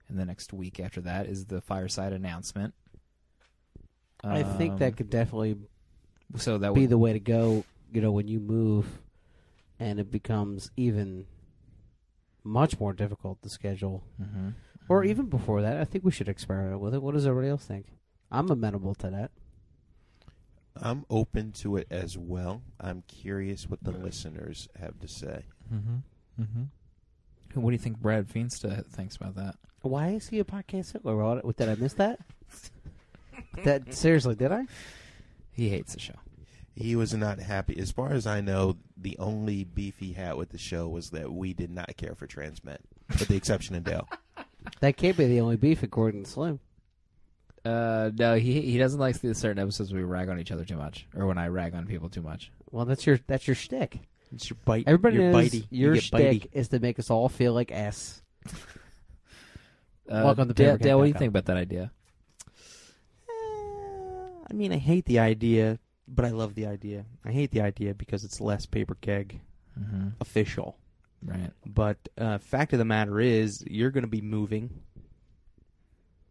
and 0.09 0.17
the 0.19 0.25
next 0.25 0.51
week 0.51 0.79
after 0.79 1.01
that 1.01 1.27
is 1.27 1.45
the 1.45 1.61
fireside 1.61 2.11
announcement. 2.13 2.73
I 4.23 4.43
think 4.43 4.73
Um, 4.73 4.79
that 4.79 4.97
could 4.97 5.09
definitely 5.09 5.57
so 6.35 6.57
that 6.57 6.73
be 6.73 6.81
would 6.81 6.89
the 6.89 6.97
way 6.97 7.13
to 7.13 7.19
go. 7.19 7.63
You 7.91 8.01
know, 8.01 8.11
when 8.11 8.27
you 8.27 8.39
move, 8.39 9.01
and 9.79 9.99
it 9.99 10.11
becomes 10.11 10.69
even 10.75 11.25
much 12.43 12.79
more 12.79 12.93
difficult 12.93 13.41
to 13.41 13.49
schedule, 13.49 14.03
Mhm. 14.21 14.53
or 14.89 15.03
Mhm. 15.03 15.07
even 15.07 15.25
before 15.27 15.61
that. 15.61 15.77
I 15.77 15.85
think 15.85 16.03
we 16.03 16.11
should 16.11 16.27
experiment 16.29 16.81
with 16.81 16.93
it. 16.93 17.01
What 17.01 17.13
does 17.13 17.25
everybody 17.25 17.49
else 17.49 17.65
think? 17.65 17.87
I'm 18.31 18.49
amenable 18.51 18.93
to 18.95 19.09
that. 19.09 19.31
I'm 20.75 21.05
open 21.09 21.51
to 21.53 21.77
it 21.77 21.87
as 21.89 22.17
well. 22.17 22.61
I'm 22.79 23.01
curious 23.03 23.67
what 23.69 23.83
the 23.83 23.91
listeners 23.91 24.67
have 24.75 24.99
to 24.99 25.07
say. 25.07 25.45
Mm-hmm. 25.73 25.97
Mm-hmm. 26.41 26.63
What 27.53 27.69
do 27.69 27.73
you 27.73 27.79
think 27.79 27.99
Brad 27.99 28.27
Feensta 28.27 28.85
thinks 28.85 29.15
about 29.15 29.35
that? 29.35 29.55
Why 29.81 30.09
is 30.09 30.27
he 30.29 30.39
a 30.39 30.43
podcast? 30.43 30.95
Or 31.03 31.15
what- 31.41 31.57
did 31.57 31.69
I 31.69 31.75
miss 31.75 31.93
that? 31.93 32.19
that 33.63 33.93
seriously, 33.93 34.35
did 34.35 34.51
I? 34.51 34.65
He 35.51 35.69
hates 35.69 35.93
the 35.93 35.99
show. 35.99 36.15
He 36.75 36.95
was 36.95 37.13
not 37.13 37.39
happy. 37.39 37.77
As 37.77 37.91
far 37.91 38.11
as 38.11 38.25
I 38.25 38.39
know, 38.39 38.77
the 38.95 39.17
only 39.19 39.63
beef 39.65 39.97
he 39.99 40.13
had 40.13 40.35
with 40.35 40.49
the 40.49 40.57
show 40.57 40.87
was 40.87 41.09
that 41.09 41.31
we 41.33 41.53
did 41.53 41.69
not 41.71 41.97
care 41.97 42.15
for 42.15 42.25
Transmet, 42.27 42.77
with 43.09 43.27
the 43.27 43.35
exception 43.35 43.75
of 43.75 43.83
Dale. 43.83 44.07
That 44.79 44.95
can't 44.95 45.17
be 45.17 45.25
the 45.27 45.41
only 45.41 45.57
beef, 45.57 45.83
according 45.83 46.23
to 46.23 46.29
Slim. 46.29 46.59
Uh, 47.65 48.11
no, 48.15 48.35
he 48.35 48.61
he 48.61 48.77
doesn't 48.77 48.99
like 48.99 49.19
the 49.19 49.35
certain 49.35 49.61
episodes 49.61 49.91
where 49.91 50.01
we 50.01 50.07
rag 50.07 50.29
on 50.29 50.39
each 50.39 50.51
other 50.51 50.63
too 50.63 50.77
much, 50.77 51.07
or 51.13 51.25
when 51.27 51.37
I 51.37 51.47
rag 51.47 51.75
on 51.75 51.85
people 51.85 52.09
too 52.09 52.21
much. 52.21 52.51
Well, 52.71 52.85
that's 52.85 53.05
your 53.05 53.19
that's 53.27 53.47
your 53.47 53.55
shtick. 53.55 53.99
It's 54.33 54.49
your 54.49 54.57
bite. 54.65 54.83
Everybody 54.87 55.17
your 55.17 55.31
knows 55.31 55.49
bitey. 55.49 55.67
your 55.69 55.95
you 55.95 56.01
get 56.01 56.11
bitey. 56.11 56.39
shtick 56.41 56.49
is 56.53 56.67
to 56.69 56.79
make 56.79 56.99
us 56.99 57.09
all 57.09 57.29
feel 57.29 57.53
like 57.53 57.71
s. 57.71 58.21
Uh, 60.07 60.21
Welcome 60.25 60.47
to 60.47 60.53
Dale, 60.53 60.77
Paperkeg 60.77 60.81
Dale, 60.81 60.97
what 60.97 61.03
do 61.05 61.07
you 61.09 61.13
think 61.15 61.29
about 61.29 61.45
that 61.45 61.57
idea? 61.57 61.91
Uh, 63.29 63.33
I 64.49 64.53
mean, 64.53 64.71
I 64.73 64.77
hate 64.77 65.05
the 65.05 65.19
idea, 65.19 65.77
but 66.07 66.25
I 66.25 66.29
love 66.31 66.55
the 66.55 66.65
idea. 66.67 67.05
I 67.23 67.31
hate 67.31 67.51
the 67.51 67.61
idea 67.61 67.93
because 67.93 68.23
it's 68.23 68.41
less 68.41 68.65
paper 68.65 68.95
keg 69.01 69.41
Mm-hmm. 69.79 70.07
official. 70.19 70.77
Right. 71.23 71.51
But 71.65 71.97
uh, 72.17 72.37
fact 72.39 72.73
of 72.73 72.79
the 72.79 72.85
matter 72.85 73.19
is, 73.21 73.63
you're 73.65 73.91
going 73.91 74.03
to 74.03 74.09
be 74.09 74.19
moving 74.19 74.81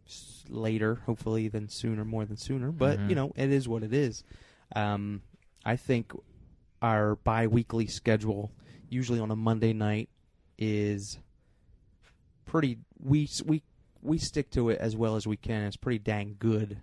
s- 0.07 0.45
later, 0.51 0.97
hopefully, 1.07 1.49
than 1.49 1.69
sooner, 1.69 2.05
more 2.05 2.27
than 2.27 2.37
sooner. 2.37 2.71
But 2.73 2.99
Mhm. 2.99 3.09
you 3.09 3.15
know, 3.15 3.33
it 3.37 3.51
is 3.51 3.67
what 3.69 3.83
it 3.85 3.95
is. 3.95 4.23
Um, 4.77 5.23
I 5.65 5.77
think 5.77 6.13
our 6.83 7.17
bi-weekly 7.17 7.87
schedule, 7.87 8.53
usually 8.89 9.21
on 9.21 9.31
a 9.31 9.37
Monday 9.37 9.73
night, 9.73 10.09
is 10.59 11.19
pretty. 12.45 12.79
We 13.03 13.29
we 13.45 13.63
we 14.03 14.19
stick 14.19 14.51
to 14.51 14.71
it 14.71 14.79
as 14.79 14.97
well 14.97 15.17
as 15.17 15.27
we 15.27 15.37
can. 15.37 15.65
It's 15.65 15.77
pretty 15.77 15.99
dang 15.99 16.37
good 16.39 16.79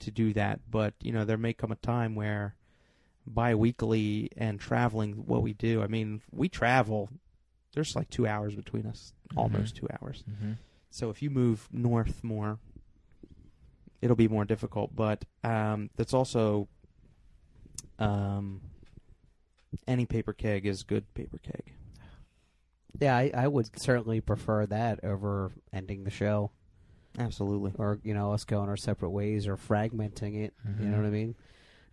to 0.00 0.10
do 0.10 0.32
that. 0.34 0.60
But 0.70 0.94
you 1.00 1.12
know, 1.12 1.24
there 1.24 1.36
may 1.36 1.52
come 1.52 1.72
a 1.72 1.76
time 1.76 2.14
where 2.14 2.54
bi-weekly 3.26 4.30
and 4.36 4.60
traveling 4.60 5.26
what 5.26 5.42
we 5.42 5.52
do. 5.52 5.82
I 5.82 5.86
mean, 5.86 6.22
we 6.30 6.48
travel. 6.48 7.10
There's 7.74 7.94
like 7.94 8.08
two 8.08 8.26
hours 8.26 8.54
between 8.54 8.86
us, 8.86 9.12
almost 9.36 9.76
two 9.76 9.88
hours. 10.00 10.24
Mm-hmm. 10.30 10.52
So 10.90 11.10
if 11.10 11.20
you 11.20 11.28
move 11.28 11.68
north 11.72 12.24
more, 12.24 12.58
it'll 14.00 14.16
be 14.16 14.28
more 14.28 14.44
difficult. 14.44 14.94
But 14.96 15.24
um, 15.44 15.90
that's 15.96 16.14
also 16.14 16.68
um, 17.98 18.62
any 19.86 20.06
paper 20.06 20.32
keg 20.32 20.66
is 20.66 20.82
good 20.82 21.12
paper 21.14 21.38
keg. 21.38 21.72
Yeah, 23.00 23.16
I, 23.16 23.30
I 23.34 23.46
would 23.48 23.78
certainly 23.78 24.20
prefer 24.20 24.64
that 24.66 25.04
over 25.04 25.52
ending 25.72 26.04
the 26.04 26.10
show, 26.10 26.50
Absolutely. 27.18 27.72
or 27.78 27.98
you 28.02 28.14
know, 28.14 28.32
us 28.32 28.44
going 28.44 28.68
our 28.70 28.76
separate 28.76 29.10
ways, 29.10 29.46
or 29.46 29.56
fragmenting 29.56 30.44
it. 30.44 30.54
You 30.64 30.70
Mhm. 30.86 30.90
know 30.90 30.96
what 30.98 31.06
I 31.06 31.10
mean? 31.10 31.34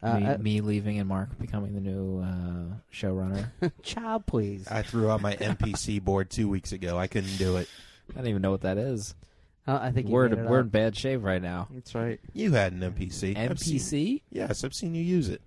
Uh, 0.02 0.20
me, 0.20 0.26
uh, 0.26 0.38
me 0.38 0.62
leaving 0.62 1.00
and 1.00 1.08
Mark 1.08 1.38
becoming 1.40 1.74
the 1.76 1.82
new 1.82 2.20
uh, 2.22 2.76
showrunner. 2.94 3.52
child, 3.84 4.26
please. 4.26 4.68
I 4.70 4.82
threw 4.82 5.10
out 5.10 5.22
my 5.22 5.36
NPC 5.36 6.02
board 6.04 6.30
two 6.30 6.50
weeks 6.50 6.72
ago. 6.74 6.98
I 6.98 7.08
couldn't 7.08 7.38
do 7.38 7.56
it. 7.58 7.70
I 8.12 8.18
don't 8.18 8.28
even 8.28 8.42
know 8.42 8.52
what 8.52 8.62
that 8.62 8.78
is. 8.78 9.16
Uh, 9.66 9.80
I 9.82 9.92
think 9.92 10.10
We're 10.10 10.28
made 10.28 10.40
in, 10.40 10.46
it 10.46 10.50
we're 10.50 10.60
up. 10.60 10.66
in 10.66 10.70
bad 10.70 10.96
shape 10.98 11.24
right 11.24 11.42
now. 11.42 11.70
That's 11.72 11.96
right. 11.96 12.20
You 12.34 12.52
had 12.52 12.74
an 12.74 12.82
NPC. 12.82 13.38
I've 13.38 13.58
seen- 13.60 14.20
yes, 14.30 14.66
I've 14.66 14.74
seen 14.74 14.94
you 14.94 15.02
use 15.04 15.30
it. 15.30 15.42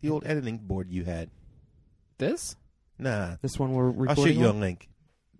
The 0.00 0.10
old 0.10 0.24
editing 0.26 0.58
board 0.58 0.90
you 0.90 1.04
had. 1.04 1.30
This? 2.18 2.56
Nah, 2.98 3.36
This 3.42 3.58
one 3.58 3.72
we're 3.72 3.86
I'll 3.86 3.92
recording. 3.92 4.24
shoot 4.34 4.40
you 4.40 4.46
a 4.46 4.50
on? 4.50 4.60
link. 4.60 4.88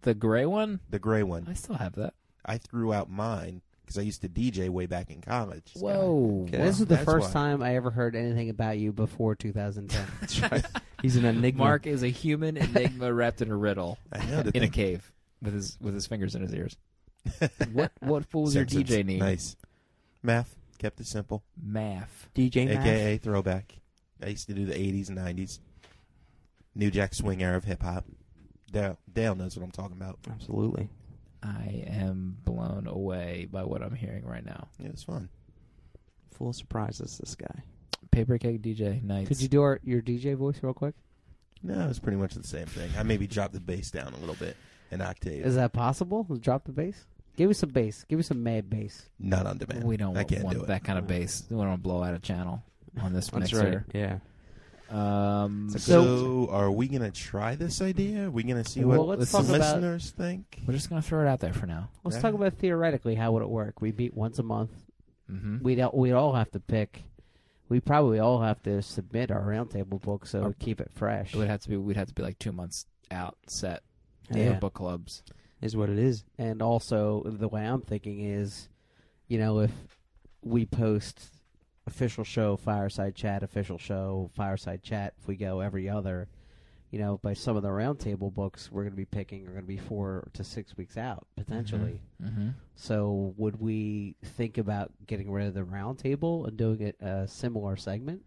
The 0.03 0.15
gray 0.15 0.47
one? 0.47 0.81
The 0.89 0.99
gray 0.99 1.23
one. 1.23 1.47
I 1.49 1.55
still 1.55 1.77
have 1.77 1.95
that. 1.97 2.15
I 2.45 2.57
threw 2.59 2.93
out 2.93 3.11
mine 3.11 3.61
because 3.85 3.99
I 3.99 4.03
used 4.03 4.23
to 4.23 4.29
DJ 4.29 4.71
way 4.71 4.87
back 4.87 5.11
in 5.11 5.21
college. 5.21 5.73
Whoa. 5.77 6.47
Okay. 6.49 6.57
This 6.59 6.81
is 6.81 6.87
the 6.87 6.95
That's 6.97 7.05
first 7.05 7.29
why. 7.29 7.33
time 7.33 7.63
I 7.63 7.77
ever 7.77 7.91
heard 7.91 8.17
anything 8.17 8.49
about 8.49 8.79
you 8.79 8.93
before 8.93 9.35
2010. 9.35 10.07
That's 10.21 10.41
right. 10.41 10.65
He's 11.03 11.17
an 11.17 11.25
enigma. 11.27 11.65
Mark 11.65 11.87
is 11.87 12.03
a 12.03 12.09
human 12.09 12.57
enigma 12.57 13.13
wrapped 13.13 13.43
in 13.43 13.51
a 13.51 13.57
riddle 13.57 13.99
I 14.13 14.25
know 14.27 14.43
the 14.43 14.51
in 14.57 14.63
a 14.63 14.67
thing- 14.67 14.71
cave 14.71 15.13
with 15.43 15.55
his 15.55 15.77
with 15.81 15.95
his 15.95 16.07
fingers 16.07 16.35
in 16.35 16.43
his 16.43 16.55
ears. 16.55 16.77
What 17.73 17.93
what 18.01 18.25
fools 18.27 18.55
your 18.55 18.67
Simpsons. 18.67 18.99
DJ 18.99 19.05
name? 19.05 19.19
Nice. 19.19 19.57
Math 20.23 20.57
kept 20.79 20.99
it 21.01 21.07
simple. 21.07 21.43
Math. 21.63 22.29
DJ 22.35 22.67
Math. 22.69 22.87
AKA 22.87 23.19
throwback. 23.19 23.75
I 24.23 24.29
used 24.29 24.47
to 24.49 24.55
do 24.55 24.67
the 24.67 24.75
80s 24.75 25.09
and 25.09 25.19
90s. 25.19 25.59
New 26.75 26.91
Jack 26.91 27.15
Swing 27.15 27.43
era 27.43 27.57
of 27.57 27.65
hip 27.65 27.83
hop. 27.83 28.05
Dale, 28.71 28.99
Dale 29.13 29.35
knows 29.35 29.57
what 29.57 29.65
I'm 29.65 29.71
talking 29.71 29.97
about. 29.97 30.19
Absolutely. 30.31 30.89
I 31.43 31.85
am 31.89 32.37
blown 32.45 32.87
away 32.87 33.49
by 33.51 33.65
what 33.65 33.83
I'm 33.83 33.95
hearing 33.95 34.25
right 34.25 34.45
now. 34.45 34.69
Yeah, 34.79 34.89
it's 34.89 35.03
fun. 35.03 35.29
Full 36.33 36.51
of 36.51 36.57
surprises. 36.57 37.19
This 37.19 37.35
guy. 37.35 37.63
Paperkeg 38.13 38.61
DJ 38.61 39.03
nice. 39.03 39.29
Could 39.29 39.41
you 39.41 39.49
do 39.49 39.63
our, 39.63 39.81
your 39.85 40.03
DJ 40.03 40.37
voice 40.37 40.59
real 40.63 40.75
quick? 40.75 40.95
No, 41.63 41.89
it's 41.89 41.99
pretty 41.99 42.19
much 42.19 42.35
the 42.35 42.47
same 42.47 42.67
thing. 42.67 42.91
I 42.99 43.03
maybe 43.03 43.27
dropped 43.27 43.53
the 43.53 43.61
bass 43.61 43.91
down 43.91 44.15
a 44.15 44.17
little 44.19 44.35
bit, 44.35 44.57
an 44.91 45.01
octave. 45.01 45.45
Is 45.45 45.57
that 45.57 45.73
possible? 45.73 46.25
Drop 46.41 46.65
the 46.65 46.73
bass. 46.73 47.07
Give 47.37 47.49
me 47.49 47.55
some 47.55 47.71
bass. 47.71 48.05
Give 48.09 48.19
me 48.19 48.23
some 48.23 48.43
mad 48.43 48.69
bass. 48.69 49.09
Not 49.19 49.47
on 49.47 49.59
demand. 49.59 49.85
We 49.85 49.97
don't 49.97 50.17
I 50.17 50.25
can't 50.25 50.45
want 50.45 50.57
do 50.57 50.65
it. 50.65 50.69
that 50.69 50.85
kind 50.85 50.99
of 50.99 51.07
bass. 51.07 51.45
We 51.49 51.57
don't 51.57 51.69
want 51.69 51.79
to 51.79 51.83
blow 51.83 52.03
out 52.03 52.15
a 52.15 52.19
channel 52.19 52.63
on 53.01 53.13
this 53.13 53.29
That's 53.31 53.53
mixer. 53.53 53.85
right. 53.93 53.95
Yeah. 53.95 54.19
Um, 54.91 55.69
It's 55.73 55.85
So, 55.85 56.49
are 56.51 56.71
we 56.71 56.89
going 56.89 57.03
to 57.03 57.13
try 57.13 57.55
this 57.55 57.81
idea? 57.81 58.27
Are 58.27 58.31
we 58.31 58.43
going 58.43 58.63
to 58.63 58.69
see 58.69 58.85
Well, 58.85 59.07
what 59.07 59.19
let's 59.21 59.31
the 59.31 59.39
talk 59.39 59.47
about- 59.49 59.61
listeners 59.61 60.11
think? 60.11 60.61
we're 60.67 60.75
just 60.75 60.89
gonna 60.89 61.01
throw 61.03 61.25
it 61.25 61.29
out 61.29 61.39
there 61.41 61.53
for 61.53 61.67
now. 61.67 61.91
Let's 62.05 62.17
Yeah. 62.17 62.23
talk 62.23 62.35
about 62.35 62.55
theoretically 62.55 63.15
how 63.15 63.33
would 63.33 63.43
it 63.43 63.49
work. 63.49 63.81
We 63.81 63.93
meet 63.93 64.15
once 64.15 64.39
a 64.39 64.43
month. 64.43 64.73
Mm-hmm. 65.31 65.59
We'd 65.63 65.81
all, 65.81 65.93
we'd 65.95 66.13
all 66.13 66.33
have 66.33 66.51
to 66.53 66.61
pick. 66.61 67.05
We 67.69 67.79
probably 67.79 68.19
all 68.19 68.41
have 68.43 68.61
to 68.65 68.83
submit 68.83 69.31
our 69.31 69.43
roundtable 69.43 70.01
book 70.01 70.27
so 70.27 70.49
we 70.49 70.55
keep 70.55 70.81
it 70.81 70.91
fresh. 70.93 71.35
It 71.35 71.39
would 71.39 71.47
have 71.49 71.61
to 71.61 71.69
be. 71.69 71.77
We'd 71.77 71.97
have 71.97 72.09
to 72.09 72.15
be 72.15 72.23
like 72.23 72.41
two 72.41 72.51
months 72.51 72.85
out 73.13 73.37
set 73.47 73.85
Yeah. 74.35 74.55
for 74.55 74.61
book 74.61 74.75
clubs. 74.75 75.23
Is 75.63 75.77
what 75.77 75.89
it 75.89 75.99
is. 75.99 76.25
and 76.39 76.63
also 76.63 77.23
the 77.27 77.47
way 77.47 77.65
I'm 77.65 77.83
thinking 77.83 78.19
is, 78.21 78.69
you 79.29 79.39
know, 79.39 79.61
if 79.61 79.71
we 80.43 80.67
post 80.67 81.21
official 81.87 82.25
show, 82.25 82.57
fireside 82.57 83.15
chat, 83.15 83.43
official 83.43 83.79
show, 83.79 84.31
fireside 84.35 84.83
chat. 84.83 85.15
If 85.21 85.27
we 85.27 85.37
go 85.37 85.61
every 85.61 85.89
other, 85.89 86.29
you 86.91 86.99
know, 86.99 87.19
by 87.23 87.35
some 87.35 87.57
of 87.57 87.63
the 87.63 87.69
roundtable 87.69 88.33
books 88.33 88.71
we're 88.71 88.83
going 88.83 88.93
to 88.93 88.97
be 88.97 89.05
picking 89.05 89.47
are 89.47 89.53
going 89.53 89.63
to 89.63 89.69
be 89.69 89.77
four 89.77 90.29
to 90.35 90.43
six 90.45 90.77
weeks 90.77 90.97
out 90.97 91.27
potentially. 91.37 92.01
Mm-hmm. 92.23 92.51
So 92.77 93.35
would 93.37 93.61
we 93.61 94.17
think 94.23 94.59
about 94.59 94.91
getting 95.07 95.31
rid 95.31 95.47
of 95.47 95.55
the 95.55 95.63
roundtable 95.63 96.47
and 96.47 96.57
doing 96.57 96.81
it 96.81 96.97
a 97.01 97.29
similar 97.29 97.77
segment? 97.77 98.23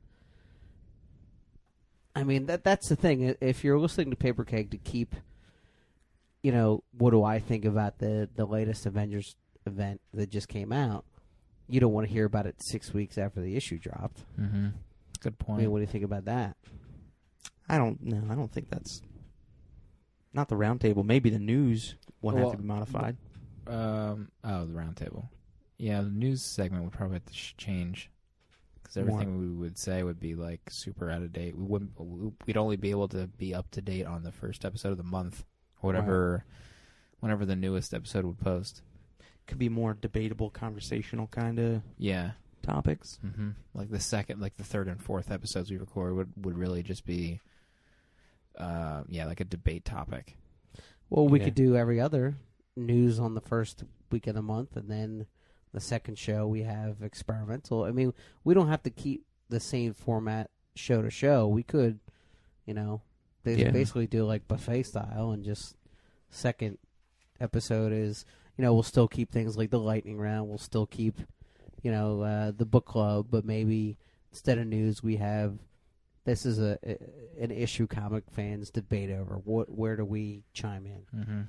I 2.16 2.24
mean 2.24 2.46
that 2.46 2.64
that's 2.64 2.90
the 2.90 2.96
thing. 2.96 3.36
If 3.42 3.64
you're 3.64 3.80
listening 3.80 4.12
to 4.12 4.16
Paper 4.16 4.46
Keg 4.46 4.72
to 4.72 4.78
keep, 4.78 5.16
you 6.42 6.52
know, 6.52 6.84
what 6.98 7.12
do 7.12 7.24
I 7.24 7.40
think 7.40 7.66
about 7.66 7.98
the 7.98 8.30
the 8.36 8.46
latest 8.46 8.86
Avengers 8.86 9.36
event 9.66 10.00
that 10.14 10.30
just 10.30 10.48
came 10.48 10.72
out? 10.72 11.06
You 11.68 11.80
don't 11.80 11.94
want 11.94 12.08
to 12.08 12.14
hear 12.14 12.26
about 12.26 12.46
it 12.46 12.62
six 12.62 12.94
weeks 12.94 13.18
after 13.18 13.42
the 13.42 13.56
issue 13.56 13.78
dropped. 13.80 14.24
Mm-hmm. 14.40 14.68
Good 15.22 15.36
I 15.40 15.44
point. 15.44 15.60
mean, 15.62 15.72
what 15.72 15.78
do 15.78 15.82
you 15.82 15.88
think 15.88 16.04
about 16.04 16.26
that? 16.26 16.58
I 17.70 17.78
don't 17.78 18.02
know. 18.04 18.22
I 18.30 18.36
don't 18.36 18.52
think 18.52 18.70
that's 18.70 19.02
not 20.34 20.50
the 20.50 20.56
roundtable. 20.56 21.06
Maybe 21.06 21.30
the 21.30 21.40
news 21.40 21.96
will 22.22 22.32
have 22.36 22.42
Well, 22.44 22.52
to 22.52 22.58
be 22.58 22.64
modified. 22.64 23.18
Um. 23.68 24.30
Oh, 24.44 24.66
the 24.66 24.74
roundtable. 24.74 25.30
Yeah, 25.78 26.02
the 26.02 26.10
news 26.10 26.44
segment 26.44 26.84
would 26.84 26.94
probably 26.94 27.16
have 27.16 27.26
to 27.26 27.34
sh- 27.34 27.54
change 27.58 28.12
because 28.82 28.98
More. 28.98 29.06
everything 29.08 29.40
we 29.40 29.48
would 29.50 29.78
say 29.78 30.04
would 30.04 30.20
be 30.20 30.36
like 30.36 30.62
super 30.70 31.10
out 31.10 31.22
of 31.22 31.32
date. 31.32 31.58
We 31.58 31.64
wouldn't. 31.64 31.92
We'd 32.46 32.58
only 32.58 32.76
be 32.76 32.92
able 32.92 33.08
to 33.10 33.28
be 33.28 33.54
up 33.56 33.72
to 33.72 33.82
date 33.82 34.06
on 34.06 34.24
the 34.24 34.32
first 34.34 34.66
episode 34.66 34.92
of 34.92 34.98
the 34.98 35.04
month, 35.04 35.46
or 35.82 35.88
whatever, 35.88 36.44
whenever 37.22 37.46
the 37.46 37.56
newest 37.56 37.94
episode 37.94 38.26
would 38.26 38.40
post. 38.40 38.82
Could 39.48 39.60
be 39.60 39.70
more 39.70 39.94
debatable, 39.94 40.50
conversational 40.50 41.28
kind 41.28 41.60
of 41.60 41.82
Yeah. 41.98 42.32
topics. 42.62 43.18
hmm 43.22 43.52
Like 43.74 43.90
the 43.90 44.00
second, 44.00 44.40
like 44.40 44.56
the 44.58 44.64
third 44.64 44.88
and 44.88 45.02
fourth 45.02 45.30
episodes 45.32 45.70
we 45.70 45.78
record 45.78 46.16
would 46.16 46.46
would 46.46 46.58
really 46.58 46.82
just 46.84 47.06
be, 47.06 47.40
uh, 48.58 49.04
yeah, 49.08 49.26
like 49.26 49.40
a 49.40 49.46
debate 49.46 49.86
topic. 49.86 50.38
Well, 51.10 51.28
we 51.28 51.40
Yeah. 51.40 51.46
could 51.46 51.56
do 51.56 51.76
every 51.76 52.00
other 52.00 52.38
news 52.76 53.20
on 53.20 53.34
the 53.36 53.42
first 53.42 53.84
week 54.12 54.28
of 54.28 54.36
the 54.36 54.42
month, 54.42 54.76
and 54.76 54.90
then 54.90 55.28
the 55.72 55.80
second 55.80 56.18
show 56.18 56.48
we 56.48 56.64
have 56.64 57.02
experimental. 57.02 57.84
I 57.84 57.92
mean, 57.92 58.14
we 58.44 58.54
don't 58.54 58.68
have 58.68 58.84
to 58.84 58.90
keep 58.90 59.26
the 59.50 59.60
same 59.60 59.94
format 59.94 60.50
show 60.76 61.02
to 61.02 61.10
show. 61.10 61.48
We 61.48 61.64
could, 61.64 62.00
you 62.66 62.74
know, 62.74 63.02
bas- 63.44 63.60
Yeah. 63.60 63.72
basically 63.72 64.08
do 64.08 64.24
like 64.24 64.48
buffet 64.48 64.84
style, 64.84 65.32
and 65.32 65.44
just 65.44 65.76
second 66.30 66.78
episode 67.40 67.92
is, 67.92 68.26
you 68.58 68.64
know, 68.64 68.74
we'll 68.74 68.84
still 68.84 69.08
keep 69.08 69.32
things 69.32 69.58
like 69.58 69.70
the 69.72 69.80
lightning 69.80 70.18
round. 70.18 70.50
We'll 70.50 70.58
still 70.58 70.86
keep, 70.86 71.20
you 71.82 71.92
know, 71.92 72.22
uh, 72.22 72.52
the 72.56 72.66
book 72.66 72.86
club, 72.86 73.28
but 73.30 73.46
maybe 73.46 73.98
instead 74.32 74.58
of 74.58 74.68
news, 74.68 75.02
we 75.04 75.18
have. 75.18 75.58
This 76.26 76.46
is 76.46 76.58
a, 76.60 76.78
a 76.86 76.98
an 77.44 77.52
issue 77.52 77.86
comic 77.86 78.24
fans 78.32 78.70
debate 78.70 79.10
over. 79.12 79.36
What 79.44 79.70
where 79.70 79.98
do 79.98 80.06
we 80.06 80.44
chime 80.54 80.86
in? 80.86 81.20
Mm-hmm. 81.20 81.42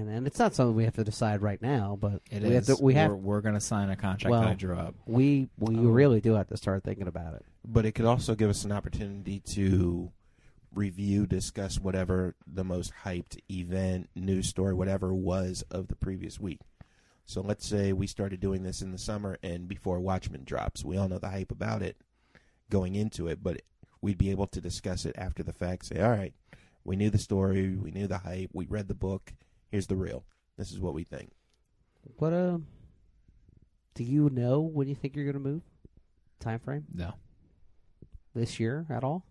And, 0.00 0.08
and 0.10 0.26
it's 0.26 0.38
not 0.38 0.54
something 0.54 0.74
we 0.74 0.84
have 0.84 0.94
to 0.96 1.04
decide 1.04 1.42
right 1.42 1.60
now, 1.60 1.96
but 2.00 2.22
It 2.30 2.42
we 2.42 2.48
is. 2.54 2.66
have 2.68 2.78
to. 2.78 2.82
We 2.82 2.94
have 2.94 3.10
We're, 3.10 3.16
we're 3.16 3.40
gonna 3.42 3.60
sign 3.60 3.90
a 3.90 3.96
contract 3.96 4.30
Well, 4.30 4.40
that 4.40 4.48
I 4.48 4.54
drew 4.54 4.76
up. 4.76 4.94
we 5.04 5.48
we 5.58 5.76
Oh. 5.76 5.80
really 5.82 6.20
do 6.22 6.32
have 6.34 6.48
to 6.48 6.56
start 6.56 6.84
thinking 6.84 7.06
about 7.06 7.34
it. 7.34 7.44
But 7.66 7.84
it 7.84 7.92
could 7.92 8.06
also 8.06 8.34
give 8.34 8.48
us 8.48 8.64
an 8.64 8.72
opportunity 8.72 9.40
to 9.40 10.10
review, 10.76 11.26
discuss 11.26 11.80
whatever 11.80 12.34
the 12.46 12.64
most 12.64 12.92
hyped 13.04 13.38
event, 13.50 14.08
news 14.14 14.48
story, 14.48 14.74
whatever 14.74 15.12
was 15.14 15.64
of 15.70 15.88
the 15.88 15.96
previous 15.96 16.38
week. 16.38 16.60
So 17.24 17.40
let's 17.40 17.66
say 17.66 17.92
we 17.92 18.06
started 18.06 18.38
doing 18.40 18.62
this 18.62 18.82
in 18.82 18.92
the 18.92 18.98
summer 18.98 19.36
and 19.42 19.66
before 19.66 19.98
Watchmen 20.00 20.44
drops. 20.44 20.84
We 20.84 20.96
all 20.96 21.08
know 21.08 21.18
the 21.18 21.30
hype 21.30 21.50
about 21.50 21.82
it 21.82 21.96
going 22.70 22.94
into 22.94 23.26
it, 23.26 23.42
but 23.42 23.62
we'd 24.00 24.18
be 24.18 24.30
able 24.30 24.46
to 24.48 24.60
discuss 24.60 25.04
it 25.04 25.16
after 25.18 25.42
the 25.42 25.52
fact. 25.52 25.86
Say, 25.86 26.00
all 26.00 26.10
right, 26.10 26.34
we 26.84 26.94
knew 26.94 27.10
the 27.10 27.18
story, 27.18 27.74
we 27.76 27.90
knew 27.90 28.06
the 28.06 28.18
hype, 28.18 28.50
we 28.52 28.66
read 28.66 28.86
the 28.86 28.94
book. 28.94 29.32
Here's 29.70 29.88
the 29.88 29.96
real. 29.96 30.24
This 30.56 30.70
is 30.70 30.78
what 30.78 30.94
we 30.94 31.02
think. 31.02 31.32
What 32.18 32.32
uh? 32.32 32.58
Do 33.94 34.04
you 34.04 34.30
know 34.30 34.60
when 34.60 34.88
you 34.88 34.94
think 34.94 35.16
you're 35.16 35.24
going 35.24 35.42
to 35.42 35.50
move? 35.50 35.62
Time 36.38 36.60
frame 36.60 36.84
No, 36.94 37.14
this 38.34 38.60
year 38.60 38.86
at 38.90 39.02
all? 39.02 39.24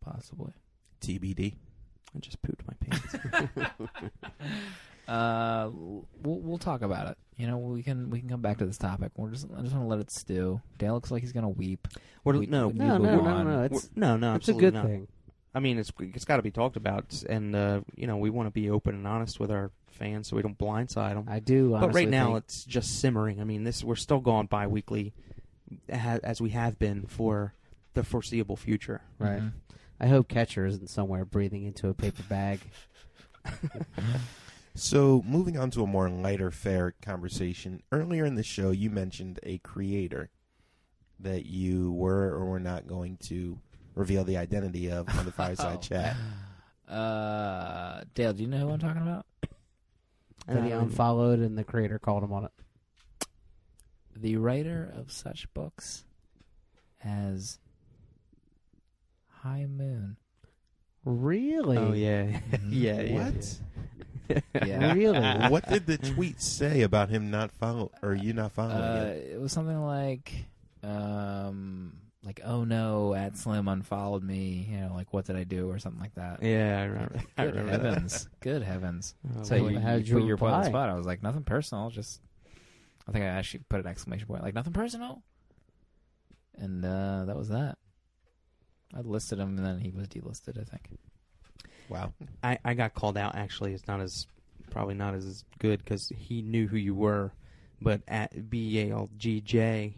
Possibly. 0.00 0.52
TBD. 1.00 1.54
I 2.14 2.18
just 2.18 2.42
pooped 2.42 2.64
my 2.66 2.74
pants. 2.80 3.70
Uh, 5.08 5.70
we'll 6.22 6.38
we'll 6.38 6.58
talk 6.58 6.82
about 6.82 7.08
it. 7.08 7.18
You 7.36 7.48
know, 7.48 7.58
we 7.58 7.82
can 7.82 8.10
we 8.10 8.20
can 8.20 8.28
come 8.28 8.42
back 8.42 8.58
to 8.58 8.66
this 8.66 8.78
topic. 8.78 9.10
We're 9.16 9.30
just 9.30 9.46
I 9.56 9.60
just 9.62 9.74
want 9.74 9.84
to 9.84 9.88
let 9.88 9.98
it 9.98 10.08
stew. 10.10 10.60
Dale 10.78 10.94
looks 10.94 11.10
like 11.10 11.22
he's 11.22 11.32
gonna 11.32 11.48
weep. 11.48 11.88
We're, 12.22 12.38
We- 12.38 12.46
no, 12.46 12.68
we 12.68 12.74
No, 12.78 12.98
move 12.98 13.24
no, 13.24 13.42
no, 13.42 13.42
no. 13.42 13.62
It's 13.64 13.90
no, 13.96 14.16
no. 14.16 14.36
it's 14.36 14.48
a 14.48 14.52
good 14.52 14.74
not. 14.74 14.86
thing. 14.86 15.08
I 15.52 15.58
mean, 15.58 15.78
it's 15.78 15.90
it's 15.98 16.24
got 16.24 16.36
to 16.36 16.42
be 16.42 16.52
talked 16.52 16.76
about, 16.76 17.24
and 17.28 17.56
uh, 17.56 17.80
you 17.96 18.06
know, 18.06 18.18
we 18.18 18.30
want 18.30 18.46
to 18.46 18.52
be 18.52 18.70
open 18.70 18.94
and 18.94 19.04
honest 19.04 19.40
with 19.40 19.50
our 19.50 19.72
fans, 19.88 20.28
so 20.28 20.36
we 20.36 20.42
don't 20.42 20.56
blindside 20.56 21.14
them. 21.14 21.24
I 21.28 21.40
do. 21.40 21.70
but 21.70 21.92
right 21.92 22.08
now, 22.08 22.26
think- 22.34 22.44
it's 22.44 22.64
just 22.64 23.00
simmering. 23.00 23.40
I 23.40 23.44
mean, 23.44 23.64
this 23.64 23.82
we're 23.82 23.96
still 23.96 24.20
going 24.20 24.46
bi-weekly, 24.46 25.12
as 25.88 26.40
we 26.40 26.50
have 26.50 26.78
been 26.78 27.06
for 27.08 27.52
the 27.94 28.04
foreseeable 28.04 28.56
future. 28.56 29.00
right. 29.18 29.40
Mhm. 29.40 29.52
I 30.00 30.06
hope 30.06 30.28
Catcher 30.28 30.66
isn't 30.66 30.88
somewhere 30.88 31.24
breathing 31.24 31.64
into 31.64 31.88
a 31.88 31.94
paper 31.94 32.22
bag. 32.22 32.60
So, 34.74 35.22
moving 35.26 35.58
on 35.58 35.70
to 35.72 35.82
a 35.82 35.86
more 35.86 36.08
lighter, 36.08 36.50
fair 36.50 36.94
conversation. 37.02 37.82
Earlier 37.90 38.24
in 38.24 38.36
the 38.36 38.42
show, 38.42 38.70
you 38.70 38.88
mentioned 38.88 39.40
a 39.42 39.58
creator 39.58 40.30
that 41.18 41.46
you 41.46 41.92
were 41.92 42.32
or 42.32 42.46
were 42.46 42.60
not 42.60 42.86
going 42.86 43.16
to 43.24 43.58
reveal 43.94 44.24
the 44.24 44.36
identity 44.36 44.90
of 44.90 45.08
on 45.18 45.26
the 45.26 45.32
fireside 45.32 45.82
chat. 45.82 46.16
Uh, 46.88 48.04
Dale, 48.14 48.32
do 48.32 48.42
you 48.42 48.48
know 48.48 48.58
who 48.58 48.70
I'm 48.70 48.78
talking 48.78 49.02
about? 49.02 49.26
That 50.46 50.64
he 50.64 50.70
unfollowed, 50.70 51.40
and 51.40 51.58
the 51.58 51.64
creator 51.64 51.98
called 51.98 52.22
him 52.22 52.32
on 52.32 52.44
it. 52.44 52.52
The 54.16 54.36
writer 54.36 54.92
of 54.96 55.12
such 55.12 55.52
books 55.52 56.04
as 57.02 57.58
High 59.42 59.66
Moon. 59.66 60.16
Really? 61.04 61.76
Oh 61.78 61.92
yeah, 61.92 62.40
yeah, 62.68 63.00
yeah. 63.00 63.24
What? 63.24 63.58
Yeah. 64.64 64.92
Really? 64.92 65.18
what 65.50 65.68
did 65.68 65.86
the 65.86 65.98
tweet 65.98 66.40
say 66.40 66.82
about 66.82 67.08
him 67.08 67.32
not 67.32 67.50
follow 67.50 67.90
or 68.00 68.14
you 68.14 68.32
not 68.32 68.52
following 68.52 68.76
Uh, 68.80 69.12
it? 69.16 69.32
it 69.32 69.40
was 69.40 69.50
something 69.50 69.80
like, 69.82 70.32
um, 70.84 71.96
like 72.22 72.40
oh 72.44 72.62
no, 72.62 73.12
at 73.12 73.36
Slim 73.36 73.66
unfollowed 73.66 74.22
me. 74.22 74.68
You 74.70 74.82
know, 74.82 74.92
like 74.94 75.12
what 75.12 75.24
did 75.24 75.34
I 75.34 75.42
do 75.42 75.68
or 75.68 75.80
something 75.80 76.00
like 76.00 76.14
that. 76.14 76.44
Yeah, 76.44 76.78
I 76.80 76.84
remember. 76.84 77.20
I 77.38 77.44
Good 77.44 77.54
remember 77.56 77.70
that. 77.78 77.84
heavens! 77.94 78.28
Good 78.38 78.62
heavens! 78.62 79.14
Oh, 79.36 79.42
So 79.42 79.60
Well, 79.62 79.72
you, 79.72 79.80
how'd 79.80 80.06
you 80.06 80.14
you 80.14 80.20
put 80.20 80.26
your 80.28 80.36
point 80.36 80.52
on 80.54 80.60
the 80.60 80.66
reply? 80.66 80.78
spot. 80.80 80.90
I 80.90 80.94
was 80.94 81.06
like, 81.06 81.24
nothing 81.24 81.42
personal. 81.42 81.90
Just, 81.90 82.20
I 83.08 83.10
think 83.12 83.24
I 83.24 83.28
actually 83.28 83.64
put 83.68 83.80
an 83.80 83.88
exclamation 83.88 84.28
point, 84.28 84.44
like 84.44 84.54
nothing 84.54 84.72
personal. 84.74 85.24
And 86.56 86.84
uh, 86.84 87.24
that 87.24 87.36
was 87.36 87.48
that. 87.48 87.78
I 88.94 89.00
listed 89.00 89.38
him, 89.38 89.56
and 89.56 89.64
then 89.66 89.78
he 89.78 89.90
was 89.90 90.08
delisted. 90.08 90.60
I 90.60 90.64
think. 90.64 90.88
Wow. 91.88 92.12
I, 92.42 92.58
I 92.64 92.74
got 92.74 92.94
called 92.94 93.16
out. 93.16 93.34
Actually, 93.34 93.72
it's 93.74 93.86
not 93.88 94.00
as 94.00 94.26
probably 94.70 94.94
not 94.94 95.14
as 95.14 95.44
good 95.58 95.82
because 95.82 96.08
he 96.16 96.42
knew 96.42 96.68
who 96.68 96.76
you 96.76 96.94
were, 96.94 97.32
but 97.82 98.02
at 98.06 98.48
B 98.50 98.78
A 98.80 98.90
L 98.92 99.10
G 99.16 99.40
J 99.40 99.94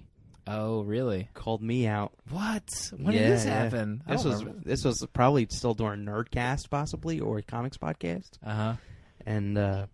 Oh, 0.47 0.83
really? 0.83 1.29
called 1.35 1.63
me 1.63 1.87
out. 1.87 2.13
What? 2.31 2.93
When 2.97 3.15
Yeah, 3.15 3.23
did 3.23 3.33
this 3.33 3.45
yeah. 3.45 3.63
happen? 3.63 4.03
This 4.09 4.25
was 4.25 4.43
this 4.65 4.85
was 4.85 5.07
probably 5.13 5.47
still 5.51 5.75
during 5.75 6.05
Nerdcast, 6.05 6.69
possibly 6.71 7.21
or 7.21 7.39
a 7.39 7.43
comics 7.43 7.77
podcast, 7.77 8.31
Uh 8.45 8.55
huh. 8.55 8.75
and 9.27 9.57
uh, 9.57 9.87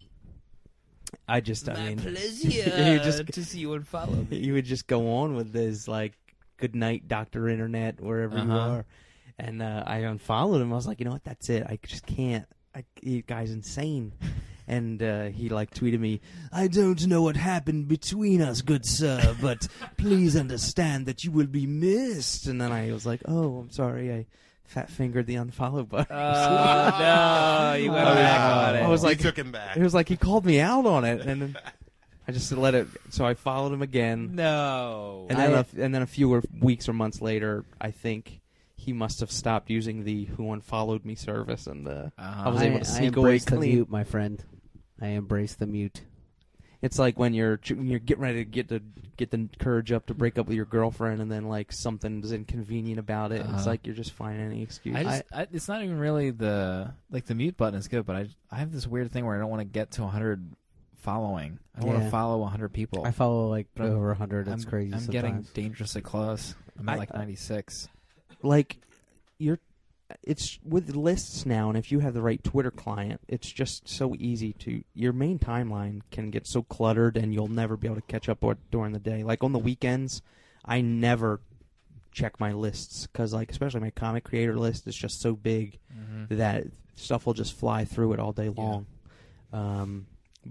I 1.27 1.41
just 1.41 1.69
I 1.69 1.89
mean 1.89 1.99
pleasure 1.99 2.49
you 2.49 2.99
just 3.01 3.27
to 3.27 3.45
see 3.45 3.59
you 3.61 3.73
and 3.75 3.87
follow 3.87 4.15
me. 4.31 4.37
you 4.39 4.55
would 4.55 4.65
just 4.65 4.87
go 4.87 5.16
on 5.16 5.35
with 5.35 5.53
this 5.53 5.87
like 5.89 6.12
good 6.59 6.74
night 6.76 7.09
doctor 7.09 7.48
internet 7.48 8.01
wherever 8.01 8.36
you 8.36 8.43
Uh-huh. 8.52 8.70
are. 8.76 8.86
And 9.39 9.62
uh, 9.62 9.85
i 9.86 9.98
unfollowed 9.98 10.60
him. 10.60 10.72
I 10.72 10.76
was 10.76 10.86
like 10.86 10.98
you 11.01 11.05
know 11.06 11.12
what? 11.12 11.24
That's 11.24 11.48
it. 11.48 11.64
I 11.66 11.78
just 11.86 12.05
can't. 12.06 12.44
I, 12.74 12.85
you 13.01 13.22
guy's 13.22 13.51
insane. 13.51 14.12
And 14.70 15.02
uh, 15.02 15.24
he 15.28 15.48
like 15.48 15.70
tweeted 15.72 15.98
me 15.98 16.20
i 16.52 16.66
don't 16.68 17.06
know 17.06 17.22
what 17.22 17.39
happened 17.39 17.89
between 17.89 18.43
us 18.43 18.60
good 18.60 18.85
sir 18.85 19.35
but 19.40 19.66
please 19.97 20.36
understand 20.36 21.06
that 21.06 21.24
you 21.24 21.30
will 21.30 21.47
be 21.47 21.66
missed. 21.66 22.47
And 22.47 22.60
then 22.60 22.70
i 22.70 22.93
was 22.93 23.06
like 23.06 23.22
oh 23.24 23.60
i'm 23.60 23.70
sorry. 23.70 24.12
I 24.12 24.26
fat 24.64 24.90
fingered 24.90 25.26
the 25.26 25.36
unfollow 25.36 25.89
button. 25.89 26.14
Oh 26.14 26.97
no! 27.01 27.76
You 27.82 27.93
went 27.93 28.09
Oh, 28.09 28.14
back 28.14 28.68
on 28.68 28.76
it. 28.76 28.82
I 28.82 28.89
was 28.89 29.02
You 29.02 29.09
like- 29.09 29.20
took 29.20 29.39
him 29.39 29.52
back. 29.52 29.74
it 29.78 29.82
was 29.82 29.94
like 29.94 30.06
he 30.10 30.18
called 30.18 30.44
me 30.44 30.60
out 30.60 30.85
on 30.85 31.06
it. 31.06 31.22
And 31.22 31.40
then 31.40 31.56
i 32.28 32.32
just 32.32 32.52
let 32.52 32.74
it 32.74 32.86
so 33.10 33.24
i 33.24 33.34
followed 33.34 33.72
him 33.72 33.82
again 33.82 34.34
no. 34.34 35.26
And 35.30 35.38
then, 35.38 35.55
I- 35.55 35.59
a, 35.60 35.64
and 35.84 35.94
then 35.94 36.02
a 36.02 36.06
few 36.06 36.32
or- 36.34 36.42
weeks 36.60 36.88
or 36.88 36.92
months 36.92 37.20
later, 37.22 37.64
I 37.80 37.90
think 37.90 38.40
he 38.76 38.92
must 38.92 39.20
have 39.20 39.30
stopped 39.32 39.70
using 39.70 40.05
the 40.05 40.24
"Who 40.26 40.52
Unfollowed 40.52 41.05
Me" 41.05 41.14
service, 41.16 41.66
and 41.66 41.86
uh, 41.88 42.10
Uh-huh. 42.16 42.42
I 42.44 42.48
was 42.50 42.62
able 42.62 42.78
to 42.78 42.84
I 42.84 42.84
sneak 42.84 43.16
away 43.16 43.30
embrace 43.30 43.44
the 43.46 43.56
mute, 43.59 43.90
my 43.90 44.05
friend. 44.05 44.42
I 45.00 45.09
embrace 45.09 45.55
the 45.55 45.66
mute. 45.66 46.02
It's 46.80 46.96
like 46.98 47.18
when 47.18 47.34
you're 47.34 47.56
ch- 47.56 47.72
you're 47.72 47.98
getting 47.98 48.22
ready 48.22 48.38
to 48.38 48.44
get 48.44 48.68
to 48.68 48.80
get 49.16 49.30
the 49.32 49.48
courage 49.59 49.90
up 49.90 50.06
to 50.06 50.14
break 50.14 50.38
up 50.38 50.46
with 50.46 50.55
your 50.56 50.64
girlfriend, 50.64 51.20
and 51.20 51.30
then 51.30 51.48
like 51.48 51.72
something's 51.72 52.30
inconvenient 52.32 53.00
about 53.00 53.32
it. 53.32 53.40
It's 53.40 53.48
Uh-huh. 53.48 53.70
like 53.70 53.84
you're 53.84 53.96
just 53.96 54.12
finding 54.12 54.46
any 54.46 54.62
excuse. 54.62 54.94
I 54.96 55.02
just, 55.02 55.22
I, 55.32 55.46
it's 55.52 55.66
not 55.68 55.82
even 55.82 55.98
really 55.98 56.30
the 56.30 56.94
like 57.10 57.26
the 57.26 57.34
mute 57.34 57.56
button 57.56 57.78
is 57.78 57.88
good, 57.88 58.06
but 58.06 58.14
I 58.16 58.28
I 58.52 58.56
have 58.59 58.70
this 58.72 58.86
weird 58.86 59.10
thing 59.10 59.26
where 59.26 59.34
I 59.34 59.40
don't 59.40 59.50
want 59.50 59.60
to 59.60 59.64
get 59.66 59.90
to 59.92 60.02
100 60.02 60.52
following. 61.09 61.59
I 61.74 61.80
don't 61.80 61.90
want 61.90 62.02
to 62.05 62.10
follow 62.10 62.39
100 62.39 62.68
people. 62.72 63.05
I 63.06 63.12
follow 63.12 63.48
like 63.48 63.66
But 63.74 63.86
over 63.86 64.12
hundred. 64.14 64.48
It's 64.48 64.64
I'm, 64.64 64.70
crazy. 64.70 64.93
I'm 64.93 65.01
sometimes. 65.01 65.12
getting 65.12 65.47
dangerously 65.55 66.02
close. 66.02 66.55
I'm 66.78 66.89
at 66.89 66.97
I- 66.97 66.98
like 66.98 67.14
96. 67.14 67.89
like 68.43 68.78
you're 69.39 69.59
it's 70.22 70.59
with 70.64 70.94
lists 70.97 71.44
now 71.44 71.68
and 71.68 71.76
if 71.76 71.93
you 71.93 71.98
have 71.98 72.14
the 72.14 72.22
right 72.22 72.43
twitter 72.43 72.70
client 72.70 73.20
it's 73.28 73.51
just 73.51 73.86
so 73.86 74.14
easy 74.18 74.55
to 74.55 74.82
your 74.94 75.12
main 75.12 75.39
timeline 75.39 76.01
can 76.10 76.30
get 76.30 76.47
so 76.47 76.62
cluttered 76.62 77.16
and 77.18 77.35
you'll 77.35 77.47
never 77.48 77.76
be 77.76 77.86
able 77.86 77.97
to 77.97 78.02
catch 78.02 78.26
up 78.28 78.43
or, 78.43 78.56
during 78.70 78.93
the 78.93 78.98
day 78.98 79.22
like 79.22 79.44
on 79.44 79.52
the 79.52 79.59
weekends 79.59 80.22
i 80.64 80.80
never 80.80 81.40
check 82.10 82.40
my 82.40 82.52
lists 82.52 83.06
because 83.06 83.35
like 83.35 83.51
especially 83.51 83.80
my 83.80 83.90
comic 83.90 84.24
creator 84.24 84.56
list 84.59 84.86
is 84.86 84.97
just 84.97 85.20
so 85.20 85.35
big 85.35 85.78
that 86.30 86.64
stuff 86.94 87.26
will 87.26 87.35
just 87.35 87.52
fly 87.52 87.85
through 87.85 88.14
it 88.14 88.18
all 88.18 88.32
day 88.32 88.48
long 88.48 88.86
um, 89.52 90.06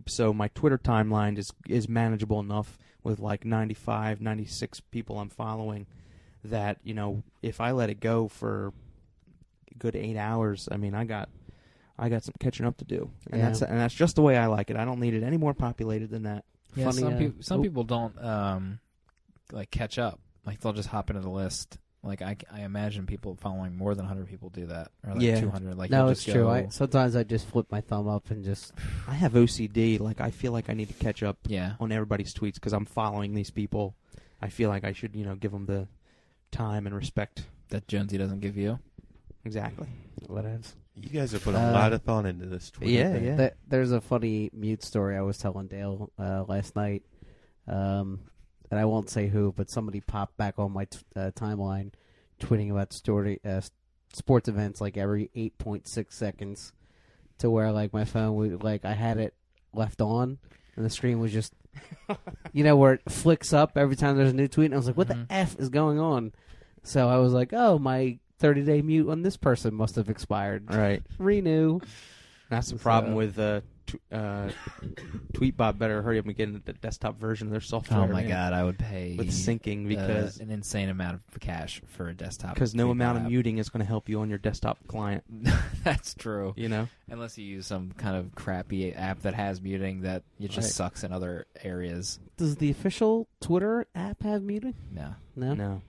so 0.05 0.33
my 0.33 0.47
twitter 0.49 0.77
timeline 0.77 1.37
is 1.37 1.51
is 1.67 1.89
manageable 1.89 2.39
enough 2.39 2.77
with 3.03 3.19
like 3.19 3.45
95 3.45 4.21
96 4.21 4.79
people 4.91 5.19
i'm 5.19 5.29
following 5.29 5.87
that 6.43 6.77
you 6.83 6.93
know 6.93 7.23
if 7.41 7.61
I 7.61 7.71
let 7.71 7.89
it 7.89 7.99
go 7.99 8.27
for 8.27 8.73
a 9.71 9.77
good 9.77 9.95
eight 9.95 10.17
hours, 10.17 10.67
I 10.71 10.77
mean 10.77 10.93
I 10.93 11.05
got 11.05 11.29
I 11.97 12.09
got 12.09 12.23
some 12.23 12.35
catching 12.39 12.65
up 12.65 12.77
to 12.77 12.85
do, 12.85 13.09
and 13.31 13.39
Yeah. 13.41 13.47
that's 13.47 13.61
and 13.61 13.79
that's 13.79 13.93
just 13.93 14.15
the 14.15 14.21
way 14.21 14.37
I 14.37 14.47
like 14.47 14.69
it. 14.69 14.77
I 14.77 14.85
don't 14.85 14.99
need 14.99 15.13
it 15.13 15.23
any 15.23 15.37
more 15.37 15.53
populated 15.53 16.09
than 16.09 16.23
that. 16.23 16.45
Yeah, 16.75 16.85
Funny, 16.85 17.01
some 17.01 17.13
uh, 17.13 17.17
people 17.17 17.43
some 17.43 17.59
oh. 17.59 17.63
people 17.63 17.83
don't 17.83 18.23
um 18.23 18.79
like 19.51 19.71
catch 19.71 19.97
up. 19.97 20.19
Like 20.45 20.59
they'll 20.59 20.73
just 20.73 20.89
hop 20.89 21.09
into 21.09 21.21
the 21.21 21.29
list. 21.29 21.77
Like 22.03 22.21
I, 22.21 22.37
I 22.51 22.61
imagine 22.61 23.05
people 23.05 23.35
following 23.35 23.75
more 23.75 23.93
than 23.95 24.05
100 24.05 24.27
people 24.29 24.49
do 24.49 24.67
that, 24.67 24.91
or 25.05 25.13
like 25.13 25.21
Yeah. 25.21 25.41
200. 25.41 25.75
Like 25.77 25.89
no, 25.91 26.03
you'll 26.03 26.09
it's 26.09 26.23
just 26.23 26.33
true. 26.35 26.43
go- 26.43 26.49
I, 26.51 26.67
sometimes 26.69 27.15
I 27.15 27.23
just 27.23 27.47
flip 27.47 27.65
my 27.71 27.81
thumb 27.81 28.07
up 28.07 28.29
and 28.31 28.43
just 28.45 28.71
I 29.07 29.13
have 29.15 29.33
OCD. 29.33 29.99
Like 29.99 30.21
I 30.21 30.31
feel 30.31 30.51
like 30.51 30.69
I 30.69 30.73
need 30.73 30.87
to 30.89 30.93
catch 30.93 31.23
up 31.23 31.37
yeah. 31.47 31.73
on 31.79 31.91
everybody's 31.91 32.33
tweets 32.33 32.53
because 32.55 32.73
I'm 32.73 32.85
following 32.85 33.33
these 33.33 33.49
people. 33.49 33.95
I 34.41 34.49
feel 34.49 34.69
like 34.69 34.83
I 34.83 34.93
should 34.93 35.15
you 35.15 35.25
know 35.25 35.35
give 35.35 35.51
them 35.51 35.65
the 35.65 35.87
time 36.51 36.85
and 36.87 36.95
respect. 36.95 37.43
That 37.69 37.87
Jonesy 37.87 38.17
doesn't 38.17 38.39
give 38.39 38.55
you. 38.55 38.79
Exactly. 39.43 39.87
what 40.27 40.45
else? 40.45 40.75
You 40.95 41.09
guys 41.09 41.31
have 41.33 41.43
put 41.43 41.53
a 41.55 41.59
Uh, 41.59 41.71
lot 41.73 41.93
of 41.93 42.01
thought 42.03 42.25
into 42.25 42.45
this. 42.47 42.71
Twitter 42.71 42.91
Yeah, 42.91 43.11
thing. 43.13 43.23
yeah. 43.25 43.37
Th- 43.37 43.53
there's 43.67 43.91
a 43.91 44.01
funny 44.01 44.49
mute 44.53 44.83
story 44.83 45.15
I 45.17 45.21
was 45.21 45.37
telling 45.37 45.67
Dale 45.67 46.11
uh, 46.17 46.43
last 46.47 46.75
night, 46.75 47.03
um, 47.67 48.19
and 48.71 48.79
I 48.79 48.85
won't 48.85 49.09
say 49.09 49.27
who, 49.27 49.53
but 49.55 49.69
somebody 49.69 49.99
popped 50.01 50.37
back 50.37 50.55
on 50.59 50.71
my 50.71 50.85
t- 50.85 50.99
uh, 51.15 51.31
timeline, 51.35 51.91
tweeting 52.39 52.69
about 52.71 52.93
story 52.93 53.39
uh, 53.45 53.61
sports 54.13 54.47
events 54.47 54.81
like 54.81 54.97
every 54.97 55.29
8.6 55.35 56.11
seconds, 56.13 56.73
to 57.39 57.49
where 57.49 57.71
like 57.71 57.93
my 57.93 58.03
phone 58.05 58.35
would 58.35 58.63
like 58.63 58.83
I 58.85 58.93
had 58.93 59.17
it 59.17 59.33
left 59.73 60.01
on, 60.01 60.37
and 60.75 60.85
the 60.85 60.89
screen 60.89 61.19
was 61.19 61.31
just, 61.31 61.53
you 62.53 62.63
know, 62.63 62.75
where 62.75 62.93
it 62.93 63.01
flicks 63.11 63.53
up 63.53 63.77
every 63.77 63.95
time 63.95 64.17
there's 64.17 64.31
a 64.31 64.35
new 64.35 64.47
tweet, 64.47 64.65
and 64.65 64.73
I 64.73 64.77
was 64.77 64.87
like, 64.87 64.97
what 64.97 65.07
Mhm. 65.07 65.27
the 65.27 65.33
f 65.33 65.55
is 65.59 65.69
going 65.69 65.99
on? 65.99 66.33
So 66.83 67.07
I 67.09 67.17
was 67.17 67.33
like, 67.33 67.51
oh, 67.53 67.77
my 67.79 68.19
30 68.39 68.63
day 68.63 68.81
mute 68.81 69.09
on 69.09 69.21
this 69.23 69.35
person 69.37 69.73
must 69.73 69.95
have 69.95 70.09
expired. 70.09 70.73
Right. 70.73 71.01
Renew. 71.17 71.79
That's 72.49 72.69
the 72.71 72.77
So- 72.77 72.83
problem 72.83 73.15
with 73.15 73.37
uh, 73.39 73.61
tw- 73.87 73.95
uh, 74.11 74.49
Tweetbot. 75.33 75.77
Better 75.77 76.01
hurry 76.01 76.19
up 76.19 76.25
and 76.25 76.35
get 76.35 76.65
the 76.65 76.73
desktop 76.73 77.19
version 77.19 77.47
of 77.47 77.51
their 77.51 77.61
software. 77.61 77.99
Oh 78.01 78.07
my 78.07 78.21
man, 78.21 78.29
god, 78.29 78.53
I 78.53 78.63
would 78.63 78.77
pay 78.77 79.15
With 79.17 79.29
syncing 79.29 79.85
uh, 79.85 79.89
because 79.89 80.39
an 80.39 80.51
insane 80.51 80.89
amount 80.89 81.21
of 81.33 81.39
cash 81.39 81.81
for 81.87 82.07
a 82.09 82.13
desktop. 82.13 82.53
because 82.53 82.75
no 82.75 82.87
Tweetbot 82.87 82.91
amount 82.91 83.17
of 83.19 83.23
muting 83.25 83.57
is 83.57 83.69
going 83.69 83.81
to 83.81 83.87
help 83.87 84.09
you 84.09 84.19
on 84.21 84.29
your 84.29 84.37
desktop 84.37 84.77
client. 84.87 85.23
That's 85.83 86.13
true. 86.13 86.53
You 86.57 86.69
know. 86.69 86.87
Unless 87.09 87.37
you 87.37 87.45
use 87.45 87.65
some 87.65 87.91
kind 87.97 88.15
of 88.17 88.35
crappy 88.35 88.93
app 88.93 89.21
that 89.21 89.33
has 89.33 89.61
muting 89.61 90.01
that 90.01 90.23
it 90.39 90.49
just 90.51 90.57
Right. 90.67 90.71
sucks 90.73 91.03
in 91.03 91.11
other 91.11 91.45
areas. 91.63 92.19
Does 92.37 92.57
the 92.57 92.69
official 92.69 93.27
Twitter 93.41 93.87
app 93.95 94.23
have 94.23 94.43
muting? 94.43 94.75
No. 94.91 95.15
No. 95.35 95.53
No. 95.53 95.81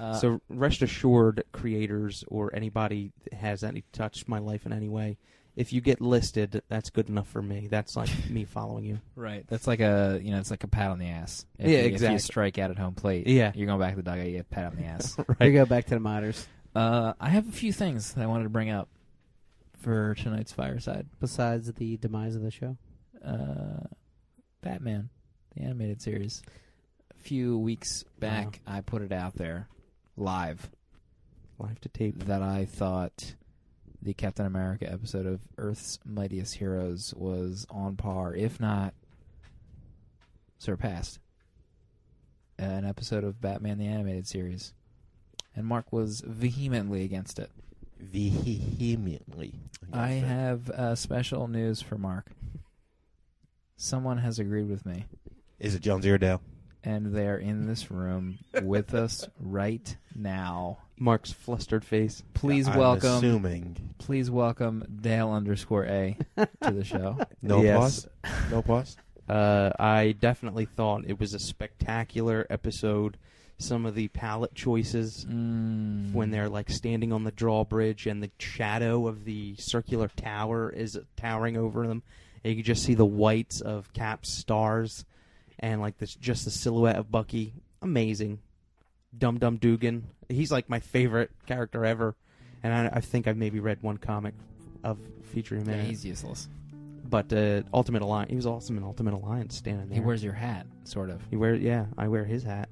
Uh, 0.00 0.14
so 0.14 0.40
rest 0.48 0.80
assured, 0.80 1.44
creators 1.52 2.24
or 2.28 2.50
anybody 2.56 3.12
that 3.24 3.34
has 3.34 3.62
any 3.62 3.84
touched 3.92 4.26
my 4.26 4.38
life 4.38 4.64
in 4.64 4.72
any 4.72 4.88
way, 4.88 5.18
if 5.56 5.72
you 5.72 5.80
get 5.80 6.00
listed, 6.00 6.62
that's 6.68 6.90
good 6.90 7.08
enough 7.08 7.28
for 7.28 7.42
me. 7.42 7.68
That's 7.70 7.94
like 7.96 8.08
me 8.30 8.44
following 8.44 8.84
you. 8.84 9.00
right, 9.16 9.44
that's 9.48 9.66
like 9.66 9.80
a 9.80 10.20
you 10.22 10.30
know 10.30 10.38
it's 10.38 10.50
like 10.50 10.64
a 10.64 10.68
pat 10.68 10.90
on 10.90 10.98
the 10.98 11.08
ass. 11.08 11.44
If 11.58 11.68
Yeah, 11.70 11.78
you, 11.78 11.84
If 11.84 11.92
exactly. 11.92 12.12
you 12.14 12.18
strike 12.20 12.58
out 12.58 12.70
at 12.70 12.78
home 12.78 12.94
plate, 12.94 13.26
Yeah. 13.26 13.52
you're 13.54 13.66
going 13.66 13.80
back 13.80 13.90
to 13.90 13.96
the 13.96 14.02
dugout. 14.02 14.26
You 14.26 14.32
get 14.32 14.40
a 14.40 14.44
pat 14.44 14.64
on 14.72 14.76
the 14.76 14.84
ass. 14.84 15.16
We 15.40 15.52
go 15.52 15.64
back 15.66 15.84
to 15.86 15.94
the 15.94 16.00
minors. 16.00 16.46
uh, 16.74 17.12
I 17.20 17.28
have 17.30 17.48
a 17.48 17.52
few 17.52 17.72
things 17.72 18.14
that 18.14 18.22
I 18.22 18.26
wanted 18.26 18.44
to 18.44 18.50
bring 18.50 18.70
up 18.70 18.88
for 19.78 20.14
tonight's 20.14 20.52
fireside. 20.52 21.06
Besides 21.20 21.72
the 21.72 21.96
demise 21.96 22.34
of 22.36 22.42
the 22.42 22.50
show, 22.50 22.76
uh, 23.24 23.86
Batman, 24.62 25.10
the 25.56 25.62
animated 25.64 26.00
series. 26.00 26.42
A 27.10 27.22
few 27.22 27.58
weeks 27.58 28.04
back, 28.20 28.60
I 28.66 28.80
put 28.80 29.02
it 29.02 29.12
out 29.12 29.34
there 29.36 29.68
live 30.16 30.70
Live 31.58 31.80
to 31.82 31.88
tape. 31.88 32.24
that 32.24 32.42
I 32.42 32.64
thought 32.64 33.34
the 34.02 34.14
Captain 34.14 34.46
America 34.46 34.90
episode 34.90 35.26
of 35.26 35.40
Earth's 35.56 35.98
Mightiest 36.04 36.56
Heroes 36.56 37.14
was 37.16 37.66
on 37.70 37.96
par, 37.96 38.34
if 38.34 38.58
not 38.58 38.94
surpassed, 40.58 41.20
an 42.58 42.84
episode 42.84 43.22
of 43.24 43.40
Batman 43.40 43.78
the 43.78 43.86
Animated 43.86 44.26
Series. 44.26 44.72
And 45.54 45.66
Mark 45.66 45.92
was 45.92 46.22
vehemently 46.26 47.04
against 47.04 47.38
it. 47.38 47.50
Vehemently. 48.00 49.54
I 49.92 50.08
have 50.08 50.68
uh, 50.70 50.94
special 50.96 51.46
news 51.46 51.80
for 51.80 51.96
Mark. 51.96 52.32
Someone 53.76 54.18
has 54.18 54.38
agreed 54.38 54.68
with 54.68 54.84
me. 54.84 55.06
Is 55.60 55.74
it 55.74 55.82
Jones 55.82 56.06
Iredale? 56.06 56.40
and 56.84 57.14
they're 57.14 57.38
in 57.38 57.66
this 57.66 57.90
room 57.90 58.38
with 58.62 58.94
us 58.94 59.28
right 59.38 59.96
now. 60.14 60.78
Mark's 61.02 61.32
flustered 61.32 61.84
face. 61.84 62.22
Please 62.32 62.68
I'm 62.68 62.78
welcome, 62.78 63.16
Assuming 63.16 63.76
please 63.98 64.30
welcome 64.30 64.84
Dale 65.00 65.30
underscore 65.30 65.84
A 65.86 66.16
to 66.36 66.70
the 66.70 66.84
show. 66.84 67.18
no 67.42 67.60
Yes. 67.62 68.06
pause. 68.22 68.48
No 68.52 68.62
pause. 68.62 68.96
Uh, 69.28 69.70
I 69.80 70.12
definitely 70.18 70.64
thought 70.66 71.02
it 71.06 71.18
was 71.18 71.34
a 71.34 71.38
spectacular 71.40 72.46
episode. 72.50 73.16
Some 73.58 73.84
of 73.84 73.94
the 73.96 74.08
palette 74.08 74.54
choices 74.54 75.24
Mm. 75.28 76.12
when 76.12 76.30
they're 76.30 76.48
like 76.48 76.70
standing 76.70 77.12
on 77.12 77.24
the 77.24 77.30
drawbridge 77.32 78.06
and 78.06 78.22
the 78.22 78.30
shadow 78.38 79.06
of 79.08 79.24
the 79.24 79.56
circular 79.56 80.08
tower 80.08 80.70
is 80.70 80.98
towering 81.16 81.56
over 81.56 81.86
them. 81.86 82.02
And 82.44 82.50
you 82.52 82.62
can 82.62 82.64
just 82.64 82.84
see 82.84 82.94
the 82.94 83.04
whites 83.06 83.60
of 83.60 83.92
Cap's 83.92 84.32
stars 84.32 85.04
and 85.58 85.80
like 85.80 85.98
this 85.98 86.14
just 86.14 86.44
the 86.44 86.50
silhouette 86.52 86.96
of 86.96 87.10
Bucky. 87.10 87.54
Amazing. 87.80 88.38
Dum 89.16 89.38
Dum 89.38 89.56
Dugan. 89.58 90.04
He's 90.28 90.50
like 90.52 90.68
my 90.68 90.80
favorite 90.80 91.30
character 91.46 91.84
ever. 91.84 92.14
And 92.62 92.72
I, 92.72 92.90
I 92.96 93.00
think 93.00 93.26
I've 93.26 93.36
maybe 93.36 93.60
read 93.60 93.82
one 93.82 93.96
comic 93.98 94.34
of 94.84 94.98
featuring 95.32 95.62
him 95.62 95.70
yeah, 95.70 95.76
it. 95.76 95.86
he's 95.86 96.04
useless. 96.04 96.48
But 97.04 97.32
uh, 97.32 97.62
Ultimate 97.74 98.02
Alliance, 98.02 98.30
he 98.30 98.36
was 98.36 98.46
awesome 98.46 98.76
in 98.78 98.84
Ultimate 98.84 99.14
Alliance 99.14 99.56
standing 99.56 99.88
there. 99.88 99.96
He 99.96 100.00
wears 100.00 100.22
your 100.24 100.32
hat, 100.32 100.66
sort 100.84 101.10
of. 101.10 101.20
He 101.28 101.36
wear 101.36 101.54
yeah, 101.54 101.86
I 101.98 102.08
wear 102.08 102.24
his 102.24 102.42
hat. 102.42 102.68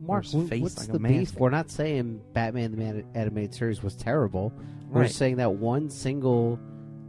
Mark, 0.00 0.24
his 0.24 0.48
face 0.48 0.62
what's 0.62 0.78
like 0.78 0.88
a 0.90 0.92
the 0.92 0.98
mask. 0.98 1.14
beef? 1.14 1.34
We're 1.34 1.50
not 1.50 1.70
saying 1.70 2.20
Batman 2.32 2.70
the 2.70 2.76
Man- 2.76 3.04
animated 3.14 3.54
series 3.54 3.82
was 3.82 3.96
terrible. 3.96 4.52
We're 4.90 5.02
Right. 5.02 5.10
saying 5.10 5.36
that 5.36 5.54
one 5.54 5.90
single 5.90 6.58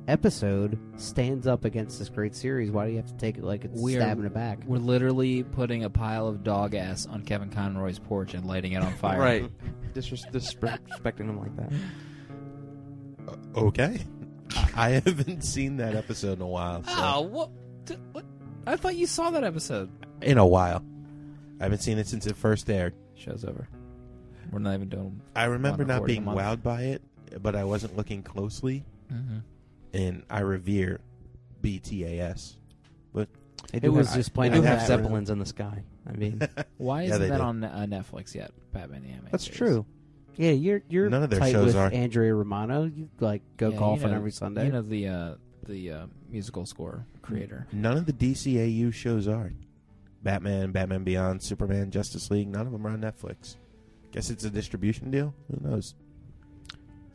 episode 0.09 0.77
stands 0.97 1.47
up 1.47 1.65
against 1.65 1.99
this 1.99 2.09
great 2.09 2.35
series. 2.35 2.71
Why 2.71 2.85
do 2.85 2.91
you 2.91 2.97
have 2.97 3.07
to 3.07 3.17
take 3.17 3.37
it 3.37 3.43
like 3.43 3.63
it's 3.65 3.79
We're- 3.79 4.01
stabbing 4.01 4.25
it 4.25 4.33
back? 4.33 4.59
We're 4.65 4.77
literally 4.79 5.43
putting 5.43 5.83
a 5.83 5.89
pile 5.89 6.27
of 6.27 6.43
dog 6.43 6.75
ass 6.75 7.05
on 7.05 7.21
Kevin 7.23 7.49
Conroy's 7.49 7.99
porch 7.99 8.33
and 8.33 8.45
lighting 8.45 8.73
it 8.73 8.81
on 8.83 8.93
fire. 8.97 9.19
Right. 9.19 9.51
Disres- 9.93 10.29
disrespecting 10.31 11.19
him 11.29 11.39
like 11.39 11.55
that. 11.57 11.71
Okay. 13.55 13.99
I- 14.55 14.69
I 14.75 14.89
haven't 15.05 15.43
seen 15.43 15.77
that 15.77 15.95
episode 15.95 16.33
in 16.37 16.41
a 16.41 16.47
while. 16.47 16.83
So. 16.83 16.91
Oh, 16.95 17.21
what? 17.21 17.49
d- 17.85 17.97
what? 18.11 18.25
I 18.65 18.75
thought 18.75 18.95
you 18.95 19.05
saw 19.07 19.29
that 19.31 19.43
episode. 19.43 19.89
In 20.21 20.37
a 20.37 20.45
while. 20.45 20.83
I 21.59 21.63
haven't 21.63 21.79
seen 21.81 21.97
it 21.97 22.07
since 22.07 22.25
it 22.27 22.35
first 22.35 22.69
aired. 22.69 22.93
Show's 23.15 23.43
over. 23.45 23.67
We're 24.51 24.59
not 24.59 24.73
even 24.73 24.89
doing. 24.89 25.21
I 25.35 25.45
remember 25.45 25.85
not 25.85 26.05
being 26.05 26.23
wowed 26.23 26.63
by 26.63 26.83
it, 26.83 27.01
but 27.41 27.55
I 27.55 27.63
wasn't 27.63 27.95
looking 27.97 28.23
closely, 28.23 28.83
Mm-hmm. 29.13 29.37
And 29.93 30.23
I 30.29 30.39
revere 30.41 31.01
BTAS. 31.61 32.55
They 33.73 33.79
It 33.83 33.89
was 33.89 34.07
have, 34.07 34.15
just 34.15 34.29
they 34.29 34.35
plain 34.35 34.51
do 34.53 34.57
old 34.59 34.65
have 34.67 34.79
Batman. 34.79 34.97
zeppelins 35.03 35.29
in 35.29 35.37
the 35.39 35.45
sky. 35.45 35.83
I 36.07 36.13
mean, 36.13 36.41
Why 36.77 37.01
Yeah, 37.03 37.09
isn't 37.09 37.21
they 37.23 37.29
that 37.29 37.37
do. 37.37 37.43
on 37.43 37.63
uh, 37.63 37.85
Netflix 37.89 38.33
yet? 38.33 38.51
Batman 38.71 39.03
the 39.03 39.09
Animated 39.09 39.31
that's 39.33 39.43
Series? 39.43 39.57
true. 39.57 39.85
Yeah, 40.37 40.51
you're 40.51 40.81
you're 40.87 41.09
None 41.09 41.23
of 41.23 41.29
their 41.29 41.39
tight 41.39 41.51
shows 41.51 41.65
with 41.67 41.75
are. 41.75 41.91
Andrea 41.91 42.33
Romano. 42.33 42.85
You 42.85 43.09
like 43.19 43.41
go 43.57 43.67
Yeah, 43.67 43.73
you 43.73 43.79
golfing 43.79 44.11
know- 44.11 44.15
every 44.15 44.31
Sunday. 44.31 44.65
You 44.67 44.71
know 44.71 44.81
the 44.81 45.07
uh, 45.09 45.33
the 45.67 45.91
uh, 45.91 46.05
musical 46.29 46.65
score 46.65 47.05
creator. 47.21 47.67
None 47.73 47.97
of 47.97 48.05
the 48.05 48.13
DCAU 48.13 48.93
shows 48.93 49.27
are. 49.27 49.51
Batman, 50.23 50.71
Batman 50.71 51.03
Beyond, 51.03 51.41
Superman, 51.43 51.91
Justice 51.91 52.31
League, 52.31 52.47
none 52.47 52.65
of 52.65 52.71
them 52.71 52.87
are 52.87 52.91
on 52.91 53.01
Netflix. 53.01 53.55
Guess 54.11 54.29
it's 54.29 54.43
a 54.45 54.49
distribution 54.49 55.11
deal? 55.11 55.33
Who 55.51 55.67
knows? 55.69 55.95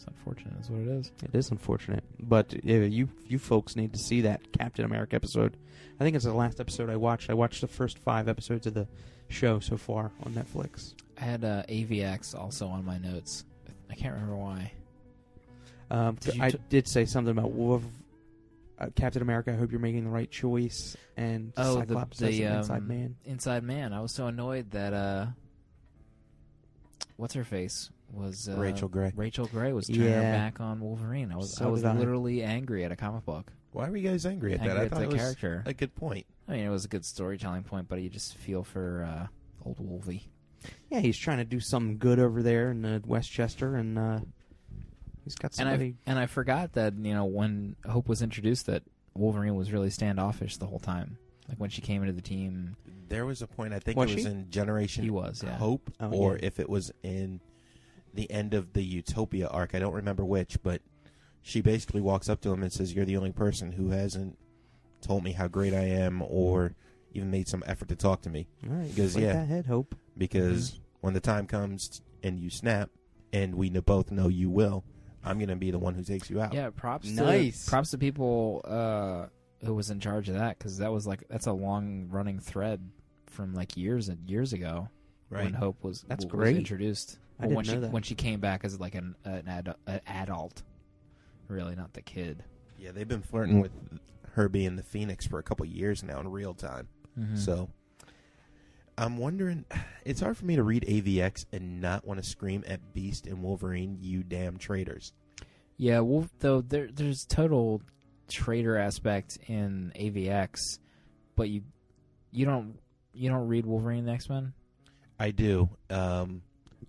It's 0.07 0.17
unfortunate, 0.17 0.61
is 0.61 0.71
what 0.71 0.81
it 0.81 0.89
is. 0.89 1.13
It 1.23 1.35
is 1.35 1.51
unfortunate, 1.51 2.05
but 2.21 2.55
uh, 2.55 2.59
you 2.71 3.09
you 3.27 3.39
folks 3.39 3.75
need 3.77 3.93
to 3.95 3.99
see 3.99 4.21
that 4.23 4.53
Captain 4.53 4.85
America 4.85 5.17
episode. 5.17 5.57
I 5.99 6.05
think 6.05 6.15
it's 6.17 6.25
the 6.25 6.33
last 6.35 6.61
episode 6.61 6.91
I 6.91 6.97
watched. 6.97 7.31
I 7.31 7.35
watched 7.35 7.61
the 7.61 7.69
first 7.69 7.99
five 7.99 8.29
episodes 8.29 8.67
of 8.67 8.75
the 8.75 8.87
show 9.29 9.61
so 9.61 9.77
far 9.77 10.11
on 10.25 10.33
Netflix. 10.33 10.95
I 11.19 11.25
had 11.25 11.45
uh, 11.45 11.63
AVX 11.69 12.35
also 12.39 12.67
on 12.69 12.85
my 12.85 12.99
notes. 12.99 13.45
I 13.91 13.95
can't 13.95 14.13
remember 14.15 14.37
why. 14.37 14.73
Um, 15.91 16.17
Did 16.17 16.35
you 16.35 16.43
I 16.43 16.51
t- 16.51 16.59
did 16.69 16.89
say 16.89 17.05
something 17.05 17.31
about 17.31 17.53
Wolf, 17.53 17.83
uh, 18.79 18.87
Captain 18.97 19.23
America. 19.23 19.53
I 19.53 19.55
hope 19.57 19.71
you're 19.71 19.81
making 19.81 20.05
the 20.05 20.11
right 20.11 20.31
choice. 20.31 20.97
And 21.17 21.53
Oh, 21.57 21.75
the- 21.77 21.81
Cyclops 21.87 22.19
the, 22.19 22.29
as 22.29 22.39
an 22.41 22.57
inside 22.59 22.77
um, 22.79 22.89
man. 22.89 23.17
Inside 23.25 23.63
Man. 23.63 23.93
I 23.93 24.01
was 24.01 24.13
so 24.13 24.27
annoyed 24.27 24.71
that 24.73 24.93
uh, 24.93 25.27
what's 27.17 27.35
her 27.35 27.45
face 27.45 27.91
was 28.15 28.49
uh, 28.49 28.57
Rachel 28.57 28.89
Grey. 28.89 29.13
Rachel 29.15 29.47
Grey 29.47 29.73
was 29.73 29.87
turning 29.87 30.03
her 30.13 30.21
back 30.21 30.61
on 30.61 30.81
Wolverine. 30.81 31.33
I 31.33 31.37
was 31.37 31.55
So 31.57 31.67
I 31.67 31.69
was 31.71 31.83
did 31.83 31.91
I. 31.91 31.95
literally 31.99 32.43
angry 32.43 32.85
at 32.85 32.93
a 32.93 32.97
comic 32.97 33.25
book. 33.25 33.53
Why 33.73 33.89
were 33.91 33.97
you 33.97 34.09
guys 34.09 34.25
angry 34.25 34.55
at 34.55 34.61
Angry 34.61 34.75
that? 34.75 34.81
I 34.81 34.85
at 34.85 34.91
thought 34.91 34.99
the 35.01 35.05
it 35.07 35.13
was 35.13 35.21
character. 35.21 35.63
a 35.67 35.75
good 35.75 35.95
point. 35.97 36.27
I 36.49 36.53
mean, 36.53 36.65
it 36.65 36.69
was 36.71 36.85
a 36.85 36.89
good 36.89 37.05
storytelling 37.05 37.65
point, 37.65 37.89
but 37.89 38.01
you 38.01 38.09
just 38.09 38.37
feel 38.37 38.63
for 38.63 39.05
uh, 39.09 39.27
old 39.67 39.81
Wolvie. 39.81 40.29
Yeah, 40.91 41.01
he's 41.01 41.19
trying 41.19 41.39
to 41.39 41.45
do 41.45 41.59
something 41.61 41.99
good 41.99 42.19
over 42.21 42.43
there 42.43 42.71
in 42.71 42.85
uh, 42.85 43.01
Westchester, 43.05 43.75
and 43.77 43.99
uh, 43.99 44.21
he's 45.25 45.35
got 45.35 45.59
And 45.59 45.69
I 45.69 45.95
and 46.07 46.19
I 46.19 46.27
forgot 46.27 46.73
that 46.75 46.95
you 46.97 47.15
know 47.15 47.25
when 47.25 47.77
Hope 47.89 48.09
was 48.09 48.23
introduced 48.23 48.67
that 48.67 48.83
Wolverine 49.15 49.57
was 49.57 49.73
really 49.73 49.91
standoffish 49.91 50.57
the 50.57 50.67
whole 50.67 50.79
time. 50.79 51.19
Like 51.49 51.59
when 51.59 51.71
she 51.71 51.83
came 51.83 52.01
into 52.03 52.15
the 52.15 52.23
team, 52.23 52.77
There 53.09 53.27
was 53.27 53.43
a 53.43 53.47
point, 53.47 53.75
I 53.75 53.79
think 53.79 53.99
Was 53.99 54.11
it 54.11 54.15
was 54.15 54.25
she? 54.25 54.31
in 54.31 54.51
Generation 54.51 55.05
he 55.05 55.11
was 55.11 55.43
yeah. 55.45 55.57
Hope, 55.57 55.91
Oh, 56.01 56.11
or 56.11 56.33
yeah. 56.37 56.47
if 56.47 56.59
it 56.59 56.69
was 56.71 56.91
in 57.03 57.41
the 58.15 58.31
end 58.31 58.55
of 58.55 58.73
the 58.73 58.83
Utopia 58.83 59.49
arc. 59.49 59.75
I 59.75 59.79
don't 59.79 59.93
remember 59.95 60.25
which, 60.25 60.63
but 60.63 60.81
she 61.43 61.61
basically 61.61 62.01
walks 62.01 62.29
up 62.29 62.41
to 62.43 62.51
him 62.53 62.63
and 62.63 62.73
says, 62.73 62.95
You're 62.95 63.05
the 63.05 63.17
only 63.17 63.33
person 63.33 63.73
who 63.73 63.91
hasn't 63.91 64.39
told 65.03 65.23
me 65.25 65.33
how 65.33 65.49
great 65.49 65.75
I 65.75 65.83
am 65.85 66.23
or 66.23 66.75
even 67.13 67.31
made 67.31 67.49
some 67.49 67.63
effort 67.67 67.89
to 67.89 67.97
talk 67.97 68.23
to 68.23 68.31
me. 68.31 68.47
All 68.69 68.75
right, 68.77 68.89
because, 68.89 69.17
yeah. 69.17 69.35
that 69.35 69.49
head, 69.49 69.67
Hope. 69.67 69.95
Because 70.17 70.79
when 71.01 71.13
the 71.15 71.21
time 71.21 71.47
comes 71.47 72.01
and 72.23 72.39
you 72.41 72.51
snap, 72.51 72.91
and 73.33 73.55
we 73.57 73.69
kn- 73.69 73.83
both 73.83 74.11
know 74.11 74.29
you 74.29 74.49
will, 74.49 74.85
I'm 75.25 75.39
going 75.39 75.49
to 75.49 75.57
be 75.57 75.71
the 75.71 75.79
one 75.79 75.95
who 75.95 76.03
takes 76.05 76.31
you 76.31 76.41
out. 76.41 76.55
Yeah, 76.55 76.71
props 76.71 77.09
Nice. 77.09 77.65
to 77.65 77.71
props 77.71 77.91
to 77.91 77.99
people 77.99 78.63
uh, 78.65 79.27
who 79.67 79.75
was 79.75 79.91
in 79.91 79.99
charge 80.01 80.29
of 80.29 80.37
that 80.37 80.57
because 80.59 80.79
that 80.79 80.93
was 80.93 81.07
like 81.07 81.25
that's 81.29 81.47
a 81.47 81.53
long 81.53 82.09
running 82.11 82.39
thread 82.39 82.81
from 83.27 83.55
like 83.55 83.77
years 83.77 84.09
and 84.09 84.29
years 84.31 84.53
ago 84.53 84.89
Right. 85.31 85.45
when 85.45 85.55
Hope 85.55 85.83
was 85.83 86.05
That's 86.07 86.25
was 86.25 86.31
great. 86.31 86.57
introduced. 86.57 87.19
I 87.41 87.47
Well, 87.47 87.49
didn't 87.49 87.57
when 87.57 87.67
know 87.67 87.73
she 87.73 87.79
that. 87.81 87.93
when 87.93 88.03
she 88.03 88.15
came 88.15 88.41
back 88.41 88.65
as 88.65 88.79
like 88.79 88.95
an 88.95 89.15
an, 89.25 89.49
ad, 89.49 89.75
an 89.87 90.01
adult, 90.07 90.63
really 91.49 91.75
not 91.75 91.93
the 91.95 92.03
kid. 92.03 92.45
Yeah, 92.79 92.93
they've 92.93 93.09
been 93.09 93.23
flirting 93.23 93.61
with 93.61 93.73
her 94.33 94.49
being 94.49 94.77
the 94.77 94.83
Phoenix 94.83 95.27
for 95.27 95.39
a 95.39 95.43
couple 95.43 95.65
years 95.67 96.03
now 96.03 96.21
in 96.21 96.29
real 96.29 96.55
time. 96.55 96.89
Mm-hmm. 97.19 97.37
So 97.37 97.71
I'm 98.97 99.17
wondering. 99.17 99.65
It's 100.05 100.21
hard 100.21 100.37
for 100.37 100.45
me 100.45 100.57
to 100.57 100.63
read 100.63 100.85
AVX 100.89 101.47
and 101.53 101.81
not 101.81 102.07
want 102.07 102.23
to 102.23 102.29
scream 102.29 102.63
at 102.69 102.93
Beast 102.93 103.27
and 103.27 103.43
Wolverine, 103.43 103.97
you 104.01 104.23
damn 104.23 104.57
traitors. 104.59 105.13
Yeah, 105.77 106.01
well, 106.01 106.29
though 106.41 106.61
there 106.61 106.89
there's 106.93 107.25
total 107.29 107.83
traitor 108.31 108.77
aspect 108.79 109.39
in 109.49 109.93
AVX, 109.97 110.59
but 111.37 111.49
you 111.49 111.63
you 112.31 112.45
don't 112.45 112.79
you 113.13 113.29
don't 113.31 113.49
read 113.49 113.67
Wolverine 113.67 114.09
X 114.09 114.29
Men. 114.29 114.53
I 115.19 115.31
do. 115.31 115.69
Um, 115.91 116.43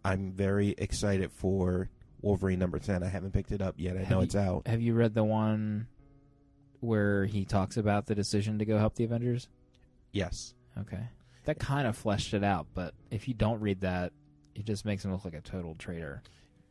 I'm 0.06 0.32
very 0.32 0.76
excited 0.78 1.32
for 1.32 1.90
Wolverine 2.22 2.60
number 2.60 2.80
ten. 2.80 3.04
I 3.04 3.08
haven't 3.08 3.32
picked 3.32 3.52
it 3.52 3.62
up 3.62 3.76
yet. 3.78 3.98
I 3.98 4.02
Have 4.02 4.10
know 4.12 4.18
you- 4.20 4.24
it's 4.24 4.36
out. 4.36 4.68
Have 4.68 4.82
you 4.82 4.94
read 4.94 5.14
the 5.14 5.24
one 5.24 5.88
where 6.80 7.26
he 7.26 7.46
talks 7.46 7.78
about 7.78 8.06
the 8.06 8.16
decision 8.16 8.60
to 8.60 8.66
go 8.66 8.78
help 8.78 8.96
the 8.96 9.04
Avengers? 9.04 9.48
Yes. 10.12 10.54
Okay, 10.78 11.08
that 11.46 11.58
kind 11.60 11.88
of 11.88 11.96
fleshed 11.98 12.34
it 12.34 12.44
out, 12.44 12.68
but 12.74 12.94
if 13.12 13.28
you 13.28 13.34
don't 13.34 13.60
read 13.62 13.82
that, 13.82 14.12
it 14.54 14.66
just 14.66 14.84
makes 14.86 15.04
him 15.06 15.12
look 15.12 15.24
like 15.26 15.34
a 15.34 15.42
total 15.42 15.74
traitor. 15.76 16.22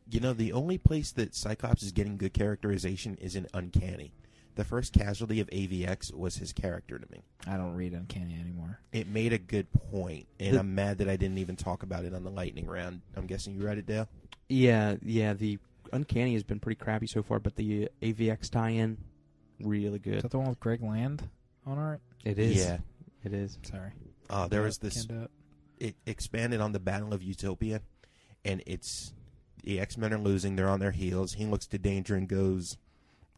You 0.09 0.19
know, 0.19 0.33
the 0.33 0.53
only 0.53 0.77
place 0.77 1.11
that 1.13 1.33
Cyclops 1.33 1.81
is 1.81 1.91
getting 1.91 2.17
good 2.17 2.33
characterization 2.33 3.15
is 3.15 3.35
in 3.35 3.47
Uncanny. 3.53 4.13
The 4.55 4.63
first 4.63 4.93
casualty 4.93 5.39
of 5.41 5.47
AVX 5.49 6.13
was 6.13 6.37
his 6.37 6.53
character 6.53 6.97
to 6.97 7.11
me. 7.11 7.23
I 7.45 7.57
don't 7.57 7.75
read 7.75 7.93
Uncanny 7.93 8.39
anymore. 8.39 8.79
It 8.93 9.07
made 9.07 9.33
a 9.33 9.37
good 9.37 9.67
point, 9.91 10.27
and 10.39 10.55
The- 10.55 10.59
I'm 10.59 10.73
mad 10.73 10.97
that 10.99 11.09
I 11.09 11.17
didn't 11.17 11.39
even 11.39 11.55
talk 11.57 11.83
about 11.83 12.05
it 12.05 12.13
on 12.13 12.23
the 12.23 12.29
lightning 12.31 12.65
round. 12.65 13.01
I'm 13.15 13.25
guessing 13.27 13.55
you 13.55 13.65
read 13.65 13.77
it, 13.77 13.85
Dale. 13.85 14.07
Yeah, 14.47 14.95
yeah. 15.01 15.33
The 15.33 15.59
Uncanny 15.91 16.33
has 16.33 16.43
been 16.43 16.59
pretty 16.59 16.77
crappy 16.79 17.07
so 17.07 17.21
far, 17.21 17.39
but 17.39 17.55
the 17.57 17.85
uh, 17.85 18.05
AVX 18.05 18.49
tie-in, 18.49 18.97
really 19.59 19.97
Is 19.97 20.01
good. 20.03 20.21
that 20.21 20.31
the 20.31 20.39
one 20.39 20.49
with 20.49 20.59
Greg 20.59 20.81
Land 20.81 21.27
on 21.65 21.77
art? 21.77 21.99
It 22.23 22.39
is. 22.39 22.55
Yeah. 22.57 22.77
It 23.23 23.33
is. 23.33 23.57
Sorry, 23.63 23.91
Uh, 24.29 24.47
there 24.47 24.61
Yeah, 24.61 24.65
was 24.67 24.77
this. 24.77 24.95
can't 24.95 25.07
do 25.09 25.21
it. 25.23 25.31
It 25.77 25.95
expanded 26.05 26.61
on 26.61 26.71
the 26.71 26.79
Battle 26.79 27.13
of 27.13 27.21
Utopia, 27.21 27.81
and 28.45 28.63
it's 28.65 29.13
the 29.63 29.79
X 29.81 29.97
Men 29.97 30.13
are 30.13 30.17
losing. 30.19 30.55
They're 30.55 30.69
on 30.69 30.79
their 30.79 30.91
heels. 30.91 31.33
He 31.33 31.45
looks 31.45 31.67
to 31.67 31.77
danger 31.77 32.15
and 32.15 32.29
goes 32.29 32.77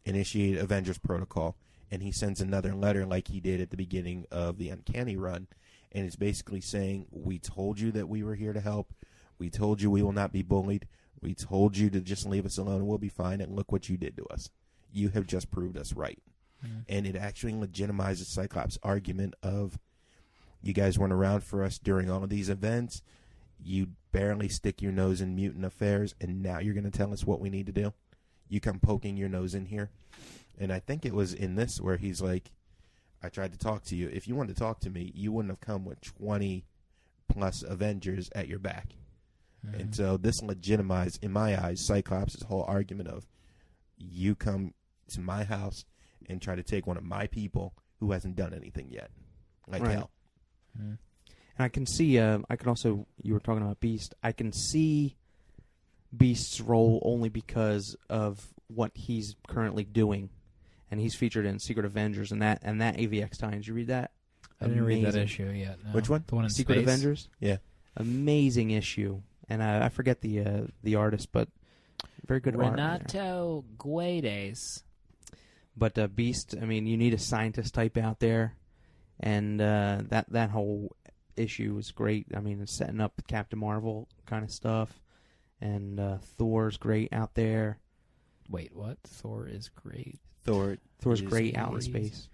initiate 0.08 0.58
Avengers 0.58 0.98
Protocol, 0.98 1.56
and 1.90 2.02
he 2.02 2.12
sends 2.12 2.40
another 2.40 2.74
letter 2.74 3.06
like 3.06 3.28
he 3.28 3.40
did 3.40 3.60
at 3.60 3.70
the 3.70 3.76
beginning 3.76 4.26
of 4.30 4.58
the 4.58 4.68
Uncanny 4.68 5.16
run, 5.16 5.46
and 5.92 6.06
it's 6.06 6.16
basically 6.16 6.60
saying, 6.60 7.06
"We 7.10 7.38
told 7.38 7.78
you 7.80 7.92
that 7.92 8.08
we 8.08 8.22
were 8.22 8.34
here 8.34 8.52
to 8.52 8.60
help. 8.60 8.92
We 9.38 9.50
told 9.50 9.80
you 9.80 9.90
we 9.90 10.02
will 10.02 10.12
not 10.12 10.32
be 10.32 10.42
bullied. 10.42 10.86
We 11.20 11.34
told 11.34 11.76
you 11.76 11.90
to 11.90 12.00
just 12.00 12.26
leave 12.26 12.46
us 12.46 12.58
alone 12.58 12.76
and 12.76 12.86
we'll 12.86 12.98
be 12.98 13.08
fine. 13.08 13.40
And 13.40 13.54
look 13.54 13.72
what 13.72 13.88
you 13.88 13.96
did 13.96 14.16
to 14.16 14.26
us. 14.26 14.50
You 14.92 15.10
have 15.10 15.26
just 15.26 15.50
proved 15.50 15.76
us 15.76 15.92
right." 15.92 16.20
Mm. 16.64 16.84
and 16.88 17.06
it 17.06 17.14
actually 17.14 17.52
legitimizes 17.52 18.24
Cyclops' 18.24 18.78
argument 18.82 19.34
of 19.44 19.78
you 20.60 20.72
guys 20.72 20.98
weren't 20.98 21.12
around 21.12 21.44
for 21.44 21.62
us 21.62 21.78
during 21.78 22.10
all 22.10 22.24
of 22.24 22.30
these 22.30 22.48
events. 22.48 23.00
You 23.62 23.90
barely 24.10 24.48
stick 24.48 24.82
your 24.82 24.90
nose 24.90 25.20
in 25.20 25.36
mutant 25.36 25.64
affairs, 25.64 26.16
and 26.20 26.42
now 26.42 26.58
you're 26.58 26.74
going 26.74 26.82
to 26.82 26.90
tell 26.90 27.12
us 27.12 27.24
what 27.24 27.40
we 27.40 27.48
need 27.48 27.66
to 27.66 27.72
do. 27.72 27.92
You 28.48 28.60
come 28.60 28.80
poking 28.80 29.16
your 29.16 29.28
nose 29.28 29.54
in 29.54 29.66
here, 29.66 29.90
and 30.58 30.72
I 30.72 30.80
think 30.80 31.04
it 31.04 31.14
was 31.14 31.34
in 31.34 31.54
this 31.54 31.80
where 31.80 31.96
he's 31.96 32.20
like, 32.20 32.50
"I 33.22 33.28
tried 33.28 33.52
to 33.52 33.58
talk 33.58 33.84
to 33.84 33.96
you. 33.96 34.08
If 34.08 34.26
you 34.26 34.34
wanted 34.34 34.56
to 34.56 34.60
talk 34.60 34.80
to 34.80 34.90
me, 34.90 35.12
you 35.14 35.32
wouldn't 35.32 35.52
have 35.52 35.60
come 35.60 35.84
with 35.84 36.00
twenty 36.00 36.64
plus 37.28 37.62
Avengers 37.62 38.30
at 38.34 38.48
your 38.48 38.58
back." 38.58 38.94
Mm-hmm. 39.66 39.80
And 39.80 39.94
so 39.94 40.16
this 40.16 40.40
legitimized, 40.42 41.18
in 41.22 41.32
my 41.32 41.62
eyes, 41.62 41.84
Cyclops' 41.86 42.42
whole 42.44 42.64
argument 42.64 43.08
of 43.08 43.26
you 43.96 44.34
come 44.34 44.74
to 45.10 45.20
my 45.20 45.44
house 45.44 45.84
and 46.28 46.40
try 46.40 46.54
to 46.54 46.62
take 46.62 46.86
one 46.86 46.96
of 46.96 47.02
my 47.02 47.26
people 47.26 47.74
who 48.00 48.12
hasn't 48.12 48.36
done 48.36 48.54
anything 48.54 48.88
yet. 48.90 49.10
Like 49.66 49.82
Right. 49.82 49.92
hell. 49.92 50.10
Mm. 50.78 50.98
And 51.58 51.64
I 51.64 51.68
can 51.68 51.86
see. 51.86 52.18
Uh, 52.18 52.38
I 52.48 52.56
can 52.56 52.68
also. 52.68 53.06
You 53.20 53.34
were 53.34 53.40
talking 53.40 53.62
about 53.62 53.80
Beast. 53.80 54.14
I 54.22 54.32
can 54.32 54.52
see 54.52 55.16
Beast's 56.16 56.60
role 56.60 57.00
only 57.04 57.28
because 57.28 57.96
of 58.08 58.46
what 58.68 58.92
he's 58.94 59.36
currently 59.46 59.84
doing, 59.84 60.30
and 60.90 61.00
he's 61.00 61.14
featured 61.14 61.46
in 61.46 61.58
Secret 61.58 61.84
Avengers 61.86 62.32
and 62.32 62.42
that 62.42 62.60
and 62.62 62.80
that 62.80 62.96
AVX 62.96 63.38
tie. 63.38 63.50
Did 63.50 63.66
you 63.66 63.74
read 63.74 63.88
that? 63.88 64.12
I 64.60 64.66
didn't 64.66 64.84
read 64.84 65.04
that 65.04 65.14
issue 65.14 65.50
yet. 65.50 65.78
no. 65.84 65.92
Which 65.92 66.08
one? 66.08 66.24
The 66.26 66.34
one 66.34 66.44
in 66.44 66.50
Secret 66.50 66.76
space? 66.76 66.82
Avengers. 66.84 67.28
Yeah. 67.40 67.58
Amazing 67.96 68.70
issue, 68.70 69.20
and 69.48 69.62
I, 69.62 69.86
I 69.86 69.88
forget 69.88 70.20
the 70.20 70.40
uh, 70.40 70.60
the 70.82 70.96
artist, 70.96 71.30
but 71.32 71.48
very 72.26 72.40
good 72.40 72.56
art. 72.56 72.72
Renato 72.72 73.64
Guedes. 73.76 74.82
But 75.76 75.96
uh, 75.96 76.08
Beast, 76.08 76.56
I 76.60 76.64
mean, 76.64 76.86
you 76.86 76.96
need 76.96 77.14
a 77.14 77.18
scientist 77.18 77.72
type 77.74 77.96
out 77.96 78.18
there, 78.18 78.54
and 79.20 79.60
uh, 79.60 80.02
that 80.08 80.26
that 80.30 80.50
whole 80.50 80.96
issue 81.36 81.74
was 81.74 81.92
great. 81.92 82.26
I 82.36 82.40
mean, 82.40 82.60
it's 82.60 82.72
setting 82.76 83.00
up 83.00 83.22
Captain 83.28 83.58
Marvel 83.58 84.08
kind 84.26 84.44
of 84.44 84.50
stuff, 84.50 85.00
and 85.60 85.98
uh, 86.00 86.18
Thor's 86.36 86.76
great 86.76 87.12
out 87.12 87.34
there. 87.34 87.78
Wait, 88.48 88.74
what? 88.74 88.98
Thor 89.04 89.46
is 89.46 89.68
great. 89.68 90.18
Thor. 90.44 90.78
Thor's 91.00 91.20
is 91.20 91.26
great 91.28 91.56
out 91.56 91.74
in 91.74 91.80
space. 91.80 92.28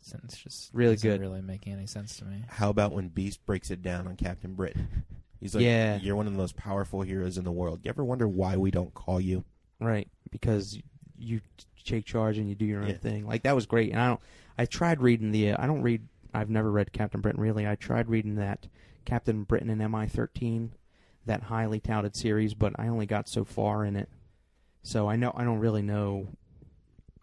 Sentence 0.00 0.36
just 0.36 0.70
Really 0.72 0.96
good. 0.96 1.20
Really 1.20 1.42
making 1.42 1.72
any 1.72 1.86
sense 1.86 2.16
to 2.18 2.24
me. 2.24 2.44
How 2.48 2.70
about 2.70 2.92
when 2.92 3.08
Beast 3.08 3.44
breaks 3.46 3.70
it 3.70 3.82
down 3.82 4.06
on 4.06 4.16
Captain 4.16 4.54
Britain? 4.54 5.04
He's 5.40 5.54
like, 5.54 5.64
Yeah. 5.64 5.98
you're 6.00 6.16
one 6.16 6.26
of 6.26 6.32
the 6.32 6.38
most 6.38 6.56
powerful 6.56 7.02
heroes 7.02 7.38
in 7.38 7.44
the 7.44 7.52
world. 7.52 7.80
You 7.82 7.88
ever 7.88 8.04
wonder 8.04 8.28
why 8.28 8.56
we 8.56 8.70
don't 8.70 8.94
call 8.94 9.20
you? 9.20 9.44
Right, 9.80 10.08
because 10.30 10.78
you 11.18 11.40
take 11.84 12.04
charge 12.04 12.38
and 12.38 12.48
you 12.48 12.54
do 12.54 12.64
your 12.64 12.82
own 12.82 12.88
Yeah. 12.88 12.96
thing. 12.96 13.26
Like 13.26 13.42
that 13.42 13.54
was 13.54 13.66
great. 13.66 13.90
And 13.90 14.00
I 14.00 14.08
don't. 14.08 14.20
I 14.58 14.64
tried 14.66 15.00
reading 15.02 15.32
the. 15.32 15.50
Uh, 15.52 15.56
I 15.62 15.66
don't 15.66 15.82
read. 15.82 16.06
I've 16.32 16.50
never 16.50 16.70
read 16.70 16.92
Captain 16.92 17.20
Britain 17.20 17.40
really. 17.40 17.66
I 17.66 17.74
tried 17.74 18.08
reading 18.08 18.36
that 18.36 18.66
Captain 19.04 19.44
Britain 19.44 19.70
and 19.70 19.80
MI13, 19.80 20.70
that 21.26 21.42
highly 21.44 21.80
touted 21.80 22.16
series, 22.16 22.54
but 22.54 22.72
I 22.78 22.88
only 22.88 23.06
got 23.06 23.28
so 23.28 23.44
far 23.44 23.84
in 23.84 23.96
it. 23.96 24.08
So 24.82 25.08
I 25.08 25.16
know 25.16 25.32
I 25.36 25.44
don't 25.44 25.58
really 25.58 25.82
know 25.82 26.28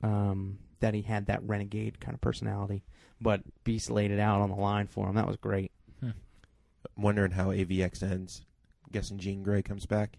um, 0.02 0.60
that 0.80 0.94
he 0.94 1.02
had 1.02 1.28
that 1.28 1.42
renegade 1.44 2.00
kind 2.00 2.14
of 2.14 2.22
personality. 2.22 2.84
But 3.22 3.42
Beast 3.64 3.90
laid 3.90 4.12
it 4.12 4.20
out 4.20 4.42
on 4.42 4.50
the 4.50 4.56
line 4.58 4.88
for 4.88 5.08
him. 5.08 5.16
That 5.16 5.28
was 5.28 5.38
great. 5.38 5.72
I'm 6.02 7.02
wondering 7.02 7.32
how 7.32 7.48
AVX 7.48 8.04
ends. 8.04 8.46
guessing 8.92 9.18
Jean 9.18 9.42
Grey 9.42 9.62
comes 9.64 9.86
back 9.86 10.18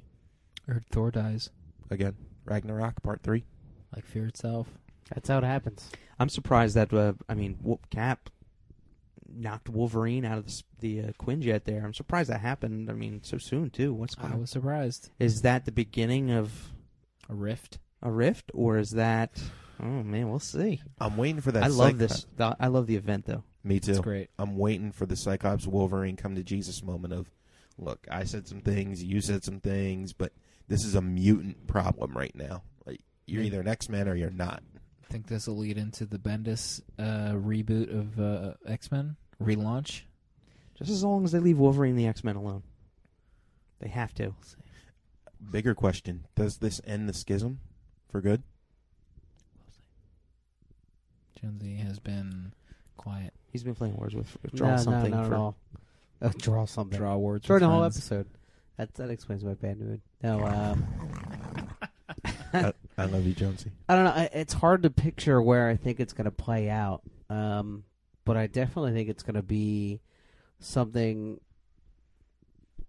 Or 0.67 0.83
Thor 0.91 1.11
dies, 1.11 1.51
again. 1.91 2.17
Ragnarok 2.47 3.03
Part 3.03 3.23
Three. 3.23 3.45
like 3.95 4.07
Fear 4.07 4.27
itself. 4.29 4.69
That's 5.15 5.29
how 5.29 5.39
it 5.39 5.45
happens. 5.45 5.91
I'm 6.19 6.31
surprised 6.31 6.75
that 6.77 6.93
uh, 6.93 7.13
I 7.29 7.35
mean 7.35 7.59
Wo- 7.63 7.81
Cap 7.91 8.31
knocked 9.37 9.69
Wolverine 9.69 10.25
out 10.25 10.39
of 10.39 10.45
the, 10.45 10.51
s- 10.51 10.63
the 10.81 11.01
uh, 11.01 11.07
Quinjet 11.19 11.65
there. 11.65 11.85
I'm 11.85 11.95
surprised 11.95 12.31
that 12.31 12.41
happened. 12.41 12.91
I 12.91 12.95
mean, 12.95 13.21
so 13.23 13.39
soon 13.39 13.71
too. 13.71 13.93
What's 13.95 14.15
going 14.15 14.27
on? 14.27 14.31
I 14.31 14.35
going? 14.35 14.41
was 14.43 14.51
surprised. 14.51 15.11
Is 15.19 15.43
that 15.43 15.65
the 15.65 15.73
beginning 15.73 16.31
of 16.31 16.73
A 17.29 17.35
rift. 17.35 17.79
a 18.03 18.11
rift, 18.11 18.51
or 18.55 18.79
is 18.79 18.91
that? 18.93 19.41
Oh 19.81 20.03
man, 20.03 20.31
we'll 20.31 20.39
see. 20.39 20.81
I'm 21.01 21.17
waiting 21.17 21.41
for 21.41 21.53
that. 21.53 21.65
I 21.65 21.67
love 21.69 21.95
Cyclo- 21.95 21.99
this. 21.99 22.27
the- 22.37 22.57
I 22.61 22.69
love 22.69 22.87
the 22.87 22.97
event 22.97 23.27
though. 23.27 23.43
Me 23.65 23.81
too. 23.81 23.93
It's 23.93 24.01
great. 24.01 24.29
I'm 24.39 24.57
waiting 24.59 24.93
for 24.93 25.07
the 25.07 25.17
Cyclops 25.17 25.67
Wolverine 25.67 26.17
come 26.17 26.35
to 26.37 26.43
Jesus 26.43 26.83
moment 26.83 27.15
of, 27.15 27.31
look, 27.79 28.07
I 28.11 28.25
said 28.25 28.47
some 28.47 28.61
things, 28.61 29.03
you 29.03 29.21
said 29.23 29.43
some 29.43 29.59
things, 29.61 30.13
but 30.13 30.33
this 30.69 30.85
is 30.85 30.95
a 30.95 31.01
mutant 31.03 31.67
problem 31.67 32.17
right 32.17 32.35
now. 32.37 32.63
Like 32.87 33.01
you're 33.27 33.43
either 33.43 33.61
an 33.61 33.69
X 33.69 33.89
Men 33.89 34.07
or 34.09 34.15
you're 34.15 34.31
not. 34.31 34.63
I 35.03 35.07
think 35.13 35.27
this 35.29 35.47
will 35.47 35.57
lead 35.59 35.79
into 35.79 36.05
the 36.07 36.19
Bendis 36.19 36.81
uh, 36.99 37.33
reboot 37.35 37.91
of 37.97 38.19
uh, 38.21 38.55
X 38.67 38.91
Men 38.93 39.17
relaunch. 39.43 40.03
Just 40.77 40.91
as 40.91 41.05
long 41.05 41.25
as 41.25 41.33
they 41.33 41.39
leave 41.39 41.59
Wolverine 41.59 41.91
and 41.91 41.99
the 41.99 42.07
X 42.07 42.25
Men 42.25 42.37
alone, 42.37 42.63
they 43.81 43.89
have 43.89 44.13
to. 44.15 44.35
Bigger 45.51 45.75
question: 45.75 46.27
Does 46.35 46.59
this 46.59 46.81
end 46.87 47.09
the 47.09 47.13
schism 47.15 47.61
for 48.11 48.21
good? 48.21 48.43
Jonesy 51.41 51.75
has 51.77 51.99
been 51.99 52.53
quiet. 52.97 53.33
He's 53.53 53.63
been 53.63 53.75
playing 53.75 53.97
words 53.97 54.15
with 54.15 54.37
draw 54.55 54.71
no, 54.71 54.77
something. 54.77 55.11
no, 55.11 55.17
not 55.19 55.27
for, 55.29 55.35
at 55.35 55.39
all. 55.39 55.57
Uh, 56.23 56.31
draw 56.39 56.65
something. 56.65 56.99
Draw 56.99 57.17
words. 57.17 57.47
During 57.47 57.61
with 57.61 57.69
the 57.69 57.71
whole 57.73 57.81
friends. 57.83 57.97
episode. 57.99 58.27
That 58.79 58.95
that 58.95 59.11
explains 59.11 59.45
my 59.45 59.55
bad 59.55 59.79
mood. 59.79 60.01
No, 60.23 60.45
um, 60.45 60.85
I, 62.53 62.73
I 62.99 63.05
love 63.05 63.25
you, 63.27 63.35
Jonesy. 63.35 63.71
I 63.89 63.95
don't 63.95 64.05
know. 64.05 64.11
I- 64.13 64.31
It's 64.33 64.53
hard 64.55 64.83
to 64.85 64.91
picture 64.91 65.41
where 65.41 65.69
I 65.69 65.77
think 65.77 66.01
it's 66.01 66.13
going 66.13 66.25
to 66.25 66.31
play 66.31 66.69
out. 66.71 67.03
Um, 67.31 67.85
but 68.25 68.37
I 68.37 68.47
definitely 68.47 68.93
think 68.93 69.09
it's 69.09 69.23
going 69.23 69.35
to 69.35 69.43
be 69.43 70.01
something 70.59 71.41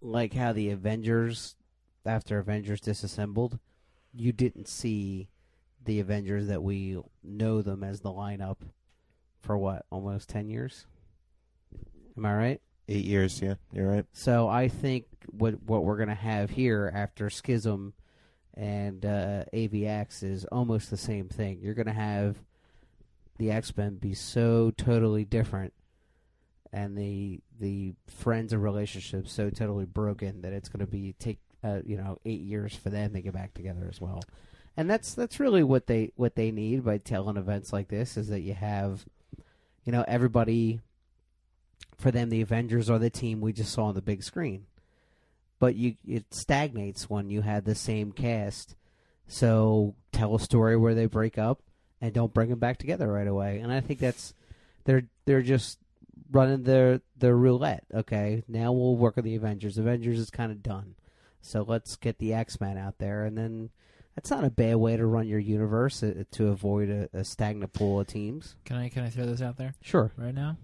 like 0.02 0.34
how 0.34 0.54
the 0.54 0.70
Avengers, 0.70 1.56
after 2.06 2.40
Avengers 2.40 2.82
disassembled, 2.82 3.60
you 4.14 4.32
didn't 4.32 4.68
see 4.68 5.28
the 5.84 6.00
Avengers 6.00 6.48
that 6.48 6.64
we 6.64 6.98
know 7.24 7.62
them 7.62 7.84
as 7.84 8.02
the 8.02 8.12
lineup 8.12 8.58
for 9.42 9.58
what 9.58 9.86
almost 9.92 10.30
ten 10.30 10.50
years. 10.50 10.86
Am 12.18 12.26
I 12.26 12.34
right? 12.34 12.62
Eight 12.88 13.06
years, 13.06 13.42
yeah, 13.42 13.56
you're 13.74 13.90
right. 13.90 14.06
So 14.14 14.48
I 14.48 14.68
think 14.68 15.06
what 15.32 15.62
what 15.64 15.84
we're 15.84 15.98
gonna 15.98 16.16
have 16.16 16.52
here 16.52 16.92
after 16.94 17.30
Schism 17.30 17.94
and 18.54 19.06
uh, 19.06 19.44
AVX 19.54 20.24
is 20.24 20.46
almost 20.46 20.90
the 20.90 20.98
same 20.98 21.28
thing. 21.28 21.60
You're 21.62 21.74
gonna 21.74 21.94
have 21.94 22.38
the 23.38 23.52
X 23.52 23.76
Men 23.76 23.96
be 23.96 24.14
so 24.14 24.72
totally 24.72 25.26
different, 25.26 25.74
and 26.72 26.98
the 26.98 27.40
the 27.60 27.94
friends 28.08 28.54
and 28.54 28.64
relationships 28.64 29.32
so 29.32 29.50
totally 29.50 29.86
broken 29.86 30.42
that 30.42 30.54
it's 30.54 30.70
gonna 30.70 30.88
be 30.88 31.14
take 31.20 31.40
uh, 31.64 31.80
you 31.86 31.98
know 31.98 32.18
eight 32.26 32.42
years 32.42 32.76
for 32.76 32.90
them 32.90 33.14
to 33.14 33.22
get 33.22 33.34
back 33.34 33.54
together 33.54 33.88
as 33.90 34.00
well. 34.00 34.22
And 34.78 34.90
that's 34.90 35.14
that's 35.14 35.40
really 35.40 35.64
what 35.64 35.88
they 35.88 36.12
what 36.16 36.36
they 36.36 36.52
need 36.52 36.84
by 36.84 36.98
telling 36.98 37.38
events 37.38 37.72
like 37.72 37.88
this 37.88 38.18
is 38.18 38.28
that 38.28 38.42
you 38.42 38.54
have, 38.54 39.06
you 39.84 39.92
know, 39.92 40.04
everybody 40.08 40.82
for 41.98 42.12
them 42.12 42.30
the 42.30 42.42
Avengers 42.42 42.90
are 42.90 43.00
the 43.00 43.10
team 43.10 43.40
we 43.40 43.54
just 43.54 43.72
saw 43.72 43.86
on 43.86 43.96
the 43.96 44.02
big 44.02 44.22
screen. 44.24 44.66
But 45.60 45.76
you 45.76 45.96
it 46.06 46.34
stagnates 46.34 47.10
when 47.10 47.30
you 47.30 47.42
have 47.42 47.64
the 47.64 47.76
same 47.76 48.12
cast. 48.12 48.76
So 49.28 49.96
tell 50.12 50.36
a 50.36 50.40
story 50.40 50.76
where 50.78 50.94
they 50.94 51.06
break 51.06 51.38
up 51.38 51.62
and 52.02 52.14
don't 52.14 52.34
bring 52.34 52.50
them 52.50 52.60
back 52.60 52.78
together 52.78 53.12
right 53.12 53.28
away. 53.28 53.60
And 53.60 53.72
I 53.72 53.82
think 53.82 54.00
that's 54.00 54.34
they're 54.84 55.04
they're 55.26 55.42
just 55.42 55.80
running 56.32 56.64
their 56.64 57.02
their 57.18 57.36
roulette. 57.36 57.84
Okay, 57.94 58.44
now 58.48 58.72
we'll 58.72 58.96
work 58.98 59.18
on 59.18 59.24
the 59.24 59.36
Avengers. 59.36 59.78
Avengers 59.78 60.20
is 60.20 60.30
kind 60.30 60.52
of 60.52 60.62
done. 60.64 60.96
So 61.42 61.62
let's 61.68 61.96
get 61.96 62.18
the 62.18 62.34
X 62.34 62.60
Men 62.60 62.78
out 62.78 62.98
there, 62.98 63.24
and 63.26 63.38
then 63.38 63.70
that's 64.16 64.32
not 64.32 64.44
a 64.44 64.50
bad 64.50 64.78
way 64.78 64.98
to 64.98 65.06
run 65.06 65.28
your 65.28 65.40
universe 65.40 66.02
uh, 66.02 66.24
to 66.32 66.48
avoid 66.48 66.90
a, 66.90 67.10
a 67.14 67.24
stagnant 67.24 67.74
pool 67.74 68.00
of 68.00 68.08
teams. 68.08 68.56
Can 68.66 68.78
I 68.78 68.90
can 68.90 69.04
I 69.04 69.10
throw 69.10 69.26
this 69.26 69.42
out 69.42 69.58
there 69.58 69.74
Sure. 69.82 70.12
right 70.18 70.34
now? 70.34 70.58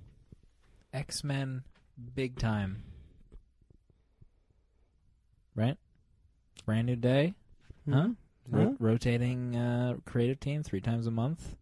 X 0.94 1.24
Men, 1.24 1.64
big 2.16 2.38
time. 2.38 2.84
Right, 5.56 5.78
brand 6.66 6.88
new 6.88 6.96
day. 6.96 7.34
Huh? 7.90 8.10
Ro- 8.52 8.66
Huh? 8.66 8.72
rotating 8.80 9.56
uh, 9.56 9.96
creative 10.06 10.40
team 10.40 10.62
three 10.64 10.82
times 10.82 11.08
a 11.08 11.12
month. 11.12 11.56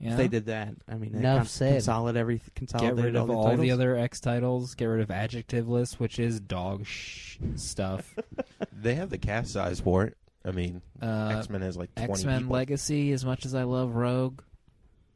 Yeah. 0.00 0.12
If 0.12 0.16
they 0.16 0.28
did 0.28 0.46
that, 0.46 0.74
I 0.88 0.94
mean, 0.94 1.10
they 1.12 1.18
Enough 1.18 1.38
con- 1.38 1.46
said. 1.46 1.72
consolidate 1.74 2.20
every 2.20 2.40
Get 2.54 2.94
rid 2.94 3.16
of 3.16 3.28
all, 3.30 3.46
all 3.48 3.56
the, 3.56 3.62
the 3.62 3.70
other 3.72 3.96
X 3.96 4.20
titles. 4.20 4.74
Get 4.76 4.84
rid 4.84 5.00
of 5.00 5.08
adjectiveless, 5.08 5.94
which 5.94 6.20
is 6.20 6.38
dog 6.38 6.86
sh- 6.86 7.38
stuff. 7.56 8.14
They 8.72 8.94
have 8.94 9.10
the 9.10 9.18
cast 9.18 9.52
size 9.52 9.80
for 9.80 10.04
it. 10.04 10.16
I 10.44 10.52
mean, 10.52 10.82
Uh, 11.02 11.34
X 11.36 11.50
Men 11.50 11.62
has 11.62 11.76
like 11.76 11.90
X 11.96 12.22
Men. 12.24 12.48
Legacy. 12.48 13.10
As 13.10 13.24
much 13.24 13.44
as 13.44 13.56
I 13.56 13.64
love 13.64 13.96
Rogue, 13.96 14.40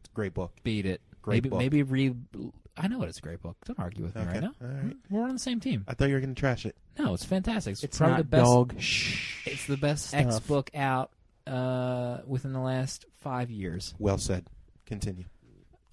it's 0.01 0.09
a 0.11 0.15
Great 0.15 0.35
book. 0.35 0.53
beat 0.65 0.85
it. 0.85 1.01
Great 1.23 1.37
maybe 1.37 1.49
book. 1.49 1.59
maybe 1.61 1.83
re. 1.85 2.15
I 2.77 2.89
know 2.89 3.03
it's 3.03 3.19
a 3.19 3.21
great 3.23 3.41
book. 3.43 3.57
Don't 3.67 3.79
argue 3.79 4.03
with 4.05 4.15
me 4.15 4.23
Okay. 4.23 4.31
right 4.33 4.41
now. 4.43 4.55
All 4.63 4.67
right. 4.69 4.97
We're 5.11 5.23
on 5.25 5.33
the 5.35 5.39
same 5.39 5.61
team. 5.61 5.85
I 5.87 5.95
thought 5.95 6.09
you 6.09 6.15
were 6.15 6.21
going 6.21 6.35
to 6.35 6.41
trash 6.41 6.65
it. 6.65 6.75
No, 6.99 7.13
it's 7.15 7.25
fantastic. 7.25 7.73
It's, 7.73 7.85
It's 7.85 7.99
probably 7.99 8.13
not 8.17 8.19
the 8.19 8.25
best. 8.25 8.45
dog. 8.45 8.75
It's 9.47 9.67
the 9.67 9.77
best 9.77 10.07
Stuff. 10.09 10.21
X 10.27 10.41
book 10.41 10.71
out 10.75 11.11
uh, 11.47 12.19
within 12.27 12.53
the 12.55 12.61
last 12.61 13.05
five 13.21 13.51
years. 13.51 13.95
Well 13.99 14.17
said. 14.19 14.47
Continue. 14.87 15.25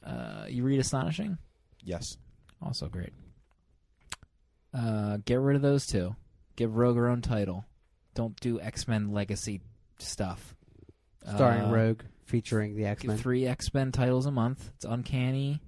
Uh, 0.03 0.45
you 0.47 0.64
read 0.64 0.80
Astonishing, 0.80 1.38
Yes. 1.84 2.18
also 2.61 2.88
great. 2.88 3.11
Uh, 4.73 5.18
get 5.26 5.39
rid 5.39 5.56
of 5.56 5.61
those 5.61 5.85
two. 5.88 6.15
Give 6.56 6.76
Rogue 6.76 6.97
her 6.97 7.07
own 7.10 7.22
title. 7.22 7.65
Don't 8.14 8.39
do 8.39 8.60
X 8.60 8.88
Men 8.88 9.11
Legacy 9.11 9.61
stuff. 9.99 10.56
Starring 11.27 11.64
Uh, 11.64 11.72
Rogue, 11.72 12.01
featuring 12.26 12.76
the 12.76 12.85
X 12.85 13.03
Men. 13.03 13.18
three 13.18 13.45
X 13.45 13.73
Men 13.73 13.91
titles 13.91 14.26
a 14.26 14.31
month. 14.31 14.72
It's 14.76 14.85
uncanny, 14.85 15.61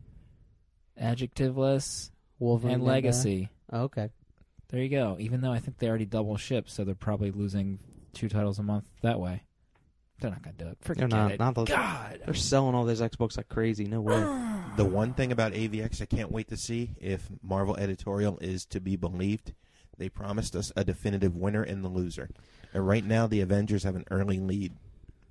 adjectiveless, 1.00 2.12
Wolverine 2.40 2.76
and 2.76 2.84
Legacy. 2.84 3.50
oh, 3.72 3.84
okay. 3.84 4.10
There 4.70 4.82
you 4.82 4.90
go. 4.90 5.18
Even 5.20 5.42
though 5.42 5.52
I 5.52 5.60
think 5.60 5.78
they 5.78 5.90
already 5.90 6.06
double 6.06 6.38
ship, 6.38 6.70
so 6.70 6.84
they're 6.84 6.96
probably 6.96 7.32
losing 7.32 7.80
two 8.14 8.30
titles 8.30 8.58
a 8.58 8.64
month 8.64 8.86
that 9.02 9.20
way. 9.20 9.44
They're 10.20 10.32
not 10.32 10.44
gonna 10.44 10.56
do 10.56 10.68
it. 10.68 10.78
Forget 10.82 11.10
They're 11.10 11.20
not. 11.20 11.32
it. 11.32 11.40
Not 11.40 11.56
those. 11.56 11.68
God. 11.68 12.22
They're 12.24 12.34
selling 12.36 12.76
all 12.76 12.86
those 12.86 13.02
Xbox 13.02 13.38
like 13.38 13.50
crazy. 13.50 13.86
No 13.86 14.02
way. 14.02 14.16
Ah! 14.24 14.74
The 14.78 14.86
one 14.86 15.14
thing 15.14 15.32
about 15.32 15.54
AVX 15.54 16.02
I 16.02 16.06
can't 16.06 16.32
wait 16.32 16.48
to 16.50 16.58
see 16.58 16.92
if 17.02 17.28
Marvel 17.42 17.76
editorial 17.76 18.38
is 18.40 18.66
to 18.68 18.80
be 18.80 18.96
believed, 18.96 19.54
they 19.98 20.10
promised 20.10 20.56
us 20.56 20.72
a 20.76 20.84
definitive 20.84 21.36
winner 21.36 21.64
and 21.64 21.84
the 21.84 21.90
loser. 21.90 22.30
And 22.74 22.88
right 22.88 23.04
now, 23.04 23.28
the 23.28 23.42
Avengers 23.42 23.84
have 23.84 23.96
an 23.96 24.06
early 24.12 24.40
lead. 24.40 24.74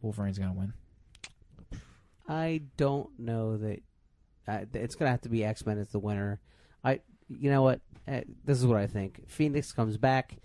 Wolverine's 0.03 0.39
gonna 0.39 0.53
win. 0.53 0.75
I 2.29 2.63
don't 2.77 3.11
know 3.19 3.57
that 3.59 3.83
uh, 4.49 4.65
it's 4.75 4.95
gonna 4.95 5.11
have 5.11 5.21
to 5.23 5.29
be 5.29 5.45
X 5.45 5.65
Men 5.67 5.79
as 5.79 5.89
the 5.89 5.99
winner. 5.99 6.41
I, 6.85 7.01
you 7.29 7.51
know 7.51 7.63
what? 7.63 7.81
Uh, 8.09 8.21
this 8.45 8.59
is 8.59 8.67
what 8.67 8.79
I 8.79 8.87
think. 8.87 9.23
Phoenix 9.29 9.73
comes 9.73 9.97
back. 9.97 10.37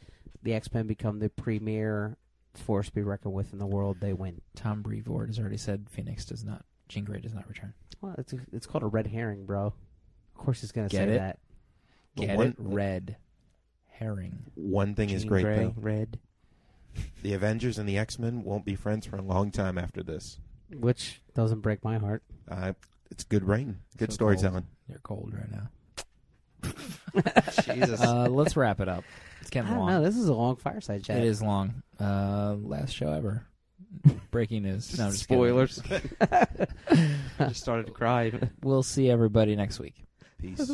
The 0.43 0.53
X 0.53 0.71
Men 0.73 0.87
become 0.87 1.19
the 1.19 1.29
premier 1.29 2.17
force 2.53 2.87
to 2.87 2.93
be 2.93 3.01
reckoned 3.01 3.33
with 3.33 3.51
in 3.53 3.59
the 3.59 3.65
world. 3.65 3.97
They 3.99 4.13
win. 4.13 4.41
Tom 4.55 4.81
Brevoort 4.81 5.27
has 5.27 5.39
already 5.39 5.57
said 5.57 5.87
Phoenix 5.89 6.25
does 6.25 6.43
not. 6.43 6.63
Jean 6.87 7.03
Grey 7.03 7.19
does 7.19 7.33
not 7.33 7.47
return. 7.47 7.73
Well, 8.01 8.15
it's 8.17 8.33
it's 8.51 8.65
called 8.67 8.83
a 8.83 8.87
red 8.87 9.07
herring, 9.07 9.45
bro. 9.45 9.67
Of 9.67 9.73
course, 10.35 10.61
he's 10.61 10.71
gonna 10.71 10.89
Get 10.89 11.07
say 11.09 11.15
it? 11.15 11.17
that. 11.17 11.39
The 12.15 12.25
Get 12.27 12.37
one, 12.37 12.47
it? 12.47 12.55
Red 12.59 13.15
herring. 13.89 14.43
One 14.55 14.93
thing 14.95 15.09
is 15.09 15.25
great 15.25 15.43
Grey, 15.43 15.57
though: 15.57 15.73
Red. 15.77 16.19
the 17.23 17.33
Avengers 17.33 17.77
and 17.79 17.89
the 17.89 17.97
X 17.97 18.19
Men 18.19 18.43
won't 18.43 18.65
be 18.65 18.75
friends 18.75 19.05
for 19.05 19.15
a 19.15 19.21
long 19.21 19.51
time 19.51 19.77
after 19.77 20.03
this. 20.03 20.39
Which 20.71 21.21
doesn't 21.33 21.61
break 21.61 21.83
my 21.83 21.97
heart. 21.97 22.23
Uh, 22.49 22.73
it's 23.11 23.23
good 23.23 23.43
writing, 23.43 23.77
good 23.97 24.11
So 24.11 24.15
storytelling. 24.15 24.65
You're 24.87 24.99
cold 24.99 25.33
right 25.33 25.51
now. 25.51 25.69
Jesus. 27.63 28.01
Uh, 28.01 28.27
let's 28.29 28.55
wrap 28.57 28.79
it 28.79 28.89
up. 28.89 29.03
It's 29.41 29.49
I 29.49 29.53
getting 29.53 29.69
don't 29.71 29.79
long. 29.79 29.89
know. 29.89 30.03
This 30.03 30.17
is 30.17 30.27
a 30.27 30.33
long 30.33 30.55
fireside 30.55 31.03
chat. 31.03 31.17
It 31.17 31.23
is 31.23 31.41
long. 31.41 31.83
Uh, 31.99 32.55
last 32.61 32.91
show 32.91 33.11
ever. 33.11 33.45
Breaking 34.31 34.63
news. 34.63 34.97
No, 34.97 35.05
I'm 35.05 35.11
just. 35.11 35.23
Spoilers. 35.23 35.81
I 36.21 36.47
just 37.39 37.61
started 37.61 37.87
to 37.87 37.91
cry. 37.91 38.31
We'll 38.63 38.83
see 38.83 39.09
everybody 39.09 39.55
next 39.55 39.79
week. 39.79 39.95
Peace. 40.41 40.69